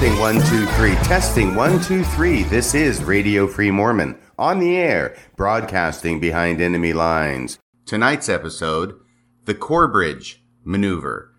Testing 0.00 0.18
one, 0.18 0.40
two, 0.46 0.64
three. 0.64 0.94
Testing 1.04 1.54
one, 1.54 1.78
two, 1.82 2.02
three. 2.02 2.42
This 2.44 2.74
is 2.74 3.04
Radio 3.04 3.46
Free 3.46 3.70
Mormon 3.70 4.18
on 4.38 4.58
the 4.58 4.74
air, 4.74 5.14
broadcasting 5.36 6.18
behind 6.18 6.58
enemy 6.58 6.94
lines. 6.94 7.58
Tonight's 7.84 8.26
episode, 8.26 8.98
the 9.44 9.52
Corbridge 9.52 10.42
Maneuver. 10.64 11.34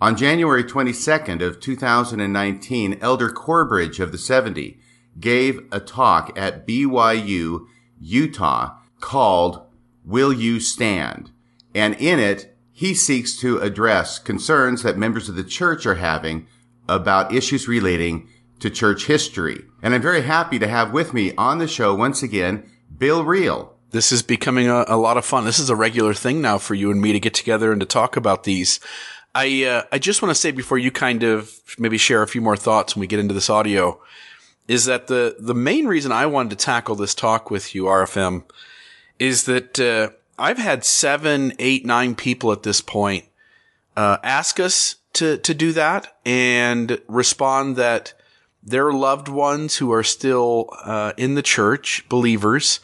On 0.00 0.16
January 0.16 0.62
22nd 0.62 1.42
of 1.44 1.58
2019, 1.58 2.96
Elder 3.00 3.28
Corbridge 3.28 3.98
of 3.98 4.12
the 4.12 4.18
70 4.18 4.78
gave 5.18 5.66
a 5.72 5.80
talk 5.80 6.32
at 6.38 6.64
BYU, 6.64 7.66
Utah 7.98 8.76
called 9.00 9.66
Will 10.04 10.32
You 10.32 10.60
Stand? 10.60 11.32
And 11.74 11.96
in 11.96 12.20
it, 12.20 12.56
he 12.70 12.94
seeks 12.94 13.36
to 13.38 13.58
address 13.58 14.20
concerns 14.20 14.84
that 14.84 14.96
members 14.96 15.28
of 15.28 15.34
the 15.34 15.42
church 15.42 15.84
are 15.86 15.96
having 15.96 16.46
about 16.88 17.34
issues 17.34 17.68
relating 17.68 18.28
to 18.60 18.70
church 18.70 19.06
history. 19.06 19.64
And 19.82 19.94
I'm 19.94 20.02
very 20.02 20.22
happy 20.22 20.58
to 20.58 20.68
have 20.68 20.92
with 20.92 21.12
me 21.12 21.34
on 21.36 21.58
the 21.58 21.68
show 21.68 21.94
once 21.94 22.22
again, 22.22 22.70
Bill 22.96 23.24
Reel. 23.24 23.74
This 23.90 24.12
is 24.12 24.22
becoming 24.22 24.68
a, 24.68 24.84
a 24.88 24.96
lot 24.96 25.16
of 25.16 25.24
fun. 25.24 25.44
This 25.44 25.58
is 25.58 25.70
a 25.70 25.76
regular 25.76 26.14
thing 26.14 26.40
now 26.40 26.58
for 26.58 26.74
you 26.74 26.90
and 26.90 27.00
me 27.00 27.12
to 27.12 27.20
get 27.20 27.34
together 27.34 27.72
and 27.72 27.80
to 27.80 27.86
talk 27.86 28.16
about 28.16 28.44
these. 28.44 28.80
I 29.34 29.64
uh, 29.64 29.82
I 29.92 29.98
just 29.98 30.22
want 30.22 30.30
to 30.30 30.40
say 30.40 30.50
before 30.50 30.78
you 30.78 30.90
kind 30.90 31.22
of 31.22 31.60
maybe 31.78 31.98
share 31.98 32.22
a 32.22 32.28
few 32.28 32.40
more 32.40 32.56
thoughts 32.56 32.96
when 32.96 33.00
we 33.00 33.06
get 33.06 33.20
into 33.20 33.34
this 33.34 33.50
audio, 33.50 34.00
is 34.66 34.86
that 34.86 35.08
the 35.08 35.36
the 35.38 35.54
main 35.54 35.86
reason 35.86 36.10
I 36.10 36.26
wanted 36.26 36.50
to 36.50 36.64
tackle 36.64 36.94
this 36.94 37.14
talk 37.14 37.50
with 37.50 37.74
you, 37.74 37.84
RFM, 37.84 38.44
is 39.18 39.44
that 39.44 39.78
uh, 39.78 40.10
I've 40.38 40.58
had 40.58 40.84
seven, 40.84 41.52
eight, 41.58 41.84
nine 41.84 42.14
people 42.14 42.50
at 42.50 42.62
this 42.62 42.80
point 42.80 43.26
uh, 43.96 44.16
ask 44.22 44.58
us 44.58 44.96
to 45.16 45.38
to 45.38 45.54
do 45.54 45.72
that 45.72 46.16
and 46.24 47.00
respond 47.08 47.76
that 47.76 48.14
their 48.62 48.92
loved 48.92 49.28
ones 49.28 49.76
who 49.76 49.92
are 49.92 50.02
still 50.02 50.70
uh, 50.84 51.12
in 51.16 51.34
the 51.34 51.42
church, 51.42 52.04
believers, 52.08 52.80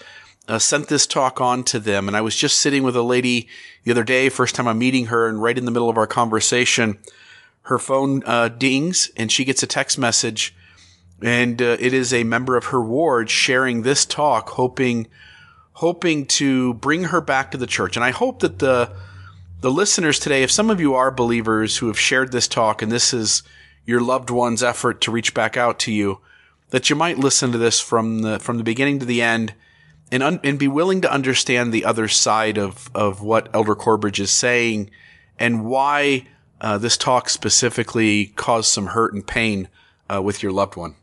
uh, 0.47 0.59
sent 0.59 0.89
this 0.89 1.07
talk 1.07 1.41
on 1.41 1.65
to 1.65 1.81
them. 1.81 2.07
And 2.07 2.17
I 2.17 2.21
was 2.21 2.37
just 2.37 2.61
sitting 2.61 2.85
with 2.85 2.95
a 2.95 3.03
lady 3.03 3.49
the 3.85 3.91
other 3.91 4.05
day, 4.05 4.29
first 4.29 4.55
time 4.55 4.69
I'm 4.69 4.79
meeting 4.79 5.07
her, 5.07 5.27
and 5.27 5.43
right 5.43 5.59
in 5.59 5.65
the 5.65 5.71
middle 5.71 5.91
of 5.91 5.97
our 5.97 6.07
conversation, 6.07 6.99
her 7.63 7.79
phone 7.79 8.23
uh, 8.27 8.49
dings 8.49 9.11
and 9.17 9.31
she 9.31 9.45
gets 9.45 9.63
a 9.63 9.67
text 9.67 9.99
message, 9.99 10.55
and 11.21 11.61
uh, 11.61 11.77
it 11.79 11.93
is 11.93 12.13
a 12.13 12.25
member 12.25 12.57
of 12.57 12.67
her 12.67 12.83
ward 12.83 13.29
sharing 13.31 13.83
this 13.83 14.05
talk, 14.05 14.51
hoping 14.51 15.09
hoping 15.75 16.27
to 16.27 16.75
bring 16.75 17.05
her 17.05 17.21
back 17.21 17.51
to 17.51 17.59
the 17.59 17.67
church. 17.67 17.97
And 17.97 18.05
I 18.05 18.11
hope 18.11 18.41
that 18.41 18.59
the 18.59 18.93
the 19.63 19.71
listeners 19.71 20.19
today, 20.19 20.43
if 20.43 20.51
some 20.51 20.71
of 20.71 20.81
you 20.81 20.95
are 20.95 21.13
believers 21.13 21.77
who 21.77 21.87
have 21.87 21.99
shared 21.99 22.33
this 22.33 22.49
talk 22.49 22.83
and 22.83 22.91
this 22.91 23.15
is 23.15 23.45
your 23.87 24.01
loved 24.01 24.29
one's 24.29 24.61
effort 24.61 25.01
to 25.01 25.13
reach 25.13 25.35
back 25.35 25.57
out 25.57 25.79
to 25.79 25.93
you, 25.93 26.19
that 26.71 26.91
you 26.91 26.97
might 26.97 27.17
listen 27.17 27.53
to 27.53 27.59
this 27.59 27.81
from 27.81 28.23
the 28.23 28.41
from 28.41 28.59
the 28.59 28.65
beginning 28.65 28.99
to 28.99 29.07
the 29.07 29.23
end 29.23 29.55
and 30.11 30.21
un- 30.21 30.41
and 30.43 30.59
be 30.59 30.67
willing 30.67 31.01
to 31.01 31.13
understand 31.13 31.73
the 31.73 31.85
other 31.85 32.09
side 32.09 32.59
of 32.59 32.91
of 32.93 33.23
what 33.23 33.49
Elder 33.55 33.77
Corbridge 33.77 34.19
is 34.19 34.33
saying 34.33 34.91
and 35.39 35.65
why 35.65 36.27
uh, 36.61 36.77
this 36.77 36.97
talk 36.97 37.29
specifically 37.29 38.27
caused 38.35 38.69
some 38.69 38.87
hurt 38.87 39.15
and 39.15 39.25
pain 39.25 39.69
uh, 40.13 40.21
with 40.21 40.43
your 40.43 40.51
loved 40.51 40.75
one. 40.75 40.97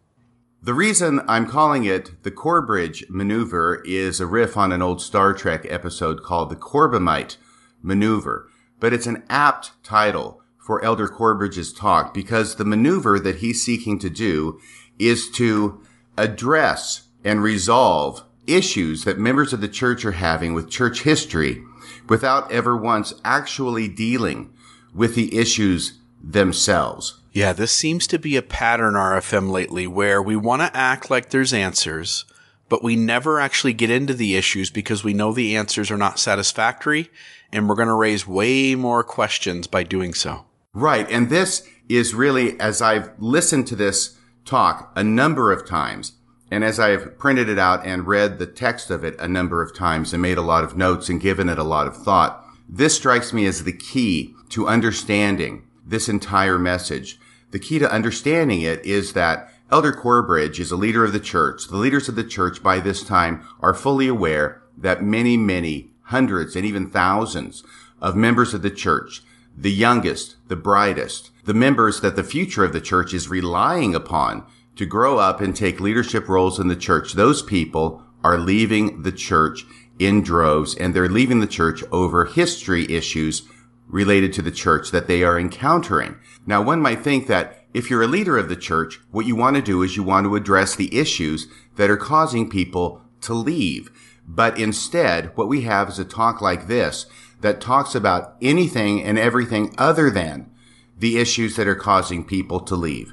The 0.61 0.73
reason 0.73 1.21
I'm 1.29 1.45
calling 1.45 1.85
it 1.85 2.23
the 2.23 2.31
Corbridge 2.31 3.05
maneuver 3.09 3.81
is 3.85 4.19
a 4.19 4.25
riff 4.25 4.57
on 4.57 4.73
an 4.73 4.81
old 4.81 5.01
Star 5.01 5.33
Trek 5.33 5.65
episode 5.69 6.23
called 6.23 6.49
the 6.49 6.57
Corbomite 6.57 7.37
maneuver 7.81 8.48
but 8.79 8.93
it's 8.93 9.07
an 9.07 9.23
apt 9.29 9.71
title 9.83 10.41
for 10.57 10.83
Elder 10.83 11.07
Corbridge's 11.07 11.73
talk 11.73 12.13
because 12.13 12.55
the 12.55 12.65
maneuver 12.65 13.19
that 13.19 13.37
he's 13.37 13.63
seeking 13.63 13.97
to 13.99 14.09
do 14.09 14.59
is 14.99 15.29
to 15.31 15.81
address 16.17 17.07
and 17.23 17.41
resolve 17.41 18.23
issues 18.45 19.03
that 19.03 19.17
members 19.17 19.53
of 19.53 19.61
the 19.61 19.67
church 19.67 20.05
are 20.05 20.13
having 20.13 20.53
with 20.53 20.69
church 20.69 21.01
history 21.01 21.63
without 22.07 22.51
ever 22.51 22.75
once 22.75 23.13
actually 23.23 23.87
dealing 23.87 24.53
with 24.93 25.15
the 25.15 25.37
issues 25.37 25.99
themselves. 26.21 27.19
Yeah, 27.31 27.53
this 27.53 27.71
seems 27.71 28.07
to 28.07 28.19
be 28.19 28.35
a 28.35 28.41
pattern 28.41 28.95
RFM 28.95 29.49
lately 29.51 29.87
where 29.87 30.21
we 30.21 30.35
want 30.35 30.61
to 30.61 30.75
act 30.75 31.09
like 31.09 31.29
there's 31.29 31.53
answers, 31.53 32.25
but 32.67 32.83
we 32.83 32.95
never 32.95 33.39
actually 33.39 33.73
get 33.73 33.91
into 33.91 34.13
the 34.13 34.35
issues 34.35 34.69
because 34.69 35.03
we 35.03 35.13
know 35.13 35.31
the 35.31 35.55
answers 35.55 35.91
are 35.91 35.97
not 35.97 36.19
satisfactory 36.19 37.09
and 37.51 37.67
we're 37.67 37.75
going 37.75 37.87
to 37.87 37.93
raise 37.93 38.27
way 38.27 38.75
more 38.75 39.03
questions 39.03 39.67
by 39.67 39.83
doing 39.83 40.13
so. 40.13 40.45
Right. 40.73 41.09
And 41.09 41.29
this 41.29 41.67
is 41.87 42.13
really, 42.13 42.59
as 42.59 42.81
I've 42.81 43.11
listened 43.17 43.67
to 43.67 43.75
this 43.75 44.17
talk 44.45 44.91
a 44.95 45.03
number 45.03 45.51
of 45.51 45.67
times, 45.67 46.13
and 46.51 46.63
as 46.63 46.79
I've 46.79 47.17
printed 47.17 47.49
it 47.49 47.59
out 47.59 47.85
and 47.85 48.07
read 48.07 48.39
the 48.39 48.47
text 48.47 48.89
of 48.89 49.03
it 49.03 49.19
a 49.19 49.27
number 49.27 49.61
of 49.61 49.75
times 49.75 50.13
and 50.13 50.21
made 50.21 50.37
a 50.37 50.43
lot 50.43 50.63
of 50.63 50.77
notes 50.77 51.09
and 51.09 51.21
given 51.21 51.49
it 51.49 51.59
a 51.59 51.63
lot 51.63 51.87
of 51.87 51.97
thought, 51.97 52.45
this 52.67 52.95
strikes 52.95 53.33
me 53.33 53.45
as 53.45 53.63
the 53.63 53.73
key 53.73 54.33
to 54.49 54.67
understanding 54.67 55.67
this 55.85 56.09
entire 56.09 56.59
message. 56.59 57.19
The 57.51 57.59
key 57.59 57.79
to 57.79 57.91
understanding 57.91 58.61
it 58.61 58.83
is 58.85 59.13
that 59.13 59.51
Elder 59.71 59.91
Corbridge 59.91 60.59
is 60.59 60.71
a 60.71 60.75
leader 60.75 61.03
of 61.03 61.13
the 61.13 61.19
church. 61.19 61.67
The 61.67 61.77
leaders 61.77 62.09
of 62.09 62.15
the 62.15 62.23
church 62.23 62.63
by 62.63 62.79
this 62.79 63.03
time 63.03 63.47
are 63.59 63.73
fully 63.73 64.07
aware 64.07 64.61
that 64.77 65.03
many, 65.03 65.37
many 65.37 65.91
hundreds 66.09 66.55
and 66.55 66.65
even 66.65 66.89
thousands 66.89 67.63
of 68.01 68.15
members 68.15 68.53
of 68.53 68.61
the 68.61 68.69
church, 68.69 69.23
the 69.57 69.71
youngest, 69.71 70.35
the 70.47 70.55
brightest, 70.55 71.31
the 71.45 71.53
members 71.53 72.01
that 72.01 72.15
the 72.15 72.23
future 72.23 72.63
of 72.63 72.73
the 72.73 72.81
church 72.81 73.13
is 73.13 73.29
relying 73.29 73.95
upon 73.95 74.45
to 74.75 74.85
grow 74.85 75.17
up 75.17 75.41
and 75.41 75.55
take 75.55 75.79
leadership 75.79 76.27
roles 76.29 76.59
in 76.59 76.67
the 76.67 76.75
church. 76.75 77.13
Those 77.13 77.41
people 77.41 78.03
are 78.23 78.37
leaving 78.37 79.03
the 79.03 79.11
church 79.11 79.65
in 79.97 80.21
droves 80.21 80.75
and 80.75 80.93
they're 80.93 81.09
leaving 81.09 81.41
the 81.41 81.47
church 81.47 81.83
over 81.91 82.25
history 82.25 82.89
issues 82.91 83.43
related 83.87 84.31
to 84.33 84.41
the 84.41 84.51
church 84.51 84.91
that 84.91 85.07
they 85.07 85.23
are 85.23 85.39
encountering. 85.39 86.15
Now, 86.45 86.61
one 86.61 86.81
might 86.81 87.03
think 87.03 87.27
that 87.27 87.65
if 87.73 87.89
you're 87.89 88.03
a 88.03 88.07
leader 88.07 88.37
of 88.37 88.49
the 88.49 88.55
church, 88.55 88.99
what 89.11 89.25
you 89.25 89.35
want 89.35 89.55
to 89.57 89.61
do 89.61 89.83
is 89.83 89.95
you 89.95 90.03
want 90.03 90.25
to 90.25 90.35
address 90.35 90.75
the 90.75 90.97
issues 90.97 91.47
that 91.75 91.89
are 91.89 91.97
causing 91.97 92.49
people 92.49 93.01
to 93.21 93.33
leave. 93.33 93.91
But 94.31 94.59
instead, 94.59 95.35
what 95.35 95.47
we 95.47 95.61
have 95.61 95.89
is 95.89 95.97
a 95.97 96.05
talk 96.05 96.39
like 96.39 96.67
this 96.67 97.07
that 97.41 97.59
talks 97.59 97.95
about 97.95 98.35
anything 98.43 99.03
and 99.03 99.17
everything 99.17 99.73
other 99.75 100.11
than 100.11 100.51
the 100.95 101.17
issues 101.17 101.55
that 101.55 101.67
are 101.67 101.75
causing 101.75 102.23
people 102.23 102.59
to 102.59 102.75
leave. 102.75 103.11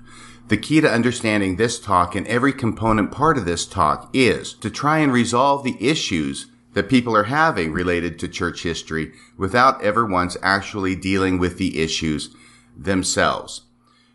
The 0.49 0.59
key 0.59 0.83
to 0.83 0.93
understanding 0.93 1.57
this 1.57 1.81
talk 1.81 2.15
and 2.15 2.27
every 2.27 2.53
component 2.53 3.13
part 3.13 3.39
of 3.39 3.47
this 3.47 3.67
talk 3.67 4.11
is 4.13 4.53
to 4.55 4.69
try 4.69 4.99
and 4.99 5.11
resolve 5.11 5.65
the 5.65 5.77
issues 5.81 6.49
that 6.75 6.91
people 6.91 7.17
are 7.17 7.25
having 7.25 7.73
related 7.73 8.19
to 8.19 8.29
church 8.29 8.63
history 8.63 9.13
without 9.39 9.83
ever 9.83 10.05
once 10.05 10.37
actually 10.43 10.95
dealing 10.95 11.39
with 11.39 11.57
the 11.57 11.81
issues 11.81 12.37
themselves. 12.77 13.63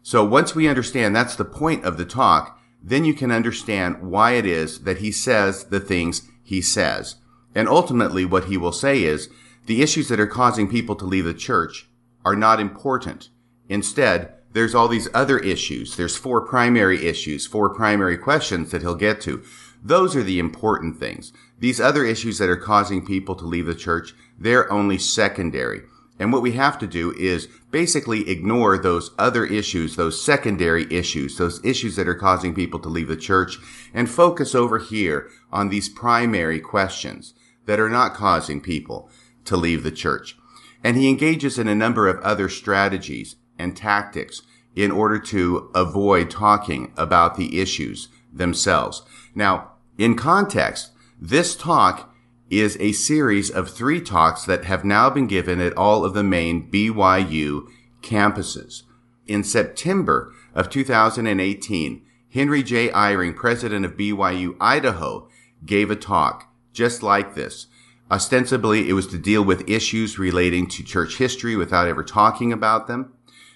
So 0.03 0.23
once 0.23 0.53
we 0.53 0.67
understand 0.67 1.15
that's 1.15 1.35
the 1.35 1.45
point 1.45 1.83
of 1.83 1.97
the 1.97 2.05
talk, 2.05 2.59
then 2.83 3.05
you 3.05 3.15
can 3.15 3.31
understand 3.31 4.03
why 4.03 4.33
it 4.33 4.45
is 4.45 4.81
that 4.81 4.99
he 4.99 5.11
says 5.11 5.65
the 5.65 5.79
things 5.79 6.30
he 6.51 6.61
says. 6.61 7.15
And 7.55 7.69
ultimately, 7.69 8.25
what 8.25 8.45
he 8.45 8.57
will 8.57 8.73
say 8.73 9.03
is 9.03 9.29
the 9.67 9.81
issues 9.81 10.09
that 10.09 10.19
are 10.19 10.27
causing 10.27 10.69
people 10.69 10.97
to 10.97 11.05
leave 11.05 11.23
the 11.23 11.33
church 11.33 11.87
are 12.25 12.35
not 12.35 12.59
important. 12.59 13.29
Instead, 13.69 14.33
there's 14.51 14.75
all 14.75 14.89
these 14.89 15.07
other 15.13 15.39
issues. 15.39 15.95
There's 15.95 16.17
four 16.17 16.41
primary 16.41 17.07
issues, 17.07 17.47
four 17.47 17.73
primary 17.73 18.17
questions 18.17 18.71
that 18.71 18.81
he'll 18.81 18.95
get 18.95 19.21
to. 19.21 19.41
Those 19.81 20.13
are 20.13 20.23
the 20.23 20.39
important 20.39 20.99
things. 20.99 21.31
These 21.57 21.79
other 21.79 22.03
issues 22.03 22.37
that 22.39 22.49
are 22.49 22.57
causing 22.57 23.05
people 23.05 23.35
to 23.35 23.45
leave 23.45 23.65
the 23.65 23.73
church, 23.73 24.13
they're 24.37 24.69
only 24.69 24.97
secondary. 24.97 25.83
And 26.21 26.31
what 26.31 26.43
we 26.43 26.51
have 26.51 26.77
to 26.77 26.85
do 26.85 27.15
is 27.17 27.47
basically 27.71 28.29
ignore 28.29 28.77
those 28.77 29.09
other 29.17 29.43
issues, 29.43 29.95
those 29.95 30.23
secondary 30.23 30.85
issues, 30.93 31.35
those 31.39 31.59
issues 31.65 31.95
that 31.95 32.07
are 32.07 32.13
causing 32.13 32.53
people 32.53 32.79
to 32.81 32.89
leave 32.89 33.07
the 33.07 33.17
church 33.17 33.57
and 33.91 34.07
focus 34.07 34.53
over 34.53 34.77
here 34.77 35.31
on 35.51 35.69
these 35.69 35.89
primary 35.89 36.59
questions 36.59 37.33
that 37.65 37.79
are 37.79 37.89
not 37.89 38.13
causing 38.13 38.61
people 38.61 39.09
to 39.45 39.57
leave 39.57 39.81
the 39.81 39.91
church. 39.91 40.37
And 40.83 40.95
he 40.95 41.09
engages 41.09 41.57
in 41.57 41.67
a 41.67 41.73
number 41.73 42.07
of 42.07 42.21
other 42.21 42.49
strategies 42.49 43.37
and 43.57 43.75
tactics 43.75 44.43
in 44.75 44.91
order 44.91 45.17
to 45.17 45.71
avoid 45.73 46.29
talking 46.29 46.93
about 46.97 47.35
the 47.35 47.59
issues 47.59 48.09
themselves. 48.31 49.01
Now, 49.33 49.71
in 49.97 50.15
context, 50.15 50.91
this 51.19 51.55
talk 51.55 52.10
is 52.51 52.75
a 52.81 52.91
series 52.91 53.49
of 53.49 53.69
three 53.69 54.01
talks 54.01 54.43
that 54.43 54.65
have 54.65 54.83
now 54.83 55.09
been 55.09 55.25
given 55.25 55.61
at 55.61 55.75
all 55.77 56.03
of 56.03 56.13
the 56.13 56.23
main 56.23 56.69
BYU 56.69 57.65
campuses. 58.01 58.83
In 59.25 59.43
September 59.43 60.33
of 60.53 60.69
2018, 60.69 62.01
Henry 62.33 62.61
J. 62.61 62.89
Eyring, 62.89 63.35
president 63.35 63.85
of 63.85 63.95
BYU 63.95 64.57
Idaho, 64.59 65.29
gave 65.65 65.89
a 65.89 65.95
talk 65.95 66.53
just 66.73 67.01
like 67.01 67.35
this. 67.35 67.67
Ostensibly, 68.09 68.89
it 68.89 68.93
was 68.93 69.07
to 69.07 69.17
deal 69.17 69.43
with 69.43 69.69
issues 69.69 70.19
relating 70.19 70.67
to 70.67 70.83
church 70.83 71.17
history 71.17 71.55
without 71.55 71.87
ever 71.87 72.03
talking 72.03 72.51
about 72.51 72.87
them. 72.87 73.13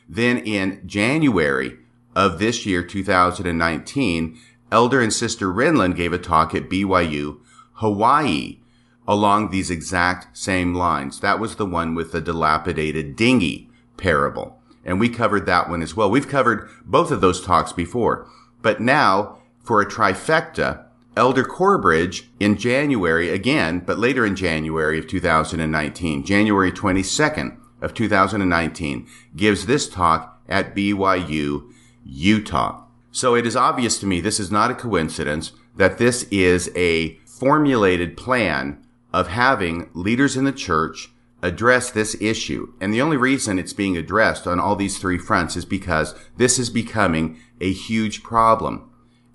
Then 0.08 0.38
in 0.38 0.82
January 0.86 1.78
of 2.16 2.40
this 2.40 2.66
year, 2.66 2.82
2019, 2.82 4.40
Elder 4.72 5.02
and 5.02 5.12
Sister 5.12 5.48
Renlund 5.48 5.98
gave 5.98 6.14
a 6.14 6.18
talk 6.18 6.56
at 6.56 6.70
BYU, 6.70 7.40
Hawaii, 7.74 8.60
along 9.08 9.50
these 9.50 9.70
exact 9.70 10.36
same 10.38 10.74
lines. 10.74 11.20
That 11.20 11.40
was 11.40 11.56
the 11.56 11.66
one 11.66 11.96
with 11.96 12.12
the 12.12 12.22
dilapidated 12.22 13.16
dinghy 13.16 13.70
parable. 13.98 14.60
And 14.84 15.00
we 15.00 15.10
covered 15.10 15.46
that 15.46 15.70
one 15.70 15.82
as 15.82 15.96
well. 15.96 16.10
We've 16.10 16.28
covered 16.28 16.70
both 16.86 17.12
of 17.12 17.22
those 17.22 17.44
talks 17.44 17.74
before. 17.74 18.28
But 18.62 18.80
now, 18.80 19.40
for 19.64 19.82
a 19.82 19.86
trifecta, 19.86 20.86
Elder 21.18 21.44
Corbridge 21.44 22.30
in 22.40 22.58
January 22.58 23.30
again, 23.30 23.80
but 23.80 23.98
later 23.98 24.26
in 24.26 24.36
January 24.36 25.00
of 25.00 25.08
2019, 25.08 26.26
January 26.26 26.72
22nd 26.72 27.58
of 27.82 27.94
2019, 27.94 29.08
gives 29.36 29.66
this 29.66 29.88
talk 29.90 30.42
at 30.50 30.76
BYU, 30.76 31.72
Utah. 32.04 32.84
So 33.12 33.34
it 33.34 33.48
is 33.48 33.56
obvious 33.56 33.98
to 34.00 34.06
me 34.06 34.20
this 34.20 34.40
is 34.40 34.52
not 34.52 34.72
a 34.72 34.76
coincidence 34.76 35.54
that 35.78 35.98
this 35.98 36.24
is 36.24 36.70
a 36.76 37.18
formulated 37.26 38.18
plan 38.18 38.85
of 39.16 39.30
having 39.30 39.90
leaders 39.94 40.36
in 40.36 40.44
the 40.44 40.52
church 40.52 41.10
address 41.42 41.90
this 41.90 42.18
issue. 42.20 42.74
And 42.82 42.94
the 42.94 43.02
only 43.02 43.16
reason 43.16 43.58
it's 43.58 43.72
being 43.72 43.96
addressed 43.96 44.46
on 44.46 44.60
all 44.60 44.76
these 44.76 44.98
three 44.98 45.18
fronts 45.18 45.56
is 45.56 45.64
because 45.64 46.14
this 46.36 46.60
is 46.60 46.70
becoming 46.70 47.40
a 47.62 47.72
huge 47.72 48.24
problem 48.24 48.92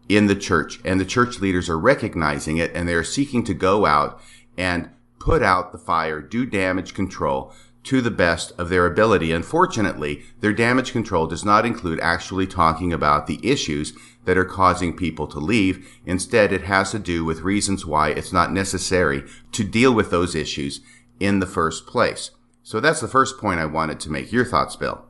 in 0.07 0.27
the 0.27 0.35
church 0.35 0.81
and 0.85 1.01
the 1.01 1.07
church 1.07 1.41
leaders 1.41 1.71
are 1.71 1.79
recognizing 1.79 2.59
it 2.59 2.71
and 2.75 2.87
they're 2.87 3.03
seeking 3.03 3.43
to 3.45 3.55
go 3.55 3.87
out 3.87 4.21
and 4.59 4.91
put 5.19 5.43
out 5.43 5.73
the 5.73 5.79
fire, 5.79 6.21
do 6.21 6.45
damage 6.45 6.93
control 6.93 7.51
to 7.85 8.03
the 8.03 8.11
best 8.11 8.53
of 8.59 8.69
their 8.69 8.85
ability. 8.85 9.33
Unfortunately, 9.33 10.25
their 10.41 10.53
damage 10.53 10.93
control 10.93 11.27
does 11.27 11.43
not 11.43 11.65
include 11.65 11.99
actually 12.01 12.47
talking 12.47 12.93
about 12.93 13.27
the 13.27 13.41
issues 13.43 13.95
that 14.25 14.39
are 14.39 14.45
causing 14.45 14.97
people 14.97 15.27
to 15.27 15.39
leave. 15.39 15.89
Instead, 16.07 16.53
it 16.53 16.63
has 16.63 16.91
to 16.91 16.99
do 16.99 17.25
with 17.25 17.41
reasons 17.41 17.87
why 17.87 18.11
it's 18.11 18.33
not 18.33 18.53
necessary 18.53 19.25
to 19.53 19.65
deal 19.65 19.93
with 19.93 20.11
those 20.11 20.35
issues 20.35 20.81
in 21.19 21.41
the 21.41 21.47
first 21.47 21.87
place. 21.87 22.31
So 22.63 22.81
that's 22.81 23.01
the 23.01 23.09
first 23.09 23.39
point 23.39 23.61
I 23.61 23.67
wanted 23.67 24.01
to 24.01 24.11
make. 24.11 24.33
Your 24.33 24.45
thoughts, 24.45 24.77
Bill? 24.77 25.05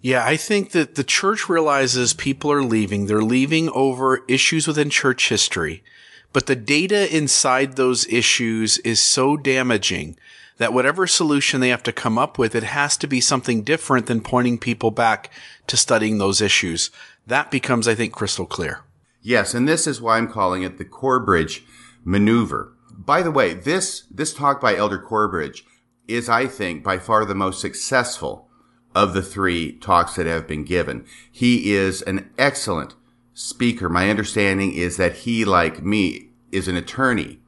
Yeah, 0.00 0.24
I 0.26 0.36
think 0.36 0.72
that 0.72 0.96
the 0.96 1.04
church 1.04 1.48
realizes 1.48 2.12
people 2.12 2.50
are 2.50 2.64
leaving. 2.64 3.06
They're 3.06 3.22
leaving 3.22 3.68
over 3.70 4.24
issues 4.26 4.66
within 4.66 4.90
church 4.90 5.28
history, 5.28 5.84
but 6.32 6.46
the 6.46 6.56
data 6.56 7.14
inside 7.14 7.76
those 7.76 8.06
issues 8.08 8.78
is 8.78 9.00
so 9.00 9.36
damaging 9.36 10.16
that 10.58 10.72
whatever 10.72 11.06
solution 11.06 11.60
they 11.60 11.68
have 11.68 11.82
to 11.84 11.92
come 11.92 12.18
up 12.18 12.38
with, 12.38 12.54
it 12.54 12.62
has 12.62 12.96
to 12.96 13.06
be 13.06 13.20
something 13.20 13.62
different 13.62 14.06
than 14.06 14.20
pointing 14.20 14.58
people 14.58 14.90
back 14.90 15.30
to 15.66 15.76
studying 15.76 16.18
those 16.18 16.40
issues. 16.40 16.90
That 17.26 17.50
becomes, 17.50 17.86
I 17.86 17.94
think, 17.94 18.12
crystal 18.12 18.46
clear. 18.46 18.84
Yes, 19.20 19.54
and 19.54 19.68
this 19.68 19.86
is 19.86 20.00
why 20.00 20.18
I'm 20.18 20.28
calling 20.30 20.62
it 20.62 20.78
the 20.78 20.84
Corbridge 20.84 21.64
maneuver. 22.04 22.76
By 22.90 23.22
the 23.22 23.30
way, 23.30 23.54
this, 23.54 24.02
this 24.10 24.34
talk 24.34 24.60
by 24.60 24.76
Elder 24.76 24.98
Corbridge 24.98 25.64
is, 26.08 26.28
I 26.28 26.46
think, 26.46 26.82
by 26.82 26.98
far 26.98 27.24
the 27.24 27.34
most 27.34 27.60
successful 27.60 28.48
of 28.94 29.14
the 29.14 29.22
three 29.22 29.72
talks 29.78 30.16
that 30.16 30.26
have 30.26 30.46
been 30.46 30.64
given. 30.64 31.06
He 31.30 31.72
is 31.72 32.02
an 32.02 32.30
excellent 32.36 32.94
speaker. 33.32 33.88
My 33.88 34.10
understanding 34.10 34.72
is 34.72 34.96
that 34.96 35.18
he, 35.18 35.44
like 35.44 35.82
me, 35.82 36.30
is 36.50 36.68
an 36.68 36.76
attorney 36.76 37.38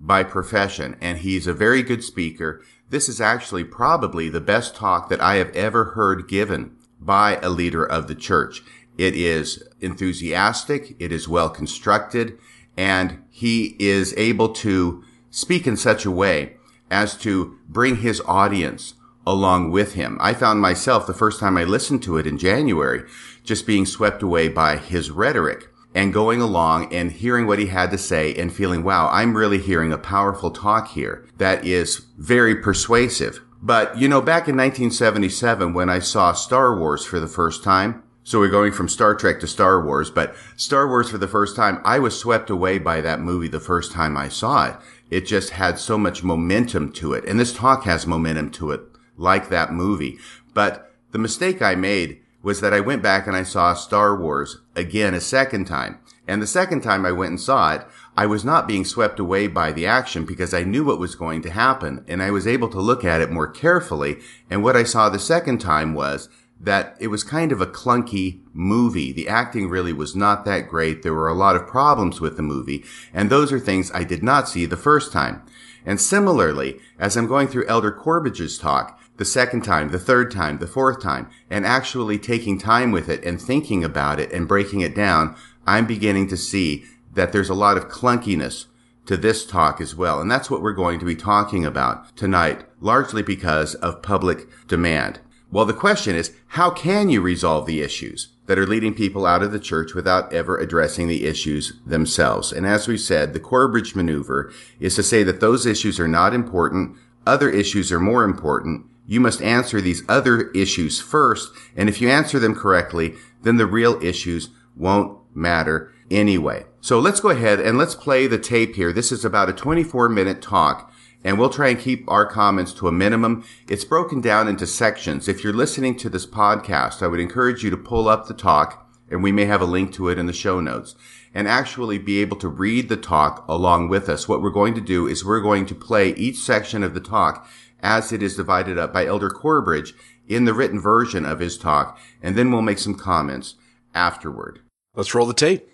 by 0.00 0.22
profession, 0.22 0.96
and 1.00 1.18
he's 1.18 1.46
a 1.46 1.52
very 1.52 1.82
good 1.82 2.02
speaker. 2.02 2.62
This 2.88 3.08
is 3.08 3.20
actually 3.20 3.64
probably 3.64 4.28
the 4.28 4.40
best 4.40 4.74
talk 4.74 5.08
that 5.08 5.20
I 5.20 5.36
have 5.36 5.54
ever 5.54 5.92
heard 5.92 6.28
given 6.28 6.76
by 7.00 7.36
a 7.36 7.50
leader 7.50 7.84
of 7.84 8.08
the 8.08 8.14
church. 8.14 8.62
It 8.98 9.14
is 9.14 9.62
enthusiastic, 9.80 10.96
it 10.98 11.12
is 11.12 11.28
well 11.28 11.48
constructed, 11.48 12.36
and 12.76 13.22
he 13.30 13.76
is 13.78 14.12
able 14.16 14.50
to 14.50 15.04
speak 15.30 15.66
in 15.66 15.76
such 15.76 16.04
a 16.04 16.10
way 16.10 16.56
as 16.90 17.16
to 17.18 17.58
bring 17.68 17.96
his 17.96 18.20
audience 18.26 18.94
along 19.26 19.70
with 19.70 19.94
him. 19.94 20.18
I 20.20 20.34
found 20.34 20.60
myself 20.60 21.06
the 21.06 21.14
first 21.14 21.38
time 21.38 21.56
I 21.56 21.64
listened 21.64 22.02
to 22.04 22.16
it 22.16 22.26
in 22.26 22.38
January 22.38 23.04
just 23.44 23.66
being 23.66 23.86
swept 23.86 24.22
away 24.22 24.48
by 24.48 24.76
his 24.76 25.10
rhetoric 25.10 25.68
and 25.94 26.12
going 26.12 26.40
along 26.40 26.92
and 26.92 27.12
hearing 27.12 27.46
what 27.46 27.58
he 27.58 27.66
had 27.66 27.90
to 27.90 27.98
say 27.98 28.34
and 28.34 28.52
feeling, 28.52 28.82
wow, 28.82 29.08
I'm 29.10 29.36
really 29.36 29.58
hearing 29.58 29.92
a 29.92 29.98
powerful 29.98 30.50
talk 30.50 30.88
here 30.88 31.26
that 31.36 31.64
is 31.64 32.06
very 32.16 32.56
persuasive. 32.56 33.42
But, 33.60 33.98
you 33.98 34.08
know, 34.08 34.20
back 34.20 34.48
in 34.48 34.56
1977 34.56 35.72
when 35.72 35.88
I 35.90 35.98
saw 35.98 36.32
Star 36.32 36.78
Wars 36.78 37.04
for 37.04 37.20
the 37.20 37.26
first 37.26 37.64
time, 37.64 38.02
so 38.28 38.40
we're 38.40 38.48
going 38.48 38.72
from 38.72 38.90
Star 38.90 39.14
Trek 39.14 39.40
to 39.40 39.46
Star 39.46 39.82
Wars, 39.82 40.10
but 40.10 40.36
Star 40.54 40.86
Wars 40.86 41.08
for 41.08 41.16
the 41.16 41.26
first 41.26 41.56
time, 41.56 41.80
I 41.82 41.98
was 41.98 42.20
swept 42.20 42.50
away 42.50 42.76
by 42.76 43.00
that 43.00 43.20
movie 43.20 43.48
the 43.48 43.58
first 43.58 43.90
time 43.90 44.18
I 44.18 44.28
saw 44.28 44.66
it. 44.66 44.76
It 45.10 45.26
just 45.26 45.48
had 45.48 45.78
so 45.78 45.96
much 45.96 46.22
momentum 46.22 46.92
to 46.92 47.14
it. 47.14 47.24
And 47.24 47.40
this 47.40 47.54
talk 47.54 47.84
has 47.84 48.06
momentum 48.06 48.50
to 48.50 48.70
it, 48.72 48.82
like 49.16 49.48
that 49.48 49.72
movie. 49.72 50.18
But 50.52 50.92
the 51.10 51.18
mistake 51.18 51.62
I 51.62 51.74
made 51.74 52.20
was 52.42 52.60
that 52.60 52.74
I 52.74 52.80
went 52.80 53.02
back 53.02 53.26
and 53.26 53.34
I 53.34 53.44
saw 53.44 53.72
Star 53.72 54.14
Wars 54.14 54.58
again 54.76 55.14
a 55.14 55.22
second 55.22 55.64
time. 55.64 55.98
And 56.26 56.42
the 56.42 56.46
second 56.46 56.82
time 56.82 57.06
I 57.06 57.12
went 57.12 57.30
and 57.30 57.40
saw 57.40 57.76
it, 57.76 57.86
I 58.14 58.26
was 58.26 58.44
not 58.44 58.68
being 58.68 58.84
swept 58.84 59.18
away 59.18 59.46
by 59.46 59.72
the 59.72 59.86
action 59.86 60.26
because 60.26 60.52
I 60.52 60.64
knew 60.64 60.84
what 60.84 60.98
was 60.98 61.14
going 61.14 61.40
to 61.42 61.50
happen 61.50 62.04
and 62.06 62.22
I 62.22 62.30
was 62.30 62.46
able 62.46 62.68
to 62.68 62.80
look 62.80 63.06
at 63.06 63.22
it 63.22 63.32
more 63.32 63.48
carefully. 63.48 64.18
And 64.50 64.62
what 64.62 64.76
I 64.76 64.82
saw 64.82 65.08
the 65.08 65.18
second 65.18 65.62
time 65.62 65.94
was 65.94 66.28
that 66.60 66.96
it 67.00 67.08
was 67.08 67.22
kind 67.22 67.52
of 67.52 67.60
a 67.60 67.66
clunky 67.66 68.40
movie. 68.52 69.12
The 69.12 69.28
acting 69.28 69.68
really 69.68 69.92
was 69.92 70.16
not 70.16 70.44
that 70.44 70.68
great. 70.68 71.02
There 71.02 71.14
were 71.14 71.28
a 71.28 71.34
lot 71.34 71.56
of 71.56 71.66
problems 71.66 72.20
with 72.20 72.36
the 72.36 72.42
movie. 72.42 72.84
And 73.14 73.30
those 73.30 73.52
are 73.52 73.60
things 73.60 73.92
I 73.92 74.04
did 74.04 74.22
not 74.22 74.48
see 74.48 74.66
the 74.66 74.76
first 74.76 75.12
time. 75.12 75.42
And 75.86 76.00
similarly, 76.00 76.80
as 76.98 77.16
I'm 77.16 77.26
going 77.26 77.48
through 77.48 77.68
Elder 77.68 77.92
Corbridge's 77.92 78.58
talk, 78.58 79.00
the 79.16 79.24
second 79.24 79.62
time, 79.62 79.90
the 79.90 79.98
third 79.98 80.30
time, 80.30 80.58
the 80.58 80.66
fourth 80.66 81.00
time, 81.00 81.28
and 81.48 81.64
actually 81.64 82.18
taking 82.18 82.58
time 82.58 82.92
with 82.92 83.08
it 83.08 83.24
and 83.24 83.40
thinking 83.40 83.84
about 83.84 84.20
it 84.20 84.32
and 84.32 84.48
breaking 84.48 84.80
it 84.80 84.94
down, 84.94 85.36
I'm 85.66 85.86
beginning 85.86 86.28
to 86.28 86.36
see 86.36 86.84
that 87.14 87.32
there's 87.32 87.50
a 87.50 87.54
lot 87.54 87.76
of 87.76 87.88
clunkiness 87.88 88.66
to 89.06 89.16
this 89.16 89.46
talk 89.46 89.80
as 89.80 89.94
well. 89.94 90.20
And 90.20 90.30
that's 90.30 90.50
what 90.50 90.62
we're 90.62 90.72
going 90.72 90.98
to 90.98 91.06
be 91.06 91.16
talking 91.16 91.64
about 91.64 92.16
tonight, 92.16 92.64
largely 92.80 93.22
because 93.22 93.74
of 93.76 94.02
public 94.02 94.46
demand. 94.66 95.20
Well, 95.50 95.64
the 95.64 95.72
question 95.72 96.14
is, 96.14 96.32
how 96.48 96.70
can 96.70 97.08
you 97.08 97.20
resolve 97.20 97.66
the 97.66 97.80
issues 97.80 98.28
that 98.46 98.58
are 98.58 98.66
leading 98.66 98.94
people 98.94 99.26
out 99.26 99.42
of 99.42 99.52
the 99.52 99.58
church 99.58 99.94
without 99.94 100.32
ever 100.32 100.58
addressing 100.58 101.08
the 101.08 101.26
issues 101.26 101.72
themselves? 101.86 102.52
And 102.52 102.66
as 102.66 102.86
we 102.86 102.98
said, 102.98 103.32
the 103.32 103.40
Corbridge 103.40 103.94
maneuver 103.94 104.52
is 104.78 104.94
to 104.96 105.02
say 105.02 105.22
that 105.22 105.40
those 105.40 105.64
issues 105.64 105.98
are 105.98 106.08
not 106.08 106.34
important. 106.34 106.96
Other 107.26 107.48
issues 107.50 107.90
are 107.90 108.00
more 108.00 108.24
important 108.24 108.86
you 109.08 109.20
must 109.20 109.40
answer 109.40 109.80
these 109.80 110.02
other 110.06 110.50
issues 110.50 111.00
first. 111.00 111.50
And 111.74 111.88
if 111.88 112.00
you 112.00 112.10
answer 112.10 112.38
them 112.38 112.54
correctly, 112.54 113.14
then 113.42 113.56
the 113.56 113.66
real 113.66 113.98
issues 114.04 114.50
won't 114.76 115.18
matter 115.34 115.92
anyway. 116.10 116.66
So 116.82 117.00
let's 117.00 117.18
go 117.18 117.30
ahead 117.30 117.58
and 117.58 117.78
let's 117.78 117.94
play 117.94 118.26
the 118.26 118.38
tape 118.38 118.76
here. 118.76 118.92
This 118.92 119.10
is 119.10 119.24
about 119.24 119.48
a 119.48 119.54
24 119.54 120.10
minute 120.10 120.42
talk 120.42 120.92
and 121.24 121.38
we'll 121.38 121.50
try 121.50 121.68
and 121.68 121.78
keep 121.78 122.08
our 122.08 122.26
comments 122.26 122.72
to 122.74 122.88
a 122.88 122.92
minimum. 122.92 123.44
It's 123.68 123.84
broken 123.84 124.20
down 124.20 124.48
into 124.48 124.66
sections. 124.66 125.28
If 125.28 125.42
you're 125.42 125.52
listening 125.52 125.96
to 125.98 126.08
this 126.08 126.26
podcast, 126.26 127.02
I 127.02 127.08
would 127.08 127.20
encourage 127.20 127.62
you 127.62 127.70
to 127.70 127.76
pull 127.76 128.08
up 128.08 128.26
the 128.26 128.34
talk 128.34 128.88
and 129.10 129.22
we 129.22 129.32
may 129.32 129.46
have 129.46 129.62
a 129.62 129.66
link 129.66 129.92
to 129.94 130.08
it 130.08 130.18
in 130.18 130.26
the 130.26 130.32
show 130.32 130.60
notes 130.60 130.94
and 131.34 131.48
actually 131.48 131.98
be 131.98 132.20
able 132.20 132.36
to 132.38 132.48
read 132.48 132.88
the 132.88 132.96
talk 132.96 133.44
along 133.48 133.88
with 133.88 134.08
us. 134.08 134.28
What 134.28 134.42
we're 134.42 134.50
going 134.50 134.74
to 134.74 134.80
do 134.80 135.06
is 135.06 135.24
we're 135.24 135.40
going 135.40 135.66
to 135.66 135.74
play 135.74 136.10
each 136.10 136.36
section 136.36 136.82
of 136.82 136.94
the 136.94 137.00
talk 137.00 137.48
as 137.80 138.12
it 138.12 138.22
is 138.22 138.36
divided 138.36 138.78
up 138.78 138.92
by 138.92 139.06
Elder 139.06 139.30
Corbridge 139.30 139.94
in 140.26 140.44
the 140.44 140.54
written 140.54 140.80
version 140.80 141.24
of 141.24 141.38
his 141.38 141.56
talk, 141.56 141.98
and 142.22 142.36
then 142.36 142.50
we'll 142.50 142.62
make 142.62 142.78
some 142.78 142.94
comments 142.94 143.54
afterward. 143.94 144.60
Let's 144.94 145.14
roll 145.14 145.26
the 145.26 145.34
tape. 145.34 145.70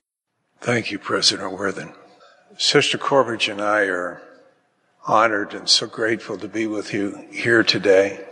Thank 0.61 0.91
you, 0.91 0.99
President 0.99 1.53
Worthen. 1.53 1.93
Sister 2.57 2.99
Corbridge 2.99 3.49
and 3.49 3.61
I 3.61 3.83
are 3.83 4.23
honored 5.07 5.53
and 5.53 5.69
so 5.69 5.87
grateful 5.87 6.39
to 6.39 6.49
be 6.49 6.67
with 6.67 6.95
you 6.95 7.27
here 7.31 7.63
today. 7.63 8.25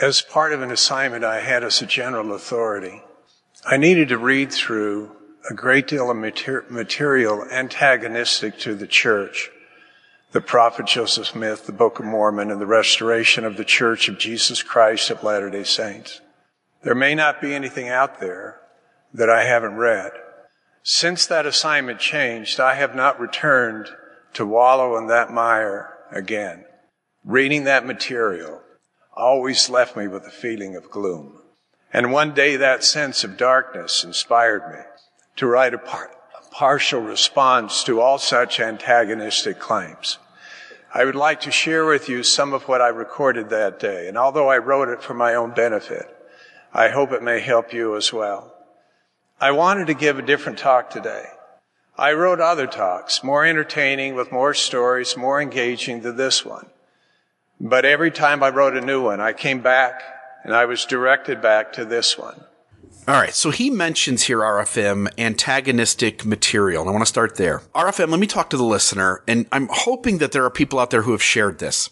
As 0.00 0.20
part 0.20 0.52
of 0.52 0.62
an 0.62 0.70
assignment 0.70 1.24
I 1.24 1.40
had 1.40 1.64
as 1.64 1.80
a 1.80 1.86
general 1.86 2.34
authority, 2.34 3.02
I 3.64 3.76
needed 3.76 4.08
to 4.08 4.18
read 4.18 4.52
through 4.52 5.10
a 5.50 5.54
great 5.54 5.88
deal 5.88 6.10
of 6.10 6.16
material 6.16 7.44
antagonistic 7.50 8.58
to 8.60 8.74
the 8.74 8.86
church 8.86 9.50
the 10.32 10.40
prophet 10.40 10.86
Joseph 10.86 11.26
Smith, 11.26 11.66
the 11.66 11.72
Book 11.72 11.98
of 11.98 12.06
Mormon, 12.06 12.50
and 12.50 12.58
the 12.58 12.66
restoration 12.66 13.44
of 13.44 13.58
the 13.58 13.66
Church 13.66 14.08
of 14.08 14.18
Jesus 14.18 14.62
Christ 14.62 15.10
of 15.10 15.22
Latter 15.22 15.50
day 15.50 15.62
Saints. 15.62 16.22
There 16.82 16.94
may 16.94 17.14
not 17.14 17.42
be 17.42 17.54
anything 17.54 17.90
out 17.90 18.18
there 18.18 18.58
that 19.12 19.28
I 19.28 19.44
haven't 19.44 19.76
read. 19.76 20.12
Since 20.82 21.26
that 21.26 21.44
assignment 21.44 22.00
changed, 22.00 22.58
I 22.58 22.76
have 22.76 22.94
not 22.94 23.20
returned 23.20 23.88
to 24.32 24.46
wallow 24.46 24.96
in 24.96 25.06
that 25.08 25.30
mire 25.30 25.92
again. 26.12 26.64
Reading 27.24 27.64
that 27.64 27.86
material 27.86 28.60
always 29.14 29.68
left 29.68 29.96
me 29.96 30.08
with 30.08 30.26
a 30.26 30.30
feeling 30.30 30.76
of 30.76 30.90
gloom. 30.90 31.38
And 31.92 32.12
one 32.12 32.32
day 32.32 32.56
that 32.56 32.84
sense 32.84 33.24
of 33.24 33.36
darkness 33.36 34.02
inspired 34.04 34.72
me 34.72 34.80
to 35.36 35.46
write 35.46 35.74
a, 35.74 35.78
par- 35.78 36.10
a 36.40 36.54
partial 36.54 37.00
response 37.00 37.84
to 37.84 38.00
all 38.00 38.18
such 38.18 38.60
antagonistic 38.60 39.58
claims. 39.58 40.18
I 40.94 41.04
would 41.04 41.14
like 41.14 41.40
to 41.42 41.50
share 41.50 41.86
with 41.86 42.08
you 42.08 42.22
some 42.22 42.52
of 42.52 42.68
what 42.68 42.82
I 42.82 42.88
recorded 42.88 43.50
that 43.50 43.78
day. 43.78 44.08
And 44.08 44.18
although 44.18 44.50
I 44.50 44.58
wrote 44.58 44.88
it 44.88 45.02
for 45.02 45.14
my 45.14 45.34
own 45.34 45.52
benefit, 45.52 46.06
I 46.72 46.88
hope 46.88 47.12
it 47.12 47.22
may 47.22 47.40
help 47.40 47.72
you 47.72 47.96
as 47.96 48.12
well. 48.12 48.54
I 49.40 49.50
wanted 49.50 49.86
to 49.88 49.94
give 49.94 50.18
a 50.18 50.22
different 50.22 50.58
talk 50.58 50.90
today. 50.90 51.24
I 51.96 52.12
wrote 52.12 52.40
other 52.40 52.66
talks, 52.66 53.22
more 53.22 53.44
entertaining, 53.44 54.14
with 54.14 54.32
more 54.32 54.54
stories, 54.54 55.16
more 55.16 55.40
engaging 55.40 56.00
than 56.00 56.16
this 56.16 56.44
one. 56.44 56.66
But 57.60 57.84
every 57.84 58.10
time 58.10 58.42
I 58.42 58.48
wrote 58.48 58.76
a 58.76 58.80
new 58.80 59.02
one, 59.02 59.20
I 59.20 59.32
came 59.32 59.60
back 59.60 60.02
and 60.42 60.54
I 60.54 60.64
was 60.64 60.84
directed 60.84 61.40
back 61.40 61.72
to 61.74 61.84
this 61.84 62.18
one. 62.18 62.44
All 63.06 63.14
right. 63.16 63.34
So 63.34 63.50
he 63.50 63.68
mentions 63.68 64.24
here 64.24 64.38
RFM 64.38 65.12
antagonistic 65.18 66.24
material. 66.24 66.82
And 66.82 66.88
I 66.88 66.92
want 66.92 67.02
to 67.02 67.06
start 67.06 67.36
there. 67.36 67.62
RFM, 67.74 68.10
let 68.10 68.20
me 68.20 68.26
talk 68.28 68.48
to 68.50 68.56
the 68.56 68.64
listener. 68.64 69.22
And 69.26 69.46
I'm 69.50 69.68
hoping 69.70 70.18
that 70.18 70.32
there 70.32 70.44
are 70.44 70.50
people 70.50 70.78
out 70.78 70.90
there 70.90 71.02
who 71.02 71.12
have 71.12 71.22
shared 71.22 71.58
this. 71.58 71.90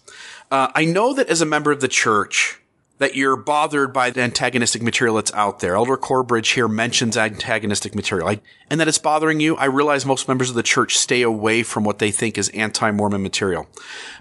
Uh, 0.50 0.68
I 0.74 0.84
know 0.84 1.12
that 1.14 1.28
as 1.28 1.40
a 1.40 1.46
member 1.46 1.72
of 1.72 1.80
the 1.80 1.88
church, 1.88 2.59
that 3.00 3.14
you're 3.14 3.34
bothered 3.34 3.94
by 3.94 4.10
the 4.10 4.20
antagonistic 4.20 4.82
material 4.82 5.16
that's 5.16 5.32
out 5.32 5.60
there. 5.60 5.74
Elder 5.74 5.96
Corbridge 5.96 6.50
here 6.50 6.68
mentions 6.68 7.16
antagonistic 7.16 7.94
material 7.94 8.28
I, 8.28 8.40
and 8.68 8.78
that 8.78 8.88
it's 8.88 8.98
bothering 8.98 9.40
you. 9.40 9.56
I 9.56 9.64
realize 9.64 10.04
most 10.04 10.28
members 10.28 10.50
of 10.50 10.54
the 10.54 10.62
church 10.62 10.98
stay 10.98 11.22
away 11.22 11.62
from 11.62 11.82
what 11.82 11.98
they 11.98 12.10
think 12.10 12.36
is 12.36 12.50
anti-Mormon 12.50 13.22
material. 13.22 13.66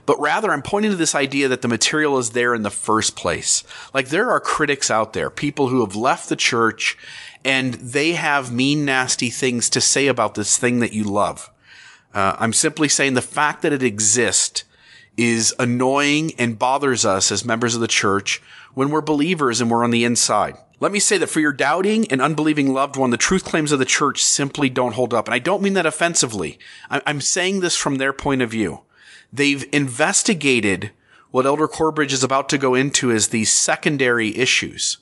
But 0.05 0.17
rather, 0.21 0.53
I'm 0.53 0.61
pointing 0.61 0.91
to 0.91 0.97
this 0.97 1.13
idea 1.13 1.49
that 1.49 1.61
the 1.61 1.67
material 1.67 2.17
is 2.19 2.29
there 2.29 2.55
in 2.55 2.63
the 2.63 2.71
first 2.71 3.17
place. 3.17 3.65
Like 3.93 4.07
there 4.07 4.31
are 4.31 4.39
critics 4.39 4.89
out 4.89 5.11
there, 5.11 5.29
people 5.29 5.67
who 5.67 5.81
have 5.81 5.97
left 5.97 6.29
the 6.29 6.37
church 6.37 6.97
and 7.43 7.73
they 7.73 8.13
have 8.13 8.51
mean, 8.51 8.85
nasty 8.85 9.29
things 9.29 9.69
to 9.71 9.81
say 9.81 10.07
about 10.07 10.35
this 10.35 10.57
thing 10.57 10.79
that 10.79 10.93
you 10.93 11.03
love. 11.03 11.51
Uh, 12.13 12.37
I'm 12.39 12.53
simply 12.53 12.87
saying 12.87 13.13
the 13.13 13.21
fact 13.21 13.61
that 13.61 13.73
it 13.73 13.83
exists 13.83 14.63
is 15.17 15.53
annoying 15.59 16.33
and 16.37 16.59
bothers 16.59 17.05
us 17.05 17.31
as 17.31 17.43
members 17.43 17.75
of 17.75 17.81
the 17.81 17.87
church 17.87 18.41
when 18.73 18.89
we're 18.89 19.01
believers 19.01 19.59
and 19.59 19.69
we're 19.69 19.83
on 19.83 19.91
the 19.91 20.05
inside. 20.05 20.55
Let 20.79 20.93
me 20.93 20.99
say 20.99 21.17
that 21.17 21.27
for 21.27 21.41
your 21.41 21.51
doubting 21.51 22.09
and 22.09 22.21
unbelieving 22.21 22.73
loved 22.73 22.95
one, 22.95 23.09
the 23.09 23.17
truth 23.17 23.43
claims 23.43 23.73
of 23.73 23.79
the 23.79 23.85
church 23.85 24.23
simply 24.23 24.69
don't 24.69 24.93
hold 24.93 25.13
up. 25.13 25.27
And 25.27 25.35
I 25.35 25.39
don't 25.39 25.61
mean 25.61 25.73
that 25.73 25.85
offensively. 25.85 26.57
I'm 26.89 27.19
saying 27.19 27.59
this 27.59 27.75
from 27.75 27.95
their 27.95 28.13
point 28.13 28.41
of 28.41 28.51
view. 28.51 28.81
They've 29.31 29.67
investigated 29.73 30.91
what 31.31 31.45
Elder 31.45 31.67
Corbridge 31.67 32.13
is 32.13 32.23
about 32.23 32.47
to 32.49 32.57
go 32.57 32.75
into 32.75 33.11
as 33.11 33.27
these 33.27 33.51
secondary 33.51 34.35
issues. 34.37 34.97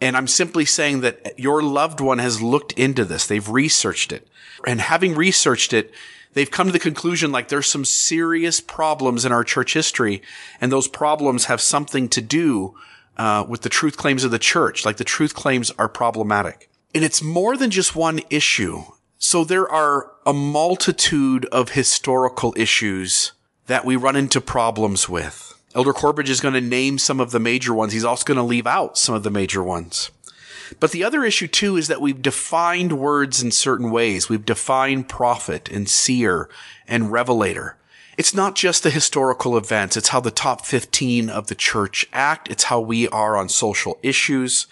And 0.00 0.16
I'm 0.16 0.28
simply 0.28 0.64
saying 0.66 1.00
that 1.00 1.38
your 1.38 1.62
loved 1.62 2.00
one 2.00 2.18
has 2.18 2.42
looked 2.42 2.72
into 2.72 3.04
this. 3.04 3.26
They've 3.26 3.48
researched 3.48 4.12
it. 4.12 4.28
And 4.66 4.80
having 4.80 5.14
researched 5.14 5.72
it, 5.72 5.92
they've 6.34 6.50
come 6.50 6.66
to 6.66 6.72
the 6.72 6.78
conclusion 6.78 7.32
like 7.32 7.48
there's 7.48 7.68
some 7.68 7.84
serious 7.84 8.60
problems 8.60 9.24
in 9.24 9.32
our 9.32 9.44
church 9.44 9.74
history. 9.74 10.22
And 10.60 10.70
those 10.70 10.88
problems 10.88 11.46
have 11.46 11.60
something 11.60 12.08
to 12.10 12.20
do 12.20 12.74
uh, 13.16 13.44
with 13.48 13.62
the 13.62 13.68
truth 13.68 13.96
claims 13.96 14.24
of 14.24 14.30
the 14.30 14.38
church. 14.38 14.84
Like 14.84 14.98
the 14.98 15.04
truth 15.04 15.34
claims 15.34 15.70
are 15.78 15.88
problematic. 15.88 16.68
And 16.94 17.04
it's 17.04 17.22
more 17.22 17.56
than 17.56 17.70
just 17.70 17.96
one 17.96 18.20
issue. 18.30 18.84
So 19.18 19.42
there 19.44 19.68
are 19.68 20.12
a 20.26 20.32
multitude 20.32 21.46
of 21.46 21.70
historical 21.70 22.52
issues 22.56 23.32
that 23.66 23.84
we 23.84 23.96
run 23.96 24.16
into 24.16 24.40
problems 24.40 25.08
with. 25.08 25.54
Elder 25.74 25.92
Corbridge 25.92 26.30
is 26.30 26.40
going 26.40 26.54
to 26.54 26.60
name 26.60 26.98
some 26.98 27.18
of 27.18 27.32
the 27.32 27.40
major 27.40 27.74
ones. 27.74 27.92
He's 27.92 28.04
also 28.04 28.24
going 28.24 28.36
to 28.36 28.42
leave 28.42 28.66
out 28.66 28.96
some 28.96 29.14
of 29.14 29.22
the 29.22 29.30
major 29.30 29.62
ones. 29.62 30.10
But 30.80 30.90
the 30.92 31.04
other 31.04 31.24
issue 31.24 31.46
too 31.46 31.76
is 31.76 31.88
that 31.88 32.00
we've 32.00 32.22
defined 32.22 32.98
words 32.98 33.42
in 33.42 33.50
certain 33.50 33.90
ways. 33.90 34.28
We've 34.28 34.44
defined 34.44 35.08
prophet 35.08 35.68
and 35.70 35.88
seer 35.88 36.48
and 36.86 37.12
revelator. 37.12 37.76
It's 38.16 38.34
not 38.34 38.54
just 38.54 38.82
the 38.82 38.90
historical 38.90 39.56
events. 39.56 39.96
It's 39.96 40.08
how 40.08 40.20
the 40.20 40.30
top 40.30 40.64
15 40.64 41.28
of 41.28 41.48
the 41.48 41.54
church 41.54 42.06
act. 42.12 42.50
It's 42.50 42.64
how 42.64 42.80
we 42.80 43.08
are 43.08 43.36
on 43.36 43.48
social 43.48 43.98
issues. 44.02 44.66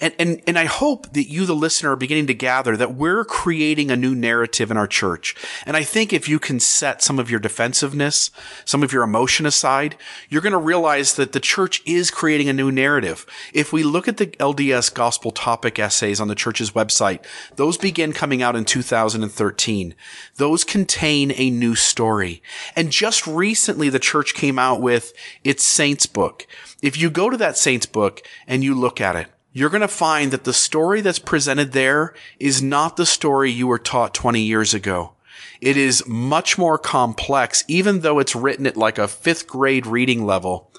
And, 0.00 0.14
and, 0.18 0.42
and 0.46 0.58
I 0.58 0.64
hope 0.64 1.12
that 1.12 1.28
you, 1.28 1.46
the 1.46 1.54
listener, 1.54 1.92
are 1.92 1.96
beginning 1.96 2.26
to 2.28 2.34
gather 2.34 2.76
that 2.76 2.94
we're 2.94 3.24
creating 3.24 3.90
a 3.90 3.96
new 3.96 4.14
narrative 4.14 4.70
in 4.70 4.76
our 4.76 4.86
church. 4.86 5.34
And 5.64 5.76
I 5.76 5.84
think 5.84 6.12
if 6.12 6.28
you 6.28 6.38
can 6.38 6.60
set 6.60 7.02
some 7.02 7.18
of 7.18 7.30
your 7.30 7.40
defensiveness, 7.40 8.30
some 8.64 8.82
of 8.82 8.92
your 8.92 9.02
emotion 9.02 9.46
aside, 9.46 9.96
you're 10.28 10.42
going 10.42 10.52
to 10.52 10.58
realize 10.58 11.14
that 11.14 11.32
the 11.32 11.40
church 11.40 11.82
is 11.86 12.10
creating 12.10 12.48
a 12.48 12.52
new 12.52 12.70
narrative. 12.70 13.26
If 13.52 13.72
we 13.72 13.82
look 13.82 14.08
at 14.08 14.16
the 14.16 14.26
LDS 14.26 14.92
gospel 14.92 15.30
topic 15.30 15.78
essays 15.78 16.20
on 16.20 16.28
the 16.28 16.34
church's 16.34 16.72
website, 16.72 17.24
those 17.56 17.78
begin 17.78 18.12
coming 18.12 18.42
out 18.42 18.56
in 18.56 18.64
2013. 18.64 19.94
Those 20.36 20.64
contain 20.64 21.32
a 21.36 21.50
new 21.50 21.74
story. 21.74 22.42
And 22.74 22.85
just 22.90 23.26
recently, 23.26 23.88
the 23.88 23.98
church 23.98 24.34
came 24.34 24.58
out 24.58 24.80
with 24.80 25.12
its 25.44 25.64
saints 25.64 26.06
book. 26.06 26.46
If 26.82 26.96
you 26.96 27.10
go 27.10 27.30
to 27.30 27.36
that 27.36 27.56
saints 27.56 27.86
book 27.86 28.22
and 28.46 28.62
you 28.62 28.74
look 28.74 29.00
at 29.00 29.16
it, 29.16 29.28
you're 29.52 29.70
going 29.70 29.80
to 29.80 29.88
find 29.88 30.32
that 30.32 30.44
the 30.44 30.52
story 30.52 31.00
that's 31.00 31.18
presented 31.18 31.72
there 31.72 32.14
is 32.38 32.62
not 32.62 32.96
the 32.96 33.06
story 33.06 33.50
you 33.50 33.66
were 33.66 33.78
taught 33.78 34.12
20 34.12 34.40
years 34.40 34.74
ago. 34.74 35.12
It 35.60 35.76
is 35.76 36.06
much 36.06 36.58
more 36.58 36.76
complex, 36.76 37.64
even 37.66 38.00
though 38.00 38.18
it's 38.18 38.36
written 38.36 38.66
at 38.66 38.76
like 38.76 38.98
a 38.98 39.08
fifth 39.08 39.46
grade 39.46 39.86
reading 39.86 40.26
level. 40.26 40.70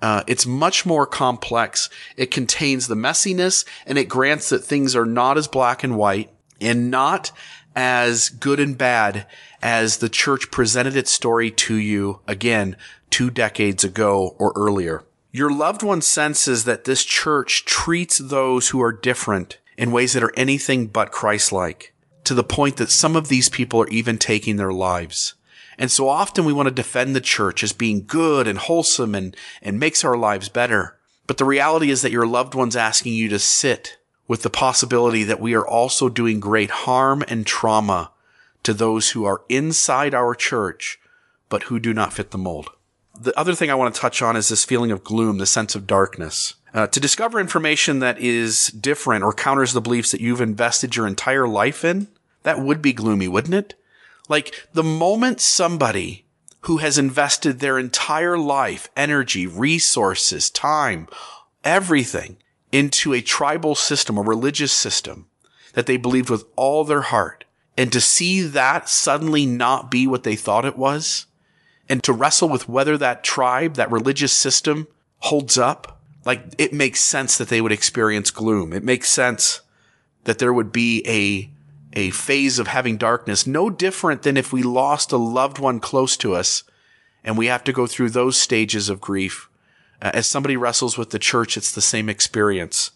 Uh, 0.00 0.22
it's 0.26 0.46
much 0.46 0.86
more 0.86 1.06
complex. 1.06 1.90
It 2.16 2.30
contains 2.30 2.86
the 2.86 2.94
messiness 2.94 3.66
and 3.86 3.98
it 3.98 4.08
grants 4.08 4.48
that 4.48 4.64
things 4.64 4.96
are 4.96 5.06
not 5.06 5.36
as 5.36 5.46
black 5.46 5.84
and 5.84 5.96
white 5.96 6.30
and 6.60 6.90
not 6.90 7.32
as 7.74 8.28
good 8.28 8.60
and 8.60 8.76
bad 8.76 9.26
as 9.62 9.98
the 9.98 10.08
church 10.08 10.50
presented 10.50 10.96
its 10.96 11.10
story 11.10 11.50
to 11.50 11.76
you 11.76 12.20
again 12.26 12.76
two 13.10 13.30
decades 13.30 13.84
ago 13.84 14.34
or 14.38 14.52
earlier. 14.56 15.04
Your 15.30 15.50
loved 15.50 15.82
one 15.82 16.02
senses 16.02 16.64
that 16.64 16.84
this 16.84 17.04
church 17.04 17.64
treats 17.64 18.18
those 18.18 18.68
who 18.68 18.82
are 18.82 18.92
different 18.92 19.58
in 19.78 19.92
ways 19.92 20.12
that 20.12 20.22
are 20.22 20.34
anything 20.36 20.86
but 20.86 21.12
Christ-like, 21.12 21.94
to 22.24 22.34
the 22.34 22.44
point 22.44 22.76
that 22.76 22.90
some 22.90 23.16
of 23.16 23.28
these 23.28 23.48
people 23.48 23.80
are 23.80 23.88
even 23.88 24.18
taking 24.18 24.56
their 24.56 24.72
lives. 24.72 25.34
And 25.78 25.90
so 25.90 26.08
often 26.08 26.44
we 26.44 26.52
want 26.52 26.68
to 26.68 26.74
defend 26.74 27.16
the 27.16 27.20
church 27.20 27.62
as 27.62 27.72
being 27.72 28.04
good 28.04 28.46
and 28.46 28.58
wholesome 28.58 29.14
and, 29.14 29.34
and 29.62 29.80
makes 29.80 30.04
our 30.04 30.16
lives 30.16 30.50
better. 30.50 30.98
But 31.26 31.38
the 31.38 31.46
reality 31.46 31.90
is 31.90 32.02
that 32.02 32.12
your 32.12 32.26
loved 32.26 32.54
one's 32.54 32.76
asking 32.76 33.14
you 33.14 33.28
to 33.30 33.38
sit 33.38 33.96
with 34.28 34.42
the 34.42 34.50
possibility 34.50 35.24
that 35.24 35.40
we 35.40 35.54
are 35.54 35.66
also 35.66 36.08
doing 36.08 36.40
great 36.40 36.70
harm 36.70 37.24
and 37.26 37.46
trauma 37.46 38.11
to 38.62 38.74
those 38.74 39.10
who 39.10 39.24
are 39.24 39.42
inside 39.48 40.14
our 40.14 40.34
church, 40.34 40.98
but 41.48 41.64
who 41.64 41.78
do 41.78 41.92
not 41.92 42.12
fit 42.12 42.30
the 42.30 42.38
mold. 42.38 42.70
The 43.18 43.38
other 43.38 43.54
thing 43.54 43.70
I 43.70 43.74
want 43.74 43.94
to 43.94 44.00
touch 44.00 44.22
on 44.22 44.36
is 44.36 44.48
this 44.48 44.64
feeling 44.64 44.90
of 44.90 45.04
gloom, 45.04 45.38
the 45.38 45.46
sense 45.46 45.74
of 45.74 45.86
darkness. 45.86 46.54
Uh, 46.74 46.86
to 46.86 47.00
discover 47.00 47.38
information 47.38 47.98
that 47.98 48.18
is 48.18 48.68
different 48.68 49.22
or 49.22 49.34
counters 49.34 49.74
the 49.74 49.80
beliefs 49.80 50.10
that 50.12 50.22
you've 50.22 50.40
invested 50.40 50.96
your 50.96 51.06
entire 51.06 51.46
life 51.46 51.84
in, 51.84 52.08
that 52.44 52.60
would 52.60 52.80
be 52.80 52.92
gloomy, 52.92 53.28
wouldn't 53.28 53.54
it? 53.54 53.74
Like 54.28 54.68
the 54.72 54.82
moment 54.82 55.40
somebody 55.40 56.24
who 56.62 56.78
has 56.78 56.96
invested 56.96 57.58
their 57.58 57.78
entire 57.78 58.38
life, 58.38 58.88
energy, 58.96 59.46
resources, 59.46 60.48
time, 60.48 61.08
everything 61.64 62.38
into 62.70 63.12
a 63.12 63.20
tribal 63.20 63.74
system, 63.74 64.16
a 64.16 64.22
religious 64.22 64.72
system 64.72 65.26
that 65.74 65.86
they 65.86 65.96
believed 65.96 66.30
with 66.30 66.44
all 66.56 66.84
their 66.84 67.02
heart, 67.02 67.44
and 67.76 67.92
to 67.92 68.00
see 68.00 68.42
that 68.42 68.88
suddenly 68.88 69.46
not 69.46 69.90
be 69.90 70.06
what 70.06 70.24
they 70.24 70.36
thought 70.36 70.64
it 70.64 70.76
was, 70.76 71.26
and 71.88 72.02
to 72.04 72.12
wrestle 72.12 72.48
with 72.48 72.68
whether 72.68 72.96
that 72.98 73.24
tribe, 73.24 73.74
that 73.74 73.90
religious 73.90 74.32
system 74.32 74.86
holds 75.18 75.56
up, 75.56 76.00
like 76.24 76.54
it 76.58 76.72
makes 76.72 77.00
sense 77.00 77.38
that 77.38 77.48
they 77.48 77.60
would 77.60 77.72
experience 77.72 78.30
gloom. 78.30 78.72
It 78.72 78.84
makes 78.84 79.08
sense 79.08 79.60
that 80.24 80.38
there 80.38 80.52
would 80.52 80.72
be 80.72 81.02
a, 81.06 81.50
a 81.98 82.10
phase 82.10 82.58
of 82.58 82.68
having 82.68 82.96
darkness, 82.96 83.46
no 83.46 83.70
different 83.70 84.22
than 84.22 84.36
if 84.36 84.52
we 84.52 84.62
lost 84.62 85.12
a 85.12 85.16
loved 85.16 85.58
one 85.58 85.80
close 85.80 86.16
to 86.18 86.34
us 86.34 86.64
and 87.24 87.38
we 87.38 87.46
have 87.46 87.64
to 87.64 87.72
go 87.72 87.86
through 87.86 88.10
those 88.10 88.36
stages 88.36 88.88
of 88.88 89.00
grief. 89.00 89.48
Uh, 90.00 90.10
as 90.14 90.26
somebody 90.26 90.56
wrestles 90.56 90.98
with 90.98 91.10
the 91.10 91.18
church, 91.18 91.56
it's 91.56 91.72
the 91.72 91.80
same 91.80 92.08
experience. 92.08 92.90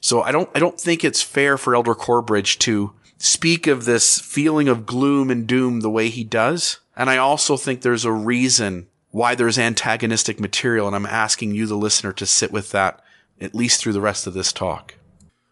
So 0.00 0.22
I 0.22 0.32
don't, 0.32 0.48
I 0.54 0.58
don't 0.58 0.80
think 0.80 1.04
it's 1.04 1.22
fair 1.22 1.56
for 1.56 1.74
Elder 1.74 1.94
Corbridge 1.94 2.58
to 2.60 2.92
speak 3.22 3.68
of 3.68 3.84
this 3.84 4.18
feeling 4.18 4.66
of 4.66 4.84
gloom 4.84 5.30
and 5.30 5.46
doom 5.46 5.80
the 5.80 5.90
way 5.90 6.08
he 6.08 6.24
does. 6.24 6.80
And 6.96 7.08
I 7.08 7.18
also 7.18 7.56
think 7.56 7.80
there's 7.80 8.04
a 8.04 8.10
reason 8.10 8.88
why 9.10 9.36
there's 9.36 9.58
antagonistic 9.58 10.40
material. 10.40 10.88
And 10.88 10.96
I'm 10.96 11.06
asking 11.06 11.54
you, 11.54 11.66
the 11.66 11.76
listener, 11.76 12.12
to 12.14 12.26
sit 12.26 12.50
with 12.50 12.72
that 12.72 13.00
at 13.40 13.54
least 13.54 13.80
through 13.80 13.92
the 13.92 14.00
rest 14.00 14.26
of 14.26 14.34
this 14.34 14.52
talk. 14.52 14.96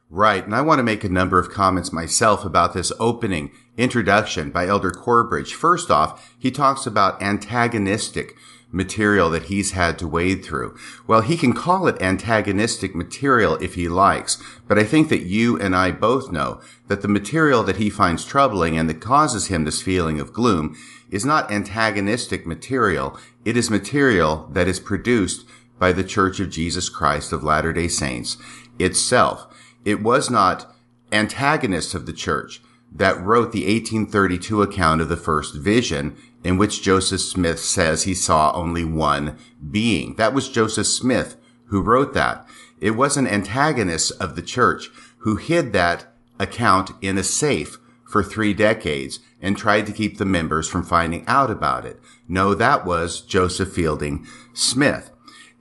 Right. 0.09 0.45
And 0.45 0.53
I 0.53 0.63
want 0.63 0.81
to 0.81 0.85
make 0.85 1.05
a 1.05 1.09
number 1.09 1.39
of 1.39 1.53
comments 1.53 1.93
myself 1.93 2.45
about 2.45 2.75
this 2.75 2.91
opening 2.99 3.53
introduction 3.77 4.51
by 4.51 4.67
Elder 4.67 4.91
Corbridge. 4.91 5.55
First 5.55 5.93
off, 5.93 6.35
he 6.41 6.51
talks 6.51 6.87
about 6.87 7.23
antagonistic 7.23 8.35
material 8.73 9.31
that 9.31 9.45
he's 9.45 9.73
had 9.73 9.99
to 9.99 10.07
wade 10.07 10.45
through. 10.45 10.77
Well, 11.07 11.23
he 11.23 11.37
can 11.37 11.53
call 11.53 11.87
it 11.87 12.01
antagonistic 12.01 12.95
material 12.95 13.57
if 13.57 13.75
he 13.75 13.89
likes, 13.89 14.43
but 14.69 14.79
I 14.79 14.85
think 14.85 15.09
that 15.09 15.23
you 15.23 15.59
and 15.59 15.75
I 15.75 15.91
both 15.91 16.31
know 16.31 16.61
that 16.89 17.03
the 17.03 17.09
material 17.09 17.63
that 17.65 17.77
he 17.77 17.91
finds 17.91 18.25
troubling 18.25 18.77
and 18.79 18.89
that 18.89 19.01
causes 19.01 19.47
him 19.49 19.65
this 19.65 19.83
feeling 19.83 20.21
of 20.21 20.33
gloom 20.33 20.77
is 21.11 21.25
not 21.25 21.51
antagonistic 21.51 22.47
material. 22.47 23.19
It 23.45 23.57
is 23.57 23.71
material 23.71 24.49
that 24.53 24.69
is 24.69 24.79
produced 24.79 25.47
by 25.79 25.93
the 25.93 26.05
Church 26.05 26.39
of 26.41 26.51
Jesus 26.51 26.89
Christ 26.89 27.33
of 27.33 27.43
Latter-day 27.43 27.89
Saints 27.89 28.37
itself. 28.79 29.47
It 29.85 30.03
was 30.03 30.31
not 30.31 30.73
antagonists 31.11 31.95
of 31.95 32.07
the 32.07 32.13
church 32.13 32.61
that 32.93 33.21
wrote 33.21 33.53
the 33.53 33.65
1832 33.65 34.63
account 34.63 35.01
of 35.01 35.09
the 35.09 35.17
first 35.17 35.55
vision 35.55 36.17
in 36.43 36.57
which 36.57 36.83
Joseph 36.83 37.21
Smith 37.21 37.61
says 37.61 38.03
he 38.03 38.15
saw 38.15 38.53
only 38.53 38.85
one 38.85 39.37
being. 39.71 40.15
That 40.17 40.35
was 40.35 40.49
Joseph 40.49 40.87
Smith 40.87 41.37
who 41.67 41.83
wrote 41.83 42.15
that. 42.15 42.47
It 42.81 42.93
was 42.93 43.17
an 43.17 43.27
antagonist 43.27 44.13
of 44.21 44.37
the 44.37 44.43
church 44.43 44.91
who 45.19 45.37
hid 45.37 45.73
that 45.73 46.13
account 46.39 46.91
in 47.01 47.19
a 47.19 47.23
safe 47.23 47.79
for 48.07 48.23
three 48.23 48.55
decades 48.55 49.21
and 49.41 49.57
tried 49.57 49.87
to 49.87 49.93
keep 49.93 50.19
the 50.19 50.25
members 50.25 50.69
from 50.69 50.83
finding 50.83 51.25
out 51.27 51.51
about 51.51 51.85
it. 51.85 52.01
No, 52.27 52.55
that 52.55 52.85
was 52.85 53.21
Joseph 53.21 53.73
Fielding 53.73 54.27
Smith. 54.53 55.11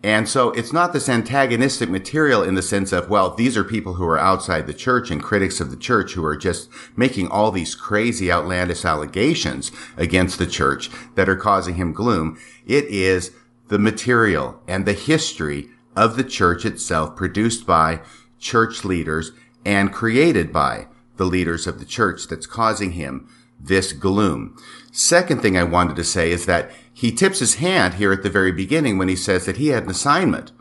And 0.01 0.29
so 0.29 0.51
it's 0.51 0.71
not 0.71 0.93
this 0.93 1.09
antagonistic 1.09 1.89
material 1.89 2.41
in 2.41 2.55
the 2.55 2.61
sense 2.61 2.93
of, 2.93 3.09
well, 3.09 3.31
these 3.31 3.57
are 3.57 3.65
people 3.65 3.95
who 3.95 4.05
are 4.05 4.17
outside 4.17 4.65
the 4.65 4.73
church 4.73 5.11
and 5.11 5.21
critics 5.21 5.59
of 5.59 5.71
the 5.71 5.77
church 5.77 6.13
who 6.13 6.23
are 6.23 6.37
just 6.37 6.69
making 6.95 7.27
all 7.27 7.51
these 7.51 7.75
crazy 7.75 8.31
outlandish 8.31 8.85
allegations 8.85 9.71
against 9.97 10.39
the 10.39 10.47
church 10.47 10.89
that 11.15 11.27
are 11.27 11.35
causing 11.35 11.75
him 11.75 11.91
gloom. 11.91 12.39
It 12.65 12.85
is 12.85 13.31
the 13.67 13.79
material 13.79 14.61
and 14.67 14.85
the 14.85 14.93
history 14.93 15.67
of 15.97 16.15
the 16.15 16.23
church 16.23 16.65
itself 16.65 17.17
produced 17.17 17.67
by 17.67 17.99
church 18.39 18.85
leaders 18.85 19.33
and 19.65 19.91
created 19.91 20.53
by 20.53 20.87
the 21.17 21.25
leaders 21.25 21.67
of 21.67 21.79
the 21.79 21.85
church 21.85 22.27
that's 22.27 22.47
causing 22.47 22.93
him 22.93 23.27
this 23.59 23.91
gloom. 23.91 24.55
Second 24.91 25.41
thing 25.41 25.57
I 25.57 25.63
wanted 25.63 25.97
to 25.97 26.03
say 26.05 26.31
is 26.31 26.45
that 26.45 26.71
he 26.99 27.13
tips 27.13 27.39
his 27.39 27.55
hand 27.55 27.93
here 27.93 28.11
at 28.11 28.23
the 28.23 28.29
very 28.29 28.51
beginning 28.51 28.97
when 28.97 29.07
he 29.07 29.15
says 29.15 29.45
that 29.45 29.55
he 29.55 29.67
had 29.67 29.83
an 29.83 29.89
assignment 29.89 30.51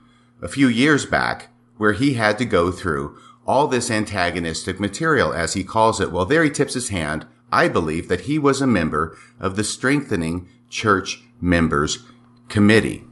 a 0.41 0.47
few 0.47 0.69
years 0.69 1.05
back 1.05 1.49
where 1.79 1.95
he 1.95 2.15
had 2.15 2.39
to 2.39 2.45
go 2.45 2.71
through 2.71 3.19
all 3.45 3.67
this 3.67 3.91
antagonistic 3.91 4.79
material, 4.79 5.33
as 5.33 5.55
he 5.55 5.65
calls 5.65 6.01
it. 6.01 6.13
Well, 6.13 6.25
there 6.25 6.45
he 6.45 6.51
tips 6.51 6.75
his 6.75 6.91
hand. 6.91 7.27
I 7.51 7.67
believe 7.67 8.07
that 8.07 8.23
he 8.23 8.39
was 8.39 8.61
a 8.61 8.69
member 8.69 9.19
of 9.41 9.57
the 9.57 9.65
Strengthening 9.65 10.49
Church 10.71 11.25
Members 11.41 12.05
Committee. 12.49 13.03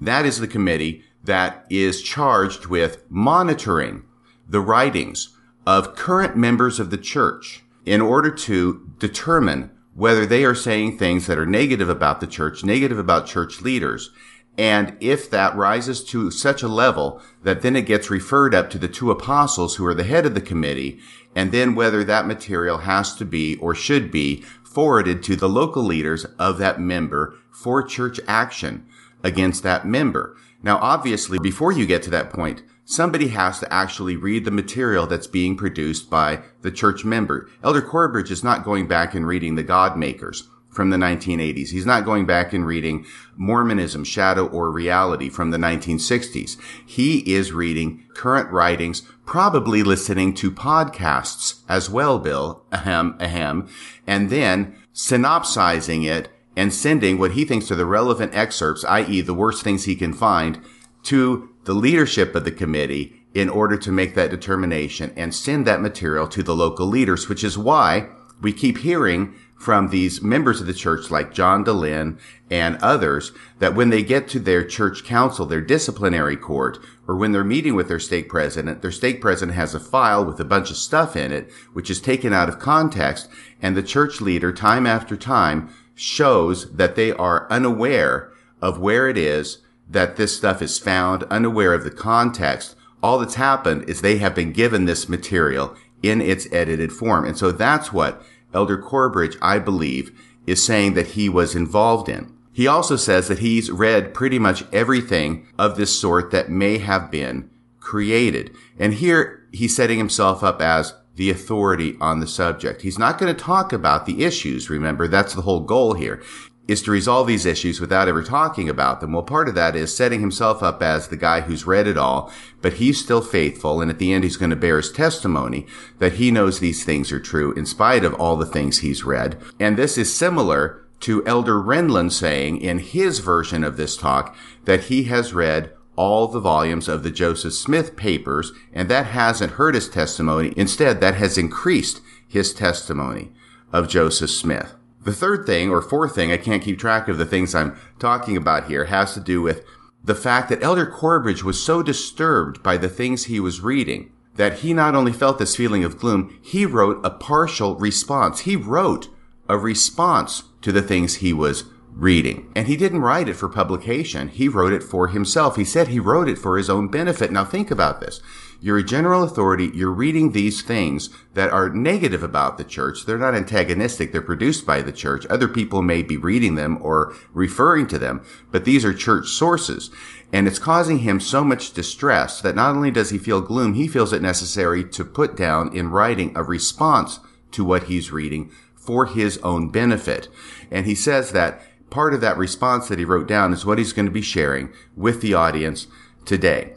That 0.00 0.24
is 0.24 0.40
the 0.40 0.48
committee 0.48 1.04
that 1.22 1.66
is 1.68 2.00
charged 2.00 2.66
with 2.66 3.02
monitoring 3.10 4.04
the 4.48 4.60
writings 4.62 5.36
of 5.66 5.94
current 5.96 6.34
members 6.34 6.80
of 6.80 6.88
the 6.88 6.96
church 6.96 7.62
in 7.84 8.00
order 8.00 8.30
to 8.30 8.90
determine 8.98 9.70
whether 10.00 10.24
they 10.24 10.46
are 10.46 10.54
saying 10.54 10.96
things 10.96 11.26
that 11.26 11.36
are 11.36 11.44
negative 11.44 11.90
about 11.90 12.20
the 12.20 12.26
church, 12.26 12.64
negative 12.64 12.98
about 12.98 13.26
church 13.26 13.60
leaders. 13.60 14.08
And 14.56 14.96
if 14.98 15.28
that 15.28 15.54
rises 15.54 16.02
to 16.04 16.30
such 16.30 16.62
a 16.62 16.68
level 16.68 17.20
that 17.42 17.60
then 17.60 17.76
it 17.76 17.84
gets 17.84 18.08
referred 18.08 18.54
up 18.54 18.70
to 18.70 18.78
the 18.78 18.88
two 18.88 19.10
apostles 19.10 19.76
who 19.76 19.84
are 19.84 19.92
the 19.92 20.04
head 20.04 20.24
of 20.24 20.34
the 20.34 20.40
committee, 20.40 21.00
and 21.36 21.52
then 21.52 21.74
whether 21.74 22.02
that 22.02 22.26
material 22.26 22.78
has 22.78 23.14
to 23.16 23.26
be 23.26 23.56
or 23.56 23.74
should 23.74 24.10
be 24.10 24.42
forwarded 24.64 25.22
to 25.24 25.36
the 25.36 25.50
local 25.50 25.82
leaders 25.82 26.24
of 26.38 26.56
that 26.56 26.80
member 26.80 27.36
for 27.52 27.82
church 27.82 28.18
action 28.26 28.86
against 29.22 29.62
that 29.64 29.86
member. 29.86 30.34
Now, 30.62 30.78
obviously, 30.78 31.38
before 31.38 31.72
you 31.72 31.84
get 31.84 32.02
to 32.04 32.10
that 32.10 32.30
point, 32.30 32.62
somebody 32.90 33.28
has 33.28 33.60
to 33.60 33.72
actually 33.72 34.16
read 34.16 34.44
the 34.44 34.50
material 34.50 35.06
that's 35.06 35.28
being 35.28 35.56
produced 35.56 36.10
by 36.10 36.42
the 36.62 36.72
church 36.72 37.04
member. 37.04 37.48
Elder 37.62 37.80
Corbridge 37.80 38.32
is 38.32 38.42
not 38.42 38.64
going 38.64 38.88
back 38.88 39.14
and 39.14 39.26
reading 39.26 39.54
the 39.54 39.62
God 39.62 39.96
Makers 39.96 40.48
from 40.68 40.90
the 40.90 40.96
1980s. 40.96 41.70
He's 41.70 41.86
not 41.86 42.04
going 42.04 42.26
back 42.26 42.52
and 42.52 42.66
reading 42.66 43.06
Mormonism, 43.36 44.02
Shadow 44.02 44.46
or 44.46 44.72
Reality 44.72 45.28
from 45.28 45.52
the 45.52 45.56
1960s. 45.56 46.56
He 46.84 47.18
is 47.32 47.52
reading 47.52 48.06
current 48.14 48.50
writings, 48.50 49.02
probably 49.24 49.84
listening 49.84 50.34
to 50.34 50.50
podcasts 50.50 51.60
as 51.68 51.88
well, 51.88 52.18
Bill, 52.18 52.64
ahem, 52.72 53.16
ahem, 53.20 53.68
and 54.06 54.30
then 54.30 54.76
synopsizing 54.92 56.02
it 56.02 56.28
and 56.56 56.72
sending 56.72 57.18
what 57.18 57.32
he 57.32 57.44
thinks 57.44 57.70
are 57.70 57.76
the 57.76 57.86
relevant 57.86 58.34
excerpts, 58.34 58.84
i.e. 58.84 59.20
the 59.20 59.34
worst 59.34 59.62
things 59.62 59.84
he 59.84 59.94
can 59.94 60.12
find, 60.12 60.60
to 61.04 61.49
the 61.64 61.74
leadership 61.74 62.34
of 62.34 62.44
the 62.44 62.50
committee 62.50 63.22
in 63.34 63.48
order 63.48 63.76
to 63.76 63.92
make 63.92 64.14
that 64.14 64.30
determination 64.30 65.12
and 65.16 65.34
send 65.34 65.66
that 65.66 65.80
material 65.80 66.26
to 66.28 66.42
the 66.42 66.54
local 66.54 66.86
leaders, 66.86 67.28
which 67.28 67.44
is 67.44 67.56
why 67.56 68.08
we 68.40 68.52
keep 68.52 68.78
hearing 68.78 69.34
from 69.60 69.90
these 69.90 70.22
members 70.22 70.62
of 70.62 70.66
the 70.66 70.72
church 70.72 71.10
like 71.10 71.34
John 71.34 71.64
Dehlin 71.64 72.18
and 72.50 72.78
others 72.78 73.32
that 73.58 73.74
when 73.74 73.90
they 73.90 74.02
get 74.02 74.26
to 74.28 74.40
their 74.40 74.64
church 74.64 75.04
council, 75.04 75.44
their 75.44 75.60
disciplinary 75.60 76.36
court, 76.36 76.78
or 77.06 77.14
when 77.14 77.32
they're 77.32 77.44
meeting 77.44 77.74
with 77.74 77.86
their 77.86 77.98
stake 77.98 78.30
president, 78.30 78.80
their 78.80 78.90
stake 78.90 79.20
president 79.20 79.54
has 79.56 79.74
a 79.74 79.80
file 79.80 80.24
with 80.24 80.40
a 80.40 80.46
bunch 80.46 80.70
of 80.70 80.78
stuff 80.78 81.14
in 81.14 81.30
it, 81.30 81.52
which 81.74 81.90
is 81.90 82.00
taken 82.00 82.32
out 82.32 82.48
of 82.48 82.58
context, 82.58 83.28
and 83.60 83.76
the 83.76 83.82
church 83.82 84.22
leader 84.22 84.50
time 84.50 84.86
after 84.86 85.14
time 85.14 85.68
shows 85.94 86.72
that 86.72 86.96
they 86.96 87.12
are 87.12 87.46
unaware 87.50 88.32
of 88.62 88.80
where 88.80 89.10
it 89.10 89.18
is 89.18 89.58
that 89.90 90.16
this 90.16 90.36
stuff 90.36 90.62
is 90.62 90.78
found, 90.78 91.24
unaware 91.24 91.74
of 91.74 91.84
the 91.84 91.90
context. 91.90 92.76
All 93.02 93.18
that's 93.18 93.34
happened 93.34 93.88
is 93.88 94.00
they 94.00 94.18
have 94.18 94.34
been 94.34 94.52
given 94.52 94.84
this 94.84 95.08
material 95.08 95.76
in 96.02 96.20
its 96.20 96.50
edited 96.52 96.92
form. 96.92 97.24
And 97.24 97.36
so 97.36 97.52
that's 97.52 97.92
what 97.92 98.22
Elder 98.54 98.78
Corbridge, 98.78 99.36
I 99.42 99.58
believe, 99.58 100.18
is 100.46 100.64
saying 100.64 100.94
that 100.94 101.08
he 101.08 101.28
was 101.28 101.54
involved 101.54 102.08
in. 102.08 102.36
He 102.52 102.66
also 102.66 102.96
says 102.96 103.28
that 103.28 103.38
he's 103.38 103.70
read 103.70 104.14
pretty 104.14 104.38
much 104.38 104.64
everything 104.72 105.46
of 105.58 105.76
this 105.76 105.98
sort 105.98 106.30
that 106.30 106.50
may 106.50 106.78
have 106.78 107.10
been 107.10 107.50
created. 107.78 108.54
And 108.78 108.94
here 108.94 109.46
he's 109.52 109.74
setting 109.74 109.98
himself 109.98 110.42
up 110.42 110.60
as 110.60 110.94
the 111.16 111.30
authority 111.30 111.96
on 112.00 112.20
the 112.20 112.26
subject. 112.26 112.82
He's 112.82 112.98
not 112.98 113.18
going 113.18 113.34
to 113.34 113.40
talk 113.40 113.72
about 113.72 114.06
the 114.06 114.24
issues. 114.24 114.70
Remember, 114.70 115.06
that's 115.06 115.34
the 115.34 115.42
whole 115.42 115.60
goal 115.60 115.94
here 115.94 116.22
is 116.70 116.82
to 116.82 116.90
resolve 116.92 117.26
these 117.26 117.44
issues 117.44 117.80
without 117.80 118.06
ever 118.06 118.22
talking 118.22 118.68
about 118.68 119.00
them. 119.00 119.12
Well, 119.12 119.24
part 119.24 119.48
of 119.48 119.56
that 119.56 119.74
is 119.74 119.94
setting 119.94 120.20
himself 120.20 120.62
up 120.62 120.82
as 120.82 121.08
the 121.08 121.16
guy 121.16 121.40
who's 121.40 121.66
read 121.66 121.88
it 121.88 121.98
all, 121.98 122.32
but 122.62 122.74
he's 122.74 123.02
still 123.02 123.22
faithful. 123.22 123.80
And 123.80 123.90
at 123.90 123.98
the 123.98 124.12
end, 124.12 124.22
he's 124.22 124.36
going 124.36 124.50
to 124.50 124.56
bear 124.56 124.76
his 124.76 124.92
testimony 124.92 125.66
that 125.98 126.14
he 126.14 126.30
knows 126.30 126.60
these 126.60 126.84
things 126.84 127.10
are 127.10 127.18
true 127.18 127.52
in 127.54 127.66
spite 127.66 128.04
of 128.04 128.14
all 128.14 128.36
the 128.36 128.46
things 128.46 128.78
he's 128.78 129.02
read. 129.02 129.36
And 129.58 129.76
this 129.76 129.98
is 129.98 130.14
similar 130.14 130.80
to 131.00 131.26
Elder 131.26 131.54
Renlund 131.54 132.12
saying 132.12 132.60
in 132.60 132.78
his 132.78 133.18
version 133.18 133.64
of 133.64 133.76
this 133.76 133.96
talk 133.96 134.36
that 134.64 134.84
he 134.84 135.04
has 135.04 135.34
read 135.34 135.72
all 135.96 136.28
the 136.28 136.40
volumes 136.40 136.88
of 136.88 137.02
the 137.02 137.10
Joseph 137.10 137.52
Smith 137.52 137.96
papers, 137.96 138.52
and 138.72 138.88
that 138.88 139.06
hasn't 139.06 139.52
hurt 139.52 139.74
his 139.74 139.88
testimony. 139.88 140.54
Instead, 140.56 141.00
that 141.00 141.16
has 141.16 141.36
increased 141.36 142.00
his 142.28 142.54
testimony 142.54 143.32
of 143.72 143.88
Joseph 143.88 144.30
Smith. 144.30 144.74
The 145.02 145.12
third 145.12 145.46
thing 145.46 145.70
or 145.70 145.80
fourth 145.80 146.14
thing, 146.14 146.30
I 146.30 146.36
can't 146.36 146.62
keep 146.62 146.78
track 146.78 147.08
of 147.08 147.18
the 147.18 147.24
things 147.24 147.54
I'm 147.54 147.78
talking 147.98 148.36
about 148.36 148.68
here, 148.68 148.86
has 148.86 149.14
to 149.14 149.20
do 149.20 149.40
with 149.40 149.64
the 150.02 150.14
fact 150.14 150.48
that 150.48 150.62
Elder 150.62 150.86
Corbridge 150.86 151.42
was 151.42 151.62
so 151.62 151.82
disturbed 151.82 152.62
by 152.62 152.76
the 152.76 152.88
things 152.88 153.24
he 153.24 153.40
was 153.40 153.60
reading 153.60 154.12
that 154.36 154.60
he 154.60 154.72
not 154.72 154.94
only 154.94 155.12
felt 155.12 155.38
this 155.38 155.56
feeling 155.56 155.84
of 155.84 155.98
gloom, 155.98 156.38
he 156.42 156.64
wrote 156.64 157.04
a 157.04 157.10
partial 157.10 157.76
response. 157.76 158.40
He 158.40 158.56
wrote 158.56 159.08
a 159.48 159.58
response 159.58 160.44
to 160.62 160.72
the 160.72 160.82
things 160.82 161.16
he 161.16 161.32
was 161.32 161.64
reading. 161.92 162.50
And 162.54 162.66
he 162.66 162.76
didn't 162.76 163.02
write 163.02 163.28
it 163.28 163.34
for 163.34 163.48
publication. 163.48 164.28
He 164.28 164.48
wrote 164.48 164.72
it 164.72 164.82
for 164.82 165.08
himself. 165.08 165.56
He 165.56 165.64
said 165.64 165.88
he 165.88 166.00
wrote 166.00 166.28
it 166.28 166.38
for 166.38 166.56
his 166.56 166.70
own 166.70 166.88
benefit. 166.88 167.32
Now 167.32 167.44
think 167.44 167.70
about 167.70 168.00
this. 168.00 168.20
You're 168.62 168.78
a 168.78 168.84
general 168.84 169.22
authority. 169.22 169.70
You're 169.72 169.90
reading 169.90 170.32
these 170.32 170.60
things 170.60 171.08
that 171.32 171.50
are 171.50 171.70
negative 171.70 172.22
about 172.22 172.58
the 172.58 172.64
church. 172.64 173.06
They're 173.06 173.16
not 173.16 173.34
antagonistic. 173.34 174.12
They're 174.12 174.20
produced 174.20 174.66
by 174.66 174.82
the 174.82 174.92
church. 174.92 175.26
Other 175.30 175.48
people 175.48 175.80
may 175.80 176.02
be 176.02 176.18
reading 176.18 176.56
them 176.56 176.78
or 176.82 177.14
referring 177.32 177.86
to 177.88 177.98
them, 177.98 178.22
but 178.50 178.66
these 178.66 178.84
are 178.84 178.92
church 178.92 179.28
sources. 179.28 179.90
And 180.32 180.46
it's 180.46 180.58
causing 180.58 180.98
him 180.98 181.20
so 181.20 181.42
much 181.42 181.72
distress 181.72 182.40
that 182.42 182.54
not 182.54 182.76
only 182.76 182.90
does 182.90 183.10
he 183.10 183.18
feel 183.18 183.40
gloom, 183.40 183.74
he 183.74 183.88
feels 183.88 184.12
it 184.12 184.22
necessary 184.22 184.84
to 184.90 185.04
put 185.04 185.36
down 185.36 185.74
in 185.74 185.90
writing 185.90 186.32
a 186.36 186.42
response 186.42 187.18
to 187.52 187.64
what 187.64 187.84
he's 187.84 188.12
reading 188.12 188.50
for 188.76 189.06
his 189.06 189.38
own 189.38 189.70
benefit. 189.70 190.28
And 190.70 190.86
he 190.86 190.94
says 190.94 191.32
that 191.32 191.62
part 191.90 192.14
of 192.14 192.20
that 192.20 192.36
response 192.36 192.88
that 192.88 192.98
he 192.98 193.04
wrote 193.04 193.26
down 193.26 193.52
is 193.52 193.66
what 193.66 193.78
he's 193.78 193.92
going 193.92 194.06
to 194.06 194.12
be 194.12 194.22
sharing 194.22 194.72
with 194.94 195.20
the 195.20 195.34
audience 195.34 195.86
today. 196.24 196.74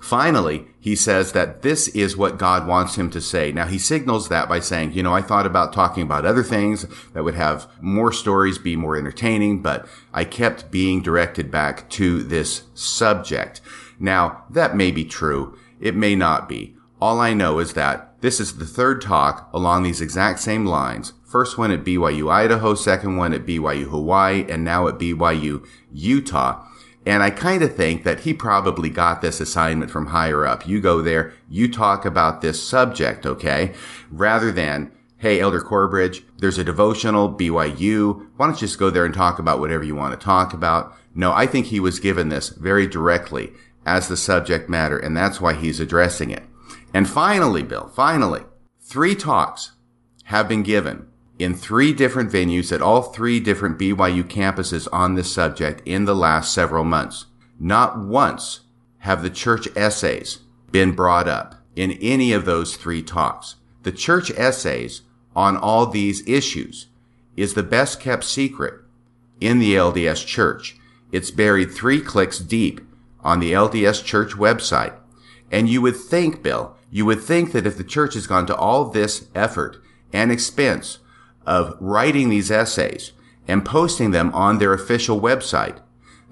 Finally, 0.00 0.66
he 0.86 0.94
says 0.94 1.32
that 1.32 1.62
this 1.62 1.88
is 1.88 2.16
what 2.16 2.38
God 2.38 2.64
wants 2.64 2.94
him 2.94 3.10
to 3.10 3.20
say. 3.20 3.50
Now 3.50 3.66
he 3.66 3.76
signals 3.76 4.28
that 4.28 4.48
by 4.48 4.60
saying, 4.60 4.92
you 4.92 5.02
know, 5.02 5.12
I 5.12 5.20
thought 5.20 5.44
about 5.44 5.72
talking 5.72 6.04
about 6.04 6.24
other 6.24 6.44
things 6.44 6.86
that 7.12 7.24
would 7.24 7.34
have 7.34 7.66
more 7.80 8.12
stories, 8.12 8.56
be 8.56 8.76
more 8.76 8.96
entertaining, 8.96 9.62
but 9.62 9.88
I 10.14 10.22
kept 10.22 10.70
being 10.70 11.02
directed 11.02 11.50
back 11.50 11.90
to 11.90 12.22
this 12.22 12.68
subject. 12.74 13.60
Now, 13.98 14.44
that 14.48 14.76
may 14.76 14.92
be 14.92 15.04
true. 15.04 15.58
It 15.80 15.96
may 15.96 16.14
not 16.14 16.48
be. 16.48 16.76
All 17.00 17.18
I 17.18 17.34
know 17.34 17.58
is 17.58 17.72
that 17.72 18.20
this 18.20 18.38
is 18.38 18.58
the 18.58 18.64
third 18.64 19.02
talk 19.02 19.50
along 19.52 19.82
these 19.82 20.00
exact 20.00 20.38
same 20.38 20.66
lines. 20.66 21.14
First 21.24 21.58
one 21.58 21.72
at 21.72 21.82
BYU 21.82 22.30
Idaho, 22.30 22.76
second 22.76 23.16
one 23.16 23.34
at 23.34 23.44
BYU 23.44 23.90
Hawaii, 23.90 24.46
and 24.48 24.62
now 24.62 24.86
at 24.86 25.00
BYU 25.00 25.66
Utah. 25.92 26.64
And 27.06 27.22
I 27.22 27.30
kind 27.30 27.62
of 27.62 27.74
think 27.74 28.02
that 28.02 28.20
he 28.20 28.34
probably 28.34 28.90
got 28.90 29.22
this 29.22 29.40
assignment 29.40 29.92
from 29.92 30.06
higher 30.06 30.44
up. 30.44 30.66
You 30.66 30.80
go 30.80 31.00
there, 31.00 31.32
you 31.48 31.70
talk 31.70 32.04
about 32.04 32.40
this 32.40 32.60
subject, 32.60 33.24
okay? 33.24 33.74
Rather 34.10 34.50
than, 34.50 34.90
hey, 35.18 35.38
Elder 35.38 35.60
Corbridge, 35.60 36.24
there's 36.38 36.58
a 36.58 36.64
devotional, 36.64 37.32
BYU. 37.32 38.26
Why 38.36 38.46
don't 38.46 38.56
you 38.56 38.66
just 38.66 38.80
go 38.80 38.90
there 38.90 39.04
and 39.04 39.14
talk 39.14 39.38
about 39.38 39.60
whatever 39.60 39.84
you 39.84 39.94
want 39.94 40.18
to 40.18 40.24
talk 40.24 40.52
about? 40.52 40.94
No, 41.14 41.32
I 41.32 41.46
think 41.46 41.66
he 41.66 41.78
was 41.78 42.00
given 42.00 42.28
this 42.28 42.48
very 42.48 42.88
directly 42.88 43.52
as 43.86 44.08
the 44.08 44.16
subject 44.16 44.68
matter, 44.68 44.98
and 44.98 45.16
that's 45.16 45.40
why 45.40 45.54
he's 45.54 45.78
addressing 45.78 46.30
it. 46.30 46.42
And 46.92 47.08
finally, 47.08 47.62
Bill, 47.62 47.86
finally, 47.94 48.42
three 48.80 49.14
talks 49.14 49.72
have 50.24 50.48
been 50.48 50.64
given 50.64 51.05
in 51.38 51.54
three 51.54 51.92
different 51.92 52.30
venues 52.30 52.72
at 52.72 52.80
all 52.80 53.02
three 53.02 53.40
different 53.40 53.78
BYU 53.78 54.24
campuses 54.24 54.88
on 54.92 55.14
this 55.14 55.32
subject 55.32 55.82
in 55.84 56.04
the 56.04 56.14
last 56.14 56.52
several 56.52 56.84
months. 56.84 57.26
Not 57.58 57.98
once 57.98 58.60
have 58.98 59.22
the 59.22 59.30
church 59.30 59.68
essays 59.76 60.38
been 60.72 60.92
brought 60.92 61.28
up 61.28 61.54
in 61.74 61.92
any 61.92 62.32
of 62.32 62.44
those 62.44 62.76
three 62.76 63.02
talks. 63.02 63.56
The 63.82 63.92
church 63.92 64.30
essays 64.32 65.02
on 65.34 65.56
all 65.56 65.86
these 65.86 66.26
issues 66.26 66.86
is 67.36 67.54
the 67.54 67.62
best 67.62 68.00
kept 68.00 68.24
secret 68.24 68.80
in 69.40 69.58
the 69.58 69.74
LDS 69.74 70.26
church. 70.26 70.76
It's 71.12 71.30
buried 71.30 71.70
three 71.70 72.00
clicks 72.00 72.38
deep 72.38 72.80
on 73.20 73.40
the 73.40 73.52
LDS 73.52 74.02
church 74.04 74.32
website. 74.32 74.94
And 75.52 75.68
you 75.68 75.82
would 75.82 75.96
think, 75.96 76.42
Bill, 76.42 76.76
you 76.90 77.04
would 77.04 77.22
think 77.22 77.52
that 77.52 77.66
if 77.66 77.76
the 77.76 77.84
church 77.84 78.14
has 78.14 78.26
gone 78.26 78.46
to 78.46 78.56
all 78.56 78.86
this 78.86 79.26
effort 79.34 79.80
and 80.12 80.32
expense 80.32 80.98
of 81.46 81.76
writing 81.80 82.28
these 82.28 82.50
essays 82.50 83.12
and 83.48 83.64
posting 83.64 84.10
them 84.10 84.32
on 84.34 84.58
their 84.58 84.72
official 84.72 85.20
website. 85.20 85.78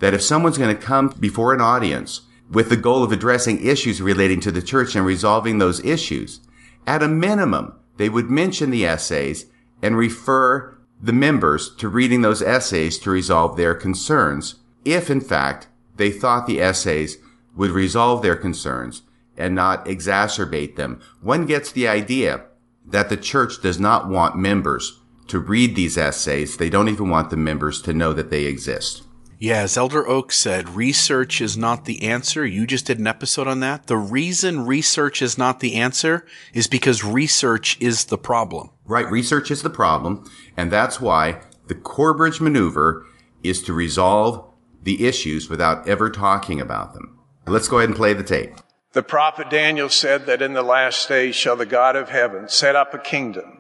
That 0.01 0.15
if 0.15 0.23
someone's 0.23 0.59
going 0.59 0.77
to 0.77 0.83
come 0.83 1.15
before 1.21 1.55
an 1.55 1.61
audience 1.61 2.23
with 2.51 2.69
the 2.69 2.77
goal 2.77 3.03
of 3.03 3.13
addressing 3.13 3.65
issues 3.65 4.03
relating 4.03 4.41
to 4.41 4.51
the 4.51 4.63
church 4.63 4.95
and 4.95 5.07
resolving 5.07 5.59
those 5.59 5.85
issues, 5.85 6.41
at 6.87 7.03
a 7.03 7.09
minimum, 7.09 7.79
they 7.97 8.09
would 8.09 8.29
mention 8.29 8.71
the 8.71 8.85
essays 8.85 9.47
and 9.81 9.97
refer 9.97 10.77
the 11.01 11.13
members 11.13 11.75
to 11.77 11.89
reading 11.89 12.23
those 12.23 12.43
essays 12.43 12.99
to 12.99 13.11
resolve 13.11 13.57
their 13.57 13.75
concerns, 13.75 14.57
if 14.85 15.11
in 15.11 15.21
fact 15.21 15.69
they 15.97 16.11
thought 16.11 16.47
the 16.47 16.61
essays 16.61 17.19
would 17.57 17.71
resolve 17.71 18.23
their 18.23 18.37
concerns 18.37 19.03
and 19.37 19.55
not 19.55 19.85
exacerbate 19.87 20.77
them. 20.77 21.01
One 21.21 21.47
gets 21.47 21.71
the 21.71 21.89
idea 21.89 22.45
that 22.87 23.09
the 23.09 23.17
church 23.17 23.63
does 23.63 23.81
not 23.81 24.09
want 24.09 24.37
members 24.37 25.01
to 25.29 25.39
read 25.39 25.75
these 25.75 25.97
essays. 25.97 26.57
They 26.57 26.71
don't 26.71 26.89
even 26.89 27.09
want 27.09 27.31
the 27.31 27.37
members 27.37 27.81
to 27.83 27.93
know 27.93 28.13
that 28.13 28.31
they 28.31 28.45
exist. 28.45 29.03
Yeah, 29.39 29.59
as 29.59 29.77
Elder 29.77 30.07
Oak 30.07 30.33
said, 30.33 30.71
research 30.71 31.41
is 31.41 31.57
not 31.57 31.85
the 31.85 32.03
answer. 32.05 32.47
You 32.47 32.67
just 32.67 32.87
did 32.87 32.99
an 32.99 33.07
episode 33.07 33.47
on 33.47 33.61
that. 33.61 33.89
The 33.89 33.97
reason 33.97 34.65
research 34.65 35.21
is 35.21 35.37
not 35.37 35.61
the 35.61 35.75
answer 35.75 36.25
is 36.53 36.67
because 36.67 37.05
research 37.05 37.77
is 37.81 38.07
the 38.07 38.17
problem. 38.17 38.71
Right. 38.87 39.11
Research 39.11 39.51
is 39.51 39.63
the 39.63 39.71
problem. 39.71 40.31
And 40.57 40.71
that's 40.71 41.01
why 41.01 41.41
the 41.67 41.75
Corbridge 41.75 42.41
maneuver 42.41 43.07
is 43.43 43.63
to 43.65 43.73
resolve 43.73 44.51
the 44.83 45.07
issues 45.07 45.51
without 45.51 45.87
ever 45.89 46.11
talking 46.11 46.61
about 46.61 46.95
them. 46.95 47.19
Let's 47.47 47.69
go 47.69 47.79
ahead 47.79 47.91
and 47.91 47.97
play 47.97 48.15
the 48.15 48.23
tape. 48.23 48.55
The 48.93 49.03
prophet 49.03 49.51
Daniel 49.51 49.89
said 49.89 50.27
that 50.27 50.41
in 50.41 50.53
the 50.53 50.63
last 50.63 51.09
days 51.09 51.35
shall 51.35 51.57
the 51.57 51.67
God 51.67 51.97
of 51.97 52.09
heaven 52.09 52.49
set 52.49 52.77
up 52.77 52.95
a 52.95 52.99
kingdom 52.99 53.54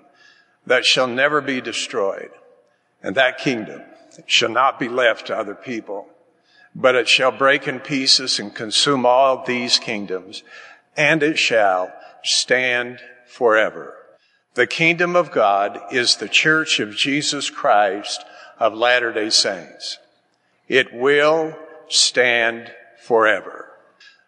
that 0.66 0.84
shall 0.84 1.06
never 1.06 1.40
be 1.40 1.60
destroyed. 1.60 2.30
And 3.02 3.14
that 3.16 3.38
kingdom 3.38 3.82
shall 4.26 4.50
not 4.50 4.78
be 4.78 4.88
left 4.88 5.26
to 5.26 5.36
other 5.36 5.54
people, 5.54 6.06
but 6.74 6.94
it 6.94 7.08
shall 7.08 7.30
break 7.30 7.68
in 7.68 7.80
pieces 7.80 8.38
and 8.38 8.54
consume 8.54 9.04
all 9.04 9.44
these 9.44 9.78
kingdoms, 9.78 10.42
and 10.96 11.22
it 11.22 11.38
shall 11.38 11.92
stand 12.22 13.00
forever. 13.26 13.94
The 14.54 14.66
kingdom 14.66 15.16
of 15.16 15.32
God 15.32 15.80
is 15.90 16.16
the 16.16 16.28
church 16.28 16.80
of 16.80 16.96
Jesus 16.96 17.50
Christ 17.50 18.24
of 18.58 18.74
Latter-day 18.74 19.30
Saints. 19.30 19.98
It 20.68 20.94
will 20.94 21.56
stand 21.88 22.72
forever. 23.02 23.68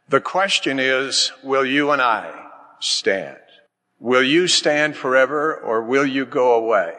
The 0.09 0.21
question 0.21 0.79
is, 0.79 1.33
will 1.43 1.65
you 1.65 1.93
and 1.93 2.03
I 2.03 2.49
stand? 2.81 3.39
Will 3.99 4.23
you 4.23 4.47
stand 4.47 4.95
forever 4.95 5.55
or 5.55 5.83
will 5.83 6.07
you 6.07 6.27
go 6.27 6.55
away? 6.55 6.95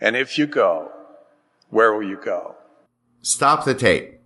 And 0.00 0.14
if 0.14 0.36
you 0.36 0.46
go, 0.46 0.90
where 1.70 1.92
will 1.92 2.06
you 2.06 2.20
go? 2.22 2.56
Stop 3.22 3.64
the 3.64 3.74
tape. 3.74 4.20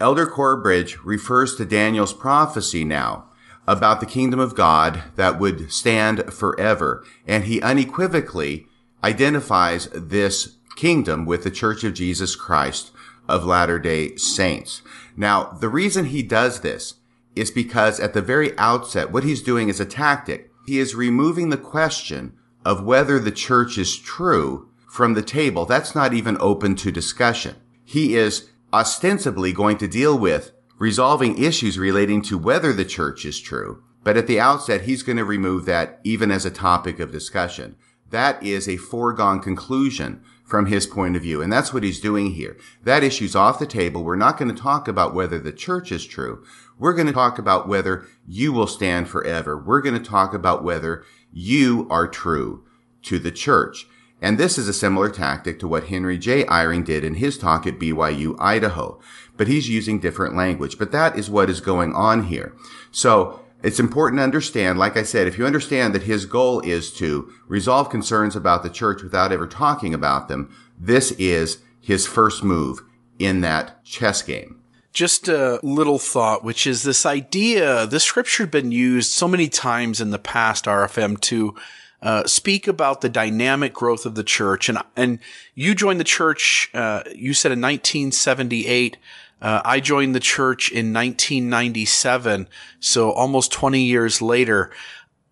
Elder 0.00 0.26
Corbridge 0.26 0.98
refers 1.04 1.56
to 1.56 1.64
Daniel's 1.64 2.12
prophecy 2.12 2.84
now 2.84 3.30
about 3.66 3.98
the 3.98 4.06
kingdom 4.06 4.38
of 4.38 4.54
God 4.54 5.02
that 5.16 5.40
would 5.40 5.72
stand 5.72 6.32
forever. 6.32 7.04
And 7.26 7.44
he 7.44 7.60
unequivocally 7.60 8.66
identifies 9.02 9.88
this 9.92 10.56
kingdom 10.76 11.26
with 11.26 11.42
the 11.42 11.50
Church 11.50 11.82
of 11.82 11.94
Jesus 11.94 12.36
Christ 12.36 12.92
of 13.26 13.44
Latter-day 13.44 14.14
Saints. 14.16 14.82
Now, 15.16 15.44
the 15.60 15.68
reason 15.68 16.06
he 16.06 16.22
does 16.22 16.60
this 16.60 16.94
is 17.34 17.50
because 17.50 17.98
at 17.98 18.14
the 18.14 18.22
very 18.22 18.56
outset, 18.58 19.10
what 19.10 19.24
he's 19.24 19.42
doing 19.42 19.68
is 19.68 19.80
a 19.80 19.86
tactic 19.86 20.52
he 20.66 20.78
is 20.78 20.94
removing 20.94 21.50
the 21.50 21.56
question 21.56 22.34
of 22.64 22.84
whether 22.84 23.18
the 23.18 23.30
church 23.30 23.78
is 23.78 23.96
true 23.96 24.68
from 24.88 25.14
the 25.14 25.22
table. 25.22 25.64
That's 25.64 25.94
not 25.94 26.12
even 26.12 26.36
open 26.40 26.74
to 26.76 26.90
discussion. 26.90 27.56
He 27.84 28.16
is 28.16 28.50
ostensibly 28.72 29.52
going 29.52 29.78
to 29.78 29.88
deal 29.88 30.18
with 30.18 30.52
resolving 30.78 31.42
issues 31.42 31.78
relating 31.78 32.20
to 32.22 32.36
whether 32.36 32.72
the 32.72 32.84
church 32.84 33.24
is 33.24 33.40
true. 33.40 33.82
But 34.02 34.16
at 34.16 34.26
the 34.26 34.40
outset, 34.40 34.82
he's 34.82 35.02
going 35.02 35.16
to 35.16 35.24
remove 35.24 35.64
that 35.66 36.00
even 36.04 36.30
as 36.30 36.44
a 36.44 36.50
topic 36.50 36.98
of 37.00 37.12
discussion. 37.12 37.76
That 38.10 38.42
is 38.42 38.68
a 38.68 38.76
foregone 38.76 39.40
conclusion 39.40 40.22
from 40.46 40.66
his 40.66 40.86
point 40.86 41.16
of 41.16 41.22
view. 41.22 41.42
And 41.42 41.52
that's 41.52 41.74
what 41.74 41.82
he's 41.82 42.00
doing 42.00 42.30
here. 42.30 42.56
That 42.84 43.02
issue's 43.02 43.34
off 43.34 43.58
the 43.58 43.66
table. 43.66 44.04
We're 44.04 44.16
not 44.16 44.38
going 44.38 44.54
to 44.54 44.62
talk 44.62 44.86
about 44.86 45.12
whether 45.12 45.38
the 45.38 45.52
church 45.52 45.90
is 45.90 46.06
true. 46.06 46.44
We're 46.78 46.94
going 46.94 47.08
to 47.08 47.12
talk 47.12 47.38
about 47.38 47.68
whether 47.68 48.06
you 48.26 48.52
will 48.52 48.68
stand 48.68 49.08
forever. 49.08 49.58
We're 49.58 49.80
going 49.80 50.00
to 50.00 50.08
talk 50.08 50.32
about 50.32 50.62
whether 50.62 51.04
you 51.32 51.88
are 51.90 52.06
true 52.06 52.64
to 53.02 53.18
the 53.18 53.32
church. 53.32 53.86
And 54.22 54.38
this 54.38 54.56
is 54.56 54.68
a 54.68 54.72
similar 54.72 55.10
tactic 55.10 55.58
to 55.60 55.68
what 55.68 55.88
Henry 55.88 56.16
J. 56.16 56.44
Eyring 56.44 56.84
did 56.84 57.04
in 57.04 57.14
his 57.14 57.36
talk 57.36 57.66
at 57.66 57.78
BYU, 57.78 58.36
Idaho. 58.38 59.00
But 59.36 59.48
he's 59.48 59.68
using 59.68 59.98
different 59.98 60.36
language. 60.36 60.78
But 60.78 60.92
that 60.92 61.18
is 61.18 61.28
what 61.28 61.50
is 61.50 61.60
going 61.60 61.92
on 61.92 62.24
here. 62.24 62.54
So 62.90 63.40
it's 63.66 63.80
important 63.80 64.20
to 64.20 64.24
understand, 64.24 64.78
like 64.78 64.96
I 64.96 65.02
said, 65.02 65.26
if 65.26 65.36
you 65.36 65.44
understand 65.44 65.92
that 65.94 66.04
his 66.04 66.24
goal 66.24 66.60
is 66.60 66.92
to 66.94 67.32
resolve 67.48 67.90
concerns 67.90 68.36
about 68.36 68.62
the 68.62 68.70
church 68.70 69.02
without 69.02 69.32
ever 69.32 69.48
talking 69.48 69.92
about 69.92 70.28
them, 70.28 70.54
this 70.78 71.10
is 71.12 71.58
his 71.80 72.06
first 72.06 72.44
move 72.44 72.80
in 73.18 73.40
that 73.40 73.84
chess 73.84 74.22
game 74.22 74.62
just 74.92 75.28
a 75.28 75.60
little 75.62 75.98
thought, 75.98 76.42
which 76.42 76.66
is 76.66 76.82
this 76.82 77.04
idea, 77.04 77.86
the 77.86 78.00
scripture 78.00 78.44
had 78.44 78.50
been 78.50 78.72
used 78.72 79.12
so 79.12 79.28
many 79.28 79.46
times 79.46 80.00
in 80.00 80.08
the 80.08 80.18
past, 80.18 80.64
RFM, 80.64 81.20
to 81.20 81.54
uh, 82.00 82.24
speak 82.26 82.66
about 82.66 83.02
the 83.02 83.10
dynamic 83.10 83.74
growth 83.74 84.06
of 84.06 84.14
the 84.14 84.24
church. 84.24 84.70
And, 84.70 84.78
and 84.96 85.18
you 85.54 85.74
joined 85.74 86.00
the 86.00 86.04
church, 86.04 86.70
uh, 86.72 87.02
you 87.14 87.34
said 87.34 87.52
in 87.52 87.60
1978. 87.60 88.96
Uh, 89.40 89.60
I 89.64 89.80
joined 89.80 90.14
the 90.14 90.20
church 90.20 90.70
in 90.70 90.92
1997, 90.92 92.48
so 92.80 93.10
almost 93.12 93.52
20 93.52 93.82
years 93.82 94.22
later 94.22 94.70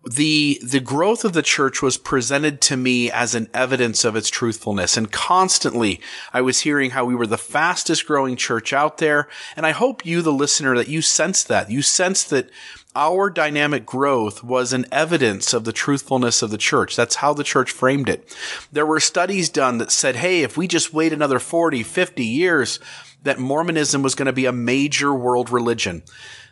the 0.07 0.59
the 0.63 0.79
growth 0.79 1.25
of 1.25 1.33
the 1.33 1.41
church 1.41 1.81
was 1.81 1.97
presented 1.97 2.61
to 2.61 2.77
me 2.77 3.09
as 3.09 3.33
an 3.33 3.49
evidence 3.53 4.05
of 4.05 4.15
its 4.15 4.29
truthfulness 4.29 4.97
and 4.97 5.11
constantly 5.11 5.99
I 6.31 6.41
was 6.41 6.59
hearing 6.59 6.91
how 6.91 7.05
we 7.05 7.15
were 7.15 7.25
the 7.25 7.39
fastest 7.39 8.05
growing 8.05 8.35
church 8.35 8.71
out 8.71 8.99
there 8.99 9.27
and 9.55 9.65
I 9.65 9.71
hope 9.71 10.05
you 10.05 10.21
the 10.21 10.31
listener 10.31 10.77
that 10.77 10.87
you 10.87 11.01
sensed 11.01 11.47
that 11.47 11.71
you 11.71 11.81
sensed 11.81 12.29
that 12.29 12.51
our 12.95 13.29
dynamic 13.29 13.85
growth 13.85 14.43
was 14.43 14.71
an 14.71 14.85
evidence 14.91 15.53
of 15.53 15.65
the 15.65 15.73
truthfulness 15.73 16.41
of 16.41 16.49
the 16.49 16.57
church. 16.57 16.95
That's 16.95 17.15
how 17.15 17.33
the 17.33 17.43
church 17.43 17.69
framed 17.69 18.07
it. 18.07 18.35
There 18.71 18.85
were 18.85 19.01
studies 19.01 19.49
done 19.49 19.79
that 19.79 19.91
said, 19.91 20.15
hey, 20.15 20.43
if 20.43 20.55
we 20.55 20.65
just 20.65 20.93
wait 20.93 21.11
another 21.11 21.39
40, 21.39 21.83
50 21.83 22.23
years, 22.23 22.79
that 23.25 23.39
Mormonism 23.39 24.01
was 24.01 24.15
going 24.15 24.27
to 24.27 24.33
be 24.33 24.45
a 24.45 24.51
major 24.53 25.13
world 25.13 25.49
religion 25.49 26.01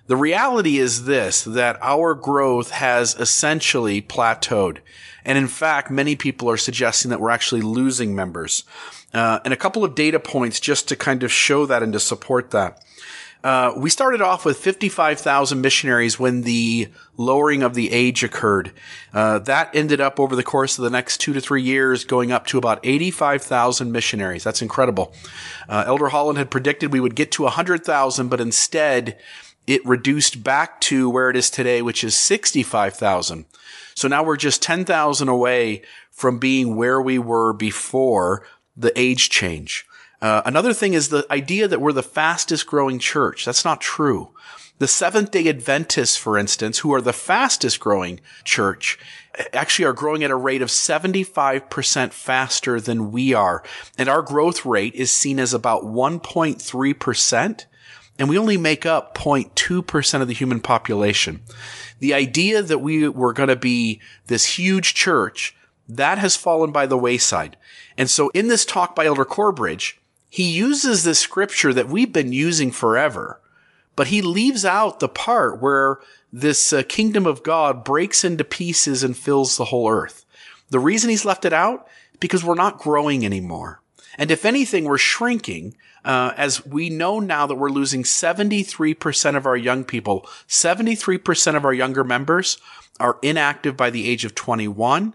The 0.06 0.18
reality 0.18 0.80
is 0.80 1.06
this, 1.06 1.44
that 1.46 1.80
our 1.82 2.14
growth 2.14 2.72
has 2.72 3.16
essentially 3.16 4.02
plateaued. 4.02 4.80
And 5.24 5.38
in 5.38 5.48
fact, 5.48 5.90
many 5.90 6.18
people 6.18 6.50
are 6.50 6.58
suggesting 6.58 7.10
that 7.10 7.22
we're 7.22 7.30
actually 7.30 7.62
losing 7.62 8.14
members. 8.14 8.66
Uh, 9.14 9.40
and 9.46 9.54
a 9.54 9.58
couple 9.58 9.86
of 9.86 9.96
data 9.96 10.20
points 10.20 10.60
just 10.60 10.90
to 10.90 10.98
kind 10.98 11.24
of 11.24 11.32
show 11.32 11.66
that 11.68 11.82
and 11.84 11.94
to 11.94 12.00
support 12.02 12.52
that. 12.52 12.84
Uh, 13.44 13.74
we 13.76 13.90
started 13.90 14.22
off 14.22 14.46
with 14.46 14.58
55,000 14.58 15.60
missionaries 15.60 16.18
when 16.18 16.42
the 16.44 16.88
lowering 17.18 17.62
of 17.62 17.74
the 17.74 17.92
age 17.92 18.24
occurred. 18.24 18.72
Uh, 19.14 19.40
that 19.40 19.76
ended 19.76 20.00
up 20.00 20.18
over 20.20 20.36
the 20.36 20.44
course 20.44 20.78
of 20.78 20.84
the 20.84 20.90
next 20.90 21.18
two 21.18 21.34
to 21.34 21.42
three 21.42 21.62
years 21.62 22.06
going 22.06 22.32
up 22.32 22.48
to 22.48 22.58
about 22.58 22.80
85,000 22.84 23.92
missionaries. 23.92 24.46
That's 24.46 24.62
incredible. 24.62 25.14
Uh, 25.68 25.84
Elder 25.86 26.08
Holland 26.10 26.38
had 26.38 26.52
predicted 26.52 26.94
we 26.94 27.02
would 27.02 27.16
get 27.16 27.32
to 27.34 27.44
100,000, 27.44 28.30
but 28.30 28.40
instead 28.40 29.18
it 29.68 29.86
reduced 29.86 30.42
back 30.44 30.80
to 30.82 31.10
where 31.10 31.30
it 31.30 31.36
is 31.36 31.50
today, 31.50 31.82
which 31.82 32.04
is 32.04 32.16
65,000. 32.16 33.46
So 33.94 34.08
now 34.08 34.24
we're 34.24 34.38
just 34.38 34.62
10,000 34.62 35.28
away 35.28 35.82
from 36.12 36.40
being 36.40 36.76
where 36.76 37.02
we 37.02 37.20
were 37.20 37.52
before 37.52 38.46
the 38.78 38.98
age 39.00 39.30
change. 39.30 39.86
Uh, 40.24 40.42
another 40.46 40.74
thing 40.74 40.94
is 40.94 41.10
the 41.10 41.28
idea 41.30 41.68
that 41.68 41.82
we're 41.82 41.92
the 41.92 42.02
fastest 42.02 42.66
growing 42.66 42.98
church. 42.98 43.44
That's 43.44 43.66
not 43.66 43.82
true. 43.82 44.30
The 44.80 44.88
Seventh 44.88 45.32
day 45.32 45.50
Adventists, 45.50 46.16
for 46.16 46.38
instance, 46.38 46.80
who 46.80 46.94
are 46.94 47.02
the 47.02 47.12
fastest 47.12 47.82
growing 47.82 48.22
church, 48.46 48.98
actually 49.52 49.84
are 49.84 49.92
growing 49.92 50.24
at 50.24 50.32
a 50.32 50.36
rate 50.38 50.62
of 50.62 50.70
75% 50.70 52.14
faster 52.14 52.80
than 52.80 53.12
we 53.12 53.34
are. 53.34 53.64
And 53.98 54.08
our 54.08 54.22
growth 54.22 54.66
rate 54.66 54.96
is 54.96 55.12
seen 55.12 55.42
as 55.42 55.54
about 55.54 55.84
1.3%. 55.84 57.66
And 58.18 58.30
we 58.30 58.38
only 58.38 58.58
make 58.58 58.86
up 58.86 59.18
0.2% 59.18 60.22
of 60.22 60.28
the 60.30 60.34
human 60.34 60.62
population. 60.62 61.42
The 62.00 62.14
idea 62.14 62.62
that 62.62 62.80
we 62.80 63.10
were 63.10 63.34
going 63.34 63.50
to 63.50 63.58
be 63.58 64.00
this 64.28 64.58
huge 64.58 64.94
church, 64.94 65.54
that 65.90 66.18
has 66.18 66.38
fallen 66.38 66.72
by 66.72 66.86
the 66.86 66.98
wayside. 66.98 67.58
And 67.98 68.10
so 68.10 68.30
in 68.30 68.48
this 68.48 68.64
talk 68.64 68.96
by 68.96 69.06
Elder 69.06 69.26
Corbridge, 69.26 70.00
he 70.34 70.50
uses 70.50 71.04
this 71.04 71.20
scripture 71.20 71.76
that 71.76 71.88
we've 71.88 72.12
been 72.12 72.34
using 72.34 72.72
forever, 72.72 73.40
but 73.96 74.08
he 74.08 74.24
leaves 74.24 74.66
out 74.66 75.00
the 75.00 75.08
part 75.08 75.62
where 75.62 76.00
this 76.32 76.74
uh, 76.74 76.82
kingdom 76.90 77.28
of 77.28 77.44
God 77.44 77.84
breaks 77.84 78.24
into 78.24 78.44
pieces 78.44 79.04
and 79.04 79.16
fills 79.16 79.58
the 79.58 79.66
whole 79.66 79.88
earth. 79.88 80.26
The 80.72 80.80
reason 80.80 81.12
he's 81.12 81.24
left 81.24 81.46
it 81.46 81.54
out 81.54 81.88
because 82.20 82.44
we're 82.44 82.56
not 82.56 82.80
growing 82.80 83.24
anymore. 83.24 83.84
And 84.18 84.32
if 84.32 84.44
anything, 84.44 84.86
we're 84.86 84.98
shrinking, 84.98 85.76
uh, 86.04 86.34
as 86.36 86.66
we 86.66 86.90
know 86.90 87.20
now 87.20 87.46
that 87.46 87.54
we're 87.54 87.70
losing 87.70 88.02
73% 88.02 89.38
of 89.38 89.46
our 89.46 89.56
young 89.56 89.84
people. 89.84 90.28
73% 90.48 91.56
of 91.56 91.64
our 91.64 91.76
younger 91.76 92.04
members 92.04 92.58
are 93.00 93.20
inactive 93.22 93.78
by 93.78 93.92
the 93.92 94.10
age 94.10 94.26
of 94.26 94.34
21. 94.34 95.14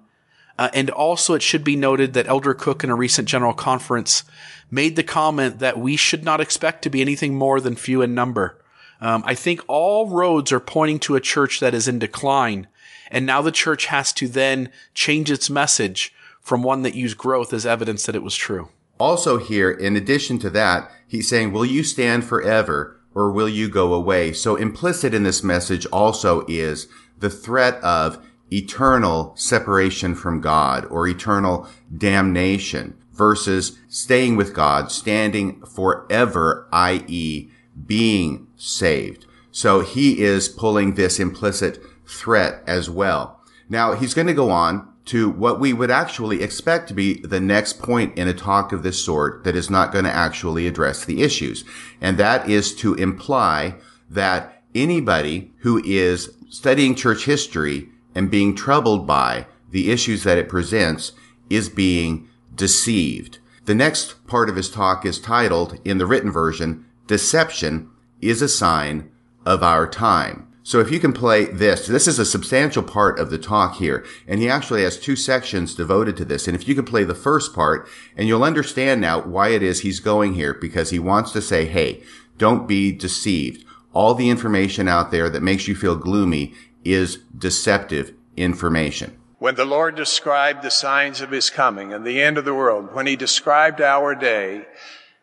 Uh, 0.56 0.68
and 0.74 0.90
also, 0.90 1.34
it 1.34 1.42
should 1.42 1.62
be 1.62 1.76
noted 1.76 2.14
that 2.14 2.28
Elder 2.28 2.54
Cook 2.54 2.82
in 2.82 2.90
a 2.90 2.94
recent 2.96 3.28
general 3.28 3.52
conference 3.52 4.22
made 4.70 4.96
the 4.96 5.02
comment 5.02 5.58
that 5.58 5.78
we 5.78 5.96
should 5.96 6.24
not 6.24 6.40
expect 6.40 6.82
to 6.82 6.90
be 6.90 7.00
anything 7.00 7.34
more 7.34 7.60
than 7.60 7.76
few 7.76 8.02
in 8.02 8.14
number. 8.14 8.58
Um, 9.00 9.22
I 9.26 9.34
think 9.34 9.60
all 9.68 10.08
roads 10.08 10.52
are 10.52 10.60
pointing 10.60 10.98
to 11.00 11.16
a 11.16 11.20
church 11.20 11.60
that 11.60 11.74
is 11.74 11.88
in 11.88 11.98
decline. 11.98 12.66
And 13.10 13.24
now 13.24 13.42
the 13.42 13.52
church 13.52 13.86
has 13.86 14.12
to 14.14 14.28
then 14.28 14.70
change 14.92 15.30
its 15.30 15.48
message 15.48 16.12
from 16.40 16.62
one 16.62 16.82
that 16.82 16.94
used 16.94 17.16
growth 17.16 17.52
as 17.52 17.66
evidence 17.66 18.06
that 18.06 18.16
it 18.16 18.22
was 18.22 18.36
true. 18.36 18.68
Also, 18.98 19.38
here, 19.38 19.70
in 19.70 19.96
addition 19.96 20.38
to 20.40 20.50
that, 20.50 20.90
he's 21.06 21.28
saying, 21.28 21.52
Will 21.52 21.64
you 21.64 21.84
stand 21.84 22.24
forever 22.24 23.00
or 23.14 23.30
will 23.30 23.48
you 23.48 23.68
go 23.68 23.94
away? 23.94 24.32
So, 24.32 24.56
implicit 24.56 25.14
in 25.14 25.22
this 25.22 25.44
message 25.44 25.86
also 25.86 26.44
is 26.48 26.88
the 27.18 27.30
threat 27.30 27.74
of 27.76 28.24
eternal 28.52 29.32
separation 29.36 30.14
from 30.14 30.40
God 30.40 30.84
or 30.86 31.06
eternal 31.06 31.68
damnation 31.96 32.96
versus 33.18 33.78
staying 33.88 34.36
with 34.36 34.54
God, 34.54 34.90
standing 34.90 35.60
forever, 35.62 36.68
i.e. 36.72 37.50
being 37.86 38.46
saved. 38.56 39.26
So 39.50 39.80
he 39.80 40.20
is 40.20 40.48
pulling 40.48 40.94
this 40.94 41.18
implicit 41.18 41.82
threat 42.06 42.62
as 42.66 42.88
well. 42.88 43.40
Now 43.68 43.94
he's 43.94 44.14
going 44.14 44.28
to 44.28 44.34
go 44.34 44.50
on 44.50 44.88
to 45.06 45.30
what 45.30 45.58
we 45.58 45.72
would 45.72 45.90
actually 45.90 46.42
expect 46.42 46.86
to 46.86 46.94
be 46.94 47.14
the 47.22 47.40
next 47.40 47.80
point 47.80 48.16
in 48.16 48.28
a 48.28 48.34
talk 48.34 48.72
of 48.72 48.82
this 48.82 49.02
sort 49.02 49.42
that 49.42 49.56
is 49.56 49.70
not 49.70 49.90
going 49.90 50.04
to 50.04 50.14
actually 50.14 50.66
address 50.66 51.04
the 51.04 51.22
issues. 51.22 51.64
And 52.00 52.18
that 52.18 52.48
is 52.48 52.74
to 52.76 52.94
imply 52.94 53.76
that 54.10 54.62
anybody 54.74 55.50
who 55.58 55.82
is 55.84 56.34
studying 56.50 56.94
church 56.94 57.24
history 57.24 57.88
and 58.14 58.30
being 58.30 58.54
troubled 58.54 59.06
by 59.06 59.46
the 59.70 59.90
issues 59.90 60.24
that 60.24 60.38
it 60.38 60.48
presents 60.48 61.12
is 61.48 61.68
being 61.68 62.27
deceived. 62.58 63.38
The 63.64 63.74
next 63.74 64.26
part 64.26 64.50
of 64.50 64.56
his 64.56 64.70
talk 64.70 65.06
is 65.06 65.18
titled, 65.18 65.80
in 65.84 65.96
the 65.96 66.06
written 66.06 66.30
version, 66.30 66.84
Deception 67.06 67.88
is 68.20 68.42
a 68.42 68.48
Sign 68.48 69.10
of 69.46 69.62
Our 69.62 69.88
Time. 69.88 70.44
So 70.62 70.80
if 70.80 70.90
you 70.90 71.00
can 71.00 71.14
play 71.14 71.46
this, 71.46 71.86
this 71.86 72.06
is 72.06 72.18
a 72.18 72.26
substantial 72.26 72.82
part 72.82 73.18
of 73.18 73.30
the 73.30 73.38
talk 73.38 73.76
here, 73.76 74.04
and 74.26 74.38
he 74.38 74.50
actually 74.50 74.82
has 74.82 75.00
two 75.00 75.16
sections 75.16 75.74
devoted 75.74 76.14
to 76.18 76.26
this. 76.26 76.46
And 76.46 76.54
if 76.54 76.68
you 76.68 76.74
can 76.74 76.84
play 76.84 77.04
the 77.04 77.14
first 77.14 77.54
part, 77.54 77.88
and 78.14 78.28
you'll 78.28 78.44
understand 78.44 79.00
now 79.00 79.22
why 79.22 79.48
it 79.48 79.62
is 79.62 79.80
he's 79.80 80.00
going 80.00 80.34
here, 80.34 80.52
because 80.52 80.90
he 80.90 80.98
wants 80.98 81.32
to 81.32 81.40
say, 81.40 81.64
hey, 81.64 82.02
don't 82.36 82.68
be 82.68 82.92
deceived. 82.92 83.64
All 83.94 84.12
the 84.12 84.28
information 84.28 84.88
out 84.88 85.10
there 85.10 85.30
that 85.30 85.42
makes 85.42 85.66
you 85.66 85.74
feel 85.74 85.96
gloomy 85.96 86.52
is 86.84 87.18
deceptive 87.36 88.12
information. 88.36 89.17
When 89.38 89.54
the 89.54 89.64
Lord 89.64 89.94
described 89.94 90.62
the 90.62 90.70
signs 90.70 91.20
of 91.20 91.30
his 91.30 91.48
coming 91.48 91.92
and 91.92 92.04
the 92.04 92.20
end 92.20 92.38
of 92.38 92.44
the 92.44 92.54
world, 92.54 92.92
when 92.92 93.06
he 93.06 93.14
described 93.14 93.80
our 93.80 94.16
day, 94.16 94.66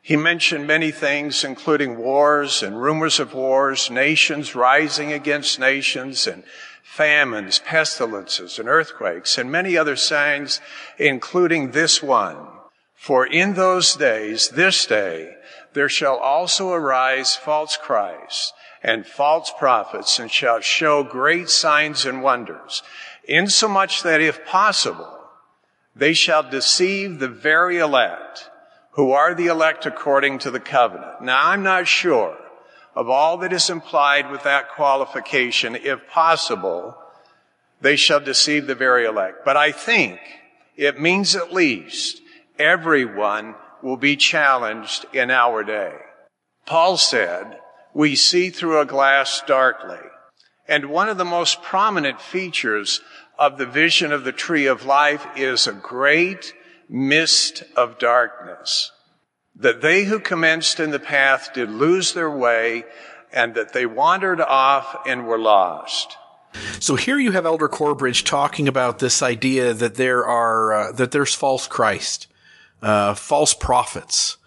he 0.01 0.15
mentioned 0.15 0.65
many 0.65 0.91
things, 0.91 1.43
including 1.43 1.97
wars 1.97 2.63
and 2.63 2.81
rumors 2.81 3.19
of 3.19 3.33
wars, 3.33 3.89
nations 3.89 4.55
rising 4.55 5.11
against 5.11 5.59
nations, 5.59 6.27
and 6.27 6.43
famines, 6.81 7.59
pestilences, 7.59 8.57
and 8.57 8.69
earthquakes, 8.69 9.37
and 9.37 9.51
many 9.51 9.75
other 9.75 9.97
signs, 9.97 10.61
including 10.97 11.71
this 11.71 12.01
one. 12.01 12.37
For 12.93 13.25
in 13.25 13.55
those 13.55 13.95
days, 13.95 14.47
this 14.49 14.85
day, 14.85 15.35
there 15.73 15.89
shall 15.89 16.15
also 16.15 16.71
arise 16.71 17.35
false 17.35 17.75
Christs 17.75 18.53
and 18.81 19.05
false 19.05 19.51
prophets, 19.57 20.19
and 20.19 20.31
shall 20.31 20.61
show 20.61 21.03
great 21.03 21.49
signs 21.49 22.05
and 22.05 22.23
wonders 22.23 22.81
insomuch 23.27 24.03
that 24.03 24.21
if 24.21 24.45
possible, 24.45 25.11
they 25.95 26.13
shall 26.13 26.49
deceive 26.49 27.19
the 27.19 27.27
very 27.27 27.77
elect, 27.77 28.49
who 28.91 29.11
are 29.11 29.33
the 29.33 29.47
elect 29.47 29.85
according 29.85 30.39
to 30.39 30.51
the 30.51 30.59
covenant. 30.59 31.21
Now, 31.21 31.49
I'm 31.49 31.63
not 31.63 31.87
sure 31.87 32.37
of 32.95 33.09
all 33.09 33.37
that 33.37 33.51
is 33.51 33.69
implied 33.69 34.31
with 34.31 34.43
that 34.43 34.69
qualification. 34.69 35.75
If 35.75 36.07
possible, 36.07 36.95
they 37.81 37.97
shall 37.97 38.21
deceive 38.21 38.67
the 38.67 38.75
very 38.75 39.05
elect. 39.05 39.43
But 39.43 39.57
I 39.57 39.71
think 39.71 40.19
it 40.77 40.99
means 40.99 41.35
at 41.35 41.53
least 41.53 42.21
everyone 42.57 43.55
will 43.83 43.97
be 43.97 44.15
challenged 44.15 45.05
in 45.13 45.29
our 45.29 45.63
day. 45.63 45.93
Paul 46.65 46.97
said, 46.97 47.59
we 47.93 48.15
see 48.15 48.49
through 48.49 48.79
a 48.79 48.85
glass 48.85 49.41
darkly. 49.45 49.99
And 50.67 50.87
one 50.87 51.09
of 51.09 51.17
the 51.17 51.25
most 51.25 51.61
prominent 51.61 52.19
features 52.19 53.01
of 53.37 53.57
the 53.57 53.65
vision 53.65 54.11
of 54.11 54.23
the 54.23 54.31
tree 54.31 54.65
of 54.65 54.85
life 54.85 55.25
is 55.35 55.67
a 55.67 55.73
great 55.73 56.53
mist 56.89 57.63
of 57.75 57.99
darkness. 57.99 58.91
That 59.55 59.81
they 59.81 60.05
who 60.05 60.19
commenced 60.19 60.79
in 60.79 60.91
the 60.91 60.99
path 60.99 61.51
did 61.53 61.69
lose 61.69 62.13
their 62.13 62.31
way 62.31 62.85
and 63.31 63.55
that 63.55 63.73
they 63.73 63.85
wandered 63.85 64.41
off 64.41 65.05
and 65.05 65.27
were 65.27 65.39
lost. 65.39 66.17
So 66.79 66.95
here 66.95 67.19
you 67.19 67.31
have 67.31 67.45
Elder 67.45 67.67
Corbridge 67.67 68.23
talking 68.23 68.67
about 68.67 68.99
this 68.99 69.21
idea 69.21 69.73
that 69.73 69.95
there 69.95 70.25
are 70.25 70.73
uh, 70.73 70.91
that 70.93 71.11
there's 71.11 71.33
false 71.33 71.67
Christ, 71.67 72.27
uh, 72.81 73.13
false 73.13 73.53
prophets, 73.53 74.37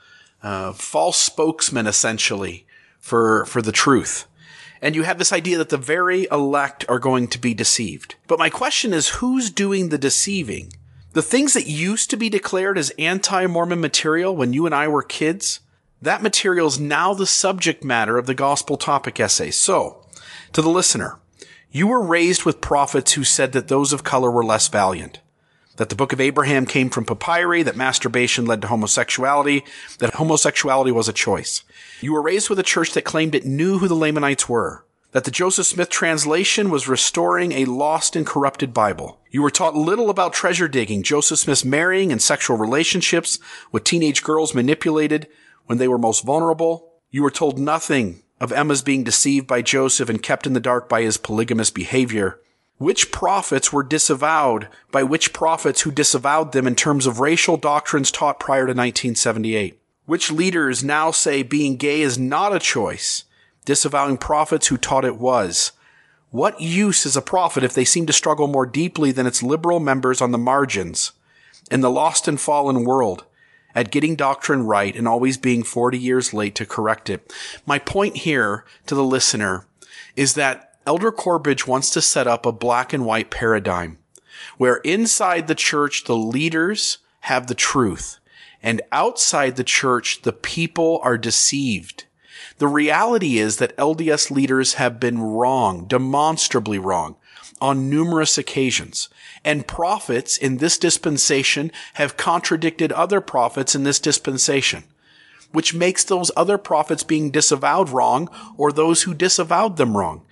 uh, 0.43 0.73
false 0.73 1.19
spokesmen, 1.19 1.87
essentially 1.87 2.67
for 2.99 3.45
for 3.45 3.61
the 3.61 3.73
truth 3.73 4.28
and 4.81 4.95
you 4.95 5.03
have 5.03 5.19
this 5.19 5.33
idea 5.33 5.59
that 5.59 5.69
the 5.69 5.77
very 5.77 6.27
elect 6.31 6.85
are 6.89 6.99
going 6.99 7.29
to 7.29 7.39
be 7.39 7.55
deceived. 7.55 8.15
But 8.27 8.39
my 8.39 8.51
question 8.51 8.93
is, 8.93 9.09
who's 9.09 9.51
doing 9.51 9.89
the 9.89 9.99
deceiving? 9.99 10.73
The 11.13 11.23
things 11.23 11.55
that 11.55 11.67
used 11.67 12.11
to 12.11 12.17
be 12.17 12.29
declared 12.29 12.79
as 12.79 12.93
anti-Mormon 12.99 13.81
material 13.81 14.37
when 14.37 14.53
you 14.53 14.67
and 14.67 14.75
I 14.75 14.89
were 14.89 15.03
kids, 15.03 15.61
that 16.01 16.23
material 16.23 16.67
is 16.67 16.79
now 16.79 17.15
the 17.15 17.27
subject 17.27 17.83
matter 17.83 18.19
of 18.19 18.27
the 18.27 18.35
gospel 18.35 18.77
topic 18.77 19.19
essay. 19.19 19.51
So, 19.51 20.05
to 20.53 20.63
the 20.63 20.69
listener, 20.69 21.19
you 21.71 21.87
were 21.87 22.03
raised 22.03 22.45
with 22.45 22.61
prophets 22.61 23.13
who 23.13 23.25
said 23.25 23.53
that 23.53 23.69
those 23.69 23.93
of 23.93 24.05
color 24.05 24.31
were 24.31 24.45
less 24.45 24.69
valiant 24.69 25.21
that 25.79 25.89
the 25.89 25.97
book 25.97 26.13
of 26.13 26.21
Abraham 26.21 26.67
came 26.67 26.91
from 26.91 27.05
papyri, 27.05 27.63
that 27.63 27.77
masturbation 27.77 28.45
led 28.45 28.61
to 28.63 28.69
homosexuality, 28.69 29.65
that 30.01 30.15
homosexuality 30.15 30.93
was 30.93 31.09
a 31.09 31.13
choice. 31.13 31.63
You 32.01 32.13
were 32.13 32.23
raised 32.23 32.49
with 32.49 32.59
a 32.59 32.65
church 32.65 32.93
that 32.93 33.05
claimed 33.05 33.35
it 33.35 33.45
knew 33.45 33.79
who 33.79 33.89
the 33.89 33.95
Lamanites 33.95 34.49
were. 34.49 34.85
that 35.13 35.25
the 35.25 35.31
Joseph 35.31 35.67
Smith 35.67 35.89
translation 35.89 36.69
was 36.69 36.87
restoring 36.87 37.53
a 37.53 37.65
lost 37.65 38.15
and 38.15 38.27
corrupted 38.27 38.75
Bible. 38.75 39.19
You 39.31 39.41
were 39.41 39.51
taught 39.51 39.75
little 39.75 40.11
about 40.11 40.35
treasure 40.35 40.69
digging, 40.69 41.03
Joseph 41.03 41.39
Smith's 41.39 41.65
marrying 41.65 42.13
and 42.13 42.21
sexual 42.21 42.59
relationships 42.59 43.39
with 43.73 43.85
teenage 43.85 44.23
girls 44.23 44.55
manipulated 44.55 45.27
when 45.65 45.79
they 45.79 45.89
were 45.89 45.99
most 45.99 46.25
vulnerable. 46.25 46.93
You 47.11 47.23
were 47.23 47.31
told 47.31 47.59
nothing 47.59 48.23
of 48.39 48.53
Emma's 48.53 48.83
being 48.83 49.03
deceived 49.03 49.47
by 49.47 49.63
Joseph 49.63 50.11
and 50.11 50.23
kept 50.23 50.47
in 50.47 50.53
the 50.53 50.61
dark 50.61 50.91
by 50.91 51.01
his 51.03 51.17
polygamous 51.17 51.71
behavior. 51.71 52.39
Which 52.77 53.11
prophets 53.11 53.73
were 53.73 53.83
disavowed 53.83 54.69
by 54.93 55.03
which 55.03 55.33
prophets 55.33 55.81
who 55.81 55.91
disavowed 55.91 56.53
them 56.53 56.67
in 56.67 56.75
terms 56.75 57.07
of 57.07 57.19
racial 57.19 57.57
doctrines 57.57 58.11
taught 58.11 58.39
prior 58.39 58.67
to 58.67 58.75
1978? 58.75 59.78
Which 60.09 60.31
leaders 60.31 60.83
now 60.83 61.11
say 61.11 61.43
being 61.43 61.77
gay 61.77 62.01
is 62.01 62.17
not 62.17 62.57
a 62.57 62.59
choice, 62.59 63.25
disavowing 63.67 64.17
prophets 64.17 64.69
who 64.69 64.79
taught 64.79 65.05
it 65.05 65.19
was? 65.19 65.73
What 66.31 66.63
use 66.63 67.05
is 67.05 67.15
a 67.15 67.21
prophet 67.21 67.63
if 67.63 67.75
they 67.75 67.85
seem 67.85 68.07
to 68.07 68.13
struggle 68.15 68.47
more 68.47 68.65
deeply 68.65 69.13
than 69.13 69.27
its 69.27 69.43
liberal 69.43 69.81
members 69.81 70.23
on 70.23 70.33
the 70.33 70.39
margins? 70.39 71.13
In 71.71 71.83
the 71.83 71.91
lost 71.91 72.27
and 72.27 72.41
fallen 72.41 72.85
world, 72.85 73.27
at 73.75 73.91
getting 73.91 74.17
doctrine 74.17 74.63
right 74.63 74.97
and 74.97 75.07
always 75.07 75.37
being 75.37 75.63
40 75.63 75.99
years 75.99 76.33
late 76.33 76.55
to 76.55 76.65
correct 76.65 77.11
it. 77.11 77.31
My 77.67 77.79
point 77.79 78.17
here 78.17 78.65
to 78.87 78.95
the 78.95 79.05
listener 79.05 79.67
is 80.17 80.33
that 80.37 80.79
Elder 80.87 81.13
Corbridge 81.13 81.67
wants 81.67 81.91
to 81.91 82.01
set 82.01 82.27
up 82.27 82.47
a 82.47 82.51
black 82.51 82.95
and 82.95 83.05
white 83.05 83.31
paradigm 83.31 83.99
where 84.57 84.77
inside 84.77 85.49
the 85.49 85.55
church, 85.55 86.05
the 86.05 86.17
leaders 86.17 86.97
have 87.21 87.47
the 87.47 87.55
truth 87.55 88.18
and 88.63 88.83
outside 88.93 89.57
the 89.57 89.65
church, 89.65 90.23
the 90.23 90.33
people 90.33 91.01
are 91.03 91.19
deceived. 91.19 92.05
The 92.59 92.69
reality 92.69 93.39
is 93.39 93.59
that 93.59 93.77
LDS 93.77 94.31
leaders 94.31 94.75
have 94.75 94.99
been 94.99 95.21
wrong, 95.21 95.87
demonstrably 95.87 96.79
wrong 96.79 97.17
on 97.61 97.91
numerous 97.91 98.39
occasions. 98.39 99.09
And 99.45 99.67
prophets 99.67 100.37
in 100.37 100.59
this 100.59 100.79
dispensation 100.79 101.71
have 101.95 102.17
contradicted 102.17 102.93
other 102.93 103.21
prophets 103.21 103.75
in 103.75 103.85
this 103.85 104.01
dispensation, 104.01 104.85
which 105.53 105.75
makes 105.75 106.05
those 106.05 106.31
other 106.37 106.59
prophets 106.59 107.05
being 107.05 107.31
disavowed 107.31 107.91
wrong 107.91 108.29
or 108.57 108.73
those 108.73 109.03
who 109.03 109.15
disavowed 109.15 109.77
them 109.77 109.97
wrong. 109.97 110.23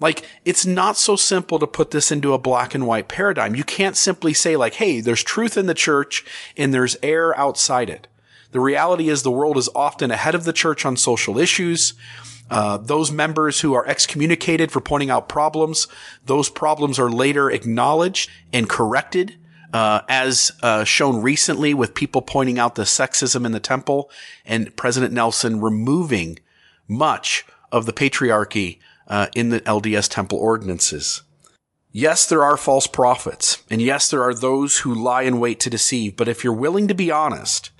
Like, 0.00 0.26
it's 0.44 0.66
not 0.66 0.96
so 0.96 1.16
simple 1.16 1.58
to 1.58 1.66
put 1.66 1.90
this 1.90 2.10
into 2.10 2.32
a 2.32 2.38
black 2.38 2.74
and 2.74 2.86
white 2.86 3.08
paradigm. 3.08 3.54
You 3.54 3.64
can't 3.64 3.96
simply 3.96 4.34
say 4.34 4.56
like, 4.56 4.74
hey, 4.74 5.00
there's 5.00 5.22
truth 5.22 5.56
in 5.56 5.66
the 5.66 5.74
church 5.74 6.24
and 6.56 6.74
there's 6.74 6.96
error 7.02 7.36
outside 7.38 7.90
it. 7.90 8.08
The 8.50 8.60
reality 8.60 9.08
is 9.08 9.22
the 9.22 9.30
world 9.30 9.56
is 9.56 9.68
often 9.74 10.10
ahead 10.10 10.34
of 10.34 10.44
the 10.44 10.52
church 10.52 10.84
on 10.84 10.96
social 10.96 11.38
issues. 11.38 11.94
Uh, 12.50 12.76
those 12.76 13.10
members 13.10 13.60
who 13.60 13.72
are 13.74 13.86
excommunicated 13.86 14.70
for 14.70 14.80
pointing 14.80 15.10
out 15.10 15.28
problems, 15.28 15.88
those 16.26 16.48
problems 16.48 16.98
are 16.98 17.10
later 17.10 17.50
acknowledged 17.50 18.30
and 18.52 18.68
corrected. 18.68 19.36
Uh, 19.72 20.02
as 20.08 20.52
uh, 20.62 20.84
shown 20.84 21.20
recently 21.20 21.74
with 21.74 21.96
people 21.96 22.22
pointing 22.22 22.60
out 22.60 22.76
the 22.76 22.84
sexism 22.84 23.44
in 23.44 23.50
the 23.50 23.58
temple 23.58 24.08
and 24.44 24.76
President 24.76 25.12
Nelson 25.12 25.60
removing 25.60 26.38
much 26.86 27.44
of 27.72 27.84
the 27.84 27.92
patriarchy 27.92 28.78
uh, 29.08 29.28
in 29.34 29.50
the 29.50 29.60
LDS 29.60 30.08
temple 30.08 30.38
ordinances. 30.38 31.22
Yes, 31.92 32.26
there 32.26 32.42
are 32.42 32.56
false 32.56 32.86
prophets, 32.86 33.62
and 33.70 33.80
yes, 33.80 34.10
there 34.10 34.22
are 34.22 34.34
those 34.34 34.78
who 34.78 34.92
lie 34.92 35.22
in 35.22 35.38
wait 35.38 35.60
to 35.60 35.70
deceive, 35.70 36.16
but 36.16 36.28
if 36.28 36.42
you're 36.42 36.52
willing 36.52 36.88
to 36.88 36.94
be 36.94 37.10
honest, 37.10 37.70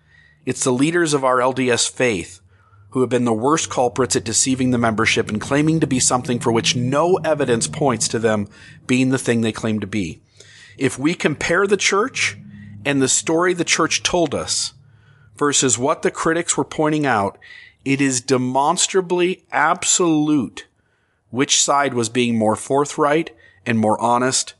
it's 0.47 0.63
the 0.63 0.73
leaders 0.73 1.15
of 1.15 1.25
our 1.25 1.39
LDS 1.39 1.91
faith 1.91 2.41
who 2.91 3.01
have 3.01 3.11
been 3.11 3.25
the 3.25 3.33
worst 3.33 3.71
culprits 3.71 4.15
at 4.15 4.23
deceiving 4.23 4.71
the 4.71 4.79
membership 4.79 5.29
and 5.29 5.41
claiming 5.41 5.81
to 5.81 5.87
be 5.87 5.99
something 5.99 6.39
for 6.39 6.53
which 6.53 6.77
no 6.77 7.17
evidence 7.25 7.67
points 7.67 8.07
to 8.07 8.21
them 8.21 8.47
being 8.87 9.09
the 9.09 9.19
thing 9.19 9.41
they 9.41 9.51
claim 9.51 9.81
to 9.81 9.87
be. 9.87 10.21
If 10.79 10.97
we 10.97 11.15
compare 11.15 11.67
the 11.67 11.77
church 11.77 12.39
and 12.85 13.03
the 13.03 13.09
story 13.09 13.53
the 13.53 13.65
church 13.65 14.05
told 14.05 14.33
us 14.33 14.75
versus 15.37 15.77
what 15.77 16.03
the 16.03 16.13
critics 16.13 16.57
were 16.57 16.65
pointing 16.65 17.05
out, 17.05 17.37
it 17.85 18.01
is 18.01 18.21
demonstrably 18.21 19.45
absolute 19.51 20.69
which 21.35 21.61
side 21.61 21.94
was 21.94 22.09
being 22.09 22.38
more 22.38 22.55
forthright 22.55 23.35
and 23.66 23.79
more 23.79 24.01
honest, 24.01 24.55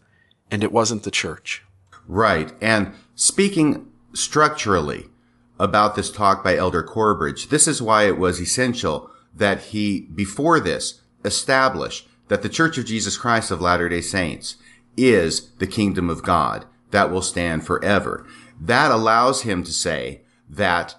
and 0.51 0.65
it 0.65 0.73
wasn't 0.73 1.05
the 1.05 1.11
church. 1.11 1.63
Right. 2.09 2.53
And 2.61 2.93
speaking 3.15 3.93
structurally 4.13 5.07
about 5.59 5.95
this 5.95 6.11
talk 6.11 6.43
by 6.43 6.57
Elder 6.57 6.83
Corbridge, 6.83 7.49
this 7.49 7.69
is 7.69 7.81
why 7.81 8.07
it 8.07 8.19
was 8.19 8.41
essential 8.41 9.11
that 9.35 9.63
he, 9.63 10.01
before 10.01 10.59
this, 10.59 11.01
establish 11.25 12.07
that 12.29 12.43
the 12.43 12.49
Church 12.49 12.77
of 12.77 12.87
Jesus 12.87 13.17
Christ 13.17 13.51
of 13.51 13.61
Latter-day 13.61 14.01
Saints 14.01 14.57
is 14.97 15.53
the 15.59 15.67
kingdom 15.67 16.11
of 16.11 16.23
God 16.23 16.67
that 16.91 17.11
will 17.11 17.23
stand 17.23 17.65
forever. 17.65 18.27
That 18.61 18.91
allows 18.91 19.43
him 19.43 19.63
to 19.65 19.73
say 19.73 20.23
that 20.49 20.97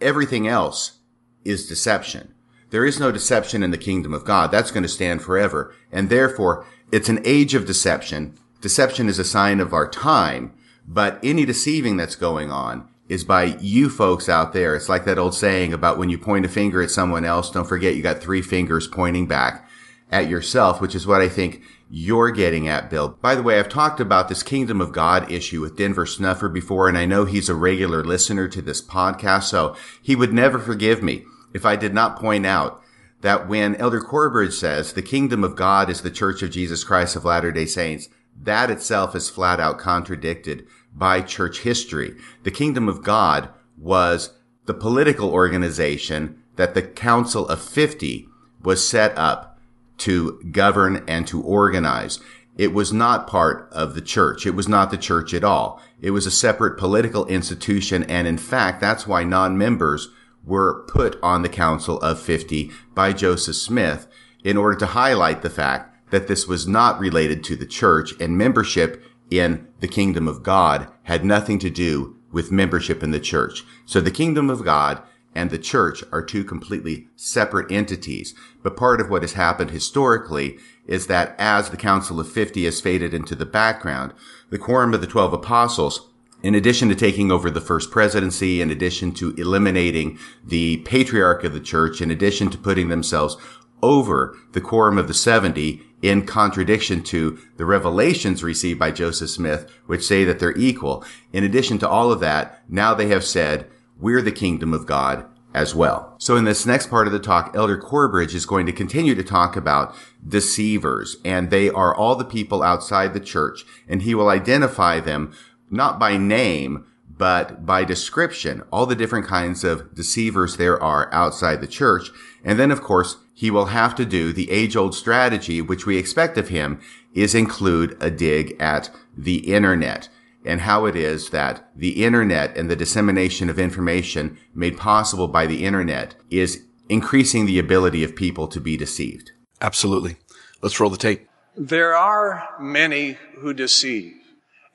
everything 0.00 0.48
else 0.48 0.98
is 1.44 1.68
deception. 1.68 2.34
There 2.70 2.86
is 2.86 3.00
no 3.00 3.12
deception 3.12 3.62
in 3.62 3.70
the 3.70 3.78
kingdom 3.78 4.14
of 4.14 4.24
God. 4.24 4.50
That's 4.50 4.70
going 4.70 4.84
to 4.84 4.88
stand 4.88 5.22
forever. 5.22 5.74
And 5.90 6.08
therefore, 6.08 6.66
it's 6.92 7.08
an 7.08 7.20
age 7.24 7.54
of 7.54 7.66
deception. 7.66 8.38
Deception 8.60 9.08
is 9.08 9.18
a 9.18 9.24
sign 9.24 9.60
of 9.60 9.72
our 9.72 9.88
time, 9.88 10.52
but 10.86 11.18
any 11.22 11.44
deceiving 11.44 11.96
that's 11.96 12.16
going 12.16 12.50
on 12.50 12.88
is 13.08 13.24
by 13.24 13.56
you 13.60 13.88
folks 13.88 14.28
out 14.28 14.52
there. 14.52 14.76
It's 14.76 14.88
like 14.88 15.04
that 15.04 15.18
old 15.18 15.34
saying 15.34 15.72
about 15.72 15.98
when 15.98 16.10
you 16.10 16.18
point 16.18 16.44
a 16.44 16.48
finger 16.48 16.80
at 16.80 16.90
someone 16.90 17.24
else, 17.24 17.50
don't 17.50 17.68
forget 17.68 17.96
you 17.96 18.02
got 18.02 18.20
three 18.20 18.42
fingers 18.42 18.86
pointing 18.86 19.26
back 19.26 19.68
at 20.12 20.28
yourself, 20.28 20.80
which 20.80 20.94
is 20.94 21.06
what 21.06 21.20
I 21.20 21.28
think 21.28 21.62
you're 21.90 22.30
getting 22.30 22.68
at, 22.68 22.88
Bill. 22.88 23.16
By 23.20 23.34
the 23.34 23.42
way, 23.42 23.58
I've 23.58 23.68
talked 23.68 23.98
about 23.98 24.28
this 24.28 24.44
kingdom 24.44 24.80
of 24.80 24.92
God 24.92 25.30
issue 25.30 25.60
with 25.60 25.76
Denver 25.76 26.06
Snuffer 26.06 26.48
before, 26.48 26.88
and 26.88 26.96
I 26.96 27.04
know 27.04 27.24
he's 27.24 27.48
a 27.48 27.54
regular 27.54 28.04
listener 28.04 28.46
to 28.48 28.62
this 28.62 28.80
podcast, 28.80 29.44
so 29.44 29.74
he 30.00 30.14
would 30.14 30.32
never 30.32 30.60
forgive 30.60 31.02
me 31.02 31.24
if 31.52 31.64
I 31.64 31.76
did 31.76 31.94
not 31.94 32.18
point 32.18 32.46
out 32.46 32.82
that 33.20 33.48
when 33.48 33.76
Elder 33.76 34.00
Corbridge 34.00 34.54
says 34.54 34.92
the 34.92 35.02
kingdom 35.02 35.44
of 35.44 35.56
God 35.56 35.90
is 35.90 36.00
the 36.00 36.10
church 36.10 36.42
of 36.42 36.50
Jesus 36.50 36.84
Christ 36.84 37.16
of 37.16 37.24
Latter-day 37.24 37.66
Saints, 37.66 38.08
that 38.42 38.70
itself 38.70 39.14
is 39.14 39.28
flat 39.28 39.60
out 39.60 39.78
contradicted 39.78 40.66
by 40.94 41.20
church 41.20 41.60
history. 41.60 42.16
The 42.42 42.50
kingdom 42.50 42.88
of 42.88 43.02
God 43.02 43.50
was 43.76 44.34
the 44.66 44.74
political 44.74 45.30
organization 45.30 46.42
that 46.56 46.74
the 46.74 46.82
Council 46.82 47.46
of 47.48 47.60
50 47.60 48.28
was 48.62 48.86
set 48.86 49.16
up 49.16 49.58
to 49.98 50.40
govern 50.50 51.04
and 51.06 51.26
to 51.26 51.42
organize. 51.42 52.18
It 52.56 52.72
was 52.72 52.92
not 52.92 53.26
part 53.26 53.68
of 53.72 53.94
the 53.94 54.00
church. 54.00 54.46
It 54.46 54.54
was 54.54 54.68
not 54.68 54.90
the 54.90 54.98
church 54.98 55.32
at 55.32 55.44
all. 55.44 55.80
It 56.00 56.10
was 56.10 56.26
a 56.26 56.30
separate 56.30 56.78
political 56.78 57.26
institution. 57.26 58.02
And 58.04 58.26
in 58.26 58.38
fact, 58.38 58.80
that's 58.80 59.06
why 59.06 59.24
non-members 59.24 60.08
were 60.44 60.84
put 60.88 61.18
on 61.22 61.42
the 61.42 61.48
Council 61.48 61.98
of 62.00 62.20
50 62.20 62.70
by 62.94 63.12
Joseph 63.12 63.56
Smith 63.56 64.06
in 64.42 64.56
order 64.56 64.76
to 64.78 64.86
highlight 64.86 65.42
the 65.42 65.50
fact 65.50 66.10
that 66.10 66.26
this 66.26 66.46
was 66.46 66.66
not 66.66 66.98
related 66.98 67.44
to 67.44 67.56
the 67.56 67.66
church 67.66 68.12
and 68.20 68.36
membership 68.36 69.04
in 69.30 69.66
the 69.80 69.88
kingdom 69.88 70.26
of 70.26 70.42
God 70.42 70.88
had 71.04 71.24
nothing 71.24 71.58
to 71.60 71.70
do 71.70 72.16
with 72.32 72.50
membership 72.50 73.02
in 73.02 73.10
the 73.10 73.20
church. 73.20 73.64
So 73.86 74.00
the 74.00 74.10
kingdom 74.10 74.50
of 74.50 74.64
God 74.64 75.02
and 75.34 75.50
the 75.50 75.58
church 75.58 76.02
are 76.10 76.22
two 76.22 76.42
completely 76.42 77.08
separate 77.14 77.70
entities. 77.70 78.34
But 78.62 78.76
part 78.76 79.00
of 79.00 79.08
what 79.08 79.22
has 79.22 79.34
happened 79.34 79.70
historically 79.70 80.58
is 80.86 81.06
that 81.06 81.36
as 81.38 81.70
the 81.70 81.76
Council 81.76 82.18
of 82.18 82.30
50 82.30 82.64
has 82.64 82.80
faded 82.80 83.14
into 83.14 83.36
the 83.36 83.46
background, 83.46 84.12
the 84.50 84.58
Quorum 84.58 84.92
of 84.92 85.00
the 85.00 85.06
Twelve 85.06 85.32
Apostles 85.32 86.09
in 86.42 86.54
addition 86.54 86.88
to 86.88 86.94
taking 86.94 87.30
over 87.30 87.50
the 87.50 87.60
first 87.60 87.90
presidency, 87.90 88.60
in 88.60 88.70
addition 88.70 89.12
to 89.12 89.34
eliminating 89.36 90.18
the 90.44 90.78
patriarch 90.78 91.44
of 91.44 91.52
the 91.52 91.60
church, 91.60 92.00
in 92.00 92.10
addition 92.10 92.50
to 92.50 92.58
putting 92.58 92.88
themselves 92.88 93.36
over 93.82 94.36
the 94.52 94.60
quorum 94.60 94.98
of 94.98 95.08
the 95.08 95.14
70 95.14 95.82
in 96.02 96.26
contradiction 96.26 97.02
to 97.02 97.38
the 97.56 97.64
revelations 97.64 98.42
received 98.42 98.78
by 98.78 98.90
Joseph 98.90 99.30
Smith, 99.30 99.70
which 99.86 100.06
say 100.06 100.24
that 100.24 100.38
they're 100.38 100.56
equal. 100.56 101.04
In 101.32 101.44
addition 101.44 101.78
to 101.78 101.88
all 101.88 102.10
of 102.10 102.20
that, 102.20 102.62
now 102.68 102.94
they 102.94 103.08
have 103.08 103.24
said, 103.24 103.70
we're 103.98 104.22
the 104.22 104.32
kingdom 104.32 104.72
of 104.72 104.86
God 104.86 105.26
as 105.52 105.74
well. 105.74 106.14
So 106.18 106.36
in 106.36 106.44
this 106.44 106.64
next 106.64 106.88
part 106.88 107.06
of 107.06 107.12
the 107.12 107.18
talk, 107.18 107.52
Elder 107.54 107.76
Corbridge 107.76 108.34
is 108.34 108.46
going 108.46 108.66
to 108.66 108.72
continue 108.72 109.14
to 109.14 109.24
talk 109.24 109.56
about 109.56 109.94
deceivers, 110.26 111.16
and 111.24 111.50
they 111.50 111.68
are 111.68 111.94
all 111.94 112.14
the 112.14 112.24
people 112.24 112.62
outside 112.62 113.12
the 113.12 113.20
church, 113.20 113.64
and 113.88 114.02
he 114.02 114.14
will 114.14 114.28
identify 114.28 115.00
them 115.00 115.34
not 115.70 115.98
by 115.98 116.16
name, 116.16 116.84
but 117.08 117.66
by 117.66 117.84
description, 117.84 118.62
all 118.72 118.86
the 118.86 118.96
different 118.96 119.26
kinds 119.26 119.62
of 119.62 119.94
deceivers 119.94 120.56
there 120.56 120.82
are 120.82 121.12
outside 121.12 121.60
the 121.60 121.66
church. 121.66 122.10
And 122.44 122.58
then, 122.58 122.70
of 122.70 122.82
course, 122.82 123.16
he 123.34 123.50
will 123.50 123.66
have 123.66 123.94
to 123.96 124.04
do 124.04 124.32
the 124.32 124.50
age 124.50 124.76
old 124.76 124.94
strategy, 124.94 125.60
which 125.60 125.86
we 125.86 125.98
expect 125.98 126.38
of 126.38 126.48
him 126.48 126.80
is 127.14 127.34
include 127.34 127.96
a 128.00 128.10
dig 128.10 128.56
at 128.60 128.90
the 129.16 129.52
internet 129.52 130.08
and 130.44 130.62
how 130.62 130.86
it 130.86 130.96
is 130.96 131.30
that 131.30 131.68
the 131.76 132.02
internet 132.04 132.56
and 132.56 132.70
the 132.70 132.76
dissemination 132.76 133.50
of 133.50 133.58
information 133.58 134.38
made 134.54 134.78
possible 134.78 135.28
by 135.28 135.46
the 135.46 135.64
internet 135.64 136.14
is 136.30 136.64
increasing 136.88 137.46
the 137.46 137.58
ability 137.58 138.02
of 138.02 138.16
people 138.16 138.48
to 138.48 138.60
be 138.60 138.76
deceived. 138.76 139.32
Absolutely. 139.60 140.16
Let's 140.62 140.80
roll 140.80 140.90
the 140.90 140.96
tape. 140.96 141.28
There 141.56 141.94
are 141.94 142.48
many 142.58 143.18
who 143.38 143.52
deceive, 143.52 144.14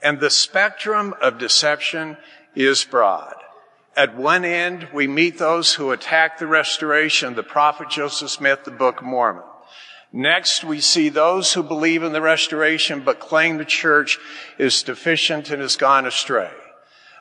and 0.05 0.19
the 0.19 0.29
spectrum 0.29 1.15
of 1.19 1.39
deception 1.39 2.15
is 2.53 2.83
broad. 2.83 3.33
At 3.97 4.15
one 4.15 4.45
end, 4.45 4.87
we 4.93 5.07
meet 5.07 5.39
those 5.39 5.73
who 5.73 5.89
attack 5.89 6.37
the 6.37 6.45
restoration, 6.45 7.33
the 7.33 7.41
prophet 7.41 7.89
Joseph 7.89 8.29
Smith, 8.29 8.65
the 8.65 8.71
Book 8.71 8.99
of 8.99 9.07
Mormon. 9.07 9.41
Next, 10.13 10.63
we 10.63 10.79
see 10.79 11.09
those 11.09 11.53
who 11.53 11.63
believe 11.63 12.03
in 12.03 12.13
the 12.13 12.21
restoration 12.21 12.99
but 12.99 13.19
claim 13.19 13.57
the 13.57 13.65
church 13.65 14.19
is 14.59 14.83
deficient 14.83 15.49
and 15.49 15.59
has 15.59 15.75
gone 15.75 16.05
astray. 16.05 16.51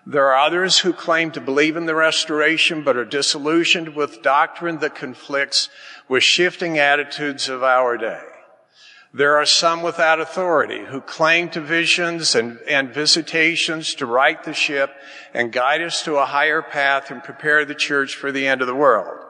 There 0.04 0.26
are 0.26 0.46
others 0.46 0.80
who 0.80 0.92
claim 0.92 1.30
to 1.30 1.40
believe 1.40 1.78
in 1.78 1.86
the 1.86 1.94
restoration 1.94 2.84
but 2.84 2.98
are 2.98 3.06
disillusioned 3.06 3.96
with 3.96 4.20
doctrine 4.20 4.80
that 4.80 4.94
conflicts 4.94 5.70
with 6.06 6.22
shifting 6.22 6.78
attitudes 6.78 7.48
of 7.48 7.62
our 7.62 7.96
day. 7.96 8.20
There 9.16 9.36
are 9.36 9.46
some 9.46 9.82
without 9.82 10.18
authority 10.18 10.86
who 10.86 11.00
claim 11.00 11.48
to 11.50 11.60
visions 11.60 12.34
and, 12.34 12.58
and, 12.66 12.92
visitations 12.92 13.94
to 13.94 14.06
right 14.06 14.42
the 14.42 14.52
ship 14.52 14.90
and 15.32 15.52
guide 15.52 15.82
us 15.82 16.02
to 16.02 16.16
a 16.16 16.26
higher 16.26 16.62
path 16.62 17.12
and 17.12 17.22
prepare 17.22 17.64
the 17.64 17.76
church 17.76 18.16
for 18.16 18.32
the 18.32 18.48
end 18.48 18.60
of 18.60 18.66
the 18.66 18.74
world. 18.74 19.24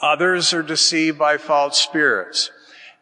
Others 0.00 0.54
are 0.54 0.62
deceived 0.62 1.18
by 1.18 1.38
false 1.38 1.80
spirits. 1.80 2.52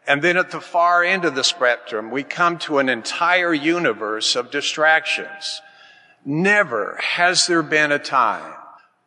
And 0.06 0.22
then 0.22 0.38
at 0.38 0.50
the 0.50 0.62
far 0.62 1.04
end 1.04 1.26
of 1.26 1.34
the 1.34 1.44
spectrum, 1.44 2.10
we 2.10 2.22
come 2.22 2.56
to 2.60 2.78
an 2.78 2.88
entire 2.88 3.52
universe 3.52 4.34
of 4.34 4.50
distractions. 4.50 5.60
Never 6.24 6.98
has 7.02 7.46
there 7.46 7.62
been 7.62 7.92
a 7.92 7.98
time 7.98 8.54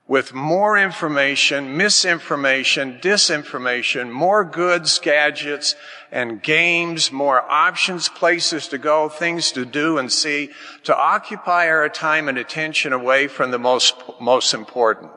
with 0.07 0.33
more 0.33 0.77
information, 0.77 1.75
misinformation, 1.75 2.97
disinformation, 3.01 4.09
more 4.09 4.45
goods, 4.45 4.99
gadgets, 4.99 5.75
and 6.11 6.41
games, 6.41 7.11
more 7.11 7.41
options, 7.51 8.07
places 8.07 8.69
to 8.69 8.77
go, 8.77 9.09
things 9.09 9.51
to 9.51 9.65
do 9.65 9.97
and 9.97 10.11
see, 10.11 10.49
to 10.83 10.95
occupy 10.95 11.67
our 11.67 11.89
time 11.89 12.29
and 12.29 12.37
attention 12.37 12.93
away 12.93 13.27
from 13.27 13.51
the 13.51 13.59
most, 13.59 13.95
most 14.21 14.53
important. 14.53 15.11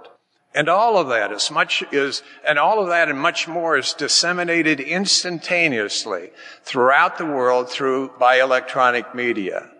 And 0.53 0.68
all 0.68 0.99
of 0.99 1.09
that 1.09 1.30
is 1.30 1.53
much 1.53 1.84
is, 1.93 2.24
and 2.45 2.59
all 2.59 2.82
of 2.82 2.88
that 2.88 3.09
and 3.09 3.20
much 3.20 3.47
more 3.47 3.78
is 3.78 3.93
disseminated 3.93 4.80
instantaneously 4.80 6.30
throughout 6.64 7.18
the 7.18 7.26
world 7.26 7.70
through 7.70 8.11
by 8.18 8.41
electronic 8.41 9.14
media. 9.14 9.70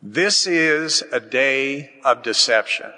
This 0.00 0.46
is 0.46 1.02
a 1.10 1.18
day 1.18 1.90
of 2.04 2.22
deception. 2.22 2.92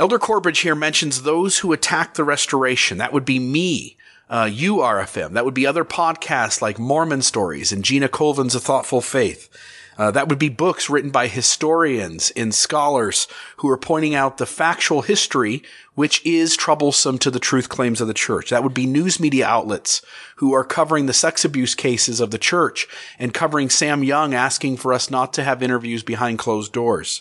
Elder 0.00 0.18
Corbridge 0.18 0.60
here 0.60 0.74
mentions 0.74 1.24
those 1.24 1.58
who 1.58 1.74
attack 1.74 2.14
the 2.14 2.24
restoration. 2.24 2.96
That 2.96 3.12
would 3.12 3.26
be 3.26 3.38
me, 3.38 3.98
uh, 4.30 4.48
you, 4.50 4.76
RFM. 4.76 5.34
That 5.34 5.44
would 5.44 5.52
be 5.52 5.66
other 5.66 5.84
podcasts 5.84 6.62
like 6.62 6.78
Mormon 6.78 7.20
Stories 7.20 7.70
and 7.70 7.84
Gina 7.84 8.08
Colvin's 8.08 8.54
A 8.54 8.60
Thoughtful 8.60 9.02
Faith. 9.02 9.50
Uh, 9.98 10.10
that 10.10 10.26
would 10.26 10.38
be 10.38 10.48
books 10.48 10.88
written 10.88 11.10
by 11.10 11.26
historians 11.26 12.30
and 12.34 12.54
scholars 12.54 13.28
who 13.58 13.68
are 13.68 13.76
pointing 13.76 14.14
out 14.14 14.38
the 14.38 14.46
factual 14.46 15.02
history, 15.02 15.62
which 15.94 16.24
is 16.24 16.56
troublesome 16.56 17.18
to 17.18 17.30
the 17.30 17.38
truth 17.38 17.68
claims 17.68 18.00
of 18.00 18.08
the 18.08 18.14
church. 18.14 18.48
That 18.48 18.62
would 18.62 18.72
be 18.72 18.86
news 18.86 19.20
media 19.20 19.46
outlets 19.46 20.00
who 20.36 20.54
are 20.54 20.64
covering 20.64 21.04
the 21.04 21.12
sex 21.12 21.44
abuse 21.44 21.74
cases 21.74 22.20
of 22.20 22.30
the 22.30 22.38
church 22.38 22.88
and 23.18 23.34
covering 23.34 23.68
Sam 23.68 24.02
Young 24.02 24.32
asking 24.32 24.78
for 24.78 24.94
us 24.94 25.10
not 25.10 25.34
to 25.34 25.44
have 25.44 25.62
interviews 25.62 26.02
behind 26.02 26.38
closed 26.38 26.72
doors. 26.72 27.20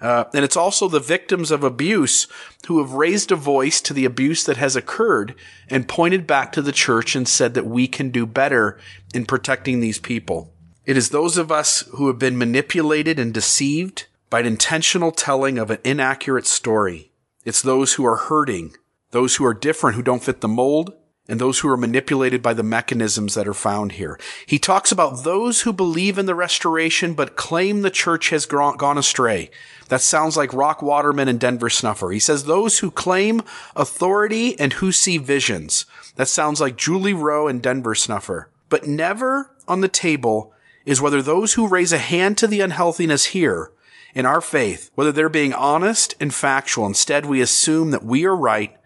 Uh, 0.00 0.24
and 0.32 0.44
it's 0.44 0.56
also 0.56 0.88
the 0.88 1.00
victims 1.00 1.50
of 1.50 1.62
abuse 1.62 2.26
who 2.66 2.78
have 2.78 2.92
raised 2.92 3.30
a 3.30 3.36
voice 3.36 3.80
to 3.82 3.92
the 3.92 4.04
abuse 4.04 4.44
that 4.44 4.56
has 4.56 4.74
occurred 4.74 5.34
and 5.68 5.88
pointed 5.88 6.26
back 6.26 6.52
to 6.52 6.62
the 6.62 6.72
church 6.72 7.14
and 7.14 7.28
said 7.28 7.54
that 7.54 7.66
we 7.66 7.86
can 7.86 8.10
do 8.10 8.24
better 8.24 8.78
in 9.12 9.26
protecting 9.26 9.80
these 9.80 9.98
people. 9.98 10.52
It 10.86 10.96
is 10.96 11.10
those 11.10 11.36
of 11.36 11.52
us 11.52 11.84
who 11.92 12.06
have 12.06 12.18
been 12.18 12.38
manipulated 12.38 13.18
and 13.18 13.34
deceived 13.34 14.06
by 14.30 14.40
an 14.40 14.46
intentional 14.46 15.12
telling 15.12 15.58
of 15.58 15.70
an 15.70 15.78
inaccurate 15.84 16.46
story. 16.46 17.12
It's 17.44 17.62
those 17.62 17.94
who 17.94 18.06
are 18.06 18.16
hurting, 18.16 18.74
those 19.10 19.36
who 19.36 19.44
are 19.44 19.54
different, 19.54 19.96
who 19.96 20.02
don't 20.02 20.22
fit 20.22 20.40
the 20.40 20.48
mold, 20.48 20.94
and 21.30 21.40
those 21.40 21.60
who 21.60 21.68
are 21.68 21.76
manipulated 21.76 22.42
by 22.42 22.52
the 22.52 22.62
mechanisms 22.62 23.34
that 23.34 23.46
are 23.46 23.54
found 23.54 23.92
here. 23.92 24.18
He 24.44 24.58
talks 24.58 24.90
about 24.90 25.22
those 25.22 25.62
who 25.62 25.72
believe 25.72 26.18
in 26.18 26.26
the 26.26 26.34
restoration 26.34 27.14
but 27.14 27.36
claim 27.36 27.82
the 27.82 27.90
church 27.90 28.30
has 28.30 28.46
gone 28.46 28.98
astray. 28.98 29.50
That 29.88 30.00
sounds 30.00 30.36
like 30.36 30.52
Rock 30.52 30.82
Waterman 30.82 31.28
and 31.28 31.38
Denver 31.38 31.70
Snuffer. 31.70 32.10
He 32.10 32.18
says 32.18 32.44
those 32.44 32.80
who 32.80 32.90
claim 32.90 33.42
authority 33.76 34.58
and 34.58 34.74
who 34.74 34.92
see 34.92 35.18
visions. 35.18 35.86
That 36.16 36.28
sounds 36.28 36.60
like 36.60 36.76
Julie 36.76 37.14
Rowe 37.14 37.48
and 37.48 37.62
Denver 37.62 37.94
Snuffer. 37.94 38.48
But 38.68 38.86
never 38.86 39.50
on 39.66 39.80
the 39.80 39.88
table 39.88 40.52
is 40.84 41.00
whether 41.00 41.22
those 41.22 41.54
who 41.54 41.68
raise 41.68 41.92
a 41.92 41.98
hand 41.98 42.38
to 42.38 42.46
the 42.46 42.60
unhealthiness 42.60 43.26
here 43.26 43.70
in 44.14 44.26
our 44.26 44.40
faith, 44.40 44.90
whether 44.94 45.12
they're 45.12 45.28
being 45.28 45.52
honest 45.52 46.14
and 46.20 46.34
factual. 46.34 46.86
Instead, 46.86 47.26
we 47.26 47.40
assume 47.40 47.90
that 47.92 48.04
we 48.04 48.24
are 48.24 48.36
right 48.36 48.76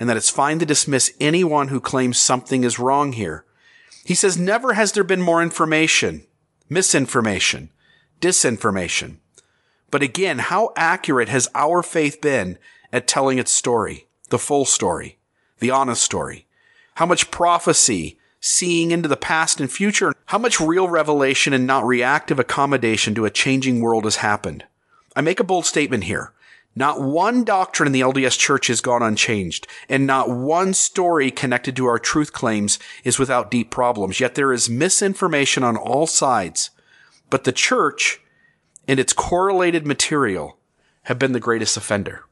and 0.00 0.08
that 0.08 0.16
it's 0.16 0.30
fine 0.30 0.58
to 0.58 0.66
dismiss 0.66 1.12
anyone 1.20 1.68
who 1.68 1.78
claims 1.78 2.18
something 2.18 2.64
is 2.64 2.78
wrong 2.78 3.12
here. 3.12 3.44
He 4.04 4.14
says, 4.14 4.38
never 4.38 4.72
has 4.72 4.92
there 4.92 5.04
been 5.04 5.20
more 5.20 5.42
information, 5.42 6.26
misinformation, 6.70 7.70
disinformation. 8.20 9.18
But 9.90 10.02
again, 10.02 10.38
how 10.38 10.72
accurate 10.74 11.28
has 11.28 11.50
our 11.54 11.82
faith 11.82 12.20
been 12.20 12.58
at 12.92 13.06
telling 13.06 13.38
its 13.38 13.52
story, 13.52 14.08
the 14.30 14.38
full 14.38 14.64
story, 14.64 15.18
the 15.58 15.70
honest 15.70 16.02
story? 16.02 16.46
How 16.94 17.06
much 17.06 17.30
prophecy, 17.30 18.18
seeing 18.40 18.90
into 18.90 19.08
the 19.08 19.16
past 19.16 19.60
and 19.60 19.70
future, 19.70 20.14
how 20.26 20.38
much 20.38 20.60
real 20.60 20.88
revelation 20.88 21.52
and 21.52 21.66
not 21.66 21.86
reactive 21.86 22.38
accommodation 22.38 23.14
to 23.16 23.26
a 23.26 23.30
changing 23.30 23.80
world 23.80 24.04
has 24.04 24.16
happened? 24.16 24.64
I 25.14 25.20
make 25.20 25.40
a 25.40 25.44
bold 25.44 25.66
statement 25.66 26.04
here. 26.04 26.32
Not 26.80 26.98
one 26.98 27.44
doctrine 27.44 27.88
in 27.88 27.92
the 27.92 28.00
LDS 28.00 28.38
Church 28.38 28.68
has 28.68 28.80
gone 28.80 29.02
unchanged, 29.02 29.66
and 29.90 30.06
not 30.06 30.30
one 30.30 30.72
story 30.72 31.30
connected 31.30 31.76
to 31.76 31.84
our 31.84 31.98
truth 31.98 32.32
claims 32.32 32.78
is 33.04 33.18
without 33.18 33.50
deep 33.50 33.70
problems. 33.70 34.18
Yet 34.18 34.34
there 34.34 34.50
is 34.50 34.70
misinformation 34.70 35.62
on 35.62 35.76
all 35.76 36.06
sides. 36.06 36.70
But 37.28 37.44
the 37.44 37.52
Church 37.52 38.22
and 38.88 38.98
its 38.98 39.12
correlated 39.12 39.86
material 39.86 40.56
have 41.02 41.18
been 41.18 41.32
the 41.32 41.38
greatest 41.38 41.76
offender. 41.76 42.24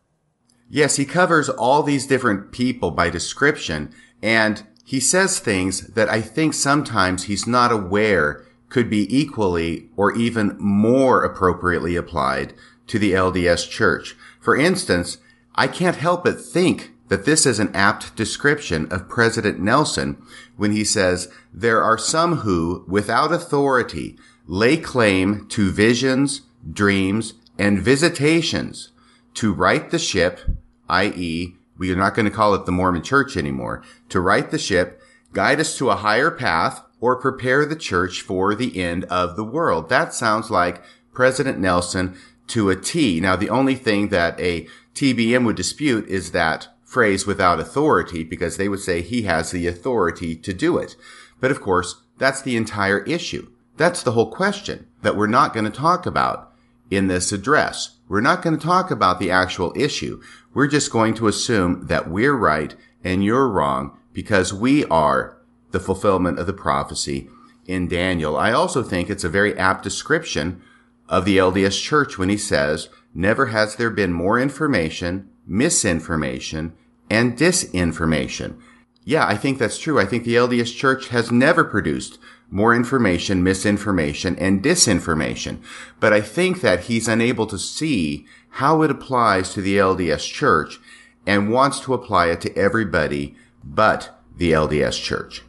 Yes, 0.70 0.96
he 0.96 1.04
covers 1.04 1.50
all 1.50 1.82
these 1.82 2.06
different 2.06 2.50
people 2.50 2.90
by 2.90 3.10
description, 3.10 3.92
and 4.22 4.66
he 4.82 4.98
says 4.98 5.38
things 5.38 5.88
that 5.88 6.08
I 6.08 6.22
think 6.22 6.54
sometimes 6.54 7.24
he's 7.24 7.46
not 7.46 7.70
aware 7.70 8.46
could 8.70 8.88
be 8.88 9.14
equally 9.14 9.90
or 9.94 10.16
even 10.16 10.56
more 10.58 11.22
appropriately 11.22 11.96
applied 11.96 12.54
to 12.86 12.98
the 12.98 13.12
LDS 13.12 13.68
Church. 13.68 14.16
For 14.48 14.56
instance, 14.56 15.18
I 15.56 15.66
can't 15.66 15.96
help 15.96 16.24
but 16.24 16.40
think 16.40 16.92
that 17.08 17.26
this 17.26 17.44
is 17.44 17.58
an 17.58 17.70
apt 17.76 18.16
description 18.16 18.90
of 18.90 19.06
President 19.06 19.60
Nelson 19.60 20.22
when 20.56 20.72
he 20.72 20.84
says, 20.84 21.30
there 21.52 21.82
are 21.82 21.98
some 21.98 22.36
who, 22.36 22.82
without 22.88 23.30
authority, 23.30 24.16
lay 24.46 24.78
claim 24.78 25.46
to 25.48 25.70
visions, 25.70 26.46
dreams, 26.72 27.34
and 27.58 27.78
visitations 27.82 28.88
to 29.34 29.52
right 29.52 29.90
the 29.90 29.98
ship, 29.98 30.40
i.e., 30.88 31.54
we 31.76 31.92
are 31.92 31.96
not 31.96 32.14
going 32.14 32.24
to 32.24 32.34
call 32.34 32.54
it 32.54 32.64
the 32.64 32.72
Mormon 32.72 33.02
church 33.02 33.36
anymore, 33.36 33.82
to 34.08 34.18
right 34.18 34.50
the 34.50 34.58
ship, 34.58 35.02
guide 35.34 35.60
us 35.60 35.76
to 35.76 35.90
a 35.90 35.96
higher 35.96 36.30
path, 36.30 36.82
or 37.00 37.20
prepare 37.20 37.66
the 37.66 37.76
church 37.76 38.22
for 38.22 38.54
the 38.54 38.80
end 38.80 39.04
of 39.10 39.36
the 39.36 39.44
world. 39.44 39.90
That 39.90 40.14
sounds 40.14 40.50
like 40.50 40.82
President 41.12 41.58
Nelson 41.58 42.16
to 42.48 42.70
a 42.70 42.76
T. 42.76 43.20
Now, 43.20 43.36
the 43.36 43.50
only 43.50 43.74
thing 43.74 44.08
that 44.08 44.38
a 44.40 44.66
TBM 44.94 45.44
would 45.44 45.56
dispute 45.56 46.06
is 46.08 46.32
that 46.32 46.68
phrase 46.82 47.26
without 47.26 47.60
authority 47.60 48.24
because 48.24 48.56
they 48.56 48.68
would 48.68 48.80
say 48.80 49.02
he 49.02 49.22
has 49.22 49.50
the 49.50 49.66
authority 49.66 50.34
to 50.34 50.52
do 50.54 50.78
it. 50.78 50.96
But 51.40 51.50
of 51.50 51.60
course, 51.60 52.02
that's 52.16 52.42
the 52.42 52.56
entire 52.56 53.00
issue. 53.00 53.50
That's 53.76 54.02
the 54.02 54.12
whole 54.12 54.30
question 54.30 54.86
that 55.02 55.16
we're 55.16 55.26
not 55.26 55.52
going 55.52 55.66
to 55.66 55.70
talk 55.70 56.06
about 56.06 56.52
in 56.90 57.06
this 57.06 57.30
address. 57.30 57.96
We're 58.08 58.20
not 58.22 58.42
going 58.42 58.58
to 58.58 58.66
talk 58.66 58.90
about 58.90 59.20
the 59.20 59.30
actual 59.30 59.72
issue. 59.76 60.20
We're 60.54 60.66
just 60.66 60.90
going 60.90 61.14
to 61.14 61.28
assume 61.28 61.86
that 61.86 62.10
we're 62.10 62.34
right 62.34 62.74
and 63.04 63.22
you're 63.22 63.48
wrong 63.48 63.96
because 64.12 64.52
we 64.52 64.84
are 64.86 65.38
the 65.70 65.80
fulfillment 65.80 66.38
of 66.38 66.46
the 66.46 66.52
prophecy 66.52 67.28
in 67.66 67.86
Daniel. 67.86 68.36
I 68.36 68.52
also 68.52 68.82
think 68.82 69.10
it's 69.10 69.24
a 69.24 69.28
very 69.28 69.56
apt 69.56 69.84
description 69.84 70.62
of 71.08 71.24
the 71.24 71.38
LDS 71.38 71.80
church 71.82 72.18
when 72.18 72.28
he 72.28 72.36
says, 72.36 72.88
never 73.14 73.46
has 73.46 73.76
there 73.76 73.90
been 73.90 74.12
more 74.12 74.38
information, 74.38 75.30
misinformation, 75.46 76.74
and 77.10 77.36
disinformation. 77.36 78.60
Yeah, 79.04 79.26
I 79.26 79.36
think 79.36 79.58
that's 79.58 79.78
true. 79.78 79.98
I 79.98 80.04
think 80.04 80.24
the 80.24 80.34
LDS 80.34 80.76
church 80.76 81.08
has 81.08 81.32
never 81.32 81.64
produced 81.64 82.18
more 82.50 82.74
information, 82.74 83.42
misinformation, 83.42 84.36
and 84.36 84.62
disinformation. 84.62 85.58
But 86.00 86.12
I 86.12 86.20
think 86.20 86.60
that 86.60 86.84
he's 86.84 87.08
unable 87.08 87.46
to 87.46 87.58
see 87.58 88.26
how 88.50 88.82
it 88.82 88.90
applies 88.90 89.52
to 89.54 89.60
the 89.60 89.78
LDS 89.78 90.30
church 90.30 90.78
and 91.26 91.50
wants 91.50 91.80
to 91.80 91.94
apply 91.94 92.26
it 92.26 92.40
to 92.42 92.56
everybody 92.56 93.34
but 93.62 94.18
the 94.36 94.52
LDS 94.52 95.02
church. 95.02 95.42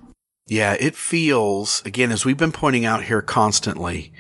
Yeah, 0.48 0.76
it 0.80 0.96
feels, 0.96 1.84
again, 1.86 2.12
as 2.12 2.26
we've 2.26 2.38
been 2.38 2.52
pointing 2.52 2.84
out 2.84 3.04
here 3.04 3.22
constantly, 3.22 4.12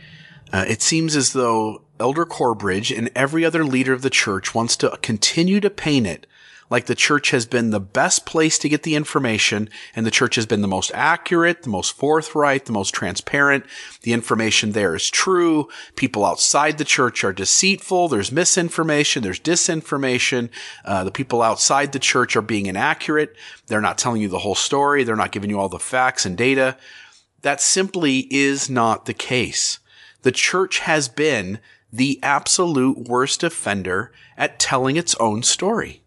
uh, 0.52 0.66
it 0.68 0.82
seems 0.82 1.16
as 1.16 1.34
though 1.34 1.84
Elder 2.00 2.26
Corbridge 2.26 2.92
and 2.92 3.10
every 3.16 3.44
other 3.44 3.64
leader 3.64 3.94
of 3.94 4.02
the 4.02 4.10
church 4.10 4.56
wants 4.56 4.76
to 4.78 4.98
continue 5.02 5.60
to 5.60 5.70
paint 5.70 6.08
it 6.08 6.26
like 6.70 6.86
the 6.86 6.96
church 6.96 7.32
has 7.32 7.46
been 7.46 7.72
the 7.72 7.80
best 7.80 8.26
place 8.26 8.60
to 8.60 8.70
get 8.70 8.84
the 8.84 8.96
information 8.96 9.70
and 9.96 10.06
the 10.06 10.12
church 10.12 10.36
has 10.36 10.46
been 10.46 10.62
the 10.62 10.68
most 10.68 10.92
accurate, 10.94 11.64
the 11.64 11.70
most 11.70 11.96
forthright, 11.96 12.66
the 12.66 12.72
most 12.72 12.94
transparent. 12.94 13.66
The 14.04 14.14
information 14.14 14.72
there 14.72 14.96
is 14.96 15.10
true. 15.10 15.68
People 15.96 16.26
outside 16.26 16.78
the 16.78 16.86
church 16.86 17.24
are 17.24 17.34
deceitful. 17.34 18.08
There's 18.08 18.32
misinformation. 18.32 19.24
There's 19.24 19.40
disinformation. 19.40 20.50
Uh, 20.86 21.04
the 21.04 21.12
people 21.12 21.42
outside 21.42 21.92
the 21.92 22.00
church 22.00 22.36
are 22.36 22.42
being 22.42 22.68
inaccurate. 22.68 23.36
They're 23.68 23.82
not 23.82 23.98
telling 23.98 24.22
you 24.22 24.30
the 24.30 24.40
whole 24.40 24.56
story. 24.56 25.04
They're 25.04 25.16
not 25.16 25.32
giving 25.32 25.50
you 25.50 25.60
all 25.60 25.70
the 25.70 25.80
facts 25.80 26.26
and 26.26 26.38
data. 26.38 26.78
That 27.42 27.62
simply 27.62 28.28
is 28.30 28.70
not 28.70 29.06
the 29.06 29.14
case. 29.14 29.80
The 30.22 30.32
church 30.32 30.80
has 30.80 31.08
been 31.08 31.60
the 31.92 32.20
absolute 32.22 33.08
worst 33.08 33.44
offender 33.44 34.12
at 34.38 34.60
telling 34.60 34.96
its 34.96 35.16
own 35.16 35.44
story. 35.44 36.04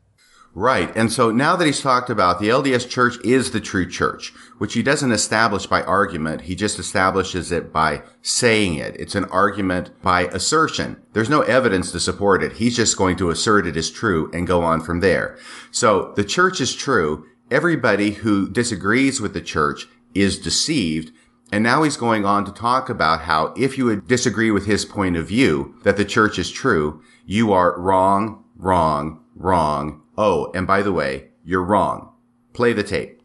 Right. 0.54 0.94
And 0.94 1.10
so 1.10 1.30
now 1.30 1.56
that 1.56 1.64
he's 1.64 1.80
talked 1.80 2.10
about 2.10 2.38
the 2.38 2.50
LDS 2.50 2.88
church 2.88 3.16
is 3.24 3.50
the 3.50 3.60
true 3.60 3.88
church, 3.88 4.34
which 4.58 4.74
he 4.74 4.82
doesn't 4.82 5.10
establish 5.10 5.64
by 5.66 5.82
argument. 5.82 6.42
He 6.42 6.54
just 6.54 6.78
establishes 6.78 7.50
it 7.50 7.72
by 7.72 8.02
saying 8.20 8.74
it. 8.74 8.94
It's 8.98 9.14
an 9.14 9.24
argument 9.26 10.02
by 10.02 10.24
assertion. 10.24 11.00
There's 11.14 11.30
no 11.30 11.40
evidence 11.40 11.90
to 11.92 12.00
support 12.00 12.42
it. 12.42 12.52
He's 12.52 12.76
just 12.76 12.98
going 12.98 13.16
to 13.16 13.30
assert 13.30 13.66
it 13.66 13.78
is 13.78 13.90
true 13.90 14.30
and 14.34 14.46
go 14.46 14.62
on 14.62 14.82
from 14.82 15.00
there. 15.00 15.38
So 15.70 16.12
the 16.16 16.24
church 16.24 16.60
is 16.60 16.74
true. 16.74 17.26
Everybody 17.50 18.10
who 18.10 18.50
disagrees 18.50 19.22
with 19.22 19.32
the 19.32 19.40
church 19.40 19.88
is 20.14 20.38
deceived. 20.38 21.12
And 21.52 21.62
now 21.62 21.82
he's 21.82 21.98
going 21.98 22.24
on 22.24 22.46
to 22.46 22.52
talk 22.52 22.88
about 22.88 23.20
how 23.20 23.52
if 23.56 23.76
you 23.76 23.84
would 23.84 24.08
disagree 24.08 24.50
with 24.50 24.64
his 24.64 24.86
point 24.86 25.16
of 25.18 25.28
view 25.28 25.74
that 25.84 25.98
the 25.98 26.04
church 26.04 26.38
is 26.38 26.50
true, 26.50 27.02
you 27.26 27.52
are 27.52 27.78
wrong, 27.78 28.44
wrong, 28.56 29.22
wrong, 29.36 30.02
Oh, 30.16 30.50
and 30.54 30.66
by 30.66 30.82
the 30.82 30.92
way, 30.92 31.28
you're 31.44 31.64
wrong. 31.64 32.12
Play 32.52 32.72
the 32.72 32.82
tape. 32.82 33.22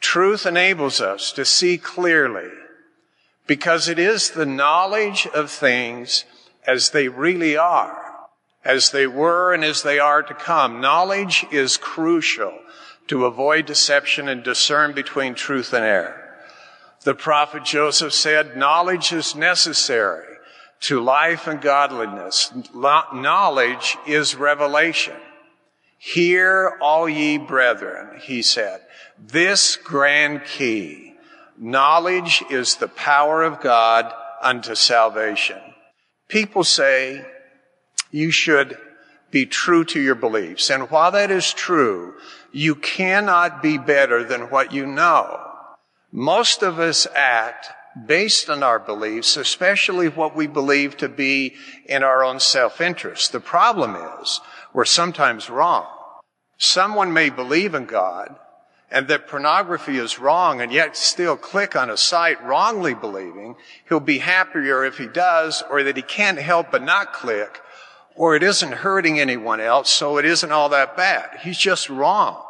Truth 0.00 0.46
enables 0.46 1.00
us 1.00 1.32
to 1.32 1.44
see 1.44 1.76
clearly 1.76 2.48
because 3.46 3.88
it 3.88 3.98
is 3.98 4.30
the 4.30 4.46
knowledge 4.46 5.26
of 5.34 5.50
things 5.50 6.24
as 6.66 6.90
they 6.90 7.08
really 7.08 7.56
are, 7.56 8.16
as 8.64 8.90
they 8.90 9.06
were 9.06 9.52
and 9.52 9.64
as 9.64 9.82
they 9.82 9.98
are 9.98 10.22
to 10.22 10.34
come. 10.34 10.80
Knowledge 10.80 11.46
is 11.50 11.76
crucial 11.76 12.58
to 13.08 13.26
avoid 13.26 13.66
deception 13.66 14.28
and 14.28 14.42
discern 14.42 14.92
between 14.92 15.34
truth 15.34 15.72
and 15.72 15.84
error. 15.84 16.19
The 17.02 17.14
prophet 17.14 17.64
Joseph 17.64 18.12
said, 18.12 18.56
knowledge 18.56 19.12
is 19.12 19.34
necessary 19.34 20.26
to 20.80 21.00
life 21.00 21.46
and 21.46 21.60
godliness. 21.60 22.52
Knowledge 22.74 23.96
is 24.06 24.34
revelation. 24.34 25.16
Hear 25.98 26.78
all 26.80 27.08
ye 27.08 27.38
brethren, 27.38 28.20
he 28.20 28.42
said, 28.42 28.80
this 29.18 29.76
grand 29.76 30.44
key. 30.44 31.14
Knowledge 31.58 32.42
is 32.50 32.76
the 32.76 32.88
power 32.88 33.42
of 33.42 33.60
God 33.60 34.12
unto 34.40 34.74
salvation. 34.74 35.60
People 36.28 36.64
say 36.64 37.24
you 38.10 38.30
should 38.30 38.78
be 39.30 39.44
true 39.46 39.84
to 39.84 40.00
your 40.00 40.14
beliefs. 40.14 40.70
And 40.70 40.90
while 40.90 41.10
that 41.12 41.30
is 41.30 41.52
true, 41.52 42.14
you 42.50 42.74
cannot 42.74 43.62
be 43.62 43.76
better 43.76 44.24
than 44.24 44.50
what 44.50 44.72
you 44.72 44.86
know. 44.86 45.46
Most 46.12 46.62
of 46.62 46.78
us 46.78 47.06
act 47.14 47.68
based 48.06 48.48
on 48.48 48.62
our 48.62 48.78
beliefs, 48.78 49.36
especially 49.36 50.08
what 50.08 50.36
we 50.36 50.46
believe 50.46 50.96
to 50.98 51.08
be 51.08 51.54
in 51.86 52.02
our 52.02 52.24
own 52.24 52.40
self-interest. 52.40 53.32
The 53.32 53.40
problem 53.40 53.96
is 54.20 54.40
we're 54.72 54.84
sometimes 54.84 55.50
wrong. 55.50 55.86
Someone 56.56 57.12
may 57.12 57.30
believe 57.30 57.74
in 57.74 57.86
God 57.86 58.36
and 58.90 59.08
that 59.08 59.28
pornography 59.28 59.98
is 59.98 60.18
wrong 60.18 60.60
and 60.60 60.72
yet 60.72 60.96
still 60.96 61.36
click 61.36 61.76
on 61.76 61.90
a 61.90 61.96
site 61.96 62.42
wrongly 62.44 62.94
believing 62.94 63.56
he'll 63.88 64.00
be 64.00 64.18
happier 64.18 64.84
if 64.84 64.98
he 64.98 65.06
does 65.06 65.62
or 65.70 65.82
that 65.84 65.96
he 65.96 66.02
can't 66.02 66.38
help 66.38 66.70
but 66.70 66.82
not 66.82 67.12
click 67.12 67.60
or 68.16 68.34
it 68.34 68.42
isn't 68.42 68.72
hurting 68.72 69.20
anyone 69.20 69.60
else 69.60 69.90
so 69.90 70.18
it 70.18 70.24
isn't 70.24 70.52
all 70.52 70.68
that 70.68 70.96
bad. 70.96 71.38
He's 71.40 71.58
just 71.58 71.88
wrong. 71.88 72.44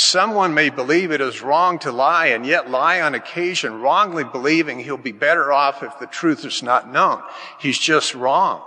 Someone 0.00 0.54
may 0.54 0.70
believe 0.70 1.10
it 1.10 1.20
is 1.20 1.42
wrong 1.42 1.80
to 1.80 1.90
lie 1.90 2.26
and 2.26 2.46
yet 2.46 2.70
lie 2.70 3.00
on 3.00 3.16
occasion 3.16 3.80
wrongly 3.80 4.22
believing 4.22 4.78
he'll 4.78 4.96
be 4.96 5.10
better 5.10 5.52
off 5.52 5.82
if 5.82 5.98
the 5.98 6.06
truth 6.06 6.44
is 6.44 6.62
not 6.62 6.88
known. 6.88 7.20
He's 7.58 7.80
just 7.80 8.14
wrong. 8.14 8.62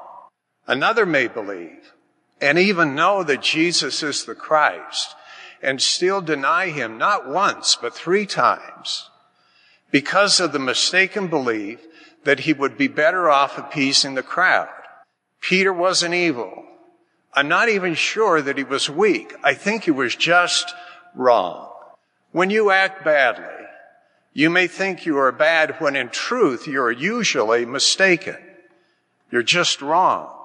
Another 0.68 1.06
may 1.06 1.30
believe 1.30 1.94
and 2.42 2.60
even 2.60 2.96
know 2.96 3.24
that 3.24 3.42
Jesus 3.42 4.04
is 4.04 4.26
the 4.26 4.36
Christ 4.36 5.16
and 5.62 5.82
still 5.82 6.20
deny 6.20 6.68
him 6.68 6.98
not 6.98 7.30
once, 7.30 7.78
but 7.82 7.96
three 7.96 8.26
times 8.26 9.10
because 9.90 10.42
of 10.42 10.52
the 10.52 10.60
mistaken 10.60 11.30
belief 11.30 11.80
that 12.26 12.42
he 12.42 12.52
would 12.52 12.78
be 12.78 12.90
better 12.90 13.30
off 13.30 13.58
appeasing 13.58 14.16
the 14.16 14.22
crowd. 14.22 14.68
Peter 15.40 15.72
wasn't 15.72 16.14
evil. 16.14 16.66
I'm 17.34 17.48
not 17.48 17.70
even 17.70 17.94
sure 17.94 18.42
that 18.42 18.58
he 18.58 18.66
was 18.66 18.90
weak. 18.90 19.34
I 19.42 19.54
think 19.54 19.86
he 19.86 19.92
was 19.92 20.14
just 20.14 20.74
wrong. 21.16 21.70
When 22.32 22.50
you 22.50 22.72
act 22.72 23.04
badly, 23.04 23.46
you 24.34 24.50
may 24.50 24.68
think 24.68 25.06
you 25.06 25.18
are 25.18 25.32
bad 25.32 25.76
when 25.80 25.96
in 25.96 26.10
truth 26.10 26.68
you're 26.68 26.92
usually 26.92 27.66
mistaken. 27.66 28.38
You're 29.30 29.44
just 29.44 29.82
wrong. 29.82 30.38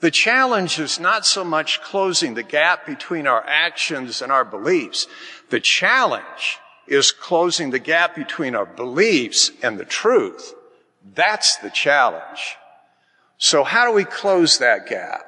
The 0.00 0.10
challenge 0.10 0.78
is 0.78 0.98
not 0.98 1.24
so 1.24 1.44
much 1.44 1.80
closing 1.80 2.34
the 2.34 2.42
gap 2.42 2.84
between 2.86 3.26
our 3.26 3.44
actions 3.46 4.20
and 4.20 4.32
our 4.32 4.44
beliefs. 4.44 5.06
The 5.50 5.60
challenge 5.60 6.58
is 6.86 7.12
closing 7.12 7.70
the 7.70 7.78
gap 7.78 8.14
between 8.14 8.54
our 8.54 8.66
beliefs 8.66 9.52
and 9.62 9.78
the 9.78 9.84
truth. 9.84 10.54
That's 11.14 11.56
the 11.56 11.70
challenge. 11.70 12.56
So 13.38 13.64
how 13.64 13.86
do 13.86 13.92
we 13.92 14.04
close 14.04 14.58
that 14.58 14.88
gap? 14.88 15.24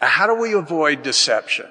How 0.00 0.26
do 0.26 0.34
we 0.34 0.54
avoid 0.54 1.02
deception? 1.02 1.66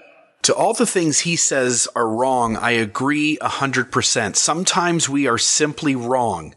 To 0.50 0.56
all 0.56 0.74
the 0.74 0.88
things 0.88 1.20
he 1.20 1.36
says 1.36 1.88
are 1.96 2.10
wrong, 2.10 2.58
I 2.58 2.72
agree 2.72 3.38
100%. 3.40 4.36
Sometimes 4.36 5.08
we 5.08 5.28
are 5.28 5.38
simply 5.38 5.96
wrong. 5.96 6.56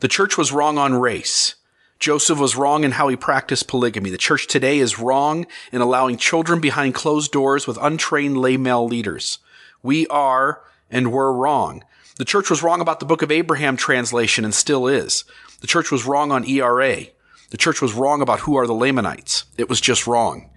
The 0.00 0.08
church 0.08 0.36
was 0.36 0.50
wrong 0.50 0.76
on 0.76 0.94
race. 0.94 1.54
Joseph 2.00 2.40
was 2.40 2.56
wrong 2.56 2.82
in 2.82 2.90
how 2.90 3.06
he 3.06 3.14
practiced 3.14 3.68
polygamy. 3.68 4.10
The 4.10 4.18
church 4.18 4.48
today 4.48 4.80
is 4.80 4.98
wrong 4.98 5.46
in 5.70 5.80
allowing 5.80 6.16
children 6.16 6.60
behind 6.60 6.96
closed 6.96 7.30
doors 7.30 7.64
with 7.64 7.78
untrained 7.80 8.38
lay 8.38 8.56
male 8.56 8.84
leaders. 8.84 9.38
We 9.84 10.08
are 10.08 10.60
and 10.90 11.12
were 11.12 11.32
wrong. 11.32 11.84
The 12.16 12.24
church 12.24 12.50
was 12.50 12.64
wrong 12.64 12.80
about 12.80 12.98
the 12.98 13.06
Book 13.06 13.22
of 13.22 13.30
Abraham 13.30 13.76
translation 13.76 14.44
and 14.44 14.52
still 14.52 14.88
is. 14.88 15.22
The 15.60 15.68
church 15.68 15.92
was 15.92 16.06
wrong 16.06 16.32
on 16.32 16.44
ERA. 16.44 17.04
The 17.50 17.56
church 17.56 17.80
was 17.80 17.94
wrong 17.94 18.20
about 18.20 18.40
who 18.40 18.56
are 18.56 18.66
the 18.66 18.74
Lamanites. 18.74 19.44
It 19.56 19.68
was 19.68 19.80
just 19.80 20.08
wrong. 20.08 20.50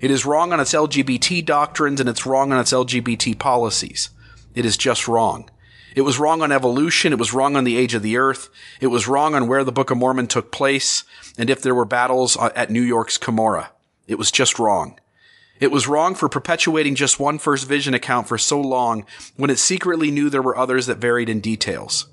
It 0.00 0.10
is 0.10 0.26
wrong 0.26 0.52
on 0.52 0.60
its 0.60 0.72
LGBT 0.72 1.44
doctrines 1.44 2.00
and 2.00 2.08
it's 2.08 2.26
wrong 2.26 2.52
on 2.52 2.58
its 2.58 2.72
LGBT 2.72 3.38
policies. 3.38 4.10
It 4.54 4.64
is 4.64 4.76
just 4.76 5.08
wrong. 5.08 5.50
It 5.94 6.02
was 6.02 6.18
wrong 6.18 6.42
on 6.42 6.52
evolution. 6.52 7.12
It 7.12 7.18
was 7.18 7.32
wrong 7.32 7.56
on 7.56 7.64
the 7.64 7.78
age 7.78 7.94
of 7.94 8.02
the 8.02 8.18
earth. 8.18 8.50
It 8.80 8.88
was 8.88 9.08
wrong 9.08 9.34
on 9.34 9.48
where 9.48 9.64
the 9.64 9.72
Book 9.72 9.90
of 9.90 9.96
Mormon 9.96 10.26
took 10.26 10.52
place 10.52 11.04
and 11.38 11.48
if 11.48 11.62
there 11.62 11.74
were 11.74 11.86
battles 11.86 12.36
uh, 12.36 12.50
at 12.54 12.70
New 12.70 12.82
York's 12.82 13.16
Cumorah. 13.16 13.68
It 14.06 14.18
was 14.18 14.30
just 14.30 14.58
wrong. 14.58 15.00
It 15.58 15.70
was 15.70 15.88
wrong 15.88 16.14
for 16.14 16.28
perpetuating 16.28 16.96
just 16.96 17.18
one 17.18 17.38
first 17.38 17.66
vision 17.66 17.94
account 17.94 18.28
for 18.28 18.36
so 18.36 18.60
long 18.60 19.06
when 19.36 19.48
it 19.48 19.58
secretly 19.58 20.10
knew 20.10 20.28
there 20.28 20.42
were 20.42 20.56
others 20.56 20.84
that 20.86 20.98
varied 20.98 21.30
in 21.30 21.40
details. 21.40 22.06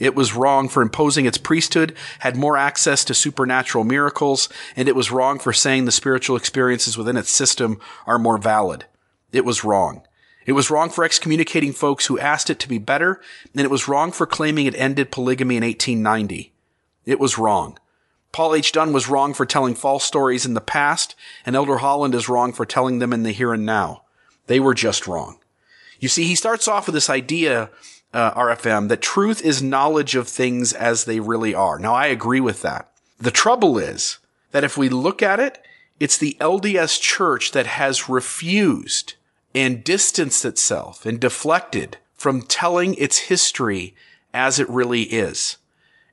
It 0.00 0.14
was 0.14 0.34
wrong 0.34 0.68
for 0.68 0.82
imposing 0.82 1.26
its 1.26 1.38
priesthood 1.38 1.94
had 2.20 2.34
more 2.34 2.56
access 2.56 3.04
to 3.04 3.14
supernatural 3.14 3.84
miracles, 3.84 4.48
and 4.74 4.88
it 4.88 4.96
was 4.96 5.12
wrong 5.12 5.38
for 5.38 5.52
saying 5.52 5.84
the 5.84 5.92
spiritual 5.92 6.36
experiences 6.36 6.96
within 6.96 7.18
its 7.18 7.30
system 7.30 7.78
are 8.06 8.18
more 8.18 8.38
valid. 8.38 8.86
It 9.30 9.44
was 9.44 9.62
wrong. 9.62 10.02
It 10.46 10.52
was 10.52 10.70
wrong 10.70 10.88
for 10.88 11.04
excommunicating 11.04 11.74
folks 11.74 12.06
who 12.06 12.18
asked 12.18 12.48
it 12.48 12.58
to 12.60 12.68
be 12.68 12.78
better, 12.78 13.20
and 13.54 13.62
it 13.62 13.70
was 13.70 13.88
wrong 13.88 14.10
for 14.10 14.26
claiming 14.26 14.64
it 14.64 14.74
ended 14.74 15.12
polygamy 15.12 15.58
in 15.58 15.62
1890. 15.62 16.52
It 17.04 17.20
was 17.20 17.36
wrong. 17.36 17.78
Paul 18.32 18.54
H. 18.54 18.72
Dunn 18.72 18.94
was 18.94 19.08
wrong 19.08 19.34
for 19.34 19.44
telling 19.44 19.74
false 19.74 20.04
stories 20.04 20.46
in 20.46 20.54
the 20.54 20.60
past, 20.62 21.14
and 21.44 21.54
Elder 21.54 21.78
Holland 21.78 22.14
is 22.14 22.28
wrong 22.28 22.54
for 22.54 22.64
telling 22.64 23.00
them 23.00 23.12
in 23.12 23.22
the 23.22 23.32
here 23.32 23.52
and 23.52 23.66
now. 23.66 24.04
They 24.46 24.60
were 24.60 24.74
just 24.74 25.06
wrong. 25.06 25.38
You 25.98 26.08
see, 26.08 26.24
he 26.24 26.34
starts 26.34 26.66
off 26.66 26.86
with 26.86 26.94
this 26.94 27.10
idea, 27.10 27.70
uh, 28.12 28.32
RFM, 28.34 28.88
that 28.88 29.02
truth 29.02 29.42
is 29.42 29.62
knowledge 29.62 30.14
of 30.14 30.28
things 30.28 30.72
as 30.72 31.04
they 31.04 31.20
really 31.20 31.54
are. 31.54 31.78
Now, 31.78 31.94
I 31.94 32.06
agree 32.06 32.40
with 32.40 32.62
that. 32.62 32.90
The 33.18 33.30
trouble 33.30 33.78
is 33.78 34.18
that 34.50 34.64
if 34.64 34.76
we 34.76 34.88
look 34.88 35.22
at 35.22 35.40
it, 35.40 35.62
it's 35.98 36.16
the 36.16 36.36
LDS 36.40 37.00
church 37.00 37.52
that 37.52 37.66
has 37.66 38.08
refused 38.08 39.14
and 39.54 39.84
distanced 39.84 40.44
itself 40.44 41.04
and 41.04 41.20
deflected 41.20 41.98
from 42.14 42.42
telling 42.42 42.94
its 42.94 43.18
history 43.18 43.94
as 44.32 44.58
it 44.58 44.68
really 44.68 45.02
is. 45.02 45.56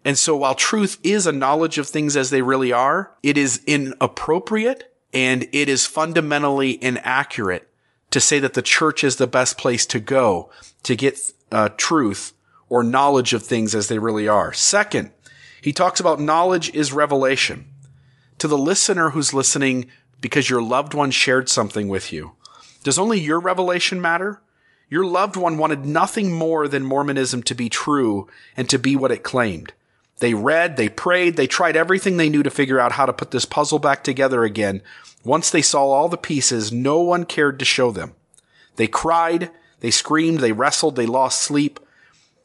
And 0.03 0.17
so 0.17 0.37
while 0.37 0.55
truth 0.55 0.99
is 1.03 1.27
a 1.27 1.31
knowledge 1.31 1.77
of 1.77 1.87
things 1.87 2.15
as 2.15 2.29
they 2.29 2.41
really 2.41 2.71
are, 2.71 3.11
it 3.23 3.37
is 3.37 3.61
inappropriate 3.65 4.93
and 5.13 5.47
it 5.51 5.69
is 5.69 5.85
fundamentally 5.85 6.81
inaccurate 6.83 7.69
to 8.11 8.19
say 8.19 8.39
that 8.39 8.53
the 8.53 8.61
church 8.61 9.03
is 9.03 9.17
the 9.17 9.27
best 9.27 9.57
place 9.57 9.85
to 9.87 9.99
go 9.99 10.49
to 10.83 10.95
get 10.95 11.19
uh, 11.51 11.69
truth 11.77 12.33
or 12.69 12.83
knowledge 12.83 13.33
of 13.33 13.43
things 13.43 13.73
as 13.73 13.87
they 13.87 13.99
really 13.99 14.27
are. 14.27 14.53
Second, 14.53 15.11
he 15.61 15.73
talks 15.73 15.99
about 15.99 16.19
knowledge 16.19 16.73
is 16.73 16.93
revelation. 16.93 17.67
To 18.39 18.47
the 18.47 18.57
listener 18.57 19.11
who's 19.11 19.33
listening 19.33 19.87
because 20.21 20.49
your 20.49 20.61
loved 20.61 20.93
one 20.93 21.11
shared 21.11 21.49
something 21.49 21.87
with 21.87 22.13
you, 22.13 22.33
does 22.83 22.99
only 22.99 23.19
your 23.19 23.39
revelation 23.39 23.99
matter? 23.99 24.41
Your 24.89 25.05
loved 25.05 25.35
one 25.35 25.57
wanted 25.57 25.85
nothing 25.85 26.31
more 26.31 26.67
than 26.67 26.85
Mormonism 26.85 27.43
to 27.43 27.55
be 27.55 27.67
true 27.67 28.27
and 28.55 28.69
to 28.69 28.79
be 28.79 28.95
what 28.95 29.11
it 29.11 29.23
claimed. 29.23 29.73
They 30.19 30.33
read, 30.33 30.77
they 30.77 30.89
prayed, 30.89 31.35
they 31.35 31.47
tried 31.47 31.75
everything 31.75 32.17
they 32.17 32.29
knew 32.29 32.43
to 32.43 32.49
figure 32.49 32.79
out 32.79 32.93
how 32.93 33.05
to 33.05 33.13
put 33.13 33.31
this 33.31 33.45
puzzle 33.45 33.79
back 33.79 34.03
together 34.03 34.43
again. 34.43 34.81
Once 35.23 35.49
they 35.49 35.61
saw 35.61 35.83
all 35.83 36.07
the 36.07 36.17
pieces, 36.17 36.71
no 36.71 36.99
one 37.01 37.25
cared 37.25 37.59
to 37.59 37.65
show 37.65 37.91
them. 37.91 38.15
They 38.77 38.87
cried, 38.87 39.51
they 39.79 39.91
screamed, 39.91 40.39
they 40.39 40.51
wrestled, 40.51 40.95
they 40.95 41.05
lost 41.05 41.41
sleep. 41.41 41.79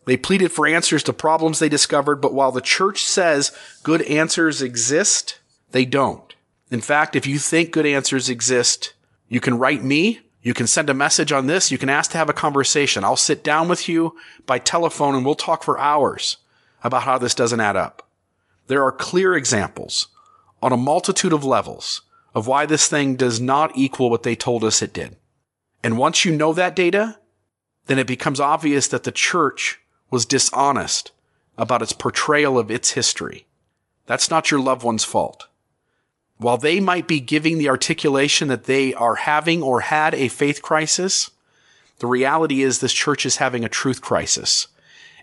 They 0.04 0.16
pleaded 0.16 0.50
for 0.50 0.66
answers 0.66 1.02
to 1.04 1.12
problems 1.12 1.58
they 1.58 1.68
discovered, 1.68 2.16
but 2.16 2.34
while 2.34 2.52
the 2.52 2.60
church 2.60 3.04
says 3.04 3.56
good 3.82 4.02
answers 4.02 4.60
exist, 4.60 5.38
they 5.70 5.84
don't. 5.84 6.34
In 6.70 6.80
fact, 6.80 7.14
if 7.14 7.26
you 7.26 7.38
think 7.38 7.70
good 7.70 7.86
answers 7.86 8.28
exist, 8.28 8.94
you 9.28 9.40
can 9.40 9.58
write 9.58 9.84
me, 9.84 10.20
you 10.42 10.54
can 10.54 10.66
send 10.66 10.90
a 10.90 10.94
message 10.94 11.30
on 11.30 11.46
this, 11.46 11.70
you 11.70 11.78
can 11.78 11.88
ask 11.88 12.10
to 12.10 12.18
have 12.18 12.28
a 12.28 12.34
conversation. 12.34 13.04
I'll 13.04 13.16
sit 13.16 13.44
down 13.44 13.68
with 13.68 13.88
you 13.88 14.16
by 14.44 14.58
telephone 14.58 15.14
and 15.14 15.24
we'll 15.24 15.34
talk 15.34 15.62
for 15.62 15.78
hours 15.78 16.38
about 16.82 17.04
how 17.04 17.18
this 17.18 17.34
doesn't 17.34 17.60
add 17.60 17.76
up. 17.76 18.08
There 18.66 18.82
are 18.82 18.92
clear 18.92 19.34
examples 19.34 20.08
on 20.60 20.72
a 20.72 20.76
multitude 20.76 21.32
of 21.32 21.44
levels 21.44 22.02
of 22.34 22.46
why 22.46 22.66
this 22.66 22.88
thing 22.88 23.14
does 23.14 23.40
not 23.40 23.76
equal 23.76 24.10
what 24.10 24.22
they 24.22 24.34
told 24.34 24.64
us 24.64 24.82
it 24.82 24.92
did. 24.92 25.16
And 25.84 25.98
once 25.98 26.24
you 26.24 26.34
know 26.34 26.52
that 26.52 26.76
data, 26.76 27.18
then 27.86 27.98
it 27.98 28.06
becomes 28.06 28.40
obvious 28.40 28.88
that 28.88 29.04
the 29.04 29.12
church 29.12 29.80
was 30.10 30.26
dishonest 30.26 31.10
about 31.58 31.82
its 31.82 31.92
portrayal 31.92 32.58
of 32.58 32.70
its 32.70 32.92
history. 32.92 33.46
That's 34.06 34.30
not 34.30 34.50
your 34.50 34.60
loved 34.60 34.82
one's 34.82 35.04
fault. 35.04 35.46
While 36.38 36.58
they 36.58 36.80
might 36.80 37.06
be 37.06 37.20
giving 37.20 37.58
the 37.58 37.68
articulation 37.68 38.48
that 38.48 38.64
they 38.64 38.94
are 38.94 39.14
having 39.14 39.62
or 39.62 39.80
had 39.80 40.14
a 40.14 40.28
faith 40.28 40.60
crisis, 40.60 41.30
the 41.98 42.06
reality 42.06 42.62
is 42.62 42.80
this 42.80 42.92
church 42.92 43.24
is 43.24 43.36
having 43.36 43.64
a 43.64 43.68
truth 43.68 44.00
crisis. 44.00 44.66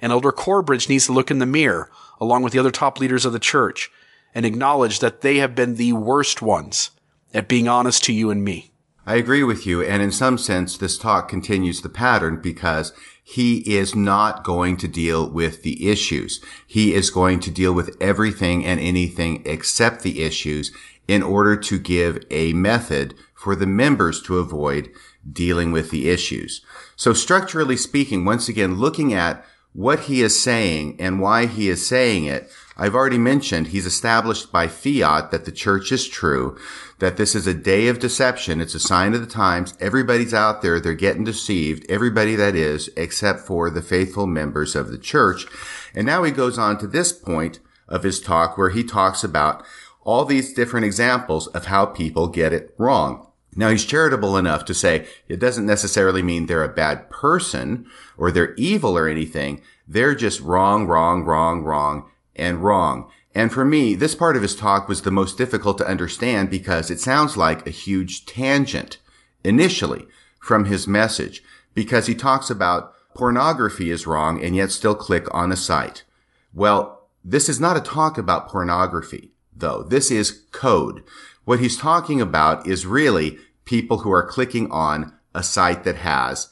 And 0.01 0.13
Elder 0.13 0.31
Corbridge 0.31 0.87
needs 0.87 1.07
to 1.07 1.11
look 1.11 1.29
in 1.29 1.39
the 1.39 1.45
mirror, 1.45 1.91
along 2.21 2.43
with 2.43 2.53
the 2.53 2.59
other 2.59 2.71
top 2.71 2.99
leaders 2.99 3.25
of 3.25 3.33
the 3.33 3.39
church, 3.39 3.91
and 4.33 4.45
acknowledge 4.45 4.99
that 4.99 5.21
they 5.21 5.37
have 5.37 5.55
been 5.55 5.75
the 5.75 5.93
worst 5.93 6.41
ones 6.41 6.91
at 7.33 7.49
being 7.49 7.67
honest 7.67 8.03
to 8.05 8.13
you 8.13 8.29
and 8.29 8.43
me. 8.43 8.71
I 9.09 9.15
agree 9.15 9.41
with 9.41 9.65
you. 9.65 9.81
And 9.81 10.03
in 10.03 10.11
some 10.11 10.37
sense, 10.37 10.77
this 10.77 10.95
talk 10.95 11.27
continues 11.29 11.81
the 11.81 11.89
pattern 11.89 12.39
because 12.39 12.93
he 13.23 13.57
is 13.75 13.95
not 13.95 14.43
going 14.43 14.77
to 14.77 14.87
deal 14.87 15.27
with 15.27 15.63
the 15.63 15.89
issues. 15.89 16.39
He 16.67 16.93
is 16.93 17.09
going 17.09 17.39
to 17.39 17.49
deal 17.49 17.73
with 17.73 17.97
everything 17.99 18.63
and 18.63 18.79
anything 18.79 19.41
except 19.47 20.03
the 20.03 20.21
issues 20.21 20.71
in 21.07 21.23
order 21.23 21.55
to 21.55 21.79
give 21.79 22.23
a 22.29 22.53
method 22.53 23.15
for 23.33 23.55
the 23.55 23.65
members 23.65 24.21
to 24.21 24.37
avoid 24.37 24.91
dealing 25.27 25.71
with 25.71 25.89
the 25.89 26.07
issues. 26.07 26.63
So 26.95 27.13
structurally 27.13 27.77
speaking, 27.77 28.25
once 28.25 28.47
again, 28.47 28.75
looking 28.75 29.11
at 29.11 29.43
what 29.73 30.01
he 30.01 30.21
is 30.21 30.41
saying 30.41 30.95
and 30.99 31.19
why 31.19 31.45
he 31.45 31.69
is 31.69 31.87
saying 31.87 32.25
it. 32.25 32.49
I've 32.75 32.95
already 32.95 33.17
mentioned 33.17 33.67
he's 33.67 33.85
established 33.85 34.51
by 34.51 34.67
fiat 34.67 35.31
that 35.31 35.45
the 35.45 35.51
church 35.51 35.91
is 35.91 36.07
true, 36.07 36.57
that 36.99 37.17
this 37.17 37.35
is 37.35 37.45
a 37.45 37.53
day 37.53 37.87
of 37.87 37.99
deception. 37.99 38.61
It's 38.61 38.75
a 38.75 38.79
sign 38.79 39.13
of 39.13 39.21
the 39.21 39.27
times. 39.27 39.75
Everybody's 39.79 40.33
out 40.33 40.61
there. 40.61 40.79
They're 40.79 40.93
getting 40.93 41.23
deceived. 41.23 41.85
Everybody 41.89 42.35
that 42.35 42.55
is, 42.55 42.89
except 42.95 43.41
for 43.41 43.69
the 43.69 43.81
faithful 43.81 44.27
members 44.27 44.75
of 44.75 44.91
the 44.91 44.97
church. 44.97 45.45
And 45.93 46.05
now 46.05 46.23
he 46.23 46.31
goes 46.31 46.57
on 46.57 46.77
to 46.79 46.87
this 46.87 47.11
point 47.11 47.59
of 47.87 48.03
his 48.03 48.21
talk 48.21 48.57
where 48.57 48.69
he 48.69 48.83
talks 48.83 49.23
about 49.23 49.63
all 50.03 50.25
these 50.25 50.53
different 50.53 50.85
examples 50.85 51.47
of 51.47 51.65
how 51.65 51.85
people 51.85 52.27
get 52.27 52.53
it 52.53 52.73
wrong. 52.77 53.28
Now 53.59 53.71
he's 53.71 53.83
charitable 53.83 54.37
enough 54.37 54.63
to 54.65 54.73
say 54.73 55.05
it 55.27 55.37
doesn't 55.37 55.65
necessarily 55.65 56.23
mean 56.23 56.45
they're 56.45 56.63
a 56.63 56.69
bad 56.69 57.09
person 57.09 57.87
or 58.17 58.31
they're 58.31 58.53
evil 58.55 58.97
or 58.97 59.09
anything. 59.09 59.61
They're 59.85 60.15
just 60.15 60.39
wrong, 60.39 60.87
wrong, 60.87 61.25
wrong, 61.25 61.63
wrong, 61.63 62.09
and 62.37 62.63
wrong. 62.63 63.11
And 63.35 63.51
for 63.51 63.65
me, 63.65 63.95
this 63.95 64.15
part 64.15 64.37
of 64.37 64.43
his 64.43 64.55
talk 64.55 64.87
was 64.87 65.01
the 65.01 65.11
most 65.11 65.37
difficult 65.37 65.77
to 65.79 65.87
understand 65.87 66.49
because 66.49 66.89
it 66.89 67.01
sounds 67.01 67.35
like 67.35 67.67
a 67.67 67.71
huge 67.71 68.25
tangent 68.25 68.97
initially 69.43 70.07
from 70.39 70.63
his 70.63 70.87
message 70.87 71.43
because 71.73 72.07
he 72.07 72.15
talks 72.15 72.49
about 72.49 72.93
pornography 73.13 73.91
is 73.91 74.07
wrong 74.07 74.41
and 74.41 74.55
yet 74.55 74.71
still 74.71 74.95
click 74.95 75.27
on 75.35 75.51
a 75.51 75.57
site. 75.57 76.05
Well, 76.53 77.09
this 77.25 77.49
is 77.49 77.59
not 77.59 77.75
a 77.75 77.81
talk 77.81 78.17
about 78.17 78.47
pornography 78.47 79.31
though. 79.53 79.83
This 79.83 80.11
is 80.11 80.43
code. 80.53 81.03
What 81.43 81.59
he's 81.59 81.75
talking 81.75 82.21
about 82.21 82.65
is 82.65 82.85
really 82.85 83.37
people 83.69 83.99
who 83.99 84.11
are 84.11 84.25
clicking 84.25 84.69
on 84.71 85.13
a 85.35 85.43
site 85.43 85.83
that 85.83 85.97
has 85.97 86.49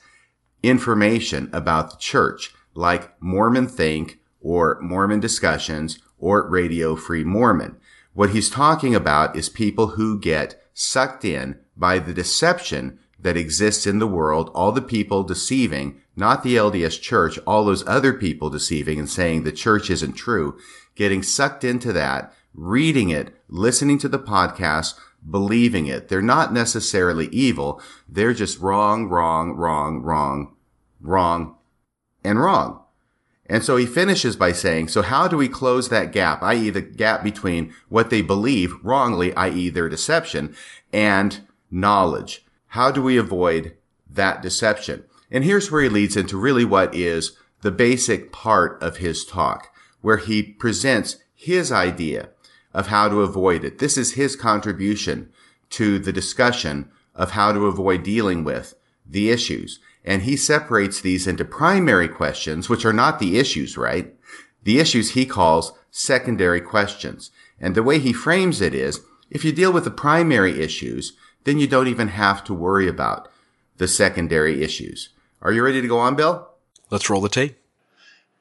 information 0.61 1.49
about 1.51 1.89
the 1.89 1.97
church, 1.97 2.53
like 2.75 3.19
Mormon 3.19 3.67
Think 3.67 4.19
or 4.39 4.77
Mormon 4.81 5.19
Discussions 5.19 5.97
or 6.19 6.47
Radio 6.47 6.95
Free 6.95 7.23
Mormon. 7.23 7.77
What 8.13 8.29
he's 8.29 8.51
talking 8.51 8.93
about 8.93 9.35
is 9.35 9.49
people 9.49 9.87
who 9.87 10.19
get 10.19 10.61
sucked 10.75 11.25
in 11.25 11.57
by 11.75 11.97
the 11.97 12.13
deception 12.13 12.99
that 13.19 13.35
exists 13.35 13.87
in 13.87 13.97
the 13.97 14.05
world, 14.05 14.51
all 14.53 14.71
the 14.71 14.79
people 14.79 15.23
deceiving, 15.23 15.99
not 16.15 16.43
the 16.43 16.55
LDS 16.55 17.01
church, 17.01 17.39
all 17.47 17.65
those 17.65 17.87
other 17.87 18.13
people 18.13 18.51
deceiving 18.51 18.99
and 18.99 19.09
saying 19.09 19.41
the 19.41 19.51
church 19.51 19.89
isn't 19.89 20.13
true, 20.13 20.55
getting 20.93 21.23
sucked 21.23 21.63
into 21.63 21.91
that 21.93 22.31
reading 22.57 23.09
it, 23.09 23.33
listening 23.47 23.99
to 23.99 24.09
the 24.09 24.19
podcast, 24.19 24.95
believing 25.29 25.87
it. 25.87 26.07
They're 26.07 26.21
not 26.21 26.53
necessarily 26.53 27.27
evil. 27.27 27.81
They're 28.07 28.33
just 28.33 28.59
wrong, 28.59 29.07
wrong, 29.07 29.53
wrong, 29.53 30.01
wrong, 30.01 30.55
wrong, 31.01 31.55
and 32.23 32.39
wrong. 32.39 32.81
And 33.49 33.63
so 33.63 33.77
he 33.77 33.85
finishes 33.85 34.35
by 34.35 34.51
saying, 34.51 34.89
so 34.89 35.01
how 35.01 35.27
do 35.27 35.37
we 35.37 35.47
close 35.47 35.87
that 35.89 36.11
gap, 36.11 36.43
i.e. 36.43 36.69
the 36.69 36.81
gap 36.81 37.23
between 37.23 37.73
what 37.87 38.09
they 38.09 38.21
believe 38.21 38.73
wrongly, 38.83 39.33
i.e. 39.35 39.69
their 39.69 39.87
deception, 39.87 40.55
and 40.91 41.47
knowledge? 41.71 42.45
How 42.67 42.91
do 42.91 43.01
we 43.01 43.17
avoid 43.17 43.77
that 44.09 44.41
deception? 44.41 45.05
And 45.31 45.43
here's 45.43 45.71
where 45.71 45.83
he 45.83 45.89
leads 45.89 46.17
into 46.17 46.37
really 46.37 46.65
what 46.65 46.93
is 46.93 47.37
the 47.61 47.71
basic 47.71 48.31
part 48.31 48.81
of 48.83 48.97
his 48.97 49.25
talk, 49.25 49.73
where 50.01 50.17
he 50.17 50.43
presents 50.43 51.17
his 51.33 51.71
idea 51.71 52.29
of 52.73 52.87
how 52.87 53.07
to 53.09 53.21
avoid 53.21 53.63
it. 53.63 53.79
This 53.79 53.97
is 53.97 54.13
his 54.13 54.35
contribution 54.35 55.29
to 55.71 55.99
the 55.99 56.13
discussion 56.13 56.91
of 57.15 57.31
how 57.31 57.51
to 57.51 57.65
avoid 57.65 58.03
dealing 58.03 58.43
with 58.43 58.75
the 59.05 59.29
issues. 59.29 59.79
And 60.05 60.21
he 60.21 60.37
separates 60.37 61.01
these 61.01 61.27
into 61.27 61.43
primary 61.43 62.07
questions, 62.07 62.69
which 62.69 62.85
are 62.85 62.93
not 62.93 63.19
the 63.19 63.37
issues, 63.37 63.77
right? 63.77 64.13
The 64.63 64.79
issues 64.79 65.11
he 65.11 65.25
calls 65.25 65.73
secondary 65.91 66.61
questions. 66.61 67.31
And 67.59 67.75
the 67.75 67.83
way 67.83 67.99
he 67.99 68.13
frames 68.13 68.61
it 68.61 68.73
is, 68.73 69.01
if 69.29 69.43
you 69.43 69.51
deal 69.51 69.73
with 69.73 69.83
the 69.83 69.91
primary 69.91 70.61
issues, 70.61 71.13
then 71.43 71.59
you 71.59 71.67
don't 71.67 71.87
even 71.87 72.09
have 72.09 72.43
to 72.45 72.53
worry 72.53 72.87
about 72.87 73.29
the 73.77 73.87
secondary 73.87 74.63
issues. 74.63 75.09
Are 75.41 75.51
you 75.51 75.63
ready 75.63 75.81
to 75.81 75.87
go 75.87 75.97
on, 75.97 76.15
Bill? 76.15 76.47
Let's 76.89 77.09
roll 77.09 77.21
the 77.21 77.29
tape. 77.29 77.57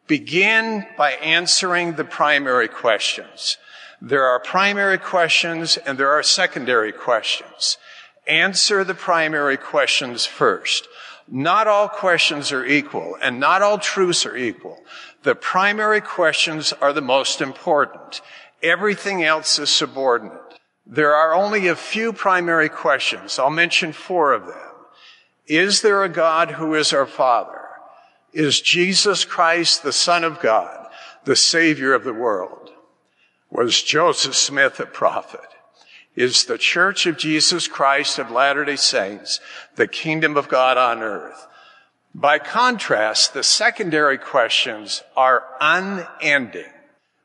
Begin 0.07 0.87
by 0.97 1.13
answering 1.13 1.95
the 1.95 2.05
primary 2.05 2.69
questions. 2.69 3.57
There 4.01 4.25
are 4.25 4.41
primary 4.41 4.99
questions 4.99 5.77
and 5.79 5.97
there 5.99 6.11
are 6.11 6.23
secondary 6.23 6.93
questions. 6.93 7.79
Answer 8.27 8.85
the 8.85 8.95
primary 8.95 9.57
questions 9.57 10.27
first. 10.27 10.89
Not 11.29 11.67
all 11.67 11.89
questions 11.89 12.53
are 12.53 12.65
equal 12.65 13.17
and 13.23 13.41
not 13.41 13.63
all 13.63 13.79
truths 13.79 14.27
are 14.27 14.37
equal. 14.37 14.79
The 15.23 15.35
primary 15.35 16.01
questions 16.01 16.73
are 16.75 16.93
the 16.93 17.01
most 17.01 17.41
important. 17.41 18.21
Everything 18.63 19.25
else 19.25 19.59
is 19.59 19.71
subordinate. 19.71 20.41
There 20.87 21.15
are 21.15 21.35
only 21.35 21.67
a 21.67 21.75
few 21.75 22.13
primary 22.13 22.69
questions. 22.69 23.39
I'll 23.39 23.51
mention 23.51 23.93
four 23.93 24.33
of 24.33 24.47
them. 24.47 24.73
Is 25.47 25.83
there 25.83 26.05
a 26.05 26.09
God 26.09 26.53
who 26.53 26.75
is 26.75 26.93
our 26.93 27.07
Father? 27.07 27.61
Is 28.33 28.61
Jesus 28.61 29.25
Christ 29.25 29.83
the 29.83 29.93
Son 29.93 30.23
of 30.23 30.41
God, 30.41 30.87
the 31.25 31.37
Savior 31.37 31.93
of 31.95 32.05
the 32.05 32.13
world? 32.13 32.66
Was 33.51 33.83
Joseph 33.83 34.35
Smith 34.35 34.81
a 34.81 34.87
prophet? 34.87 35.41
Is 36.15 36.47
the 36.47 36.59
Church 36.59 37.07
of 37.07 37.19
Jesus 37.19 37.69
Christ 37.69 38.19
of 38.19 38.31
Latter-day 38.31 38.77
Saints 38.77 39.41
the 39.77 39.87
kingdom 39.87 40.37
of 40.37 40.49
God 40.49 40.79
on 40.79 41.03
earth? 41.03 41.47
By 42.15 42.39
contrast, 42.39 43.35
the 43.35 43.43
secondary 43.43 44.17
questions 44.17 45.03
are 45.17 45.45
unending. 45.61 46.71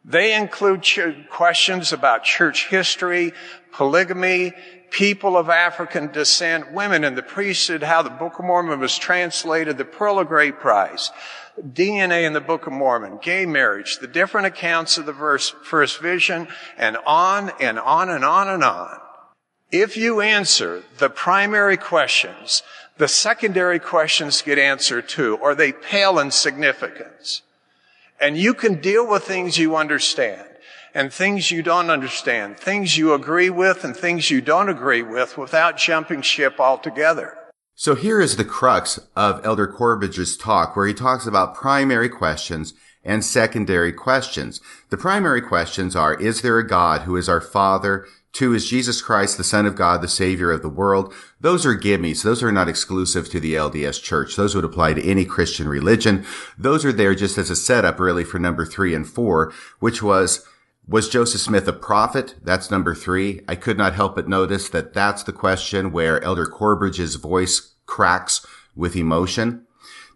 They 0.04 0.36
include 0.36 0.82
ch- 0.82 1.00
questions 1.30 1.94
about 1.94 2.26
church 2.26 2.68
history, 2.68 3.34
polygamy, 3.72 4.52
people 4.90 5.38
of 5.38 5.50
African 5.50 6.12
descent, 6.12 6.74
women 6.74 7.06
in 7.06 7.16
the 7.16 7.24
priesthood, 7.24 7.84
how 7.84 8.02
the 8.02 8.10
Book 8.10 8.40
of 8.40 8.46
Mormon 8.46 8.80
was 8.80 8.98
translated, 8.98 9.78
the 9.78 9.86
Pearl 9.86 10.20
of 10.20 10.28
Great 10.28 10.60
Price, 10.60 11.12
DNA 11.62 12.26
in 12.26 12.34
the 12.34 12.42
Book 12.42 12.68
of 12.68 12.74
Mormon, 12.74 13.20
gay 13.22 13.46
marriage, 13.46 14.00
the 14.00 14.08
different 14.08 14.48
accounts 14.48 14.98
of 14.98 15.06
the 15.06 15.14
verse, 15.14 15.50
first 15.64 16.00
vision, 16.00 16.48
and 16.78 16.98
on 17.06 17.52
and 17.60 17.80
on 17.80 18.10
and 18.10 18.26
on 18.26 18.48
and 18.48 18.64
on. 18.64 18.98
If 19.72 19.96
you 19.96 20.22
answer 20.22 20.84
the 20.98 21.10
primary 21.10 21.78
questions, 21.78 22.64
the 22.98 23.08
secondary 23.08 23.80
questions 23.80 24.42
get 24.42 24.60
answered 24.60 25.08
too, 25.08 25.38
or 25.38 25.56
they 25.56 25.72
pale 25.72 26.20
in 26.20 26.32
significance. 26.32 27.42
And 28.20 28.38
you 28.38 28.54
can 28.54 28.82
deal 28.82 29.08
with 29.08 29.24
things 29.24 29.58
you 29.58 29.76
understand 29.76 30.48
and 30.94 31.12
things 31.12 31.50
you 31.50 31.64
don't 31.64 31.90
understand, 31.90 32.58
things 32.58 32.98
you 32.98 33.14
agree 33.14 33.50
with 33.50 33.84
and 33.84 33.96
things 33.96 34.30
you 34.30 34.42
don't 34.42 34.70
agree 34.70 35.02
with 35.02 35.38
without 35.38 35.78
jumping 35.78 36.22
ship 36.22 36.60
altogether. 36.60 37.38
So 37.82 37.96
here 37.96 38.22
is 38.22 38.36
the 38.36 38.46
crux 38.46 39.00
of 39.16 39.44
Elder 39.44 39.66
Corbridge's 39.66 40.38
talk 40.38 40.76
where 40.76 40.86
he 40.86 40.94
talks 40.94 41.26
about 41.26 41.56
primary 41.56 42.10
questions 42.10 42.76
and 43.04 43.26
secondary 43.26 43.92
questions. 43.92 44.62
The 44.92 44.98
primary 44.98 45.42
questions 45.42 45.96
are, 45.96 46.14
is 46.14 46.44
there 46.44 46.60
a 46.60 46.68
God 46.68 47.02
who 47.02 47.18
is 47.18 47.28
our 47.28 47.42
Father? 47.42 48.06
Two, 48.34 48.54
is 48.54 48.70
Jesus 48.70 49.02
Christ 49.02 49.38
the 49.40 49.44
Son 49.44 49.66
of 49.66 49.74
God, 49.74 50.04
the 50.04 50.08
Savior 50.08 50.52
of 50.52 50.62
the 50.62 50.70
world? 50.70 51.12
Those 51.40 51.66
are 51.66 51.76
gimmies. 51.76 52.22
Those 52.22 52.44
are 52.44 52.52
not 52.52 52.70
exclusive 52.70 53.28
to 53.32 53.40
the 53.40 53.56
LDS 53.56 54.00
Church. 54.00 54.36
Those 54.36 54.54
would 54.54 54.64
apply 54.64 54.94
to 54.94 55.04
any 55.04 55.26
Christian 55.26 55.68
religion. 55.68 56.24
Those 56.60 56.86
are 56.86 56.94
there 56.94 57.16
just 57.16 57.40
as 57.40 57.50
a 57.50 57.56
setup 57.56 58.00
really 58.00 58.24
for 58.24 58.38
number 58.38 58.64
three 58.64 58.94
and 58.94 59.10
four, 59.10 59.52
which 59.80 60.04
was, 60.04 60.46
was 60.88 61.10
Joseph 61.10 61.42
Smith 61.42 61.68
a 61.68 61.74
prophet? 61.74 62.36
That's 62.44 62.70
number 62.70 62.94
three. 62.94 63.42
I 63.48 63.56
could 63.56 63.80
not 63.80 63.96
help 63.96 64.14
but 64.14 64.30
notice 64.30 64.70
that 64.70 64.94
that's 64.94 65.24
the 65.24 65.34
question 65.34 65.92
where 65.92 66.24
Elder 66.24 66.46
Corbridge's 66.46 67.16
voice 67.16 67.71
cracks 67.92 68.46
with 68.76 68.96
emotion. 68.96 69.68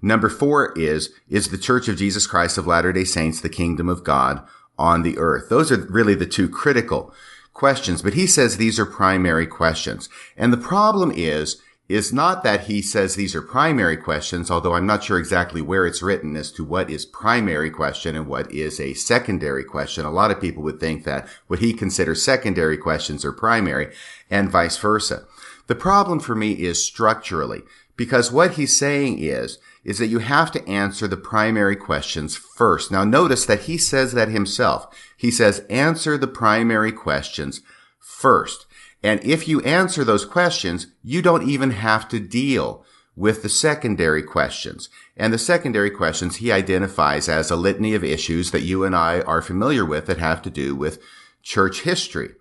Number 0.02 0.30
four 0.30 0.72
is, 0.78 1.10
is 1.30 1.50
the 1.50 1.58
Church 1.58 1.88
of 1.88 1.98
Jesus 1.98 2.26
Christ 2.26 2.58
of 2.58 2.66
Latter-day 2.68 3.04
Saints 3.04 3.42
the 3.42 3.50
kingdom 3.50 3.90
of 3.90 4.04
God 4.04 4.42
on 4.78 5.04
the 5.04 5.18
earth? 5.18 5.50
Those 5.50 5.72
are 5.72 5.88
really 5.90 6.16
the 6.16 6.26
two 6.38 6.48
critical 6.48 7.14
questions, 7.54 8.02
but 8.02 8.14
he 8.14 8.28
says 8.28 8.56
these 8.58 8.80
are 8.80 8.86
primary 8.86 9.48
questions. 9.48 10.10
And 10.38 10.54
the 10.54 10.58
problem 10.58 11.12
is, 11.12 11.62
is 11.88 12.12
not 12.12 12.44
that 12.44 12.66
he 12.66 12.82
says 12.82 13.14
these 13.14 13.36
are 13.36 13.42
primary 13.42 13.98
questions, 13.98 14.50
although 14.50 14.74
I'm 14.74 14.88
not 14.88 15.04
sure 15.04 15.20
exactly 15.20 15.62
where 15.62 15.86
it's 15.86 16.02
written 16.02 16.36
as 16.36 16.52
to 16.54 16.64
what 16.64 16.90
is 16.90 17.06
primary 17.06 17.70
question 17.70 18.16
and 18.16 18.28
what 18.28 18.52
is 18.52 18.80
a 18.80 18.96
secondary 18.96 19.64
question. 19.64 20.04
A 20.04 20.12
lot 20.12 20.32
of 20.32 20.42
people 20.42 20.64
would 20.64 20.80
think 20.80 21.04
that 21.04 21.28
what 21.48 21.60
he 21.60 21.74
considers 21.74 22.24
secondary 22.24 22.78
questions 22.78 23.24
are 23.24 23.32
primary 23.32 23.94
and 24.32 24.50
vice 24.50 24.78
versa. 24.78 25.26
The 25.68 25.76
problem 25.76 26.20
for 26.20 26.36
me 26.36 26.52
is 26.52 26.84
structurally, 26.84 27.62
because 27.98 28.32
what 28.32 28.52
he's 28.52 28.78
saying 28.78 29.20
is, 29.20 29.58
is 29.84 30.00
that 30.00 30.08
you 30.08 30.20
have 30.20 30.52
to 30.52 30.68
answer 30.68 31.08
the 31.08 31.18
primary 31.18 31.76
questions 31.76 32.36
first. 32.36 32.92
Now 32.92 33.04
notice 33.04 33.46
that 33.46 33.62
he 33.62 33.78
says 33.78 34.14
that 34.14 34.30
himself. 34.30 34.88
He 35.16 35.32
says 35.32 35.66
answer 35.70 36.18
the 36.18 36.28
primary 36.28 36.92
questions 36.92 37.62
first. 38.00 38.66
And 39.04 39.24
if 39.24 39.48
you 39.48 39.62
answer 39.62 40.04
those 40.04 40.26
questions, 40.26 40.88
you 41.04 41.22
don't 41.22 41.48
even 41.48 41.72
have 41.72 42.10
to 42.10 42.20
deal 42.20 42.84
with 43.16 43.44
the 43.44 43.50
secondary 43.50 44.24
questions. 44.24 44.90
And 45.16 45.32
the 45.32 45.38
secondary 45.38 45.92
questions 45.92 46.38
he 46.38 46.52
identifies 46.52 47.30
as 47.30 47.50
a 47.50 47.56
litany 47.56 47.94
of 47.94 48.04
issues 48.04 48.52
that 48.52 48.64
you 48.64 48.84
and 48.84 48.96
I 48.96 49.22
are 49.22 49.42
familiar 49.42 49.86
with 49.86 50.08
that 50.08 50.18
have 50.18 50.42
to 50.42 50.50
do 50.50 50.76
with 50.76 51.02
church 51.42 51.82
history. 51.82 52.32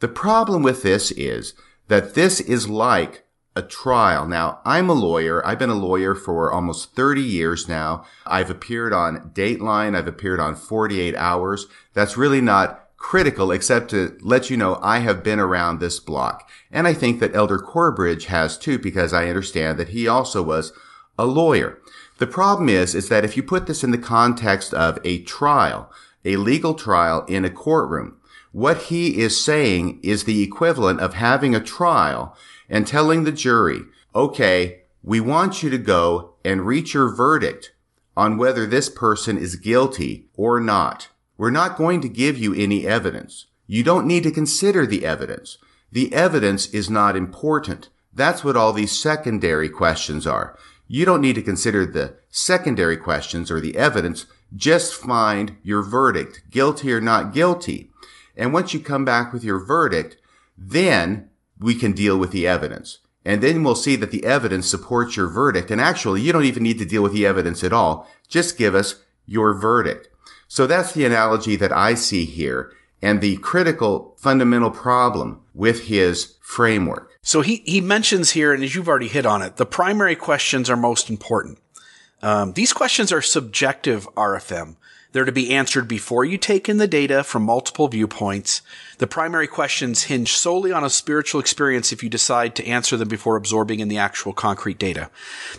The 0.00 0.08
problem 0.08 0.62
with 0.62 0.82
this 0.82 1.10
is 1.12 1.54
that 1.88 2.14
this 2.14 2.40
is 2.40 2.68
like 2.68 3.24
a 3.56 3.62
trial. 3.62 4.26
Now, 4.26 4.60
I'm 4.64 4.88
a 4.88 4.94
lawyer. 4.94 5.44
I've 5.44 5.58
been 5.58 5.68
a 5.68 5.74
lawyer 5.74 6.14
for 6.14 6.52
almost 6.52 6.94
30 6.94 7.20
years 7.20 7.68
now. 7.68 8.04
I've 8.24 8.50
appeared 8.50 8.92
on 8.92 9.30
Dateline. 9.34 9.96
I've 9.96 10.06
appeared 10.06 10.38
on 10.38 10.54
48 10.54 11.16
Hours. 11.16 11.66
That's 11.92 12.16
really 12.16 12.40
not 12.40 12.84
critical 12.98 13.50
except 13.50 13.90
to 13.90 14.16
let 14.20 14.50
you 14.50 14.56
know 14.56 14.78
I 14.82 15.00
have 15.00 15.24
been 15.24 15.40
around 15.40 15.78
this 15.78 15.98
block. 15.98 16.48
And 16.70 16.86
I 16.86 16.94
think 16.94 17.20
that 17.20 17.34
Elder 17.34 17.58
Corbridge 17.58 18.26
has 18.26 18.58
too 18.58 18.78
because 18.78 19.12
I 19.12 19.28
understand 19.28 19.78
that 19.78 19.90
he 19.90 20.06
also 20.06 20.42
was 20.42 20.72
a 21.18 21.26
lawyer. 21.26 21.78
The 22.18 22.26
problem 22.26 22.68
is, 22.68 22.94
is 22.94 23.08
that 23.08 23.24
if 23.24 23.36
you 23.36 23.42
put 23.42 23.66
this 23.66 23.82
in 23.82 23.92
the 23.92 23.98
context 23.98 24.74
of 24.74 24.98
a 25.04 25.22
trial, 25.22 25.90
a 26.24 26.36
legal 26.36 26.74
trial 26.74 27.24
in 27.26 27.44
a 27.44 27.50
courtroom, 27.50 28.17
what 28.58 28.82
he 28.84 29.20
is 29.20 29.44
saying 29.44 30.00
is 30.02 30.24
the 30.24 30.42
equivalent 30.42 30.98
of 30.98 31.14
having 31.14 31.54
a 31.54 31.60
trial 31.60 32.36
and 32.68 32.84
telling 32.84 33.22
the 33.22 33.30
jury, 33.30 33.82
okay, 34.16 34.80
we 35.00 35.20
want 35.20 35.62
you 35.62 35.70
to 35.70 35.78
go 35.78 36.34
and 36.44 36.66
reach 36.66 36.92
your 36.92 37.14
verdict 37.14 37.72
on 38.16 38.36
whether 38.36 38.66
this 38.66 38.88
person 38.88 39.38
is 39.38 39.54
guilty 39.54 40.26
or 40.34 40.58
not. 40.58 41.06
We're 41.36 41.50
not 41.50 41.78
going 41.78 42.00
to 42.00 42.08
give 42.08 42.36
you 42.36 42.52
any 42.52 42.84
evidence. 42.84 43.46
You 43.68 43.84
don't 43.84 44.08
need 44.08 44.24
to 44.24 44.32
consider 44.32 44.86
the 44.86 45.06
evidence. 45.06 45.58
The 45.92 46.12
evidence 46.12 46.66
is 46.70 46.90
not 46.90 47.14
important. 47.14 47.90
That's 48.12 48.42
what 48.42 48.56
all 48.56 48.72
these 48.72 48.98
secondary 48.98 49.68
questions 49.68 50.26
are. 50.26 50.58
You 50.88 51.04
don't 51.04 51.20
need 51.20 51.36
to 51.36 51.42
consider 51.42 51.86
the 51.86 52.16
secondary 52.28 52.96
questions 52.96 53.52
or 53.52 53.60
the 53.60 53.76
evidence. 53.76 54.26
Just 54.56 54.94
find 54.94 55.58
your 55.62 55.82
verdict, 55.82 56.42
guilty 56.50 56.92
or 56.92 57.00
not 57.00 57.32
guilty. 57.32 57.92
And 58.38 58.52
once 58.52 58.72
you 58.72 58.80
come 58.80 59.04
back 59.04 59.32
with 59.32 59.44
your 59.44 59.58
verdict, 59.58 60.16
then 60.56 61.28
we 61.58 61.74
can 61.74 61.92
deal 61.92 62.16
with 62.16 62.30
the 62.30 62.46
evidence. 62.46 62.98
And 63.24 63.42
then 63.42 63.62
we'll 63.62 63.74
see 63.74 63.96
that 63.96 64.10
the 64.10 64.24
evidence 64.24 64.66
supports 64.66 65.16
your 65.16 65.28
verdict. 65.28 65.70
And 65.70 65.80
actually, 65.80 66.22
you 66.22 66.32
don't 66.32 66.44
even 66.44 66.62
need 66.62 66.78
to 66.78 66.86
deal 66.86 67.02
with 67.02 67.12
the 67.12 67.26
evidence 67.26 67.62
at 67.62 67.72
all. 67.74 68.08
Just 68.28 68.56
give 68.56 68.74
us 68.74 69.02
your 69.26 69.52
verdict. 69.52 70.08
So 70.46 70.66
that's 70.66 70.92
the 70.92 71.04
analogy 71.04 71.56
that 71.56 71.72
I 71.72 71.92
see 71.94 72.24
here 72.24 72.72
and 73.02 73.20
the 73.20 73.36
critical 73.38 74.16
fundamental 74.18 74.70
problem 74.70 75.42
with 75.52 75.84
his 75.84 76.36
framework. 76.40 77.12
So 77.22 77.42
he, 77.42 77.56
he 77.66 77.80
mentions 77.80 78.30
here, 78.30 78.54
and 78.54 78.64
as 78.64 78.74
you've 78.74 78.88
already 78.88 79.08
hit 79.08 79.26
on 79.26 79.42
it, 79.42 79.56
the 79.56 79.66
primary 79.66 80.16
questions 80.16 80.70
are 80.70 80.76
most 80.76 81.10
important. 81.10 81.58
Um, 82.22 82.54
these 82.54 82.72
questions 82.72 83.12
are 83.12 83.22
subjective 83.22 84.08
RFM. 84.14 84.76
They're 85.12 85.24
to 85.24 85.32
be 85.32 85.54
answered 85.54 85.88
before 85.88 86.24
you 86.24 86.36
take 86.36 86.68
in 86.68 86.76
the 86.76 86.86
data 86.86 87.24
from 87.24 87.42
multiple 87.42 87.88
viewpoints. 87.88 88.60
The 88.98 89.06
primary 89.06 89.46
questions 89.46 90.04
hinge 90.04 90.32
solely 90.32 90.70
on 90.70 90.84
a 90.84 90.90
spiritual 90.90 91.40
experience 91.40 91.92
if 91.92 92.02
you 92.02 92.10
decide 92.10 92.54
to 92.56 92.66
answer 92.66 92.96
them 92.96 93.08
before 93.08 93.36
absorbing 93.36 93.80
in 93.80 93.88
the 93.88 93.96
actual 93.98 94.34
concrete 94.34 94.78
data. 94.78 95.10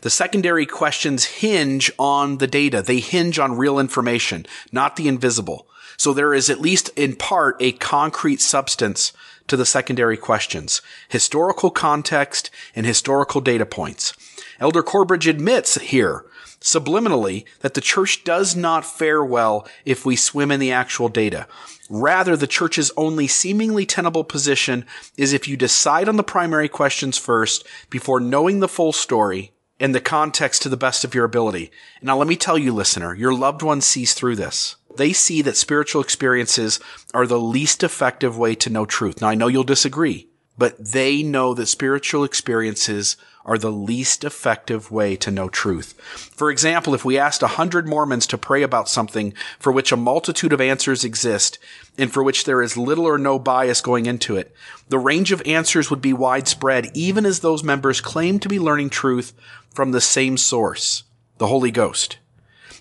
The 0.02 0.12
secondary 0.12 0.68
questions 0.68 1.26
hinge 1.26 1.92
on 1.98 2.38
the 2.38 2.48
data. 2.48 2.84
They 2.84 3.00
hinge 3.00 3.40
on 3.40 3.58
real 3.58 3.80
information, 3.80 4.46
not 4.72 4.96
the 4.98 5.08
invisible. 5.08 5.68
So 5.98 6.14
there 6.14 6.34
is 6.34 6.50
at 6.50 6.62
least 6.62 6.90
in 6.96 7.16
part 7.16 7.58
a 7.60 7.72
concrete 7.74 8.42
substance 8.42 9.14
to 9.48 9.58
the 9.58 9.66
secondary 9.66 10.16
questions, 10.16 10.82
historical 11.08 11.72
context 11.72 12.52
and 12.76 12.86
historical 12.86 13.42
data 13.42 13.66
points. 13.66 14.14
Elder 14.60 14.84
Corbridge 14.84 15.28
admits 15.28 15.76
here 15.76 16.24
subliminally 16.62 17.46
that 17.60 17.74
the 17.74 17.82
church 17.82 18.24
does 18.24 18.56
not 18.56 18.86
fare 18.86 19.24
well 19.24 19.68
if 19.86 20.06
we 20.06 20.16
swim 20.16 20.52
in 20.52 20.60
the 20.60 20.72
actual 20.72 21.10
data. 21.10 21.48
Rather, 21.90 22.36
the 22.38 22.48
church's 22.48 22.92
only 22.98 23.28
seemingly 23.28 23.86
tenable 23.86 24.24
position 24.24 24.86
is 25.18 25.34
if 25.34 25.48
you 25.48 25.58
decide 25.58 26.08
on 26.08 26.18
the 26.18 26.24
primary 26.24 26.70
questions 26.70 27.18
first 27.18 27.66
before 27.90 28.20
knowing 28.20 28.60
the 28.60 28.68
full 28.68 28.94
story 28.94 29.52
and 29.80 29.96
the 29.96 30.02
context 30.02 30.62
to 30.62 30.70
the 30.70 30.78
best 30.78 31.04
of 31.04 31.16
your 31.16 31.26
ability. 31.26 31.72
Now, 32.02 32.18
let 32.18 32.28
me 32.28 32.36
tell 32.36 32.58
you, 32.58 32.74
listener, 32.74 33.16
your 33.16 33.34
loved 33.34 33.62
ones 33.62 33.86
sees 33.86 34.14
through 34.14 34.36
this. 34.36 34.76
They 34.98 35.14
see 35.14 35.42
that 35.44 35.56
spiritual 35.56 36.02
experiences 36.02 36.80
are 37.14 37.26
the 37.26 37.40
least 37.40 37.84
effective 37.84 38.38
way 38.38 38.56
to 38.56 38.70
know 38.70 38.86
truth. 38.86 39.22
Now, 39.22 39.30
I 39.30 39.36
know 39.36 39.48
you'll 39.48 39.64
disagree, 39.64 40.28
but 40.58 40.78
they 40.78 41.24
know 41.24 41.54
that 41.54 41.68
spiritual 41.68 42.24
experiences 42.24 43.16
are 43.50 43.58
the 43.58 43.72
least 43.72 44.24
effective 44.24 44.92
way 44.92 45.16
to 45.16 45.32
know 45.32 45.50
truth. 45.50 46.00
For 46.32 46.52
example, 46.52 46.94
if 46.94 47.04
we 47.04 47.18
asked 47.18 47.42
a 47.42 47.48
hundred 47.48 47.88
Mormons 47.88 48.28
to 48.28 48.38
pray 48.38 48.62
about 48.62 48.88
something 48.88 49.34
for 49.58 49.72
which 49.72 49.92
a 49.92 49.98
multitude 49.98 50.54
of 50.54 50.62
answers 50.62 51.04
exist 51.04 51.58
and 51.98 52.14
for 52.14 52.22
which 52.22 52.44
there 52.44 52.62
is 52.62 52.78
little 52.78 53.06
or 53.06 53.18
no 53.18 53.40
bias 53.40 53.82
going 53.82 54.06
into 54.06 54.38
it, 54.38 54.54
the 54.90 55.00
range 55.00 55.32
of 55.32 55.42
answers 55.48 55.90
would 55.90 56.00
be 56.00 56.14
widespread 56.14 56.92
even 56.94 57.26
as 57.26 57.40
those 57.40 57.64
members 57.64 58.02
claim 58.02 58.38
to 58.38 58.48
be 58.48 58.60
learning 58.60 58.92
truth 58.92 59.34
from 59.74 59.94
the 59.94 60.02
same 60.02 60.38
source, 60.38 61.04
the 61.40 61.48
Holy 61.48 61.72
Ghost. 61.72 62.20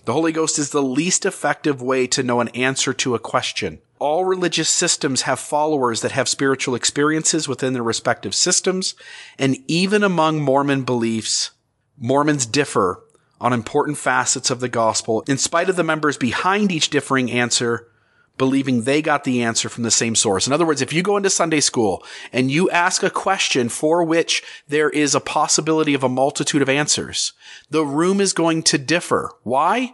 The 0.05 0.13
Holy 0.13 0.31
Ghost 0.31 0.59
is 0.59 0.69
the 0.69 0.83
least 0.83 1.25
effective 1.25 1.81
way 1.81 2.05
to 2.07 2.21
know 2.21 2.41
an 2.41 2.49
answer 2.49 2.93
to 2.93 3.15
a 3.15 3.19
question 3.19 3.81
all 3.99 4.25
religious 4.25 4.69
systems 4.69 5.23
have 5.23 5.39
followers 5.39 6.01
that 6.01 6.13
have 6.13 6.27
spiritual 6.27 6.75
experiences 6.75 7.47
within 7.47 7.73
their 7.73 7.83
respective 7.83 8.33
systems. 8.33 8.95
And 9.37 9.57
even 9.67 10.03
among 10.03 10.41
Mormon 10.41 10.83
beliefs, 10.83 11.51
Mormons 11.97 12.45
differ 12.45 13.03
on 13.41 13.53
important 13.53 13.97
facets 13.97 14.49
of 14.49 14.59
the 14.59 14.69
gospel, 14.69 15.23
in 15.27 15.37
spite 15.37 15.69
of 15.69 15.75
the 15.75 15.83
members 15.83 16.17
behind 16.17 16.71
each 16.71 16.89
differing 16.89 17.31
answer 17.31 17.87
believing 18.39 18.83
they 18.83 19.03
got 19.03 19.25
the 19.25 19.43
answer 19.43 19.69
from 19.69 19.83
the 19.83 19.91
same 19.91 20.15
source. 20.15 20.47
In 20.47 20.53
other 20.53 20.65
words, 20.65 20.81
if 20.81 20.91
you 20.91 21.03
go 21.03 21.17
into 21.17 21.29
Sunday 21.29 21.59
school 21.59 22.03
and 22.33 22.49
you 22.49 22.71
ask 22.71 23.03
a 23.03 23.09
question 23.11 23.69
for 23.69 24.03
which 24.03 24.41
there 24.67 24.89
is 24.89 25.13
a 25.13 25.19
possibility 25.19 25.93
of 25.93 26.03
a 26.03 26.09
multitude 26.09 26.63
of 26.63 26.69
answers, 26.69 27.33
the 27.69 27.85
room 27.85 28.19
is 28.19 28.33
going 28.33 28.63
to 28.63 28.79
differ. 28.79 29.31
Why? 29.43 29.93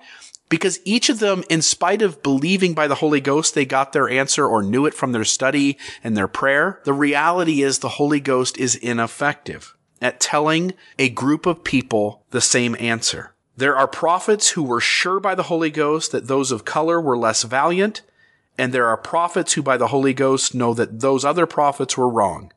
Because 0.55 0.79
each 0.85 1.09
of 1.09 1.19
them, 1.19 1.43
in 1.49 1.61
spite 1.61 2.01
of 2.01 2.23
believing 2.23 2.73
by 2.73 2.87
the 2.87 2.95
Holy 2.95 3.19
Ghost 3.19 3.55
they 3.55 3.65
got 3.65 3.91
their 3.91 4.07
answer 4.07 4.47
or 4.47 4.63
knew 4.63 4.85
it 4.85 4.93
from 4.93 5.11
their 5.11 5.25
study 5.25 5.77
and 6.01 6.15
their 6.15 6.29
prayer, 6.29 6.79
the 6.85 6.93
reality 6.93 7.61
is 7.61 7.79
the 7.79 7.89
Holy 7.99 8.21
Ghost 8.21 8.57
is 8.57 8.77
ineffective 8.77 9.75
at 10.01 10.21
telling 10.21 10.71
a 10.97 11.09
group 11.09 11.45
of 11.45 11.65
people 11.65 12.23
the 12.29 12.39
same 12.39 12.73
answer. 12.79 13.33
There 13.57 13.75
are 13.75 13.85
prophets 13.85 14.51
who 14.51 14.63
were 14.63 14.79
sure 14.79 15.19
by 15.19 15.35
the 15.35 15.43
Holy 15.43 15.69
Ghost 15.69 16.13
that 16.13 16.27
those 16.27 16.53
of 16.53 16.63
color 16.63 17.01
were 17.01 17.17
less 17.17 17.43
valiant, 17.43 18.01
and 18.57 18.73
there 18.73 18.87
are 18.87 18.95
prophets 18.95 19.51
who 19.51 19.61
by 19.61 19.75
the 19.75 19.87
Holy 19.87 20.13
Ghost 20.13 20.55
know 20.55 20.73
that 20.73 21.01
those 21.01 21.25
other 21.25 21.45
prophets 21.45 21.97
were 21.97 22.07
wrong. 22.07 22.53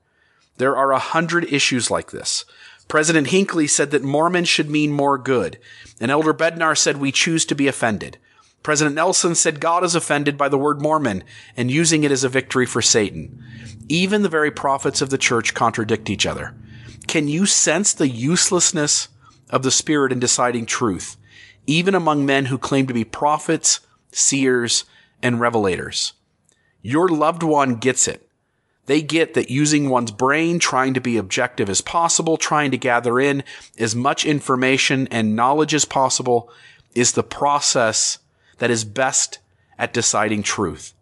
There 0.58 0.76
are 0.76 0.92
a 0.92 1.00
hundred 1.00 1.52
issues 1.52 1.90
like 1.90 2.12
this. 2.12 2.44
President 2.88 3.28
Hinckley 3.28 3.66
said 3.66 3.90
that 3.90 4.02
Mormon 4.02 4.44
should 4.44 4.70
mean 4.70 4.92
more 4.92 5.18
good, 5.18 5.58
and 6.00 6.10
Elder 6.10 6.34
Bednar 6.34 6.76
said 6.76 6.96
we 6.96 7.12
choose 7.12 7.44
to 7.46 7.54
be 7.54 7.68
offended. 7.68 8.18
President 8.62 8.96
Nelson 8.96 9.34
said 9.34 9.60
God 9.60 9.84
is 9.84 9.94
offended 9.94 10.36
by 10.36 10.48
the 10.48 10.58
word 10.58 10.80
Mormon 10.80 11.22
and 11.56 11.70
using 11.70 12.02
it 12.02 12.10
as 12.10 12.24
a 12.24 12.28
victory 12.28 12.66
for 12.66 12.82
Satan. 12.82 13.42
Even 13.88 14.22
the 14.22 14.28
very 14.28 14.50
prophets 14.50 15.00
of 15.00 15.10
the 15.10 15.18
church 15.18 15.54
contradict 15.54 16.10
each 16.10 16.26
other. 16.26 16.54
Can 17.06 17.28
you 17.28 17.46
sense 17.46 17.92
the 17.92 18.08
uselessness 18.08 19.08
of 19.50 19.62
the 19.62 19.70
Spirit 19.70 20.12
in 20.12 20.18
deciding 20.18 20.66
truth, 20.66 21.16
even 21.66 21.94
among 21.94 22.26
men 22.26 22.46
who 22.46 22.58
claim 22.58 22.86
to 22.86 22.94
be 22.94 23.04
prophets, 23.04 23.80
seers, 24.12 24.84
and 25.22 25.36
revelators. 25.36 26.12
Your 26.82 27.08
loved 27.08 27.42
one 27.42 27.76
gets 27.76 28.06
it. 28.06 28.27
They 28.88 29.02
get 29.02 29.34
that 29.34 29.50
using 29.50 29.90
one's 29.90 30.10
brain, 30.10 30.58
trying 30.58 30.94
to 30.94 31.00
be 31.00 31.18
objective 31.18 31.68
as 31.68 31.82
possible, 31.82 32.38
trying 32.38 32.70
to 32.70 32.78
gather 32.78 33.20
in 33.20 33.44
as 33.78 33.94
much 33.94 34.24
information 34.24 35.06
and 35.10 35.36
knowledge 35.36 35.74
as 35.74 35.84
possible 35.84 36.50
is 36.94 37.12
the 37.12 37.22
process 37.22 38.18
that 38.56 38.70
is 38.70 38.84
best 38.84 39.40
at 39.78 39.92
deciding 39.92 40.42
truth. 40.42 40.94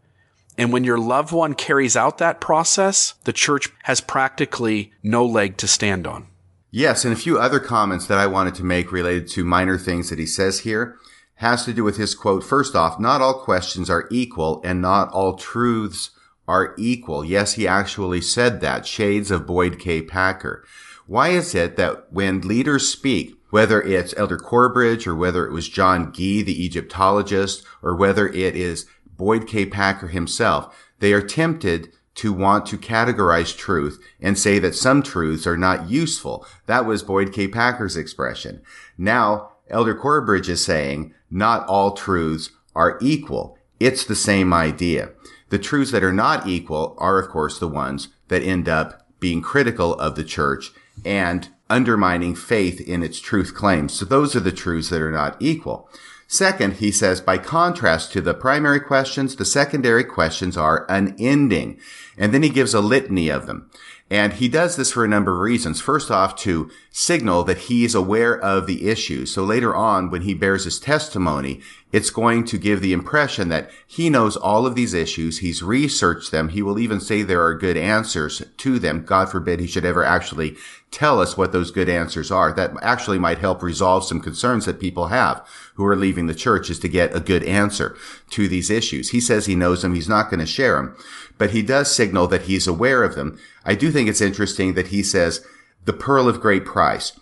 And 0.58 0.72
when 0.72 0.82
your 0.82 0.98
loved 0.98 1.30
one 1.30 1.54
carries 1.54 1.96
out 1.96 2.18
that 2.18 2.40
process, 2.40 3.14
the 3.22 3.32
church 3.32 3.68
has 3.84 4.00
practically 4.00 4.92
no 5.04 5.24
leg 5.24 5.56
to 5.58 5.68
stand 5.68 6.08
on. 6.08 6.26
Yes, 6.72 7.04
and 7.04 7.14
a 7.14 7.16
few 7.16 7.38
other 7.38 7.60
comments 7.60 8.08
that 8.08 8.18
I 8.18 8.26
wanted 8.26 8.56
to 8.56 8.64
make 8.64 8.90
related 8.90 9.28
to 9.28 9.44
minor 9.44 9.78
things 9.78 10.10
that 10.10 10.18
he 10.18 10.26
says 10.26 10.60
here 10.60 10.98
has 11.36 11.64
to 11.66 11.72
do 11.72 11.84
with 11.84 11.98
his 11.98 12.16
quote. 12.16 12.42
First 12.42 12.74
off, 12.74 12.98
not 12.98 13.22
all 13.22 13.44
questions 13.44 13.88
are 13.88 14.08
equal 14.10 14.60
and 14.64 14.82
not 14.82 15.08
all 15.12 15.34
truths 15.34 16.10
are 16.48 16.74
equal. 16.78 17.24
Yes, 17.24 17.54
he 17.54 17.66
actually 17.66 18.20
said 18.20 18.60
that. 18.60 18.86
Shades 18.86 19.30
of 19.30 19.46
Boyd 19.46 19.78
K. 19.78 20.02
Packer. 20.02 20.64
Why 21.06 21.28
is 21.28 21.54
it 21.54 21.76
that 21.76 22.12
when 22.12 22.40
leaders 22.40 22.88
speak, 22.88 23.34
whether 23.50 23.80
it's 23.80 24.14
Elder 24.16 24.38
Corbridge 24.38 25.06
or 25.06 25.14
whether 25.14 25.46
it 25.46 25.52
was 25.52 25.68
John 25.68 26.12
Gee, 26.12 26.42
the 26.42 26.64
Egyptologist, 26.64 27.64
or 27.82 27.96
whether 27.96 28.28
it 28.28 28.56
is 28.56 28.86
Boyd 29.16 29.46
K. 29.46 29.66
Packer 29.66 30.08
himself, 30.08 30.76
they 30.98 31.12
are 31.12 31.22
tempted 31.22 31.92
to 32.16 32.32
want 32.32 32.66
to 32.66 32.78
categorize 32.78 33.56
truth 33.56 34.02
and 34.20 34.38
say 34.38 34.58
that 34.58 34.74
some 34.74 35.02
truths 35.02 35.46
are 35.46 35.56
not 35.56 35.88
useful. 35.88 36.46
That 36.66 36.86
was 36.86 37.02
Boyd 37.02 37.32
K. 37.32 37.46
Packer's 37.46 37.96
expression. 37.96 38.62
Now, 38.98 39.52
Elder 39.68 39.94
Corbridge 39.94 40.48
is 40.48 40.64
saying 40.64 41.14
not 41.30 41.66
all 41.66 41.92
truths 41.92 42.50
are 42.74 42.98
equal. 43.00 43.58
It's 43.78 44.04
the 44.04 44.14
same 44.14 44.54
idea. 44.54 45.10
The 45.48 45.58
truths 45.58 45.92
that 45.92 46.04
are 46.04 46.12
not 46.12 46.46
equal 46.46 46.94
are, 46.98 47.18
of 47.18 47.28
course, 47.28 47.58
the 47.58 47.68
ones 47.68 48.08
that 48.28 48.42
end 48.42 48.68
up 48.68 49.06
being 49.20 49.42
critical 49.42 49.94
of 49.94 50.16
the 50.16 50.24
church 50.24 50.72
and 51.04 51.48
undermining 51.68 52.34
faith 52.34 52.80
in 52.80 53.02
its 53.02 53.20
truth 53.20 53.54
claims. 53.54 53.92
So 53.92 54.04
those 54.04 54.36
are 54.36 54.40
the 54.40 54.52
truths 54.52 54.90
that 54.90 55.00
are 55.00 55.10
not 55.10 55.36
equal. 55.40 55.88
Second, 56.28 56.74
he 56.74 56.90
says, 56.90 57.20
by 57.20 57.38
contrast 57.38 58.12
to 58.12 58.20
the 58.20 58.34
primary 58.34 58.80
questions, 58.80 59.36
the 59.36 59.44
secondary 59.44 60.02
questions 60.02 60.56
are 60.56 60.84
unending. 60.88 61.78
And 62.18 62.34
then 62.34 62.42
he 62.42 62.48
gives 62.48 62.74
a 62.74 62.80
litany 62.80 63.28
of 63.28 63.46
them. 63.46 63.70
And 64.08 64.34
he 64.34 64.46
does 64.48 64.76
this 64.76 64.92
for 64.92 65.04
a 65.04 65.08
number 65.08 65.34
of 65.34 65.40
reasons. 65.40 65.80
First 65.80 66.12
off, 66.12 66.36
to 66.36 66.70
signal 66.92 67.42
that 67.44 67.58
he 67.58 67.84
is 67.84 67.94
aware 67.94 68.38
of 68.38 68.68
the 68.68 68.88
issues. 68.88 69.34
So 69.34 69.42
later 69.42 69.74
on, 69.74 70.10
when 70.10 70.22
he 70.22 70.32
bears 70.32 70.62
his 70.62 70.78
testimony, 70.78 71.60
it's 71.90 72.10
going 72.10 72.44
to 72.44 72.58
give 72.58 72.80
the 72.80 72.92
impression 72.92 73.48
that 73.48 73.70
he 73.84 74.08
knows 74.08 74.36
all 74.36 74.64
of 74.64 74.76
these 74.76 74.94
issues. 74.94 75.38
He's 75.38 75.62
researched 75.62 76.30
them. 76.30 76.50
He 76.50 76.62
will 76.62 76.78
even 76.78 77.00
say 77.00 77.22
there 77.22 77.44
are 77.44 77.54
good 77.54 77.76
answers 77.76 78.42
to 78.56 78.78
them. 78.78 79.04
God 79.04 79.28
forbid 79.28 79.58
he 79.58 79.66
should 79.66 79.84
ever 79.84 80.04
actually 80.04 80.56
tell 80.92 81.20
us 81.20 81.36
what 81.36 81.50
those 81.50 81.72
good 81.72 81.88
answers 81.88 82.30
are. 82.30 82.52
That 82.52 82.74
actually 82.82 83.18
might 83.18 83.38
help 83.38 83.60
resolve 83.60 84.04
some 84.04 84.20
concerns 84.20 84.66
that 84.66 84.78
people 84.78 85.08
have 85.08 85.44
who 85.74 85.84
are 85.84 85.96
leaving 85.96 86.26
the 86.26 86.34
church 86.34 86.70
is 86.70 86.78
to 86.80 86.88
get 86.88 87.14
a 87.14 87.20
good 87.20 87.42
answer 87.42 87.96
to 88.30 88.46
these 88.46 88.70
issues. 88.70 89.10
He 89.10 89.20
says 89.20 89.46
he 89.46 89.56
knows 89.56 89.82
them. 89.82 89.94
He's 89.94 90.08
not 90.08 90.30
going 90.30 90.40
to 90.40 90.46
share 90.46 90.76
them 90.76 90.96
but 91.38 91.50
he 91.50 91.62
does 91.62 91.94
signal 91.94 92.26
that 92.28 92.42
he's 92.42 92.66
aware 92.66 93.02
of 93.02 93.14
them. 93.14 93.38
I 93.64 93.74
do 93.74 93.90
think 93.90 94.08
it's 94.08 94.20
interesting 94.20 94.74
that 94.74 94.88
he 94.88 95.02
says 95.02 95.44
the 95.84 95.92
pearl 95.92 96.28
of 96.28 96.40
great 96.40 96.64
price. 96.64 97.12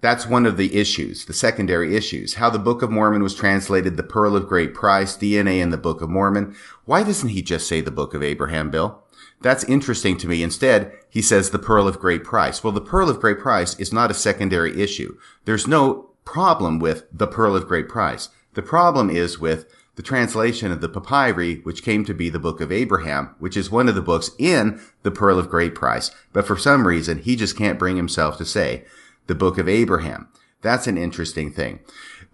That's 0.00 0.26
one 0.26 0.46
of 0.46 0.56
the 0.56 0.76
issues, 0.76 1.26
the 1.26 1.34
secondary 1.34 1.94
issues. 1.94 2.34
How 2.34 2.48
the 2.48 2.58
Book 2.58 2.80
of 2.80 2.90
Mormon 2.90 3.22
was 3.22 3.34
translated, 3.34 3.96
the 3.96 4.02
pearl 4.02 4.34
of 4.34 4.48
great 4.48 4.72
price, 4.72 5.16
DNA 5.16 5.60
in 5.60 5.70
the 5.70 5.76
Book 5.76 6.00
of 6.00 6.08
Mormon. 6.08 6.56
Why 6.86 7.02
doesn't 7.02 7.28
he 7.30 7.42
just 7.42 7.68
say 7.68 7.82
the 7.82 7.90
Book 7.90 8.14
of 8.14 8.22
Abraham, 8.22 8.70
Bill? 8.70 9.02
That's 9.42 9.64
interesting 9.64 10.16
to 10.18 10.28
me. 10.28 10.42
Instead, 10.42 10.92
he 11.10 11.20
says 11.20 11.50
the 11.50 11.58
pearl 11.58 11.86
of 11.86 11.98
great 11.98 12.24
price. 12.24 12.64
Well, 12.64 12.72
the 12.72 12.80
pearl 12.80 13.10
of 13.10 13.20
great 13.20 13.38
price 13.38 13.78
is 13.78 13.92
not 13.92 14.10
a 14.10 14.14
secondary 14.14 14.80
issue. 14.80 15.18
There's 15.44 15.66
no 15.66 16.10
problem 16.24 16.78
with 16.78 17.04
the 17.12 17.26
pearl 17.26 17.54
of 17.56 17.66
great 17.66 17.88
price. 17.88 18.30
The 18.54 18.62
problem 18.62 19.10
is 19.10 19.38
with 19.38 19.66
the 19.96 20.02
translation 20.02 20.72
of 20.72 20.80
the 20.80 20.88
papyri, 20.88 21.56
which 21.62 21.82
came 21.82 22.04
to 22.04 22.14
be 22.14 22.28
the 22.28 22.38
Book 22.38 22.60
of 22.60 22.72
Abraham, 22.72 23.34
which 23.38 23.56
is 23.56 23.70
one 23.70 23.88
of 23.88 23.94
the 23.94 24.02
books 24.02 24.30
in 24.38 24.80
the 25.02 25.10
Pearl 25.10 25.38
of 25.38 25.50
Great 25.50 25.74
Price. 25.74 26.10
But 26.32 26.46
for 26.46 26.56
some 26.56 26.86
reason, 26.86 27.18
he 27.18 27.36
just 27.36 27.56
can't 27.56 27.78
bring 27.78 27.96
himself 27.96 28.38
to 28.38 28.44
say 28.44 28.84
the 29.26 29.34
Book 29.34 29.58
of 29.58 29.68
Abraham. 29.68 30.28
That's 30.62 30.86
an 30.86 30.98
interesting 30.98 31.52
thing. 31.52 31.80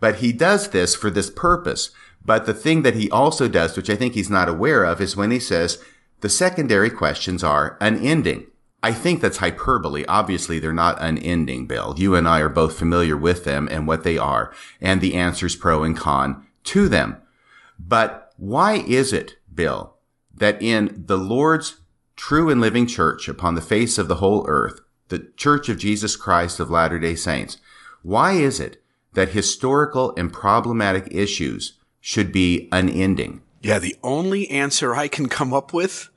But 0.01 0.17
he 0.17 0.33
does 0.33 0.71
this 0.71 0.95
for 0.95 1.11
this 1.11 1.31
purpose. 1.31 1.91
But 2.25 2.47
the 2.47 2.55
thing 2.55 2.83
that 2.83 2.95
he 2.95 3.11
also 3.11 3.49
does, 3.49 3.77
which 3.77 3.89
I 3.89 3.97
think 3.97 4.15
he's 4.15 4.31
not 4.31 4.49
aware 4.49 4.85
of, 4.85 5.01
is 5.01 5.17
when 5.17 5.31
he 5.31 5.39
says 5.39 5.83
the 6.21 6.29
secondary 6.29 6.91
questions 6.91 7.45
are 7.45 7.79
unending. 7.81 8.47
I 8.83 8.93
think 8.93 9.21
that's 9.21 9.39
hyperbole. 9.39 10.05
Obviously, 10.07 10.59
they're 10.59 10.73
not 10.73 11.01
unending, 11.01 11.67
Bill. 11.67 11.95
You 11.97 12.15
and 12.15 12.29
I 12.29 12.41
are 12.41 12.49
both 12.49 12.79
familiar 12.79 13.17
with 13.17 13.45
them 13.45 13.69
and 13.71 13.87
what 13.87 14.05
they 14.05 14.19
are 14.19 14.53
and 14.81 15.01
the 15.01 15.15
answers 15.15 15.57
pro 15.57 15.83
and 15.83 15.97
con 15.97 16.47
to 16.65 16.89
them. 16.89 17.17
But 17.79 18.33
why 18.37 18.74
is 18.87 19.12
it, 19.12 19.37
Bill, 19.53 19.95
that 20.35 20.61
in 20.61 21.05
the 21.07 21.18
Lord's 21.18 21.81
true 22.16 22.51
and 22.51 22.61
living 22.61 22.87
church 22.87 23.29
upon 23.29 23.55
the 23.55 23.61
face 23.61 23.99
of 23.99 24.09
the 24.09 24.16
whole 24.16 24.45
earth, 24.49 24.81
the 25.09 25.31
Church 25.37 25.68
of 25.68 25.79
Jesus 25.79 26.16
Christ 26.16 26.59
of 26.61 26.70
Latter 26.70 26.99
day 26.99 27.14
Saints, 27.14 27.59
why 28.03 28.33
is 28.33 28.61
it 28.61 28.83
that 29.14 29.31
historical 29.31 30.14
and 30.16 30.33
problematic 30.33 31.09
issues 31.11 31.79
should 32.01 32.33
be 32.33 32.68
unending? 32.72 33.43
Yeah, 33.62 33.79
the 33.79 33.97
only 34.03 34.49
answer 34.51 34.95
I 34.95 35.09
can 35.09 35.29
come 35.29 35.53
up 35.53 35.72
with 35.72 36.09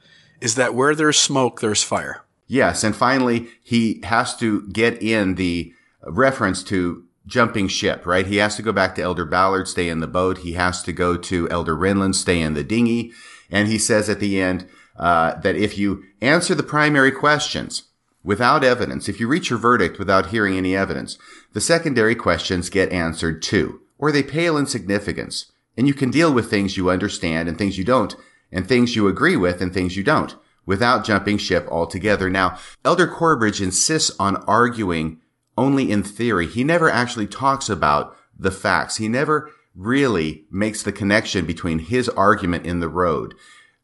is 0.42 0.56
that 0.56 0.76
where 0.76 0.96
there's 0.96 1.18
smoke, 1.18 1.62
there's 1.62 1.84
fire. 1.84 2.24
Yes. 2.48 2.84
And 2.84 2.96
finally, 2.96 3.48
he 3.64 4.02
has 4.04 4.36
to 4.38 4.68
get 4.70 5.02
in 5.02 5.36
the 5.36 5.74
reference 6.04 6.64
to 6.64 7.06
jumping 7.30 7.68
ship, 7.68 8.06
right? 8.06 8.26
He 8.26 8.38
has 8.38 8.56
to 8.58 8.62
go 8.62 8.72
back 8.72 8.96
to 8.96 9.02
Elder 9.02 9.26
Ballard, 9.26 9.68
stay 9.68 9.88
in 9.88 10.00
the 10.00 10.08
boat. 10.08 10.40
He 10.40 10.54
has 10.54 10.84
to 10.84 10.92
go 10.92 11.16
to 11.16 11.50
Elder 11.50 11.76
Renlund, 11.76 12.16
stay 12.16 12.42
in 12.42 12.56
the 12.56 12.64
dinghy. 12.64 13.14
And 13.50 13.68
he 13.68 13.78
says 13.78 14.10
at 14.10 14.20
the 14.20 14.42
end 14.42 14.68
uh, 14.98 15.36
that 15.42 15.56
if 15.56 15.78
you 15.78 16.04
answer 16.22 16.56
the 16.56 16.64
primary 16.64 17.12
questions 17.12 17.84
without 18.24 18.64
evidence, 18.64 19.08
if 19.08 19.20
you 19.20 19.28
reach 19.28 19.50
your 19.50 19.60
verdict 19.60 19.98
without 20.00 20.28
hearing 20.28 20.58
any 20.58 20.76
evidence, 20.76 21.18
the 21.54 21.62
secondary 21.62 22.16
questions 22.16 22.70
get 22.70 22.92
answered 22.92 23.42
too, 23.42 23.82
or 23.98 24.12
they 24.12 24.24
pale 24.24 24.58
in 24.58 24.66
significance. 24.66 25.52
And 25.78 25.88
you 25.88 25.94
can 25.94 26.12
deal 26.12 26.34
with 26.34 26.50
things 26.50 26.76
you 26.76 26.90
understand 26.90 27.48
and 27.48 27.58
things 27.58 27.78
you 27.78 27.86
don't, 27.86 28.16
and 28.52 28.68
things 28.68 28.96
you 28.96 29.08
agree 29.08 29.38
with 29.38 29.62
and 29.62 29.74
things 29.74 29.96
you 29.96 30.04
don't, 30.04 30.36
without 30.66 31.06
jumping 31.06 31.38
ship 31.38 31.68
altogether. 31.70 32.30
Now, 32.30 32.58
Elder 32.84 33.08
Corbridge 33.08 33.62
insists 33.62 34.12
on 34.20 34.38
arguing 34.48 35.22
only 35.60 35.92
in 35.92 36.02
theory. 36.02 36.48
He 36.48 36.64
never 36.64 36.90
actually 36.90 37.28
talks 37.28 37.70
about 37.70 38.16
the 38.38 38.50
facts. 38.50 38.96
He 38.96 39.10
never 39.10 39.52
really 39.76 40.46
makes 40.50 40.82
the 40.82 40.92
connection 40.92 41.46
between 41.46 41.80
his 41.80 42.08
argument 42.10 42.66
in 42.66 42.80
the 42.80 42.90
road. 42.90 43.36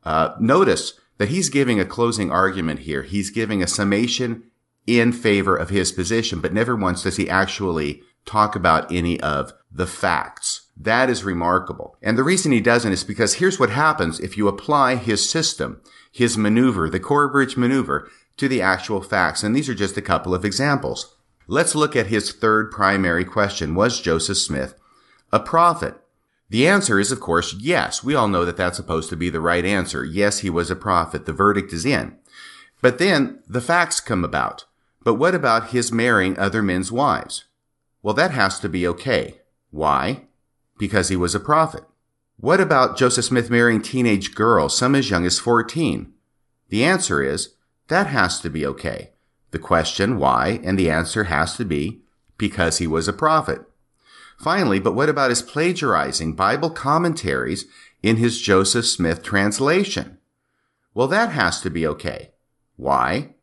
Uh, 0.04 0.36
notice 0.40 1.00
that 1.18 1.30
he's 1.30 1.50
giving 1.50 1.80
a 1.80 1.86
closing 1.86 2.32
argument 2.32 2.82
here. 2.82 3.04
He's 3.04 3.30
giving 3.30 3.62
a 3.62 3.68
summation 3.68 4.44
in 4.88 5.12
favor 5.12 5.56
of 5.56 5.70
his 5.70 5.92
position, 5.92 6.40
but 6.40 6.54
never 6.54 6.76
once 6.76 7.04
does 7.04 7.18
he 7.18 7.30
actually 7.30 8.02
talk 8.26 8.56
about 8.56 8.92
any 8.92 9.20
of 9.20 9.54
the 9.72 9.88
facts. 9.88 10.68
That 10.78 11.10
is 11.10 11.24
remarkable. 11.24 11.98
And 12.02 12.18
the 12.18 12.24
reason 12.24 12.52
he 12.52 12.62
doesn't 12.62 12.92
is 12.92 13.04
because 13.04 13.36
here's 13.36 13.60
what 13.60 13.70
happens 13.70 14.20
if 14.20 14.38
you 14.38 14.48
apply 14.48 14.96
his 14.96 15.30
system, 15.30 15.82
his 16.12 16.38
maneuver, 16.38 16.90
the 16.90 17.00
Corbridge 17.00 17.58
maneuver, 17.58 18.10
to 18.38 18.48
the 18.48 18.62
actual 18.62 19.02
facts. 19.02 19.44
And 19.44 19.56
these 19.56 19.70
are 19.70 19.76
just 19.76 19.98
a 19.98 20.02
couple 20.02 20.34
of 20.34 20.46
examples. 20.46 21.15
Let's 21.48 21.76
look 21.76 21.96
at 21.96 22.08
his 22.08 22.32
third 22.32 22.72
primary 22.72 23.26
question. 23.26 23.76
Was 23.76 24.02
Joseph 24.02 24.38
Smith 24.38 24.76
a 25.32 25.40
prophet? 25.40 25.96
The 26.50 26.68
answer 26.68 27.00
is, 27.00 27.12
of 27.12 27.20
course, 27.20 27.56
yes. 27.60 28.04
We 28.04 28.16
all 28.16 28.28
know 28.28 28.46
that 28.46 28.58
that's 28.58 28.78
supposed 28.78 29.10
to 29.10 29.16
be 29.16 29.30
the 29.30 29.42
right 29.42 29.66
answer. 29.66 30.06
Yes, 30.06 30.40
he 30.40 30.50
was 30.50 30.70
a 30.70 30.76
prophet. 30.76 31.26
The 31.26 31.34
verdict 31.34 31.74
is 31.74 31.86
in. 31.86 32.18
But 32.82 33.00
then 33.00 33.40
the 33.48 33.62
facts 33.62 34.00
come 34.00 34.24
about. 34.24 34.66
But 35.04 35.16
what 35.16 35.36
about 35.36 35.70
his 35.70 35.92
marrying 35.92 36.38
other 36.38 36.62
men's 36.62 36.92
wives? 36.92 37.46
Well, 38.02 38.14
that 38.14 38.32
has 38.32 38.60
to 38.60 38.70
be 38.70 38.88
okay. 38.88 39.42
Why? 39.72 40.26
Because 40.78 41.10
he 41.10 41.16
was 41.16 41.34
a 41.34 41.40
prophet. 41.40 41.84
What 42.38 42.60
about 42.60 42.98
Joseph 42.98 43.26
Smith 43.26 43.50
marrying 43.50 43.82
teenage 43.82 44.36
girls, 44.36 44.78
some 44.78 44.94
as 44.94 45.10
young 45.10 45.26
as 45.26 45.40
14? 45.40 46.14
The 46.70 46.84
answer 46.84 47.24
is, 47.24 47.56
that 47.88 48.08
has 48.08 48.40
to 48.42 48.50
be 48.50 48.66
okay. 48.66 49.12
The 49.56 49.60
question, 49.60 50.20
why, 50.20 50.60
and 50.66 50.78
the 50.78 50.92
answer 50.92 51.24
has 51.24 51.56
to 51.56 51.64
be, 51.64 52.02
because 52.38 52.80
he 52.80 52.88
was 52.88 53.08
a 53.08 53.14
prophet. 53.14 53.62
Finally, 54.38 54.82
but 54.82 54.96
what 54.96 55.08
about 55.08 55.30
his 55.30 55.42
plagiarizing 55.42 56.36
Bible 56.36 56.70
commentaries 56.70 57.66
in 58.04 58.18
his 58.18 58.42
Joseph 58.42 58.86
Smith 58.86 59.24
translation? 59.24 60.18
Well, 60.94 61.08
that 61.08 61.30
has 61.30 61.62
to 61.62 61.70
be 61.70 61.88
okay. 61.88 62.32
Why? 62.76 63.36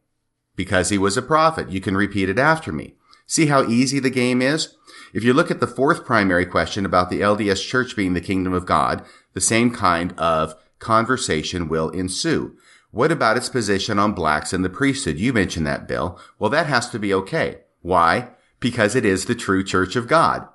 Because 0.55 0.91
he 0.91 0.99
was 0.99 1.17
a 1.17 1.23
prophet. 1.23 1.71
You 1.71 1.81
can 1.81 1.97
repeat 1.97 2.29
it 2.29 2.39
after 2.39 2.73
me. 2.73 2.97
See 3.27 3.47
how 3.47 3.67
easy 3.67 3.99
the 3.99 4.11
game 4.11 4.43
is? 4.43 4.77
If 5.15 5.25
you 5.25 5.33
look 5.33 5.51
at 5.51 5.61
the 5.61 5.67
fourth 5.67 6.05
primary 6.05 6.45
question 6.45 6.85
about 6.85 7.09
the 7.09 7.23
LDS 7.23 7.67
church 7.67 7.97
being 7.97 8.13
the 8.13 8.21
kingdom 8.21 8.53
of 8.53 8.67
God, 8.67 9.03
the 9.33 9.41
same 9.41 9.71
kind 9.71 10.13
of 10.19 10.57
conversation 10.79 11.69
will 11.69 11.89
ensue. 11.89 12.55
What 12.93 13.11
about 13.11 13.39
its 13.39 13.49
position 13.49 13.99
on 13.99 14.13
blacks 14.13 14.53
in 14.53 14.61
the 14.61 14.69
priesthood? 14.69 15.19
You 15.19 15.33
mentioned 15.33 15.67
that, 15.67 15.89
Bill. 15.89 16.21
Well, 16.39 16.51
that 16.51 16.67
has 16.67 16.91
to 16.91 16.99
be 16.99 17.13
okay. 17.15 17.61
Why? 17.81 18.33
Because 18.61 18.95
it 18.95 19.07
is 19.07 19.25
the 19.25 19.35
true 19.35 19.65
church 19.65 19.97
of 19.97 20.07
God. 20.07 20.47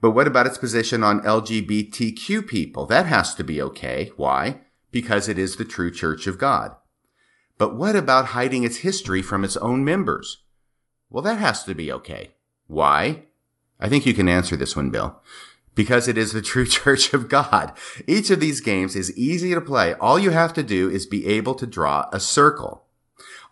But 0.00 0.12
what 0.12 0.28
about 0.28 0.46
its 0.46 0.58
position 0.58 1.02
on 1.02 1.22
LGBTQ 1.22 2.46
people? 2.46 2.86
That 2.86 3.06
has 3.06 3.34
to 3.34 3.42
be 3.42 3.60
okay. 3.60 4.12
Why? 4.16 4.60
Because 4.92 5.28
it 5.28 5.38
is 5.38 5.56
the 5.56 5.64
true 5.64 5.90
church 5.90 6.28
of 6.28 6.38
God. 6.38 6.76
But 7.58 7.74
what 7.74 7.96
about 7.96 8.26
hiding 8.26 8.62
its 8.62 8.78
history 8.78 9.20
from 9.20 9.44
its 9.44 9.56
own 9.56 9.84
members? 9.84 10.44
Well, 11.10 11.22
that 11.22 11.40
has 11.40 11.64
to 11.64 11.74
be 11.74 11.90
okay. 11.92 12.30
Why? 12.68 13.24
I 13.80 13.88
think 13.88 14.06
you 14.06 14.14
can 14.14 14.28
answer 14.28 14.56
this 14.56 14.76
one, 14.76 14.90
Bill. 14.90 15.20
Because 15.74 16.08
it 16.08 16.18
is 16.18 16.32
the 16.32 16.42
true 16.42 16.66
church 16.78 17.12
of 17.14 17.28
God. 17.28 17.72
Each 18.06 18.30
of 18.30 18.40
these 18.40 18.60
games 18.60 18.94
is 18.96 19.16
easy 19.16 19.54
to 19.54 19.60
play. 19.60 19.94
All 19.94 20.18
you 20.18 20.30
have 20.30 20.52
to 20.54 20.62
do 20.62 20.90
is 20.90 21.06
be 21.06 21.26
able 21.26 21.54
to 21.54 21.66
draw 21.66 22.08
a 22.12 22.20
circle. 22.20 22.84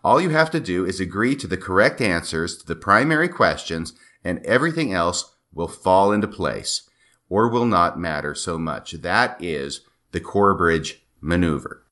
All 0.03 0.19
you 0.19 0.29
have 0.29 0.49
to 0.51 0.59
do 0.59 0.85
is 0.85 0.99
agree 0.99 1.35
to 1.35 1.47
the 1.47 1.57
correct 1.57 2.01
answers 2.01 2.57
to 2.57 2.65
the 2.65 2.75
primary 2.75 3.29
questions 3.29 3.93
and 4.23 4.43
everything 4.45 4.93
else 4.93 5.35
will 5.53 5.67
fall 5.67 6.11
into 6.11 6.27
place 6.27 6.89
or 7.29 7.49
will 7.49 7.65
not 7.65 7.99
matter 7.99 8.33
so 8.33 8.57
much. 8.57 8.91
That 8.93 9.41
is 9.41 9.81
the 10.11 10.19
Corbridge 10.19 11.05
maneuver. 11.21 11.83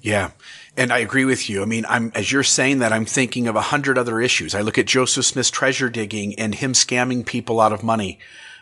Yeah. 0.00 0.30
And 0.76 0.92
I 0.92 0.98
agree 0.98 1.24
with 1.24 1.48
you. 1.48 1.62
I 1.62 1.64
mean, 1.66 1.84
I'm, 1.88 2.10
as 2.14 2.32
you're 2.32 2.42
saying 2.42 2.78
that, 2.78 2.92
I'm 2.92 3.04
thinking 3.04 3.46
of 3.46 3.56
a 3.56 3.60
hundred 3.60 3.98
other 3.98 4.20
issues. 4.20 4.54
I 4.54 4.62
look 4.62 4.78
at 4.78 4.86
Joseph 4.86 5.26
Smith's 5.26 5.50
treasure 5.50 5.90
digging 5.90 6.38
and 6.38 6.54
him 6.54 6.72
scamming 6.72 7.24
people 7.24 7.60
out 7.60 7.72
of 7.72 7.82
money. 7.82 8.18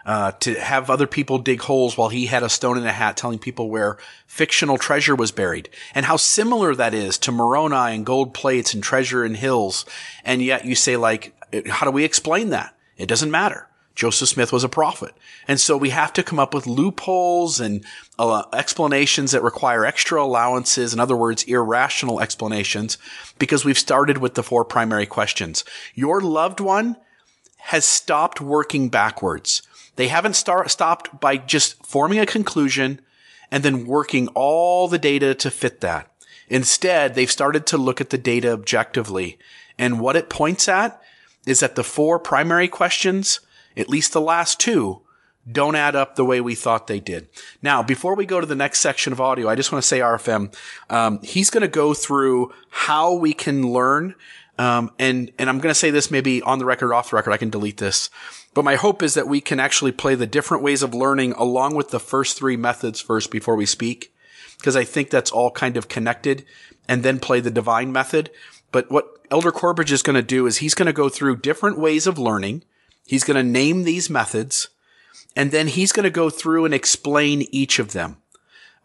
Uh, 0.06 0.32
to 0.32 0.58
have 0.58 0.88
other 0.88 1.06
people 1.06 1.38
dig 1.38 1.60
holes 1.60 1.98
while 1.98 2.08
he 2.08 2.26
had 2.26 2.42
a 2.42 2.48
stone 2.48 2.78
in 2.78 2.86
a 2.86 2.92
hat 2.92 3.16
telling 3.16 3.38
people 3.38 3.68
where 3.68 3.98
fictional 4.26 4.78
treasure 4.78 5.14
was 5.14 5.32
buried 5.32 5.68
and 5.94 6.06
how 6.06 6.16
similar 6.16 6.74
that 6.74 6.94
is 6.94 7.18
to 7.18 7.30
Moroni 7.30 7.94
and 7.94 8.06
gold 8.06 8.32
plates 8.32 8.72
and 8.72 8.82
treasure 8.82 9.24
in 9.24 9.34
hills. 9.34 9.84
And 10.24 10.40
yet 10.40 10.64
you 10.64 10.74
say 10.74 10.96
like, 10.96 11.34
how 11.68 11.84
do 11.84 11.92
we 11.92 12.04
explain 12.04 12.50
that? 12.50 12.74
It 12.96 13.06
doesn't 13.06 13.30
matter. 13.30 13.68
Joseph 13.98 14.28
Smith 14.28 14.52
was 14.52 14.62
a 14.62 14.68
prophet. 14.68 15.12
And 15.48 15.58
so 15.58 15.76
we 15.76 15.90
have 15.90 16.12
to 16.12 16.22
come 16.22 16.38
up 16.38 16.54
with 16.54 16.68
loopholes 16.68 17.58
and 17.58 17.84
uh, 18.16 18.44
explanations 18.52 19.32
that 19.32 19.42
require 19.42 19.84
extra 19.84 20.22
allowances. 20.22 20.94
In 20.94 21.00
other 21.00 21.16
words, 21.16 21.42
irrational 21.42 22.20
explanations 22.20 22.96
because 23.40 23.64
we've 23.64 23.78
started 23.78 24.18
with 24.18 24.34
the 24.34 24.44
four 24.44 24.64
primary 24.64 25.04
questions. 25.04 25.64
Your 25.96 26.20
loved 26.20 26.60
one 26.60 26.96
has 27.56 27.84
stopped 27.84 28.40
working 28.40 28.88
backwards. 28.88 29.62
They 29.98 30.06
haven't 30.06 30.36
start, 30.36 30.70
stopped 30.70 31.20
by 31.20 31.38
just 31.38 31.84
forming 31.84 32.20
a 32.20 32.26
conclusion 32.26 33.00
and 33.50 33.64
then 33.64 33.84
working 33.84 34.28
all 34.28 34.86
the 34.86 34.98
data 34.98 35.34
to 35.34 35.50
fit 35.50 35.80
that. 35.80 36.08
Instead, 36.48 37.14
they've 37.14 37.28
started 37.30 37.66
to 37.66 37.76
look 37.76 38.00
at 38.00 38.10
the 38.10 38.16
data 38.16 38.52
objectively. 38.52 39.38
And 39.76 39.98
what 39.98 40.14
it 40.14 40.30
points 40.30 40.68
at 40.68 41.02
is 41.46 41.58
that 41.58 41.74
the 41.74 41.82
four 41.82 42.20
primary 42.20 42.68
questions 42.68 43.40
at 43.78 43.88
least 43.88 44.12
the 44.12 44.20
last 44.20 44.60
two, 44.60 45.00
don't 45.50 45.76
add 45.76 45.96
up 45.96 46.16
the 46.16 46.24
way 46.24 46.40
we 46.40 46.54
thought 46.54 46.88
they 46.88 47.00
did. 47.00 47.28
Now, 47.62 47.82
before 47.82 48.14
we 48.14 48.26
go 48.26 48.40
to 48.40 48.46
the 48.46 48.54
next 48.54 48.80
section 48.80 49.12
of 49.12 49.20
audio, 49.20 49.48
I 49.48 49.54
just 49.54 49.72
want 49.72 49.82
to 49.82 49.88
say, 49.88 50.00
RFM, 50.00 50.54
um, 50.90 51.20
he's 51.22 51.48
going 51.48 51.62
to 51.62 51.68
go 51.68 51.94
through 51.94 52.52
how 52.70 53.14
we 53.14 53.32
can 53.32 53.72
learn. 53.72 54.14
Um, 54.58 54.90
and, 54.98 55.30
and 55.38 55.48
I'm 55.48 55.58
going 55.58 55.70
to 55.70 55.78
say 55.78 55.90
this 55.90 56.10
maybe 56.10 56.42
on 56.42 56.58
the 56.58 56.64
record, 56.64 56.92
off 56.92 57.10
the 57.10 57.16
record, 57.16 57.32
I 57.32 57.36
can 57.36 57.50
delete 57.50 57.76
this. 57.76 58.10
But 58.54 58.64
my 58.64 58.74
hope 58.74 59.02
is 59.02 59.14
that 59.14 59.28
we 59.28 59.40
can 59.40 59.60
actually 59.60 59.92
play 59.92 60.14
the 60.14 60.26
different 60.26 60.64
ways 60.64 60.82
of 60.82 60.94
learning 60.94 61.32
along 61.32 61.74
with 61.74 61.90
the 61.90 62.00
first 62.00 62.36
three 62.36 62.56
methods 62.56 63.00
first 63.00 63.30
before 63.30 63.54
we 63.54 63.66
speak. 63.66 64.12
Because 64.58 64.74
I 64.74 64.82
think 64.82 65.10
that's 65.10 65.30
all 65.30 65.52
kind 65.52 65.76
of 65.76 65.88
connected 65.88 66.44
and 66.88 67.04
then 67.04 67.20
play 67.20 67.38
the 67.38 67.50
divine 67.50 67.92
method. 67.92 68.30
But 68.72 68.90
what 68.90 69.06
Elder 69.30 69.52
Corbridge 69.52 69.92
is 69.92 70.02
going 70.02 70.16
to 70.16 70.22
do 70.22 70.46
is 70.46 70.56
he's 70.56 70.74
going 70.74 70.86
to 70.86 70.92
go 70.92 71.08
through 71.08 71.36
different 71.36 71.78
ways 71.78 72.06
of 72.08 72.18
learning 72.18 72.64
He's 73.08 73.24
going 73.24 73.38
to 73.38 73.42
name 73.42 73.84
these 73.84 74.10
methods 74.10 74.68
and 75.34 75.50
then 75.50 75.66
he's 75.66 75.92
going 75.92 76.04
to 76.04 76.10
go 76.10 76.28
through 76.28 76.66
and 76.66 76.74
explain 76.74 77.48
each 77.50 77.78
of 77.78 77.92
them. 77.92 78.18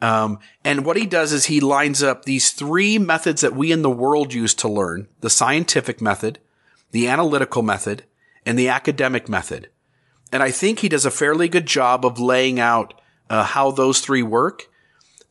Um, 0.04 0.40
and 0.66 0.86
what 0.86 0.98
he 0.98 1.06
does 1.06 1.32
is 1.32 1.46
he 1.46 1.62
lines 1.62 2.04
up 2.04 2.26
these 2.26 2.52
three 2.52 3.00
methods 3.00 3.40
that 3.40 3.56
we 3.56 3.72
in 3.72 3.84
the 3.84 3.90
world 3.90 4.34
use 4.34 4.54
to 4.56 4.68
learn 4.68 5.08
the 5.22 5.30
scientific 5.30 6.02
method, 6.02 6.40
the 6.92 7.08
analytical 7.08 7.62
method, 7.62 8.04
and 8.46 8.60
the 8.60 8.68
academic 8.68 9.30
method. 9.30 9.70
And 10.30 10.44
I 10.44 10.52
think 10.52 10.80
he 10.80 10.90
does 10.90 11.06
a 11.06 11.12
fairly 11.12 11.48
good 11.48 11.66
job 11.66 12.06
of 12.06 12.20
laying 12.20 12.60
out 12.60 12.94
uh, 13.30 13.46
how 13.46 13.72
those 13.72 14.02
three 14.02 14.22
work. 14.22 14.68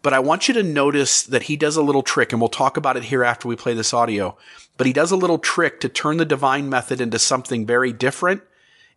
But 0.01 0.15
I 0.15 0.21
want 0.21 0.49
you 0.49 0.55
to 0.55 0.63
notice 0.63 1.23
that 1.23 1.45
he 1.45 1.57
does 1.57 1.77
a 1.77 1.83
little 1.83 2.03
trick, 2.03 2.33
and 2.33 2.41
we'll 2.41 2.49
talk 2.49 2.79
about 2.79 2.97
it 2.97 3.05
here 3.05 3.23
after 3.23 3.49
we 3.49 3.57
play 3.57 3.75
this 3.75 3.93
audio. 3.93 4.39
But 4.79 4.87
he 4.87 4.95
does 4.95 5.11
a 5.11 5.17
little 5.17 5.39
trick 5.39 5.81
to 5.81 5.91
turn 5.91 6.17
the 6.17 6.25
divine 6.25 6.71
method 6.71 6.99
into 6.99 7.19
something 7.19 7.67
very 7.67 7.93
different 7.93 8.41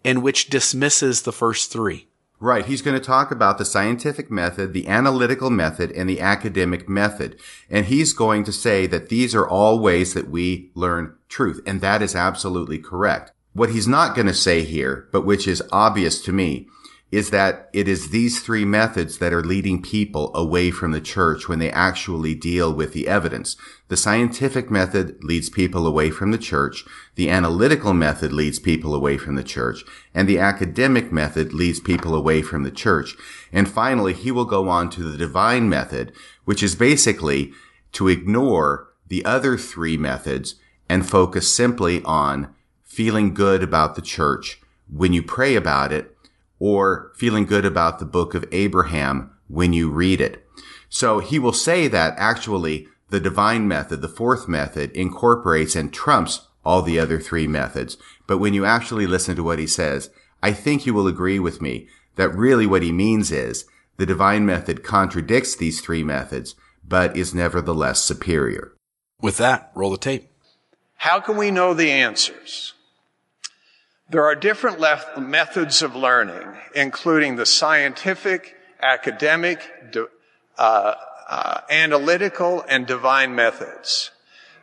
and 0.06 0.24
which 0.24 0.50
dismisses 0.50 1.24
the 1.24 1.34
first 1.34 1.70
three. 1.70 2.08
Right. 2.46 2.68
He's 2.68 2.84
going 2.84 2.96
to 2.96 3.04
talk 3.04 3.32
about 3.32 3.58
the 3.58 3.66
scientific 3.66 4.30
method, 4.30 4.72
the 4.72 4.88
analytical 4.88 5.50
method, 5.50 5.92
and 5.94 6.08
the 6.08 6.22
academic 6.22 6.88
method. 6.88 7.40
And 7.72 7.88
he's 7.88 8.14
going 8.14 8.44
to 8.44 8.52
say 8.52 8.86
that 8.86 9.10
these 9.10 9.34
are 9.34 9.50
all 9.50 9.80
ways 9.80 10.14
that 10.14 10.30
we 10.30 10.70
learn 10.76 11.16
truth. 11.28 11.60
And 11.66 11.82
that 11.82 12.04
is 12.04 12.16
absolutely 12.16 12.78
correct. 12.78 13.32
What 13.54 13.72
he's 13.72 13.88
not 13.88 14.14
going 14.14 14.28
to 14.28 14.34
say 14.36 14.62
here, 14.64 15.10
but 15.12 15.26
which 15.26 15.48
is 15.48 15.64
obvious 15.72 16.22
to 16.22 16.32
me, 16.32 16.68
is 17.12 17.30
that 17.30 17.70
it 17.72 17.88
is 17.88 18.10
these 18.10 18.42
three 18.42 18.66
methods 18.66 19.20
that 19.20 19.32
are 19.32 19.44
leading 19.44 19.82
people 19.82 20.36
away 20.36 20.72
from 20.72 20.92
the 20.92 21.00
church 21.00 21.48
when 21.48 21.60
they 21.60 21.72
actually 21.72 22.34
deal 22.34 22.74
with 22.74 22.94
the 22.94 23.08
evidence. 23.08 23.56
The 23.88 23.98
scientific 23.98 24.72
method 24.72 25.24
leads 25.24 25.50
people 25.50 25.86
away 25.86 26.10
from 26.10 26.32
the 26.32 26.38
church. 26.38 26.84
The 27.14 27.30
analytical 27.30 27.94
method 27.94 28.34
leads 28.34 28.60
people 28.60 28.96
away 28.96 29.18
from 29.18 29.36
the 29.36 29.44
church 29.44 29.84
and 30.14 30.28
the 30.28 30.40
academic 30.40 31.12
method 31.12 31.54
leads 31.54 31.80
people 31.80 32.16
away 32.16 32.42
from 32.42 32.64
the 32.64 32.72
church. 32.72 33.16
And 33.54 33.70
finally, 33.70 34.14
he 34.14 34.32
will 34.32 34.46
go 34.46 34.68
on 34.68 34.90
to 34.92 35.04
the 35.04 35.18
divine 35.18 35.70
method, 35.70 36.12
which 36.44 36.64
is 36.64 36.76
basically 36.76 37.54
to 37.94 38.08
ignore 38.08 38.90
the 39.08 39.24
other 39.24 39.58
three 39.58 39.96
methods 39.96 40.56
and 40.90 41.08
focus 41.08 41.54
simply 41.54 42.02
on 42.04 42.54
feeling 42.84 43.34
good 43.34 43.62
about 43.62 43.96
the 43.96 44.02
church 44.02 44.60
when 44.92 45.14
you 45.14 45.22
pray 45.22 45.56
about 45.56 45.92
it 45.92 46.15
or 46.60 47.12
feeling 47.16 47.46
good 47.46 47.66
about 47.66 48.00
the 48.00 48.06
book 48.06 48.34
of 48.34 48.46
Abraham 48.52 49.32
when 49.48 49.74
you 49.74 49.90
read 49.90 50.22
it. 50.22 50.46
So 50.90 51.20
he 51.20 51.40
will 51.40 51.54
say 51.54 51.88
that 51.88 52.16
actually 52.18 52.88
the 53.10 53.20
divine 53.20 53.68
method, 53.68 54.02
the 54.02 54.08
fourth 54.08 54.48
method, 54.48 54.92
incorporates 54.92 55.76
and 55.76 55.94
trumps 55.94 56.48
all 56.64 56.82
the 56.82 57.00
other 57.00 57.20
three 57.20 57.48
methods. 57.48 57.98
But 58.28 58.40
when 58.40 58.54
you 58.54 58.66
actually 58.66 59.08
listen 59.08 59.36
to 59.36 59.44
what 59.44 59.60
he 59.60 59.68
says, 59.68 60.10
I 60.42 60.54
think 60.54 60.86
you 60.86 60.94
will 60.94 61.08
agree 61.08 61.40
with 61.40 61.62
me 61.62 61.88
that 62.16 62.30
really 62.30 62.66
what 62.66 62.84
he 62.84 62.92
means 62.92 63.32
is 63.32 63.66
the 63.98 64.06
divine 64.06 64.46
method 64.46 64.84
contradicts 64.84 65.56
these 65.56 65.82
three 65.82 66.04
methods, 66.04 66.56
but 66.88 67.16
is 67.16 67.34
nevertheless 67.34 68.02
superior. 68.02 68.74
With 69.22 69.38
that, 69.38 69.72
roll 69.76 69.92
the 69.92 69.98
tape. 69.98 70.30
How 70.98 71.20
can 71.20 71.38
we 71.38 71.52
know 71.52 71.74
the 71.74 71.92
answers? 71.92 72.75
There 74.10 74.26
are 74.26 74.36
different 74.36 74.80
lef- 74.80 75.18
methods 75.18 75.82
of 75.82 75.96
learning, 75.96 76.48
including 76.76 77.36
the 77.36 77.46
scientific, 77.46 78.56
academic, 78.82 79.60
uh, 80.58 80.94
uh, 81.28 81.62
analytical, 81.70 82.64
and 82.70 82.86
divine 82.86 83.34
methods. 83.34 84.12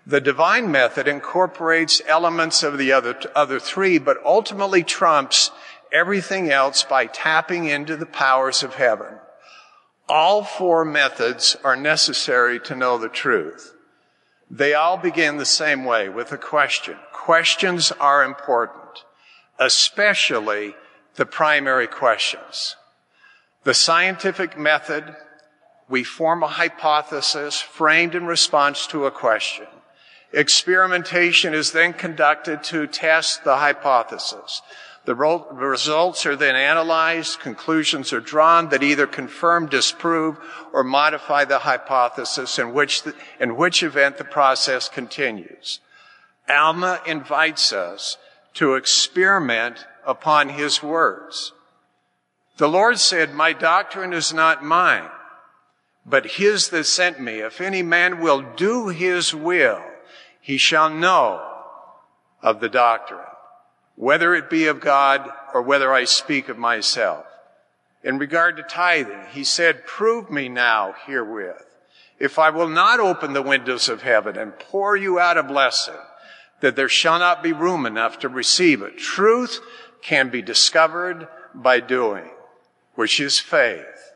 The 0.06 0.20
divine 0.20 0.70
method 0.70 1.08
incorporates 1.08 2.02
elements 2.06 2.62
of 2.62 2.78
the 2.78 2.92
other, 2.92 3.18
other 3.34 3.60
three, 3.60 3.98
but 3.98 4.18
ultimately 4.24 4.82
trumps 4.82 5.50
everything 5.92 6.50
else 6.50 6.84
by 6.84 7.06
tapping 7.06 7.66
into 7.66 7.96
the 7.96 8.06
powers 8.06 8.62
of 8.62 8.74
heaven. 8.74 9.18
All 10.08 10.42
four 10.42 10.84
methods 10.84 11.56
are 11.64 11.76
necessary 11.76 12.58
to 12.60 12.74
know 12.74 12.98
the 12.98 13.08
truth. 13.08 13.74
They 14.50 14.74
all 14.74 14.98
begin 14.98 15.36
the 15.36 15.46
same 15.46 15.84
way 15.84 16.08
with 16.08 16.32
a 16.32 16.38
question. 16.38 16.96
Questions 17.12 17.92
are 17.92 18.24
important, 18.24 18.81
especially 19.58 20.74
the 21.16 21.26
primary 21.26 21.86
questions. 21.86 22.76
The 23.64 23.74
scientific 23.74 24.58
method, 24.58 25.16
we 25.88 26.04
form 26.04 26.42
a 26.42 26.48
hypothesis 26.48 27.60
framed 27.60 28.14
in 28.14 28.26
response 28.26 28.86
to 28.88 29.06
a 29.06 29.10
question. 29.10 29.66
Experimentation 30.32 31.52
is 31.52 31.72
then 31.72 31.92
conducted 31.92 32.64
to 32.64 32.86
test 32.86 33.44
the 33.44 33.56
hypothesis. 33.56 34.62
The 35.04 35.14
results 35.14 36.26
are 36.26 36.36
then 36.36 36.54
analyzed, 36.54 37.40
conclusions 37.40 38.12
are 38.12 38.20
drawn 38.20 38.68
that 38.68 38.84
either 38.84 39.06
confirm, 39.06 39.66
disprove, 39.66 40.38
or 40.72 40.84
modify 40.84 41.44
the 41.44 41.58
hypothesis 41.58 42.58
in 42.58 42.72
which, 42.72 43.02
the, 43.02 43.14
in 43.40 43.56
which 43.56 43.82
event 43.82 44.16
the 44.16 44.24
process 44.24 44.88
continues. 44.88 45.80
Alma 46.48 47.00
invites 47.04 47.72
us 47.72 48.16
to 48.54 48.74
experiment 48.74 49.86
upon 50.06 50.50
his 50.50 50.82
words. 50.82 51.52
The 52.58 52.68
Lord 52.68 52.98
said, 52.98 53.34
My 53.34 53.52
doctrine 53.52 54.12
is 54.12 54.32
not 54.32 54.64
mine, 54.64 55.08
but 56.04 56.32
his 56.32 56.68
that 56.68 56.84
sent 56.84 57.20
me. 57.20 57.40
If 57.40 57.60
any 57.60 57.82
man 57.82 58.20
will 58.20 58.42
do 58.42 58.88
his 58.88 59.34
will, 59.34 59.82
he 60.40 60.58
shall 60.58 60.90
know 60.90 61.40
of 62.42 62.60
the 62.60 62.68
doctrine 62.68 63.20
whether 63.96 64.34
it 64.34 64.50
be 64.50 64.66
of 64.66 64.80
God 64.80 65.28
or 65.54 65.62
whether 65.62 65.92
I 65.92 66.04
speak 66.04 66.48
of 66.48 66.58
myself. 66.58 67.24
In 68.02 68.18
regard 68.18 68.56
to 68.56 68.62
tithing, 68.62 69.26
he 69.30 69.44
said, 69.44 69.86
prove 69.86 70.30
me 70.30 70.48
now 70.48 70.94
herewith. 71.06 71.64
If 72.18 72.38
I 72.38 72.50
will 72.50 72.68
not 72.68 73.00
open 73.00 73.32
the 73.32 73.42
windows 73.42 73.88
of 73.88 74.02
heaven 74.02 74.36
and 74.36 74.58
pour 74.58 74.96
you 74.96 75.18
out 75.18 75.38
a 75.38 75.42
blessing, 75.42 75.94
that 76.62 76.76
there 76.76 76.88
shall 76.88 77.18
not 77.18 77.42
be 77.42 77.52
room 77.52 77.84
enough 77.84 78.20
to 78.20 78.28
receive 78.28 78.80
it. 78.82 78.96
Truth 78.96 79.60
can 80.00 80.30
be 80.30 80.40
discovered 80.40 81.28
by 81.52 81.80
doing, 81.80 82.30
which 82.94 83.20
is 83.20 83.38
faith. 83.38 84.12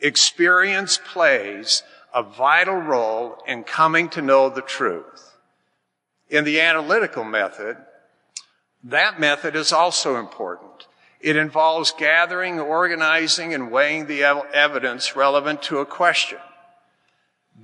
Experience 0.00 0.98
plays 1.12 1.82
a 2.12 2.22
vital 2.22 2.76
role 2.76 3.38
in 3.46 3.62
coming 3.62 4.08
to 4.10 4.20
know 4.20 4.50
the 4.50 4.62
truth. 4.62 5.36
In 6.28 6.44
the 6.44 6.60
analytical 6.60 7.24
method, 7.24 7.76
that 8.84 9.20
method 9.20 9.54
is 9.54 9.72
also 9.72 10.16
important. 10.16 10.86
It 11.20 11.36
involves 11.36 11.92
gathering, 11.92 12.58
organizing, 12.58 13.54
and 13.54 13.70
weighing 13.70 14.06
the 14.06 14.24
evidence 14.24 15.14
relevant 15.14 15.62
to 15.64 15.78
a 15.78 15.86
question. 15.86 16.38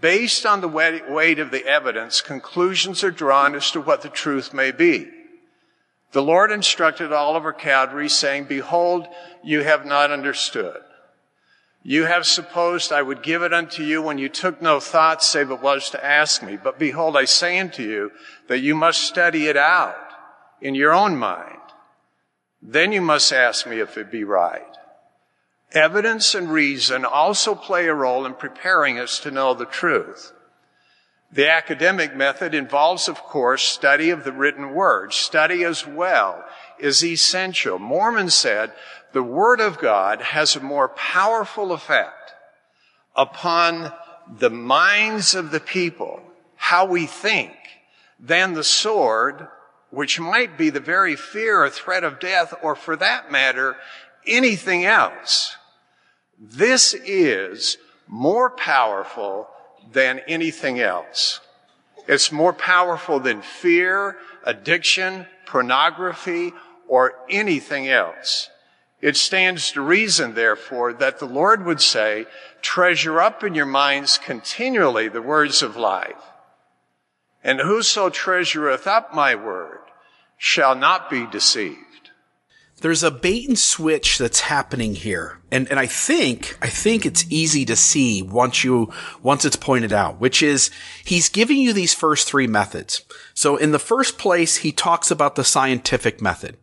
Based 0.01 0.44
on 0.44 0.61
the 0.61 0.68
weight 0.68 1.38
of 1.38 1.51
the 1.51 1.64
evidence, 1.66 2.20
conclusions 2.20 3.03
are 3.03 3.11
drawn 3.11 3.55
as 3.55 3.70
to 3.70 3.80
what 3.80 4.03
the 4.03 4.09
truth 4.09 4.53
may 4.53 4.70
be. 4.70 5.09
The 6.12 6.22
Lord 6.22 6.51
instructed 6.51 7.12
Oliver 7.12 7.53
Cowdery, 7.53 8.09
saying, 8.09 8.44
Behold, 8.44 9.07
you 9.42 9.62
have 9.62 9.86
not 9.86 10.11
understood. 10.11 10.80
You 11.82 12.05
have 12.05 12.26
supposed 12.26 12.90
I 12.90 13.01
would 13.01 13.22
give 13.22 13.42
it 13.42 13.55
unto 13.55 13.82
you 13.82 14.03
when 14.03 14.18
you 14.18 14.28
took 14.28 14.61
no 14.61 14.80
thought 14.80 15.22
save 15.22 15.53
it 15.53 15.61
was 15.61 15.88
to 15.90 16.05
ask 16.05 16.42
me. 16.42 16.57
But 16.57 16.80
behold, 16.80 17.16
I 17.16 17.26
say 17.26 17.59
unto 17.61 17.82
you 17.82 18.11
that 18.49 18.59
you 18.59 18.74
must 18.74 19.03
study 19.03 19.47
it 19.47 19.57
out 19.57 19.94
in 20.61 20.74
your 20.74 20.92
own 20.92 21.16
mind. 21.16 21.61
Then 22.61 22.90
you 22.90 23.01
must 23.01 23.32
ask 23.32 23.68
me 23.68 23.78
if 23.78 23.97
it 23.97 24.11
be 24.11 24.24
right. 24.24 24.76
Evidence 25.73 26.35
and 26.35 26.51
reason 26.51 27.05
also 27.05 27.55
play 27.55 27.87
a 27.87 27.95
role 27.95 28.25
in 28.25 28.35
preparing 28.35 28.99
us 28.99 29.19
to 29.21 29.31
know 29.31 29.53
the 29.53 29.67
truth. 29.67 30.33
The 31.33 31.51
academic 31.51 32.14
method 32.14 32.55
involves, 32.55 33.09
of 33.09 33.17
course, 33.17 33.64
study 33.64 34.11
of 34.11 34.25
the 34.25 34.33
written 34.33 34.75
word. 34.75 35.12
Study 35.12 35.64
as 35.64 35.87
well 35.87 36.45
is 36.79 37.05
essential. 37.05 37.79
Mormon 37.79 38.31
said 38.31 38.73
the 39.12 39.25
word 39.25 39.61
of 39.61 39.79
God 39.79 40.21
has 40.21 40.55
a 40.55 40.61
more 40.61 40.89
powerful 40.89 41.73
effect 41.73 42.35
upon 43.17 43.93
the 44.39 44.51
minds 44.51 45.35
of 45.35 45.51
the 45.51 45.61
people, 45.61 46.21
how 46.55 46.85
we 46.85 47.07
think, 47.07 47.55
than 48.21 48.55
the 48.55 48.64
sword 48.64 49.49
which 49.91 50.21
might 50.21 50.59
be 50.59 50.69
the 50.69 50.81
very 50.81 51.17
fear 51.17 51.62
or 51.64 51.71
threat 51.71 52.05
of 52.05 52.19
death, 52.21 52.53
or 52.62 52.75
for 52.75 52.97
that 52.97 53.31
matter, 53.31 53.77
anything 54.27 54.85
else. 54.85 55.57
This 56.39 56.95
is 56.95 57.79
more 58.07 58.51
powerful 58.51 59.49
than 59.93 60.20
anything 60.29 60.81
else. 60.81 61.41
It's 62.09 62.31
more 62.31 62.53
powerful 62.53 63.20
than 63.20 63.43
fear, 63.43 64.16
addiction, 64.45 65.27
pornography, 65.47 66.53
or 66.89 67.14
anything 67.29 67.89
else. 67.89 68.51
It 69.01 69.16
stands 69.16 69.72
to 69.72 69.81
reason, 69.81 70.35
therefore, 70.35 70.93
that 70.95 71.18
the 71.18 71.27
Lord 71.27 71.64
would 71.64 71.81
say, 71.81 72.27
treasure 72.62 73.20
up 73.20 73.45
in 73.45 73.55
your 73.55 73.66
minds 73.66 74.18
continually 74.18 75.09
the 75.09 75.22
words 75.22 75.62
of 75.62 75.77
life. 75.77 76.22
And 77.45 77.61
whoso 77.61 78.09
treasureth 78.09 78.87
up 78.87 79.14
my 79.14 79.35
word 79.35 79.81
shall 80.37 80.74
not 80.74 81.11
be 81.11 81.27
deceived. 81.27 81.86
There's 82.83 83.03
a 83.03 83.11
bait 83.11 83.49
and 83.49 83.59
switch 83.59 84.18
that's 84.18 84.41
happening 84.41 84.95
here. 84.95 85.39
And, 85.51 85.68
and 85.70 85.81
I 85.81 85.87
think, 85.87 86.59
I 86.61 86.68
think 86.68 87.07
it's 87.07 87.24
easy 87.31 87.64
to 87.64 87.77
see 87.77 88.20
once 88.20 88.64
you, 88.64 88.93
once 89.22 89.47
it's 89.47 89.57
pointed 89.57 89.95
out, 89.95 90.20
which 90.20 90.43
is 90.43 90.70
he's 91.03 91.31
giving 91.31 91.57
you 91.57 91.72
these 91.72 91.95
first 91.95 92.29
three 92.29 92.47
methods. 92.47 93.03
So 93.32 93.57
in 93.57 93.73
the 93.73 93.78
first 93.78 94.19
place, 94.19 94.57
he 94.57 94.73
talks 94.73 95.11
about 95.11 95.36
the 95.36 95.44
scientific 95.44 96.20
method. 96.20 96.59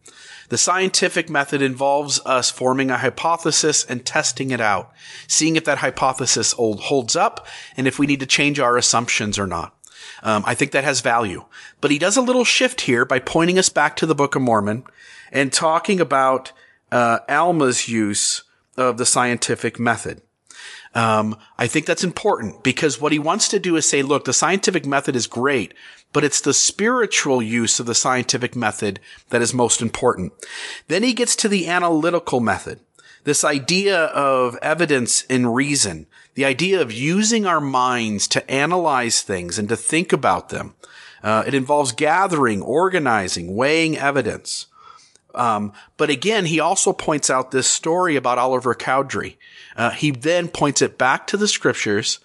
The 0.49 0.57
scientific 0.59 1.31
method 1.31 1.63
involves 1.63 2.19
us 2.27 2.51
forming 2.51 2.91
a 2.91 2.97
hypothesis 2.97 3.83
and 3.83 4.05
testing 4.05 4.51
it 4.51 4.61
out, 4.61 4.91
seeing 5.27 5.55
if 5.55 5.65
that 5.65 5.79
hypothesis 5.79 6.51
holds 6.51 7.15
up 7.15 7.47
and 7.75 7.87
if 7.87 7.97
we 7.97 8.05
need 8.05 8.19
to 8.19 8.27
change 8.27 8.59
our 8.59 8.77
assumptions 8.77 9.39
or 9.39 9.47
not. 9.47 9.75
Um, 10.21 10.43
I 10.45 10.53
think 10.53 10.71
that 10.71 10.83
has 10.83 11.01
value. 11.01 11.45
But 11.81 11.89
he 11.89 11.97
does 11.97 12.17
a 12.17 12.21
little 12.21 12.45
shift 12.45 12.81
here 12.81 13.03
by 13.03 13.17
pointing 13.17 13.57
us 13.57 13.69
back 13.69 13.95
to 13.95 14.05
the 14.05 14.13
Book 14.13 14.35
of 14.35 14.43
Mormon 14.43 14.83
and 15.33 15.51
talking 15.51 15.99
about 15.99 16.53
uh, 16.91 17.19
Alma's 17.27 17.89
use 17.89 18.43
of 18.77 18.97
the 18.97 19.05
scientific 19.05 19.79
method. 19.79 20.21
Um, 20.95 21.35
I 21.57 21.65
think 21.67 21.87
that's 21.87 22.03
important 22.03 22.63
because 22.63 23.01
what 23.01 23.11
he 23.11 23.19
wants 23.19 23.47
to 23.49 23.59
do 23.59 23.75
is 23.75 23.89
say, 23.89 24.03
look, 24.03 24.25
the 24.25 24.33
scientific 24.33 24.85
method 24.85 25.15
is 25.15 25.25
great, 25.25 25.73
but 26.13 26.23
it's 26.23 26.39
the 26.39 26.53
spiritual 26.53 27.41
use 27.41 27.79
of 27.79 27.87
the 27.87 27.95
scientific 27.95 28.55
method 28.55 28.99
that 29.29 29.41
is 29.41 29.53
most 29.53 29.81
important. 29.81 30.33
Then 30.87 31.01
he 31.01 31.13
gets 31.13 31.35
to 31.37 31.49
the 31.49 31.67
analytical 31.67 32.39
method. 32.39 32.79
This 33.23 33.43
idea 33.43 34.05
of 34.05 34.55
evidence 34.61 35.25
and 35.29 35.55
reason, 35.55 36.05
the 36.35 36.45
idea 36.45 36.79
of 36.79 36.91
using 36.91 37.47
our 37.47 37.61
minds 37.61 38.27
to 38.27 38.51
analyze 38.51 39.23
things 39.23 39.57
and 39.57 39.67
to 39.69 39.75
think 39.75 40.13
about 40.13 40.49
them. 40.49 40.75
Uh, 41.23 41.43
it 41.47 41.53
involves 41.53 41.93
gathering, 41.93 42.61
organizing, 42.61 43.55
weighing 43.55 43.97
evidence. 43.97 44.67
Um, 45.33 45.73
but 45.97 46.09
again, 46.09 46.45
he 46.45 46.59
also 46.59 46.93
points 46.93 47.29
out 47.29 47.51
this 47.51 47.67
story 47.67 48.15
about 48.15 48.37
Oliver 48.37 48.75
Cowdery. 48.75 49.37
Uh, 49.75 49.89
he 49.91 50.11
then 50.11 50.47
points 50.47 50.81
it 50.81 50.97
back 50.97 51.27
to 51.27 51.37
the 51.37 51.47
scriptures 51.47 52.19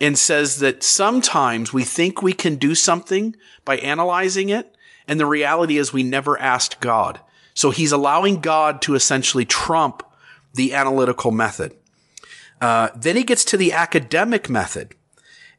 and 0.00 0.18
says 0.18 0.58
that 0.60 0.82
sometimes 0.82 1.72
we 1.72 1.84
think 1.84 2.20
we 2.20 2.32
can 2.32 2.56
do 2.56 2.74
something 2.74 3.36
by 3.64 3.76
analyzing 3.78 4.48
it, 4.48 4.74
and 5.08 5.18
the 5.18 5.26
reality 5.26 5.78
is 5.78 5.92
we 5.92 6.02
never 6.02 6.38
asked 6.38 6.80
God. 6.80 7.20
So 7.54 7.70
he's 7.70 7.92
allowing 7.92 8.40
God 8.40 8.82
to 8.82 8.94
essentially 8.94 9.44
trump 9.44 10.02
the 10.54 10.74
analytical 10.74 11.30
method. 11.30 11.74
Uh, 12.60 12.88
then 12.94 13.16
he 13.16 13.24
gets 13.24 13.44
to 13.46 13.56
the 13.56 13.72
academic 13.72 14.48
method. 14.48 14.94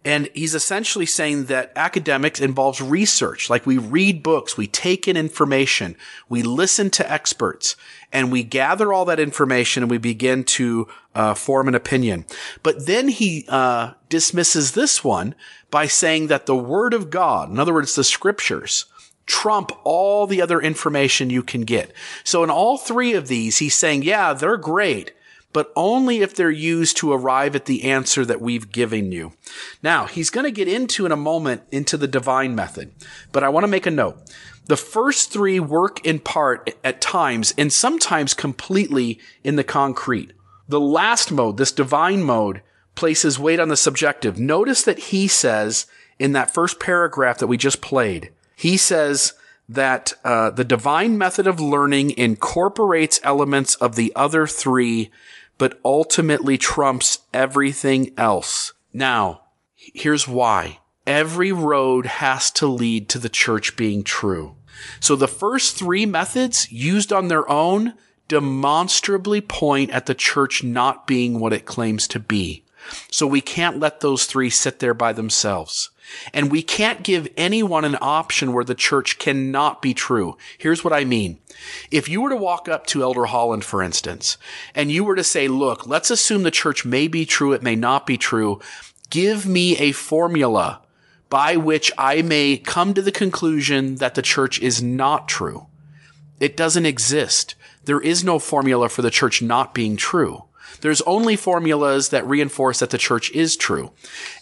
And 0.06 0.30
he's 0.34 0.56
essentially 0.56 1.06
saying 1.06 1.46
that 1.46 1.74
academics 1.76 2.40
involves 2.40 2.82
research. 2.82 3.50
Like 3.50 3.66
we 3.66 3.78
read 3.78 4.24
books, 4.24 4.56
we 4.56 4.68
take 4.68 5.08
in 5.08 5.18
information, 5.18 5.98
we 6.30 6.44
listen 6.44 6.90
to 6.92 7.12
experts, 7.12 7.76
and 8.14 8.32
we 8.32 8.44
gather 8.44 8.94
all 8.94 9.06
that 9.06 9.20
information 9.20 9.84
and 9.84 9.90
we 9.90 9.98
begin 9.98 10.44
to 10.46 10.88
uh, 11.14 11.34
form 11.34 11.68
an 11.68 11.76
opinion. 11.76 12.26
But 12.64 12.86
then 12.86 13.10
he 13.10 13.46
uh, 13.50 13.94
dismisses 14.08 14.74
this 14.74 15.04
one 15.04 15.36
by 15.72 15.88
saying 15.88 16.28
that 16.28 16.46
the 16.46 16.56
Word 16.56 16.94
of 16.94 17.10
God, 17.10 17.50
in 17.50 17.60
other 17.60 17.74
words, 17.74 17.96
the 17.96 18.04
Scriptures, 18.04 18.86
trump 19.26 19.72
all 19.84 20.26
the 20.26 20.42
other 20.42 20.62
information 20.62 21.30
you 21.30 21.44
can 21.44 21.62
get. 21.62 21.92
So 22.24 22.44
in 22.44 22.50
all 22.50 22.78
three 22.78 23.14
of 23.14 23.28
these, 23.28 23.58
he's 23.58 23.76
saying, 23.76 24.04
yeah, 24.04 24.34
they're 24.34 24.58
great, 24.58 25.12
but 25.54 25.72
only 25.76 26.20
if 26.22 26.36
they're 26.36 26.52
used 26.52 26.98
to 26.98 27.12
arrive 27.12 27.56
at 27.56 27.66
the 27.66 27.84
answer 27.84 28.26
that 28.26 28.42
we've 28.42 28.72
given 28.72 29.12
you. 29.12 29.34
Now, 29.82 30.06
he's 30.06 30.30
going 30.30 30.44
to 30.44 30.52
get 30.52 30.68
into 30.68 31.06
in 31.06 31.12
a 31.12 31.18
moment 31.18 31.64
into 31.72 31.98
the 31.98 32.08
divine 32.08 32.56
method, 32.56 32.92
but 33.32 33.44
I 33.44 33.50
want 33.50 33.64
to 33.64 33.70
make 33.70 33.86
a 33.86 33.92
note. 33.92 34.18
The 34.66 34.78
first 34.78 35.32
three 35.32 35.60
work 35.60 36.06
in 36.06 36.20
part 36.20 36.76
at 36.84 37.00
times 37.00 37.54
and 37.58 37.72
sometimes 37.72 38.34
completely 38.34 39.20
in 39.44 39.56
the 39.56 39.64
concrete. 39.64 40.34
The 40.68 40.82
last 40.82 41.32
mode, 41.32 41.58
this 41.58 41.72
divine 41.72 42.22
mode, 42.22 42.62
places 42.94 43.40
weight 43.40 43.60
on 43.60 43.70
the 43.70 43.78
subjective. 43.78 44.38
Notice 44.38 44.84
that 44.84 45.00
he 45.00 45.28
says 45.28 45.86
in 46.20 46.34
that 46.34 46.54
first 46.54 46.80
paragraph 46.80 47.38
that 47.38 47.48
we 47.48 47.56
just 47.56 47.80
played, 47.80 48.32
he 48.56 48.76
says 48.76 49.34
that 49.70 50.14
uh, 50.24 50.50
the 50.50 50.64
divine 50.64 51.18
method 51.18 51.48
of 51.48 51.60
learning 51.60 52.18
incorporates 52.18 53.20
elements 53.24 53.76
of 53.76 53.96
the 53.96 54.12
other 54.16 54.48
three, 54.48 55.12
but 55.58 55.80
ultimately 55.84 56.58
trumps 56.58 57.20
everything 57.34 58.14
else. 58.18 58.74
Now, 58.94 59.42
here's 59.76 60.28
why. 60.28 60.80
Every 61.06 61.52
road 61.52 62.06
has 62.06 62.52
to 62.52 62.68
lead 62.68 63.10
to 63.10 63.20
the 63.20 63.30
church 63.30 63.78
being 63.78 64.04
true. 64.04 64.56
So 65.00 65.16
the 65.16 65.28
first 65.28 65.76
three 65.76 66.06
methods 66.06 66.72
used 66.72 67.12
on 67.12 67.28
their 67.28 67.50
own 67.50 67.94
demonstrably 68.28 69.42
point 69.42 69.92
at 69.92 70.06
the 70.06 70.14
church 70.14 70.64
not 70.64 71.08
being 71.08 71.40
what 71.40 71.54
it 71.54 71.66
claims 71.66 72.08
to 72.10 72.20
be. 72.20 72.64
So 73.12 73.28
we 73.28 73.42
can't 73.42 73.80
let 73.80 74.00
those 74.00 74.26
three 74.26 74.50
sit 74.50 74.80
there 74.80 74.94
by 74.94 75.14
themselves. 75.14 75.90
And 76.34 76.52
we 76.52 76.62
can't 76.62 77.04
give 77.04 77.28
anyone 77.36 77.84
an 77.84 77.98
option 78.02 78.54
where 78.54 78.64
the 78.64 78.76
church 78.76 79.20
cannot 79.20 79.82
be 79.82 79.94
true. 79.94 80.38
Here's 80.58 80.84
what 80.84 80.94
I 80.94 81.04
mean. 81.04 81.40
If 81.92 82.08
you 82.08 82.22
were 82.22 82.30
to 82.30 82.36
walk 82.36 82.70
up 82.70 82.88
to 82.88 83.04
Elder 83.04 83.26
Holland, 83.26 83.66
for 83.66 83.82
instance, 83.82 84.38
and 84.74 84.92
you 84.92 85.04
were 85.04 85.16
to 85.16 85.24
say, 85.24 85.48
look, 85.48 85.86
let's 85.86 86.10
assume 86.10 86.44
the 86.44 86.52
church 86.52 86.86
may 86.86 87.08
be 87.08 87.26
true, 87.26 87.52
it 87.52 87.64
may 87.64 87.76
not 87.76 88.08
be 88.08 88.18
true. 88.18 88.62
Give 89.10 89.46
me 89.46 89.78
a 89.78 89.92
formula 89.92 90.82
by 91.30 91.58
which 91.58 91.92
I 91.98 92.22
may 92.22 92.58
come 92.58 92.94
to 92.94 93.02
the 93.02 93.12
conclusion 93.12 93.96
that 93.96 94.16
the 94.16 94.22
church 94.22 94.62
is 94.62 94.82
not 94.82 95.28
true. 95.28 95.68
It 96.40 96.56
doesn't 96.56 96.86
exist. 96.86 97.56
There 97.84 98.00
is 98.00 98.24
no 98.24 98.40
formula 98.40 98.90
for 98.90 99.02
the 99.02 99.12
church 99.12 99.42
not 99.42 99.74
being 99.74 99.98
true. 99.98 100.44
There's 100.82 101.02
only 101.02 101.36
formulas 101.36 102.10
that 102.10 102.28
reinforce 102.28 102.80
that 102.80 102.90
the 102.90 102.98
church 102.98 103.32
is 103.32 103.56
true. 103.56 103.92